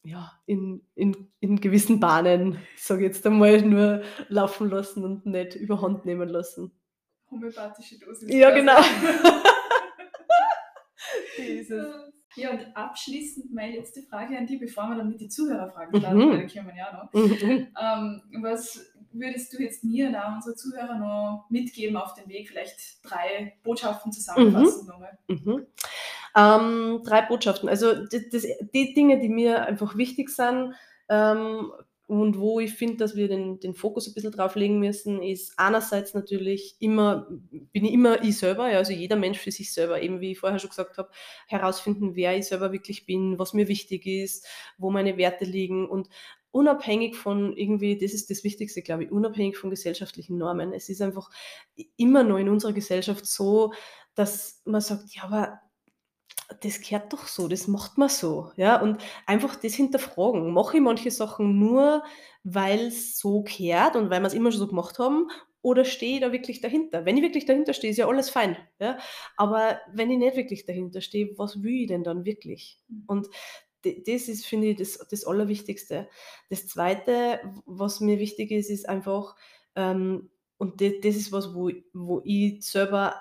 ja, 0.09 0.31
in, 0.45 0.81
in, 0.95 1.31
in 1.39 1.61
gewissen 1.61 1.99
Bahnen, 1.99 2.57
sage 2.75 3.01
ich 3.01 3.07
jetzt 3.07 3.25
einmal, 3.27 3.61
nur 3.61 4.01
laufen 4.27 4.69
lassen 4.69 5.03
und 5.03 5.25
nicht 5.25 5.55
überhand 5.55 6.05
nehmen 6.05 6.27
lassen. 6.27 6.71
Homöopathische 7.29 7.99
Dosis. 7.99 8.33
Ja, 8.33 8.49
genau. 8.51 8.77
Ja, 12.35 12.51
und 12.51 12.65
abschließend 12.75 13.51
meine 13.53 13.77
letzte 13.77 14.03
Frage 14.03 14.37
an 14.37 14.45
dich, 14.45 14.59
bevor 14.59 14.87
wir 14.89 14.95
dann 14.95 15.09
mit 15.09 15.19
den 15.19 15.29
Zuhörerfragen 15.29 15.99
starten, 15.99 16.19
mhm. 16.19 16.31
weil 16.31 16.45
die 16.45 16.57
kommen 16.57 16.75
ja 16.77 16.93
noch. 16.93 17.13
Mhm. 17.13 17.67
Ähm, 17.79 18.21
was 18.41 18.93
würdest 19.11 19.51
du 19.53 19.61
jetzt 19.61 19.83
mir 19.83 20.07
und 20.07 20.15
auch 20.15 20.35
unsere 20.35 20.55
Zuhörer 20.55 20.97
noch 20.97 21.47
mitgeben 21.49 21.97
auf 21.97 22.13
den 22.13 22.29
Weg? 22.29 22.49
Vielleicht 22.49 23.03
drei 23.03 23.57
Botschaften 23.63 24.11
zusammenfassen 24.11 24.83
mhm. 24.83 24.87
nochmal. 24.87 25.17
Mhm. 25.27 25.65
Ähm, 26.35 27.01
drei 27.05 27.21
Botschaften. 27.23 27.69
Also 27.69 27.93
das, 27.93 28.29
das, 28.31 28.43
die 28.73 28.93
Dinge, 28.93 29.19
die 29.19 29.29
mir 29.29 29.65
einfach 29.65 29.97
wichtig 29.97 30.29
sind 30.29 30.73
ähm, 31.09 31.71
und 32.07 32.39
wo 32.39 32.59
ich 32.59 32.73
finde, 32.73 32.97
dass 32.97 33.15
wir 33.15 33.27
den, 33.27 33.59
den 33.59 33.75
Fokus 33.75 34.07
ein 34.07 34.13
bisschen 34.13 34.31
drauf 34.31 34.55
legen 34.55 34.79
müssen, 34.79 35.21
ist 35.21 35.53
einerseits 35.57 36.13
natürlich 36.13 36.75
immer, 36.79 37.27
bin 37.29 37.85
ich 37.85 37.93
immer 37.93 38.23
ich 38.23 38.37
selber, 38.37 38.69
ja, 38.71 38.79
also 38.79 38.93
jeder 38.93 39.15
Mensch 39.15 39.37
für 39.37 39.51
sich 39.51 39.73
selber, 39.73 40.01
eben 40.01 40.19
wie 40.19 40.31
ich 40.31 40.39
vorher 40.39 40.59
schon 40.59 40.71
gesagt 40.71 40.97
habe, 40.97 41.09
herausfinden, 41.47 42.15
wer 42.15 42.35
ich 42.35 42.47
selber 42.47 42.71
wirklich 42.71 43.05
bin, 43.05 43.37
was 43.37 43.53
mir 43.53 43.67
wichtig 43.67 44.05
ist, 44.07 44.47
wo 44.77 44.89
meine 44.89 45.17
Werte 45.17 45.45
liegen 45.45 45.87
und 45.87 46.09
unabhängig 46.51 47.15
von 47.15 47.55
irgendwie, 47.55 47.97
das 47.97 48.13
ist 48.13 48.29
das 48.29 48.43
Wichtigste, 48.43 48.81
glaube 48.81 49.03
ich, 49.03 49.11
unabhängig 49.11 49.57
von 49.57 49.69
gesellschaftlichen 49.69 50.37
Normen. 50.37 50.73
Es 50.73 50.89
ist 50.89 51.01
einfach 51.01 51.29
immer 51.95 52.23
noch 52.23 52.37
in 52.37 52.49
unserer 52.49 52.73
Gesellschaft 52.73 53.25
so, 53.25 53.73
dass 54.15 54.61
man 54.65 54.81
sagt, 54.81 55.13
ja, 55.13 55.23
aber 55.25 55.59
das 56.61 56.81
gehört 56.81 57.13
doch 57.13 57.27
so, 57.27 57.47
das 57.47 57.67
macht 57.67 57.97
man 57.97 58.09
so, 58.09 58.51
ja, 58.55 58.81
und 58.81 59.01
einfach 59.25 59.55
das 59.55 59.73
hinterfragen. 59.73 60.51
Mache 60.51 60.77
ich 60.77 60.83
manche 60.83 61.11
Sachen 61.11 61.59
nur, 61.59 62.03
weil 62.43 62.87
es 62.87 63.19
so 63.19 63.43
gehört 63.43 63.95
und 63.95 64.09
weil 64.09 64.21
wir 64.21 64.27
es 64.27 64.33
immer 64.33 64.51
schon 64.51 64.59
so 64.59 64.67
gemacht 64.67 64.99
haben 64.99 65.29
oder 65.61 65.85
stehe 65.85 66.15
ich 66.15 66.21
da 66.21 66.31
wirklich 66.31 66.61
dahinter? 66.61 67.05
Wenn 67.05 67.17
ich 67.17 67.23
wirklich 67.23 67.45
dahinter 67.45 67.73
stehe, 67.73 67.91
ist 67.91 67.97
ja 67.97 68.07
alles 68.07 68.29
fein, 68.29 68.57
ja, 68.79 68.97
aber 69.37 69.79
wenn 69.93 70.11
ich 70.11 70.17
nicht 70.17 70.37
wirklich 70.37 70.65
dahinter 70.65 71.01
stehe, 71.01 71.37
was 71.37 71.61
will 71.61 71.81
ich 71.81 71.87
denn 71.87 72.03
dann 72.03 72.25
wirklich? 72.25 72.79
Mhm. 72.87 73.03
Und 73.07 73.27
das 73.81 74.27
ist, 74.27 74.45
finde 74.45 74.67
ich, 74.67 74.77
das, 74.77 74.97
das 75.09 75.25
Allerwichtigste. 75.25 76.09
Das 76.49 76.67
Zweite, 76.67 77.39
was 77.65 78.01
mir 78.01 78.19
wichtig 78.19 78.51
ist, 78.51 78.69
ist 78.69 78.89
einfach, 78.89 79.35
ähm, 79.75 80.29
und 80.57 80.81
das, 80.81 80.93
das 81.01 81.15
ist 81.15 81.31
was, 81.31 81.55
wo, 81.55 81.71
wo 81.93 82.21
ich 82.25 82.61
selber 82.61 83.15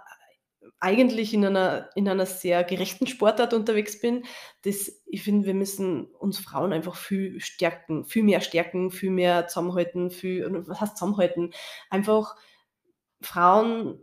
eigentlich 0.80 1.34
in 1.34 1.44
einer, 1.44 1.90
in 1.94 2.08
einer 2.08 2.26
sehr 2.26 2.62
gerechten 2.64 3.06
Sportart 3.06 3.52
unterwegs 3.52 4.00
bin. 4.00 4.24
Das, 4.62 5.02
ich 5.06 5.22
finde, 5.22 5.46
wir 5.46 5.54
müssen 5.54 6.06
uns 6.06 6.38
Frauen 6.38 6.72
einfach 6.72 6.96
viel 6.96 7.40
stärken, 7.40 8.04
viel 8.04 8.22
mehr 8.22 8.40
stärken, 8.40 8.90
viel 8.90 9.10
mehr 9.10 9.48
zusammenhalten, 9.48 10.10
viel, 10.10 10.64
was 10.66 10.80
heißt 10.80 10.96
zusammenhalten? 10.96 11.52
Einfach 11.90 12.36
Frauen 13.20 13.98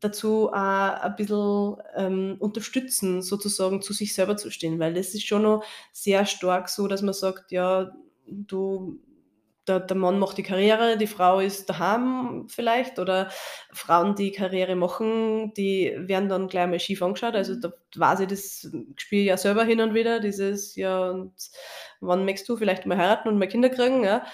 dazu 0.00 0.48
auch 0.48 0.54
ein 0.54 1.16
bisschen 1.16 1.76
ähm, 1.94 2.36
unterstützen, 2.40 3.22
sozusagen 3.22 3.82
zu 3.82 3.92
sich 3.92 4.14
selber 4.14 4.36
zu 4.36 4.50
stehen, 4.50 4.78
weil 4.78 4.94
das 4.94 5.14
ist 5.14 5.26
schon 5.26 5.42
noch 5.42 5.64
sehr 5.92 6.24
stark 6.26 6.68
so, 6.68 6.88
dass 6.88 7.02
man 7.02 7.14
sagt, 7.14 7.52
ja, 7.52 7.92
du 8.26 8.98
der, 9.66 9.80
der 9.80 9.96
Mann 9.96 10.18
macht 10.18 10.38
die 10.38 10.42
Karriere, 10.42 10.96
die 10.96 11.06
Frau 11.06 11.40
ist 11.40 11.68
daheim 11.68 12.46
vielleicht 12.48 12.98
oder 12.98 13.30
Frauen, 13.72 14.14
die 14.14 14.32
Karriere 14.32 14.76
machen, 14.76 15.52
die 15.54 15.92
werden 15.96 16.28
dann 16.28 16.48
gleich 16.48 16.68
mal 16.68 16.80
schief 16.80 17.02
angeschaut. 17.02 17.34
Also 17.34 17.54
mhm. 17.54 17.60
da 17.60 17.72
weiß 17.96 18.20
ich, 18.20 18.28
das 18.28 18.70
spiele 18.96 19.22
ich 19.22 19.28
ja 19.28 19.36
selber 19.36 19.64
hin 19.64 19.80
und 19.80 19.94
wieder, 19.94 20.20
dieses, 20.20 20.76
ja, 20.76 21.10
und 21.10 21.32
wann 22.00 22.24
möchtest 22.24 22.48
du 22.48 22.56
vielleicht 22.56 22.86
mal 22.86 22.96
heiraten 22.96 23.28
und 23.28 23.38
mal 23.38 23.48
Kinder 23.48 23.70
kriegen, 23.70 24.04
ja. 24.04 24.24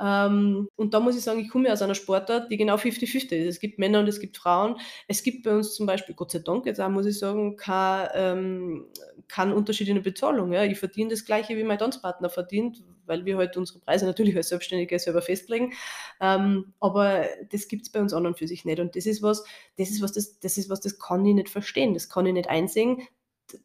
Ähm, 0.00 0.68
und 0.76 0.94
da 0.94 1.00
muss 1.00 1.16
ich 1.16 1.22
sagen, 1.22 1.40
ich 1.40 1.50
komme 1.50 1.72
aus 1.72 1.82
einer 1.82 1.94
Sportart, 1.94 2.50
die 2.50 2.56
genau 2.56 2.76
50-50 2.76 3.32
ist. 3.32 3.56
Es 3.56 3.60
gibt 3.60 3.78
Männer 3.78 4.00
und 4.00 4.08
es 4.08 4.20
gibt 4.20 4.36
Frauen. 4.36 4.76
Es 5.08 5.22
gibt 5.22 5.42
bei 5.42 5.56
uns 5.56 5.74
zum 5.74 5.86
Beispiel, 5.86 6.14
Gott 6.14 6.30
sei 6.30 6.38
Dank, 6.38 6.66
jetzt 6.66 6.80
auch 6.80 6.88
muss 6.88 7.06
ich 7.06 7.18
sagen, 7.18 7.56
kein, 7.56 8.08
ähm, 8.14 8.86
kein 9.26 9.52
Unterschied 9.52 9.88
in 9.88 9.96
der 9.96 10.02
Bezahlung. 10.02 10.52
Ja. 10.52 10.64
Ich 10.64 10.78
verdiene 10.78 11.10
das 11.10 11.24
Gleiche, 11.24 11.56
wie 11.56 11.64
mein 11.64 11.78
Tanzpartner 11.78 12.30
verdient, 12.30 12.82
weil 13.08 13.24
wir 13.24 13.36
halt 13.36 13.56
unsere 13.56 13.80
Preise 13.80 14.06
natürlich 14.06 14.36
als 14.36 14.48
Selbstständige 14.48 14.98
selber 14.98 15.22
festlegen. 15.22 15.72
Ähm, 16.20 16.72
aber 16.80 17.24
das 17.50 17.68
gibt 17.68 17.82
es 17.82 17.92
bei 17.92 18.00
uns 18.00 18.12
anderen 18.12 18.36
für 18.36 18.46
sich 18.46 18.64
nicht. 18.64 18.80
Und 18.80 18.94
das 18.96 19.06
ist 19.06 19.22
was, 19.22 19.44
das 19.76 19.90
ist 19.90 20.02
was, 20.02 20.12
das, 20.12 20.38
das 20.40 20.58
ist 20.58 20.70
was, 20.70 20.80
das 20.80 20.98
kann 20.98 21.24
ich 21.26 21.34
nicht 21.34 21.48
verstehen, 21.48 21.94
das 21.94 22.08
kann 22.08 22.26
ich 22.26 22.34
nicht 22.34 22.48
einsehen. 22.48 23.02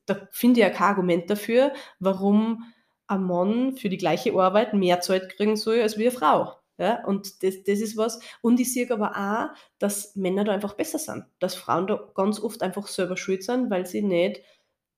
Da 0.06 0.28
finde 0.32 0.60
ich 0.60 0.66
ja 0.66 0.70
kein 0.70 0.88
Argument 0.88 1.30
dafür, 1.30 1.74
warum 2.00 2.64
ein 3.08 3.24
Mann 3.24 3.76
für 3.76 3.90
die 3.90 3.98
gleiche 3.98 4.34
Arbeit 4.34 4.74
mehr 4.74 5.02
Zeit 5.02 5.36
kriegen 5.36 5.58
soll 5.58 5.82
als 5.82 5.98
wie 5.98 6.04
eine 6.08 6.12
Frau. 6.12 6.54
Ja, 6.80 7.06
und 7.06 7.44
das, 7.44 7.64
das 7.64 7.80
ist 7.80 7.98
was. 7.98 8.20
Und 8.42 8.60
ich 8.60 8.74
sehe 8.74 8.90
aber 8.92 9.12
auch, 9.16 9.56
dass 9.78 10.16
Männer 10.16 10.44
da 10.44 10.54
einfach 10.54 10.74
besser 10.74 10.98
sind. 10.98 11.26
Dass 11.40 11.54
Frauen 11.54 11.86
da 11.86 12.12
ganz 12.16 12.40
oft 12.40 12.64
einfach 12.64 12.88
selber 12.88 13.16
schuld 13.16 13.44
sind, 13.44 13.70
weil 13.70 13.86
sie 13.86 14.02
nicht 14.02 14.42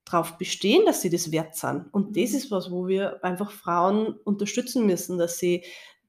darauf 0.06 0.38
bestehen, 0.38 0.86
dass 0.86 1.02
sie 1.02 1.10
das 1.10 1.32
wert 1.32 1.56
sind. 1.56 1.88
Und 1.92 2.16
das 2.16 2.32
mhm. 2.32 2.38
ist 2.38 2.52
was, 2.52 2.72
wo 2.72 2.88
wir 2.88 3.24
einfach 3.24 3.52
Frauen 3.52 4.16
unterstützen 4.24 4.86
müssen, 4.86 5.18
dass 5.18 5.40
sie 5.40 5.64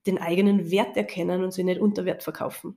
den 0.07 0.19
eigenen 0.19 0.71
Wert 0.71 0.97
erkennen 0.97 1.43
und 1.43 1.53
sie 1.53 1.65
nicht 1.65 1.81
unter 1.81 2.05
Wert 2.05 2.23
verkaufen. 2.23 2.77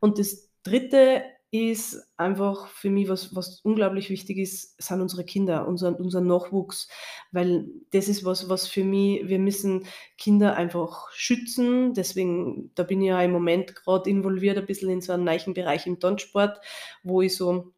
Und 0.00 0.18
das 0.18 0.50
Dritte 0.62 1.24
ist 1.50 2.02
einfach 2.16 2.68
für 2.68 2.88
mich, 2.88 3.10
was, 3.10 3.36
was 3.36 3.60
unglaublich 3.60 4.08
wichtig 4.08 4.38
ist, 4.38 4.80
sind 4.82 5.02
unsere 5.02 5.22
Kinder, 5.22 5.68
unser, 5.68 5.98
unser 6.00 6.22
Nachwuchs. 6.22 6.88
Weil 7.30 7.68
das 7.90 8.08
ist 8.08 8.24
was, 8.24 8.48
was 8.48 8.66
für 8.66 8.84
mich, 8.84 9.28
wir 9.28 9.38
müssen 9.38 9.86
Kinder 10.16 10.56
einfach 10.56 11.10
schützen. 11.12 11.92
Deswegen, 11.92 12.70
da 12.74 12.84
bin 12.84 13.02
ich 13.02 13.08
ja 13.08 13.20
im 13.20 13.32
Moment 13.32 13.74
gerade 13.74 14.08
involviert, 14.08 14.56
ein 14.56 14.64
bisschen 14.64 14.88
in 14.88 15.02
so 15.02 15.12
einem 15.12 15.24
neuen 15.24 15.52
Bereich 15.52 15.86
im 15.86 16.00
Tanzsport, 16.00 16.58
wo 17.02 17.20
ich 17.20 17.36
so 17.36 17.74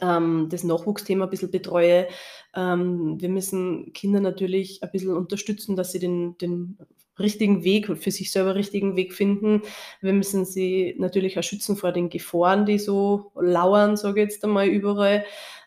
ähm, 0.00 0.48
das 0.50 0.64
Nachwuchsthema 0.64 1.24
ein 1.24 1.30
bisschen 1.30 1.50
betreue. 1.50 2.08
Ähm, 2.54 3.20
wir 3.20 3.28
müssen 3.28 3.92
Kinder 3.92 4.20
natürlich 4.20 4.82
ein 4.82 4.90
bisschen 4.90 5.16
unterstützen, 5.16 5.76
dass 5.76 5.92
sie 5.92 5.98
den, 5.98 6.36
den 6.38 6.78
richtigen 7.18 7.64
Weg, 7.64 7.86
für 7.98 8.10
sich 8.10 8.30
selber 8.30 8.54
richtigen 8.54 8.96
Weg 8.96 9.12
finden. 9.12 9.62
Wir 10.00 10.12
müssen 10.12 10.44
sie 10.44 10.94
natürlich 10.98 11.38
auch 11.38 11.42
schützen 11.42 11.76
vor 11.76 11.92
den 11.92 12.10
Gefahren, 12.10 12.66
die 12.66 12.78
so 12.78 13.32
lauern, 13.34 13.96
sage 13.96 14.22
ich 14.22 14.30
jetzt 14.30 14.44
einmal 14.44 14.68
überall. 14.68 15.24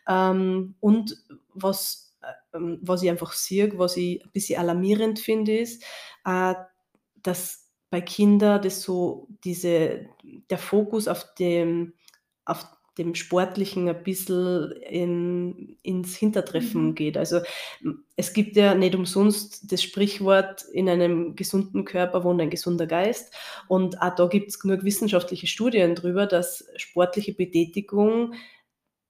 Ähm, 0.08 0.74
und 0.80 1.16
was, 1.54 2.14
äh, 2.22 2.58
was 2.80 3.02
ich 3.02 3.10
einfach 3.10 3.32
sehe, 3.32 3.76
was 3.78 3.96
ich 3.96 4.24
ein 4.24 4.30
bisschen 4.32 4.60
alarmierend 4.60 5.18
finde, 5.18 5.58
ist, 5.58 5.84
äh, 6.24 6.54
dass 7.22 7.70
bei 7.90 8.00
Kindern 8.00 8.62
das 8.62 8.82
so 8.82 9.28
diese, 9.44 10.06
der 10.48 10.58
Fokus 10.58 11.08
auf 11.08 11.34
dem, 11.34 11.92
auf 12.46 12.64
dem 12.98 13.14
Sportlichen 13.14 13.88
ein 13.88 14.02
bisschen 14.02 14.72
in, 14.82 15.78
ins 15.82 16.16
Hintertreffen 16.16 16.88
mhm. 16.88 16.94
geht. 16.94 17.16
Also 17.16 17.40
es 18.16 18.32
gibt 18.34 18.56
ja 18.56 18.74
nicht 18.74 18.94
umsonst 18.94 19.72
das 19.72 19.82
Sprichwort, 19.82 20.64
in 20.72 20.88
einem 20.88 21.34
gesunden 21.34 21.84
Körper 21.84 22.22
wohnt 22.24 22.40
ein 22.40 22.50
gesunder 22.50 22.86
Geist. 22.86 23.34
Und 23.68 24.00
auch 24.02 24.14
da 24.14 24.26
gibt 24.26 24.50
es 24.50 24.60
genug 24.60 24.84
wissenschaftliche 24.84 25.46
Studien 25.46 25.94
darüber, 25.94 26.26
dass 26.26 26.66
sportliche 26.76 27.32
Betätigung 27.32 28.34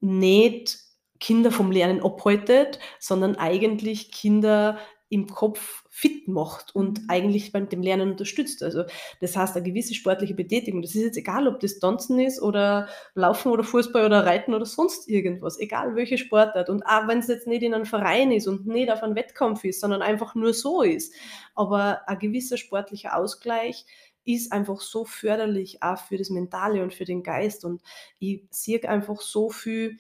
nicht 0.00 0.78
Kinder 1.18 1.50
vom 1.52 1.70
Lernen 1.70 2.02
abhaltet, 2.02 2.78
sondern 2.98 3.36
eigentlich 3.36 4.10
Kinder 4.10 4.78
im 5.12 5.26
Kopf 5.26 5.84
fit 5.90 6.26
macht 6.26 6.74
und 6.74 7.02
mhm. 7.02 7.10
eigentlich 7.10 7.52
beim 7.52 7.68
dem 7.68 7.82
Lernen 7.82 8.12
unterstützt. 8.12 8.62
Also 8.62 8.84
das 9.20 9.36
heißt, 9.36 9.54
eine 9.54 9.64
gewisse 9.64 9.94
sportliche 9.94 10.34
Betätigung, 10.34 10.80
das 10.80 10.94
ist 10.94 11.02
jetzt 11.02 11.18
egal, 11.18 11.46
ob 11.46 11.60
das 11.60 11.78
Tanzen 11.78 12.18
ist 12.18 12.40
oder 12.40 12.88
Laufen 13.14 13.52
oder 13.52 13.62
Fußball 13.62 14.06
oder 14.06 14.24
Reiten 14.24 14.54
oder 14.54 14.64
sonst 14.64 15.10
irgendwas, 15.10 15.58
egal 15.60 15.94
welche 15.96 16.16
Sportart. 16.16 16.70
Und 16.70 16.82
auch 16.84 17.08
wenn 17.08 17.18
es 17.18 17.28
jetzt 17.28 17.46
nicht 17.46 17.62
in 17.62 17.74
einem 17.74 17.84
Verein 17.84 18.32
ist 18.32 18.48
und 18.48 18.66
nicht 18.66 18.90
auf 18.90 19.02
einem 19.02 19.14
Wettkampf 19.14 19.64
ist, 19.64 19.82
sondern 19.82 20.00
einfach 20.00 20.34
nur 20.34 20.54
so 20.54 20.80
ist. 20.80 21.12
Aber 21.54 22.08
ein 22.08 22.18
gewisser 22.18 22.56
sportlicher 22.56 23.14
Ausgleich 23.14 23.84
ist 24.24 24.50
einfach 24.50 24.80
so 24.80 25.04
förderlich 25.04 25.82
auch 25.82 25.98
für 25.98 26.16
das 26.16 26.30
Mentale 26.30 26.82
und 26.82 26.94
für 26.94 27.04
den 27.04 27.22
Geist. 27.22 27.66
Und 27.66 27.82
ich 28.18 28.44
sehe 28.50 28.88
einfach 28.88 29.20
so 29.20 29.50
viel 29.50 29.98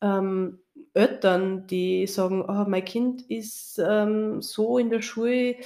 ähm, 0.00 0.58
Eltern, 0.94 1.66
die 1.66 2.06
sagen, 2.06 2.44
oh, 2.48 2.64
mein 2.68 2.84
Kind 2.84 3.22
ist 3.30 3.78
ähm, 3.78 4.42
so 4.42 4.78
in 4.78 4.90
der 4.90 5.02
Schule 5.02 5.56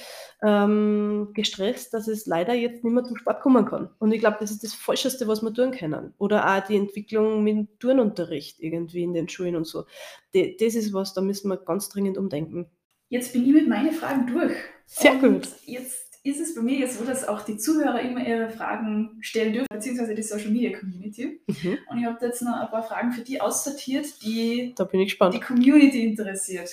ähm, 0.43 1.29
gestresst, 1.33 1.93
dass 1.93 2.07
es 2.07 2.25
leider 2.25 2.53
jetzt 2.53 2.83
nicht 2.83 2.93
mehr 2.93 3.03
zum 3.03 3.17
Sport 3.17 3.41
kommen 3.41 3.65
kann. 3.65 3.89
Und 3.99 4.11
ich 4.11 4.19
glaube, 4.19 4.37
das 4.39 4.51
ist 4.51 4.63
das 4.63 4.73
Falscheste, 4.73 5.27
was 5.27 5.41
wir 5.41 5.53
tun 5.53 5.71
können. 5.71 6.13
Oder 6.17 6.47
auch 6.55 6.65
die 6.65 6.75
Entwicklung 6.75 7.43
mit 7.43 7.55
dem 7.55 7.79
Turnunterricht 7.79 8.59
irgendwie 8.59 9.03
in 9.03 9.13
den 9.13 9.27
Schulen 9.27 9.55
und 9.55 9.65
so. 9.65 9.85
De, 10.33 10.55
das 10.57 10.75
ist 10.75 10.93
was, 10.93 11.13
da 11.13 11.21
müssen 11.21 11.49
wir 11.49 11.57
ganz 11.57 11.89
dringend 11.89 12.17
umdenken. 12.17 12.67
Jetzt 13.09 13.33
bin 13.33 13.45
ich 13.47 13.53
mit 13.53 13.67
meinen 13.67 13.91
Fragen 13.91 14.27
durch. 14.27 14.55
Sehr 14.85 15.13
und 15.13 15.21
gut. 15.21 15.47
Jetzt 15.65 16.12
ist 16.23 16.39
es 16.39 16.55
bei 16.55 16.61
mir 16.61 16.79
jetzt 16.79 16.97
so, 16.97 17.05
dass 17.05 17.27
auch 17.27 17.41
die 17.41 17.57
Zuhörer 17.57 17.99
immer 17.99 18.25
ihre 18.25 18.49
Fragen 18.49 19.17
stellen 19.19 19.51
dürfen, 19.51 19.67
beziehungsweise 19.69 20.15
die 20.15 20.23
Social 20.23 20.51
Media 20.51 20.77
Community. 20.77 21.41
Mhm. 21.47 21.77
Und 21.89 21.99
ich 21.99 22.05
habe 22.05 22.25
jetzt 22.25 22.41
noch 22.41 22.55
ein 22.55 22.69
paar 22.69 22.83
Fragen 22.83 23.11
für 23.11 23.21
die 23.21 23.41
aussortiert, 23.41 24.05
die 24.23 24.73
die 24.77 25.39
Community 25.41 26.05
interessiert. 26.05 26.71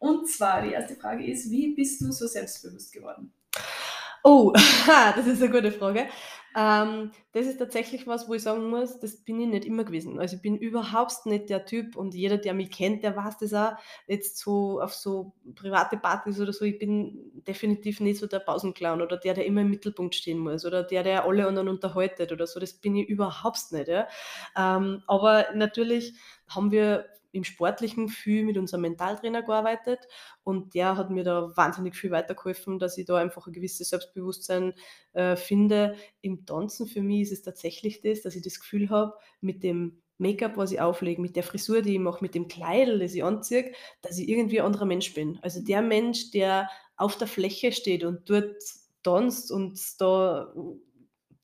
Und 0.00 0.28
zwar, 0.28 0.62
die 0.62 0.72
erste 0.72 0.96
Frage 0.96 1.24
ist, 1.24 1.50
wie 1.50 1.72
bist 1.74 2.00
du 2.00 2.10
so 2.10 2.26
selbstbewusst 2.26 2.92
geworden? 2.92 3.32
Oh, 4.24 4.52
das 5.16 5.26
ist 5.26 5.40
eine 5.40 5.52
gute 5.52 5.70
Frage. 5.70 6.08
Ähm, 6.58 7.10
das 7.32 7.46
ist 7.46 7.58
tatsächlich 7.58 8.06
was, 8.06 8.28
wo 8.30 8.34
ich 8.34 8.42
sagen 8.42 8.70
muss, 8.70 8.98
das 8.98 9.22
bin 9.22 9.38
ich 9.38 9.46
nicht 9.46 9.66
immer 9.66 9.84
gewesen. 9.84 10.18
Also 10.18 10.36
ich 10.36 10.42
bin 10.42 10.56
überhaupt 10.56 11.26
nicht 11.26 11.50
der 11.50 11.66
Typ 11.66 11.96
und 11.96 12.14
jeder, 12.14 12.38
der 12.38 12.54
mich 12.54 12.70
kennt, 12.70 13.04
der 13.04 13.14
weiß 13.14 13.36
das 13.36 13.52
auch. 13.52 13.72
Jetzt 14.06 14.38
so 14.38 14.80
auf 14.80 14.94
so 14.94 15.34
private 15.54 15.98
Partys 15.98 16.40
oder 16.40 16.54
so, 16.54 16.64
ich 16.64 16.78
bin 16.78 17.30
definitiv 17.46 18.00
nicht 18.00 18.18
so 18.18 18.26
der 18.26 18.38
Pausenclown 18.38 19.02
oder 19.02 19.18
der, 19.18 19.34
der 19.34 19.44
immer 19.44 19.60
im 19.60 19.68
Mittelpunkt 19.70 20.14
stehen 20.14 20.38
muss 20.38 20.64
oder 20.64 20.82
der, 20.82 21.02
der 21.02 21.24
alle 21.26 21.46
anderen 21.46 21.68
unterhaltet 21.68 22.32
oder 22.32 22.46
so. 22.46 22.58
Das 22.58 22.72
bin 22.72 22.96
ich 22.96 23.06
überhaupt 23.06 23.72
nicht. 23.72 23.88
Ja. 23.88 24.08
Ähm, 24.56 25.02
aber 25.06 25.48
natürlich 25.54 26.14
haben 26.48 26.70
wir 26.70 27.04
im 27.36 27.44
Sportlichen 27.44 28.08
viel 28.08 28.44
mit 28.44 28.56
unserem 28.56 28.82
Mentaltrainer 28.82 29.42
gearbeitet 29.42 30.08
und 30.42 30.74
der 30.74 30.96
hat 30.96 31.10
mir 31.10 31.22
da 31.22 31.56
wahnsinnig 31.56 31.94
viel 31.94 32.10
weitergeholfen, 32.10 32.78
dass 32.78 32.96
ich 32.98 33.04
da 33.04 33.16
einfach 33.16 33.46
ein 33.46 33.52
gewisses 33.52 33.90
Selbstbewusstsein 33.90 34.74
äh, 35.12 35.36
finde. 35.36 35.96
Im 36.22 36.46
Tanzen 36.46 36.86
für 36.86 37.02
mich 37.02 37.22
ist 37.22 37.32
es 37.32 37.42
tatsächlich 37.42 38.00
das, 38.00 38.22
dass 38.22 38.34
ich 38.34 38.42
das 38.42 38.58
Gefühl 38.58 38.90
habe, 38.90 39.14
mit 39.40 39.62
dem 39.62 40.02
Make-up, 40.18 40.56
was 40.56 40.72
ich 40.72 40.80
auflege, 40.80 41.20
mit 41.20 41.36
der 41.36 41.42
Frisur, 41.42 41.82
die 41.82 41.94
ich 41.94 42.00
mache, 42.00 42.24
mit 42.24 42.34
dem 42.34 42.48
Kleidel, 42.48 43.00
das 43.00 43.14
ich 43.14 43.22
anziehe, 43.22 43.72
dass 44.00 44.18
ich 44.18 44.28
irgendwie 44.28 44.60
ein 44.60 44.66
anderer 44.66 44.86
Mensch 44.86 45.12
bin. 45.12 45.38
Also 45.42 45.62
der 45.62 45.82
Mensch, 45.82 46.30
der 46.30 46.70
auf 46.96 47.18
der 47.18 47.28
Fläche 47.28 47.72
steht 47.72 48.02
und 48.02 48.30
dort 48.30 48.56
tanzt 49.02 49.52
und 49.52 49.78
da 50.00 50.54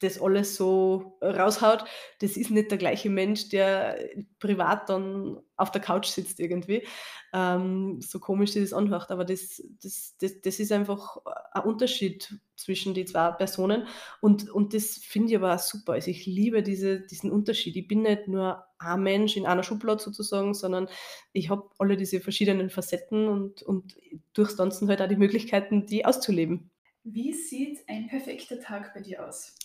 das 0.02 0.20
alles 0.20 0.56
so 0.56 1.18
raushaut, 1.22 1.84
das 2.20 2.36
ist 2.36 2.50
nicht 2.50 2.70
der 2.70 2.78
gleiche 2.78 3.10
Mensch, 3.10 3.48
der 3.48 3.98
privat 4.38 4.88
dann 4.88 5.40
auf 5.56 5.70
der 5.70 5.80
Couch 5.80 6.06
sitzt 6.06 6.40
irgendwie. 6.40 6.86
Ähm, 7.32 8.00
so 8.00 8.18
komisch 8.18 8.52
das 8.54 8.72
anhört, 8.72 9.10
aber 9.10 9.24
das, 9.24 9.62
das, 9.82 10.16
das, 10.20 10.40
das 10.42 10.60
ist 10.60 10.72
einfach 10.72 11.16
ein 11.52 11.62
Unterschied 11.62 12.34
zwischen 12.56 12.94
die 12.94 13.04
zwei 13.04 13.30
Personen 13.32 13.86
und, 14.20 14.50
und 14.50 14.74
das 14.74 14.98
finde 14.98 15.30
ich 15.30 15.36
aber 15.36 15.54
auch 15.54 15.58
super. 15.58 15.94
Also 15.94 16.10
ich 16.10 16.26
liebe 16.26 16.62
diese, 16.62 17.00
diesen 17.00 17.30
Unterschied. 17.30 17.76
Ich 17.76 17.88
bin 17.88 18.02
nicht 18.02 18.28
nur 18.28 18.64
ein 18.78 19.02
Mensch 19.02 19.36
in 19.36 19.46
einer 19.46 19.62
Schublade 19.62 20.02
sozusagen, 20.02 20.54
sondern 20.54 20.88
ich 21.32 21.50
habe 21.50 21.70
alle 21.78 21.96
diese 21.96 22.20
verschiedenen 22.20 22.70
Facetten 22.70 23.28
und, 23.28 23.62
und 23.62 23.96
durchs 24.34 24.56
Tanzen 24.56 24.88
halt 24.88 25.00
auch 25.00 25.08
die 25.08 25.16
Möglichkeiten, 25.16 25.86
die 25.86 26.04
auszuleben. 26.04 26.70
Wie 27.04 27.32
sieht 27.32 27.80
ein 27.88 28.06
perfekter 28.06 28.60
Tag 28.60 28.94
bei 28.94 29.00
dir 29.00 29.26
aus? 29.26 29.56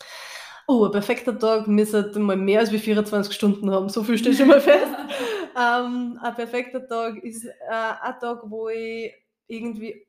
Oh, 0.70 0.86
ein 0.86 0.92
perfekter 0.92 1.38
Tag 1.40 1.68
müsste 1.68 2.12
mal 2.20 2.36
mehr 2.36 2.60
als 2.60 2.70
24 2.72 3.34
Stunden 3.34 3.72
haben. 3.72 3.88
So 3.90 4.04
viel 4.04 4.18
steht 4.18 4.36
schon 4.36 4.48
mal 4.50 4.60
fest. 4.60 4.86
ähm, 5.58 6.20
ein 6.22 6.36
perfekter 6.36 6.86
Tag 6.88 7.24
ist 7.24 7.46
äh, 7.46 7.52
ein 7.70 8.20
Tag, 8.20 8.42
wo 8.48 8.68
ich 8.68 9.14
irgendwie 9.48 10.06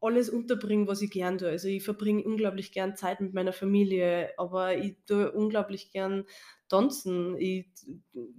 alles 0.00 0.28
unterbringe, 0.30 0.88
was 0.88 1.02
ich 1.02 1.10
gern 1.10 1.38
tue. 1.38 1.48
Also 1.50 1.68
ich 1.68 1.84
verbringe 1.84 2.24
unglaublich 2.24 2.72
gern 2.72 2.96
Zeit 2.96 3.20
mit 3.20 3.34
meiner 3.34 3.52
Familie, 3.52 4.30
aber 4.36 4.76
ich 4.76 4.96
tue 5.06 5.30
unglaublich 5.30 5.92
gern 5.92 6.24
tanzen. 6.68 7.36
Ich 7.38 7.66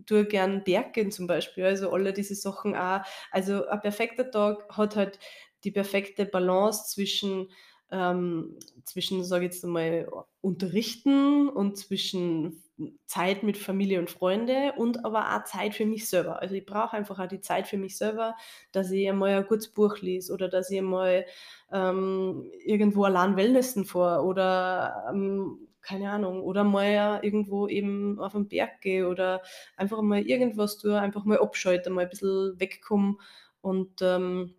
tue 0.05 0.25
gern 0.25 0.63
Berggehen 0.65 1.11
zum 1.11 1.27
Beispiel. 1.27 1.63
Also 1.65 1.91
alle 1.91 2.11
diese 2.11 2.35
Sachen 2.35 2.75
auch. 2.75 3.01
Also 3.31 3.65
ein 3.67 3.79
perfekter 3.79 4.29
Tag 4.29 4.65
hat 4.75 4.95
halt 4.97 5.19
die 5.63 5.71
perfekte 5.71 6.25
Balance 6.25 6.89
zwischen 6.89 7.47
ähm, 7.91 8.57
zwischen, 8.85 9.23
sage 9.23 9.45
ich 9.45 9.53
jetzt 9.53 9.65
einmal, 9.65 10.07
Unterrichten 10.41 11.49
und 11.49 11.77
zwischen 11.77 12.63
Zeit 13.05 13.43
mit 13.43 13.57
Familie 13.57 13.99
und 13.99 14.09
Freunde 14.09 14.73
und 14.77 15.05
aber 15.05 15.35
auch 15.35 15.43
Zeit 15.43 15.75
für 15.75 15.85
mich 15.85 16.07
selber. 16.09 16.41
Also 16.41 16.55
ich 16.55 16.65
brauche 16.65 16.97
einfach 16.97 17.19
auch 17.19 17.27
die 17.27 17.41
Zeit 17.41 17.67
für 17.67 17.77
mich 17.77 17.97
selber, 17.97 18.35
dass 18.71 18.89
ich 18.91 19.07
einmal 19.07 19.31
ein 19.31 19.45
gutes 19.47 19.67
Buch 19.69 19.99
lese 19.99 20.33
oder 20.33 20.49
dass 20.49 20.71
ich 20.71 20.79
einmal 20.79 21.25
ähm, 21.71 22.49
irgendwo 22.65 23.03
allein 23.03 23.35
Wellnessen 23.37 23.85
vor 23.85 24.23
oder 24.23 25.05
ähm, 25.11 25.67
keine 25.81 26.11
Ahnung, 26.11 26.43
oder 26.43 26.63
mal 26.63 27.19
irgendwo 27.23 27.67
eben 27.67 28.19
auf 28.19 28.33
den 28.33 28.47
Berg 28.47 28.81
gehe 28.81 29.07
oder 29.07 29.41
einfach 29.77 30.01
mal 30.01 30.21
irgendwas 30.21 30.77
tue, 30.77 30.99
einfach 30.99 31.25
mal 31.25 31.39
abschalte, 31.39 31.89
mal 31.89 32.03
ein 32.03 32.09
bisschen 32.09 32.59
wegkomme 32.59 33.17
und 33.61 33.99
ähm, 34.01 34.55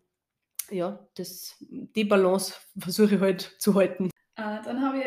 ja, 0.72 0.98
das, 1.14 1.56
die 1.60 2.04
Balance 2.04 2.54
versuche 2.78 3.16
ich 3.16 3.20
halt 3.20 3.56
zu 3.58 3.74
halten. 3.74 4.10
Äh, 4.36 4.62
dann 4.64 4.82
habe 4.82 4.98
ich 4.98 5.04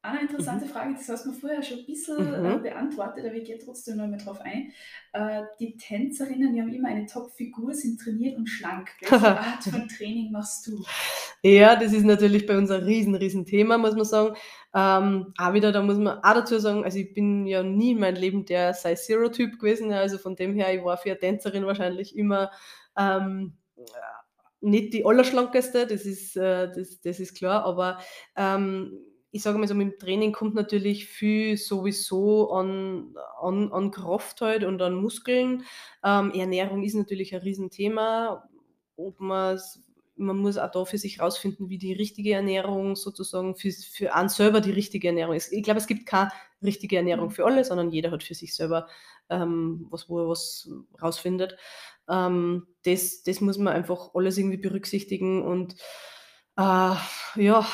eine 0.00 0.20
interessante 0.20 0.64
mhm. 0.64 0.70
Frage, 0.70 0.94
das 0.94 1.08
hast 1.08 1.26
du 1.26 1.30
mir 1.30 1.36
vorher 1.36 1.62
schon 1.62 1.78
ein 1.78 1.86
bisschen 1.86 2.16
mhm. 2.16 2.46
äh, 2.46 2.58
beantwortet, 2.58 3.24
aber 3.26 3.34
ich 3.34 3.44
gehe 3.44 3.58
trotzdem 3.58 3.96
noch 3.96 4.06
mal 4.06 4.16
drauf 4.16 4.40
ein. 4.40 4.72
Äh, 5.12 5.42
die 5.58 5.76
Tänzerinnen, 5.76 6.54
die 6.54 6.60
haben 6.60 6.72
immer 6.72 6.88
eine 6.88 7.06
Top-Figur, 7.06 7.74
sind 7.74 8.00
trainiert 8.00 8.36
und 8.38 8.46
schlank. 8.46 8.90
Welche 9.00 9.26
Art 9.38 9.64
von 9.64 9.88
Training 9.88 10.30
machst 10.30 10.66
du? 10.68 10.84
Ja, 11.42 11.74
das 11.76 11.92
ist 11.92 12.04
natürlich 12.04 12.46
bei 12.46 12.56
uns 12.56 12.70
ein 12.70 12.82
riesen, 12.82 13.16
riesen 13.16 13.44
Thema, 13.44 13.76
muss 13.76 13.94
man 13.94 14.04
sagen. 14.04 14.36
Ähm, 14.74 15.34
auch 15.36 15.52
wieder, 15.52 15.72
da 15.72 15.82
muss 15.82 15.98
man 15.98 16.18
auch 16.18 16.34
dazu 16.34 16.58
sagen, 16.58 16.84
also 16.84 16.98
ich 16.98 17.12
bin 17.12 17.46
ja 17.46 17.62
nie 17.62 17.92
in 17.92 18.00
meinem 18.00 18.16
Leben 18.16 18.44
der 18.44 18.74
Size 18.74 18.94
Zero-Typ 18.94 19.58
gewesen, 19.58 19.92
also 19.92 20.18
von 20.18 20.36
dem 20.36 20.54
her, 20.54 20.72
ich 20.72 20.84
war 20.84 20.96
für 20.96 21.10
eine 21.10 21.18
Tänzerin 21.18 21.66
wahrscheinlich 21.66 22.16
immer 22.16 22.50
ähm, 22.96 23.54
nicht 24.60 24.92
die 24.92 25.04
allerschlankeste, 25.04 25.86
das 25.86 26.04
ist, 26.04 26.36
äh, 26.36 26.70
das, 26.74 27.00
das 27.00 27.20
ist 27.20 27.36
klar, 27.36 27.64
aber 27.64 27.98
ähm, 28.36 28.98
ich 29.30 29.42
sage 29.42 29.58
mal 29.58 29.68
so, 29.68 29.74
mit 29.74 29.92
dem 29.92 29.98
Training 29.98 30.32
kommt 30.32 30.54
natürlich 30.54 31.06
viel 31.06 31.56
sowieso 31.56 32.50
an, 32.50 33.14
an, 33.42 33.70
an 33.72 33.90
Kraft 33.90 34.40
halt 34.40 34.64
und 34.64 34.80
an 34.80 34.94
Muskeln. 34.94 35.64
Ähm, 36.02 36.32
Ernährung 36.32 36.82
ist 36.82 36.94
natürlich 36.94 37.34
ein 37.34 37.42
Riesenthema. 37.42 38.48
Ob 38.96 39.20
man 39.20 39.58
muss 40.16 40.58
auch 40.58 40.70
da 40.70 40.84
für 40.84 40.98
sich 40.98 41.20
rausfinden, 41.20 41.68
wie 41.68 41.78
die 41.78 41.92
richtige 41.92 42.32
Ernährung 42.32 42.96
sozusagen 42.96 43.54
für, 43.54 43.70
für 43.70 44.14
einen 44.14 44.28
selber 44.28 44.60
die 44.60 44.72
richtige 44.72 45.08
Ernährung 45.08 45.36
ist. 45.36 45.52
Ich 45.52 45.62
glaube, 45.62 45.78
es 45.78 45.86
gibt 45.86 46.06
keine 46.06 46.32
richtige 46.62 46.96
Ernährung 46.96 47.26
mhm. 47.26 47.32
für 47.32 47.46
alle, 47.46 47.64
sondern 47.64 47.90
jeder 47.90 48.10
hat 48.10 48.22
für 48.22 48.34
sich 48.34 48.54
selber 48.54 48.88
ähm, 49.30 49.86
was, 49.90 50.08
wo 50.08 50.20
er 50.20 50.28
was 50.28 50.68
rausfindet. 51.00 51.56
Ähm, 52.08 52.66
das, 52.84 53.22
das 53.22 53.40
muss 53.40 53.58
man 53.58 53.74
einfach 53.74 54.10
alles 54.14 54.38
irgendwie 54.38 54.56
berücksichtigen 54.56 55.42
und 55.42 55.74
äh, 56.56 56.94
ja, 57.36 57.66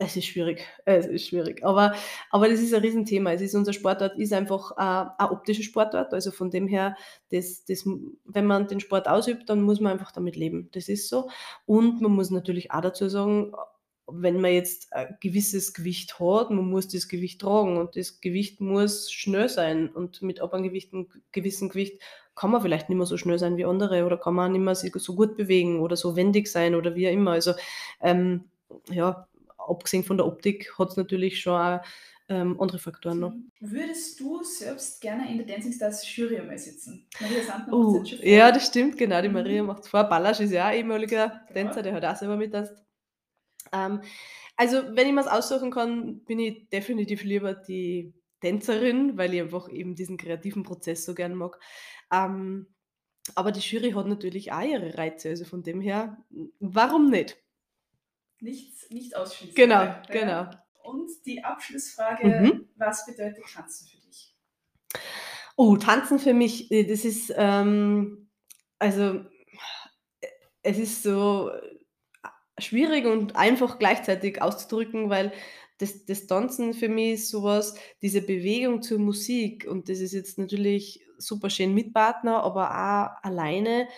es 0.00 0.16
ist 0.16 0.26
schwierig. 0.26 0.64
Es 0.84 1.06
ist 1.06 1.26
schwierig. 1.26 1.64
Aber, 1.64 1.92
aber 2.30 2.48
das 2.48 2.60
ist 2.60 2.72
ein 2.72 2.82
Riesenthema. 2.82 3.32
Es 3.32 3.40
ist 3.40 3.56
unser 3.56 3.72
Sportart 3.72 4.16
ist 4.16 4.32
einfach 4.32 4.70
äh, 4.76 5.10
ein 5.18 5.30
optischer 5.30 5.64
Sportart. 5.64 6.14
Also 6.14 6.30
von 6.30 6.50
dem 6.50 6.68
her, 6.68 6.96
das, 7.32 7.64
das, 7.64 7.84
wenn 8.24 8.46
man 8.46 8.68
den 8.68 8.78
Sport 8.78 9.08
ausübt, 9.08 9.50
dann 9.50 9.60
muss 9.60 9.80
man 9.80 9.92
einfach 9.92 10.12
damit 10.12 10.36
leben. 10.36 10.68
Das 10.72 10.88
ist 10.88 11.08
so. 11.08 11.28
Und 11.66 12.00
man 12.00 12.12
muss 12.12 12.30
natürlich 12.30 12.70
auch 12.70 12.80
dazu 12.80 13.08
sagen, 13.08 13.52
wenn 14.10 14.40
man 14.40 14.52
jetzt 14.52 14.92
ein 14.92 15.16
gewisses 15.20 15.74
Gewicht 15.74 16.18
hat, 16.18 16.50
man 16.50 16.68
muss 16.68 16.88
das 16.88 17.08
Gewicht 17.08 17.40
tragen 17.40 17.76
und 17.76 17.96
das 17.96 18.20
Gewicht 18.20 18.60
muss 18.60 19.10
schnell 19.12 19.48
sein. 19.48 19.88
Und 19.88 20.22
mit 20.22 20.40
ab 20.40 20.54
einem 20.54 20.64
gewissen, 20.64 21.08
gewissen 21.32 21.68
Gewicht 21.68 22.00
kann 22.34 22.50
man 22.50 22.62
vielleicht 22.62 22.88
nicht 22.88 22.96
mehr 22.96 23.06
so 23.06 23.16
schnell 23.16 23.38
sein 23.38 23.56
wie 23.56 23.64
andere 23.64 24.04
oder 24.04 24.16
kann 24.16 24.34
man 24.34 24.52
nicht 24.52 24.60
mehr 24.60 24.74
so 24.74 25.14
gut 25.14 25.36
bewegen 25.36 25.80
oder 25.80 25.96
so 25.96 26.16
wendig 26.16 26.48
sein 26.48 26.74
oder 26.74 26.94
wie 26.94 27.08
auch 27.08 27.12
immer. 27.12 27.32
Also 27.32 27.52
ähm, 28.00 28.44
ja, 28.90 29.28
abgesehen 29.56 30.04
von 30.04 30.16
der 30.16 30.26
Optik 30.26 30.78
hat 30.78 30.90
es 30.90 30.96
natürlich 30.96 31.40
schon 31.40 31.60
auch 31.60 31.80
ähm, 32.30 32.60
andere 32.60 32.78
Faktoren 32.78 33.20
noch. 33.20 33.32
Würdest 33.60 34.20
du 34.20 34.42
selbst 34.42 35.00
gerne 35.00 35.30
in 35.30 35.38
der 35.38 35.46
Dancing 35.46 35.72
Stars 35.72 36.04
Jury 36.14 36.38
einmal 36.38 36.58
sitzen? 36.58 37.06
Maria 37.20 37.42
Sandner 37.42 37.72
uh, 37.72 37.98
macht 37.98 38.22
Ja, 38.22 38.52
das 38.52 38.66
stimmt, 38.66 38.98
genau. 38.98 39.20
Die 39.22 39.28
Maria 39.28 39.62
mhm. 39.62 39.68
macht 39.68 39.84
es 39.84 39.88
vor. 39.88 40.04
Ballasch 40.04 40.40
ist 40.40 40.52
ja 40.52 40.68
auch 40.68 40.72
ehemaliger 40.72 41.28
genau. 41.28 41.52
Tänzer, 41.52 41.82
der 41.82 41.94
hat 41.94 42.04
auch 42.04 42.16
selber 42.16 42.36
mittanzt. 42.36 42.74
Ähm, 43.72 44.02
also, 44.56 44.82
wenn 44.94 45.06
ich 45.06 45.12
mir 45.12 45.20
es 45.20 45.26
aussuchen 45.26 45.70
kann, 45.70 46.24
bin 46.24 46.38
ich 46.38 46.68
definitiv 46.68 47.22
lieber 47.24 47.54
die 47.54 48.14
Tänzerin, 48.40 49.16
weil 49.16 49.34
ich 49.34 49.40
einfach 49.40 49.68
eben 49.68 49.94
diesen 49.94 50.16
kreativen 50.16 50.62
Prozess 50.62 51.04
so 51.04 51.14
gern 51.14 51.34
mag. 51.34 51.58
Ähm, 52.12 52.66
aber 53.34 53.52
die 53.52 53.60
Jury 53.60 53.92
hat 53.92 54.06
natürlich 54.06 54.52
auch 54.52 54.62
ihre 54.62 54.96
Reize, 54.96 55.28
also 55.28 55.44
von 55.44 55.62
dem 55.62 55.80
her, 55.80 56.24
warum 56.60 57.10
nicht? 57.10 57.36
nichts 58.40 58.90
nicht 58.90 59.16
ausschließen. 59.16 59.54
Genau, 59.54 59.82
ja. 59.82 60.02
genau. 60.10 60.50
Und 60.82 61.10
die 61.26 61.44
Abschlussfrage, 61.44 62.26
mhm. 62.26 62.68
was 62.76 63.04
bedeutet 63.06 63.44
Tanzen 63.52 63.88
für 63.88 63.98
dich? 64.06 64.34
Oh, 65.56 65.76
Tanzen 65.76 66.18
für 66.18 66.34
mich, 66.34 66.70
äh, 66.70 66.84
das 66.84 67.04
ist, 67.04 67.32
ähm, 67.36 68.30
also 68.78 69.24
es 70.62 70.78
ist 70.78 71.02
so 71.02 71.50
äh, 71.50 71.77
schwierig 72.60 73.06
und 73.06 73.36
einfach 73.36 73.78
gleichzeitig 73.78 74.42
auszudrücken, 74.42 75.10
weil 75.10 75.32
das, 75.78 76.04
das 76.04 76.26
Tanzen 76.26 76.74
für 76.74 76.88
mich 76.88 77.14
ist 77.14 77.30
sowas, 77.30 77.74
diese 78.02 78.20
Bewegung 78.20 78.82
zur 78.82 78.98
Musik 78.98 79.66
und 79.68 79.88
das 79.88 80.00
ist 80.00 80.12
jetzt 80.12 80.38
natürlich 80.38 81.04
super 81.18 81.50
schön 81.50 81.74
mit 81.74 81.94
Partner, 81.94 82.42
aber 82.42 82.70
auch 82.70 83.24
alleine, 83.24 83.88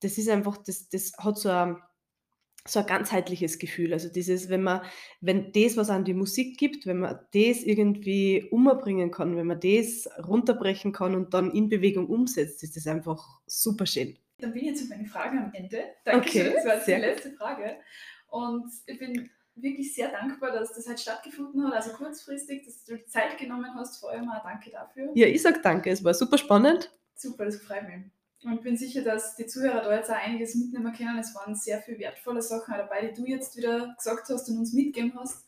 das 0.00 0.18
ist 0.18 0.28
einfach, 0.28 0.58
das, 0.58 0.88
das 0.88 1.12
hat 1.18 1.38
so 1.38 1.48
ein 1.48 1.76
so 2.66 2.80
ein 2.80 2.86
ganzheitliches 2.86 3.58
Gefühl. 3.58 3.92
Also 3.92 4.08
dieses, 4.08 4.48
wenn 4.48 4.62
man, 4.62 4.82
wenn 5.20 5.52
das, 5.52 5.76
was 5.76 5.90
an 5.90 6.04
die 6.04 6.14
Musik 6.14 6.58
gibt, 6.58 6.86
wenn 6.86 7.00
man 7.00 7.18
das 7.34 7.62
irgendwie 7.64 8.46
umbringen 8.50 9.10
kann, 9.10 9.36
wenn 9.36 9.48
man 9.48 9.60
das 9.60 10.08
runterbrechen 10.24 10.92
kann 10.92 11.14
und 11.14 11.34
dann 11.34 11.50
in 11.50 11.68
Bewegung 11.68 12.06
umsetzt, 12.06 12.62
ist 12.62 12.76
das 12.76 12.86
einfach 12.86 13.40
super 13.46 13.86
schön. 13.86 14.16
Dann 14.42 14.52
bin 14.52 14.62
ich 14.62 14.68
jetzt 14.70 14.80
mit 14.82 14.90
meinen 14.90 15.06
Fragen 15.06 15.38
am 15.38 15.52
Ende. 15.54 15.84
Dankeschön, 16.04 16.48
okay, 16.48 16.56
das 16.56 16.66
war 16.66 16.76
die 16.84 17.00
letzte. 17.00 17.30
Frage. 17.32 17.76
Und 18.28 18.70
ich 18.86 18.98
bin 18.98 19.30
wirklich 19.54 19.94
sehr 19.94 20.10
dankbar, 20.10 20.52
dass 20.52 20.72
das 20.74 20.88
halt 20.88 20.98
stattgefunden 20.98 21.64
hat, 21.66 21.74
also 21.74 21.92
kurzfristig, 21.92 22.64
dass 22.64 22.84
du 22.84 22.96
die 22.96 23.06
Zeit 23.06 23.38
genommen 23.38 23.72
hast. 23.74 23.98
Vor 24.00 24.10
allem 24.10 24.28
auch 24.30 24.42
danke 24.42 24.70
dafür. 24.70 25.10
Ja, 25.14 25.26
ich 25.26 25.42
sag 25.42 25.62
danke, 25.62 25.90
es 25.90 26.02
war 26.02 26.14
super 26.14 26.38
spannend. 26.38 26.90
Super, 27.14 27.44
das 27.44 27.56
freut 27.56 27.86
mich. 27.86 28.04
Und 28.44 28.62
bin 28.62 28.76
sicher, 28.76 29.02
dass 29.02 29.36
die 29.36 29.46
Zuhörer 29.46 29.82
da 29.82 29.94
jetzt 29.94 30.10
auch 30.10 30.16
einiges 30.16 30.56
mitnehmen 30.56 30.92
können. 30.92 31.18
Es 31.18 31.34
waren 31.34 31.54
sehr 31.54 31.80
viele 31.80 32.00
wertvolle 32.00 32.42
Sachen 32.42 32.74
dabei, 32.76 33.06
die 33.06 33.22
du 33.22 33.28
jetzt 33.28 33.56
wieder 33.56 33.94
gesagt 33.96 34.28
hast 34.28 34.48
und 34.48 34.58
uns 34.58 34.72
mitgegeben 34.72 35.12
hast. 35.16 35.46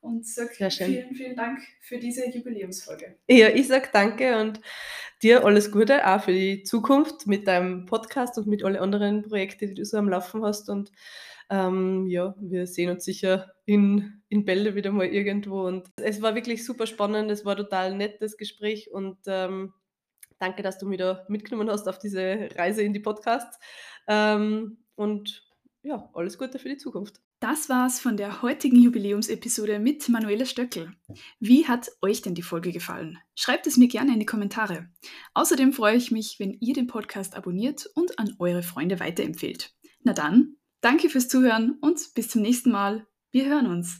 Und 0.00 0.26
sag 0.26 0.54
vielen, 0.54 1.14
vielen 1.14 1.36
Dank 1.36 1.60
für 1.80 1.98
diese 1.98 2.28
Jubiläumsfolge. 2.28 3.16
Ja, 3.28 3.48
ich 3.50 3.68
sag 3.68 3.92
danke 3.92 4.40
und 4.40 4.60
dir 5.22 5.44
alles 5.44 5.70
Gute 5.70 6.06
auch 6.06 6.22
für 6.22 6.32
die 6.32 6.62
Zukunft 6.64 7.26
mit 7.26 7.46
deinem 7.46 7.86
Podcast 7.86 8.38
und 8.38 8.46
mit 8.46 8.64
allen 8.64 8.76
anderen 8.76 9.22
Projekten, 9.22 9.68
die 9.68 9.74
du 9.74 9.84
so 9.84 9.96
am 9.98 10.08
Laufen 10.08 10.44
hast. 10.44 10.68
Und 10.68 10.90
ähm, 11.50 12.06
ja, 12.08 12.34
wir 12.40 12.66
sehen 12.66 12.90
uns 12.90 13.04
sicher 13.04 13.52
in, 13.66 14.22
in 14.28 14.44
Bälde 14.44 14.74
wieder 14.74 14.92
mal 14.92 15.06
irgendwo. 15.06 15.62
Und 15.66 15.88
es 15.96 16.22
war 16.22 16.34
wirklich 16.34 16.64
super 16.64 16.86
spannend, 16.86 17.30
es 17.30 17.44
war 17.44 17.56
total 17.56 17.96
nettes 17.96 18.36
Gespräch 18.36 18.90
und 18.92 19.18
ähm, 19.26 19.72
Danke, 20.42 20.64
dass 20.64 20.76
du 20.76 20.88
mich 20.88 20.98
da 20.98 21.24
mitgenommen 21.28 21.70
hast 21.70 21.86
auf 21.86 22.00
diese 22.00 22.48
Reise 22.56 22.82
in 22.82 22.92
die 22.92 22.98
Podcasts. 22.98 23.60
Ähm, 24.08 24.78
und 24.96 25.48
ja, 25.84 26.10
alles 26.14 26.36
Gute 26.36 26.58
für 26.58 26.68
die 26.68 26.78
Zukunft. 26.78 27.21
Das 27.42 27.68
war's 27.68 27.98
von 27.98 28.16
der 28.16 28.40
heutigen 28.42 28.76
Jubiläumsepisode 28.76 29.80
mit 29.80 30.08
Manuela 30.08 30.46
Stöckel. 30.46 30.92
Wie 31.40 31.66
hat 31.66 31.90
euch 32.00 32.22
denn 32.22 32.36
die 32.36 32.42
Folge 32.42 32.70
gefallen? 32.70 33.18
Schreibt 33.34 33.66
es 33.66 33.76
mir 33.76 33.88
gerne 33.88 34.12
in 34.12 34.20
die 34.20 34.26
Kommentare. 34.26 34.88
Außerdem 35.34 35.72
freue 35.72 35.96
ich 35.96 36.12
mich, 36.12 36.38
wenn 36.38 36.56
ihr 36.60 36.72
den 36.72 36.86
Podcast 36.86 37.34
abonniert 37.34 37.90
und 37.96 38.20
an 38.20 38.36
eure 38.38 38.62
Freunde 38.62 39.00
weiterempfehlt. 39.00 39.74
Na 40.04 40.12
dann, 40.12 40.54
danke 40.82 41.10
fürs 41.10 41.26
Zuhören 41.26 41.78
und 41.80 42.14
bis 42.14 42.28
zum 42.28 42.42
nächsten 42.42 42.70
Mal. 42.70 43.08
Wir 43.32 43.46
hören 43.46 43.66
uns. 43.66 43.90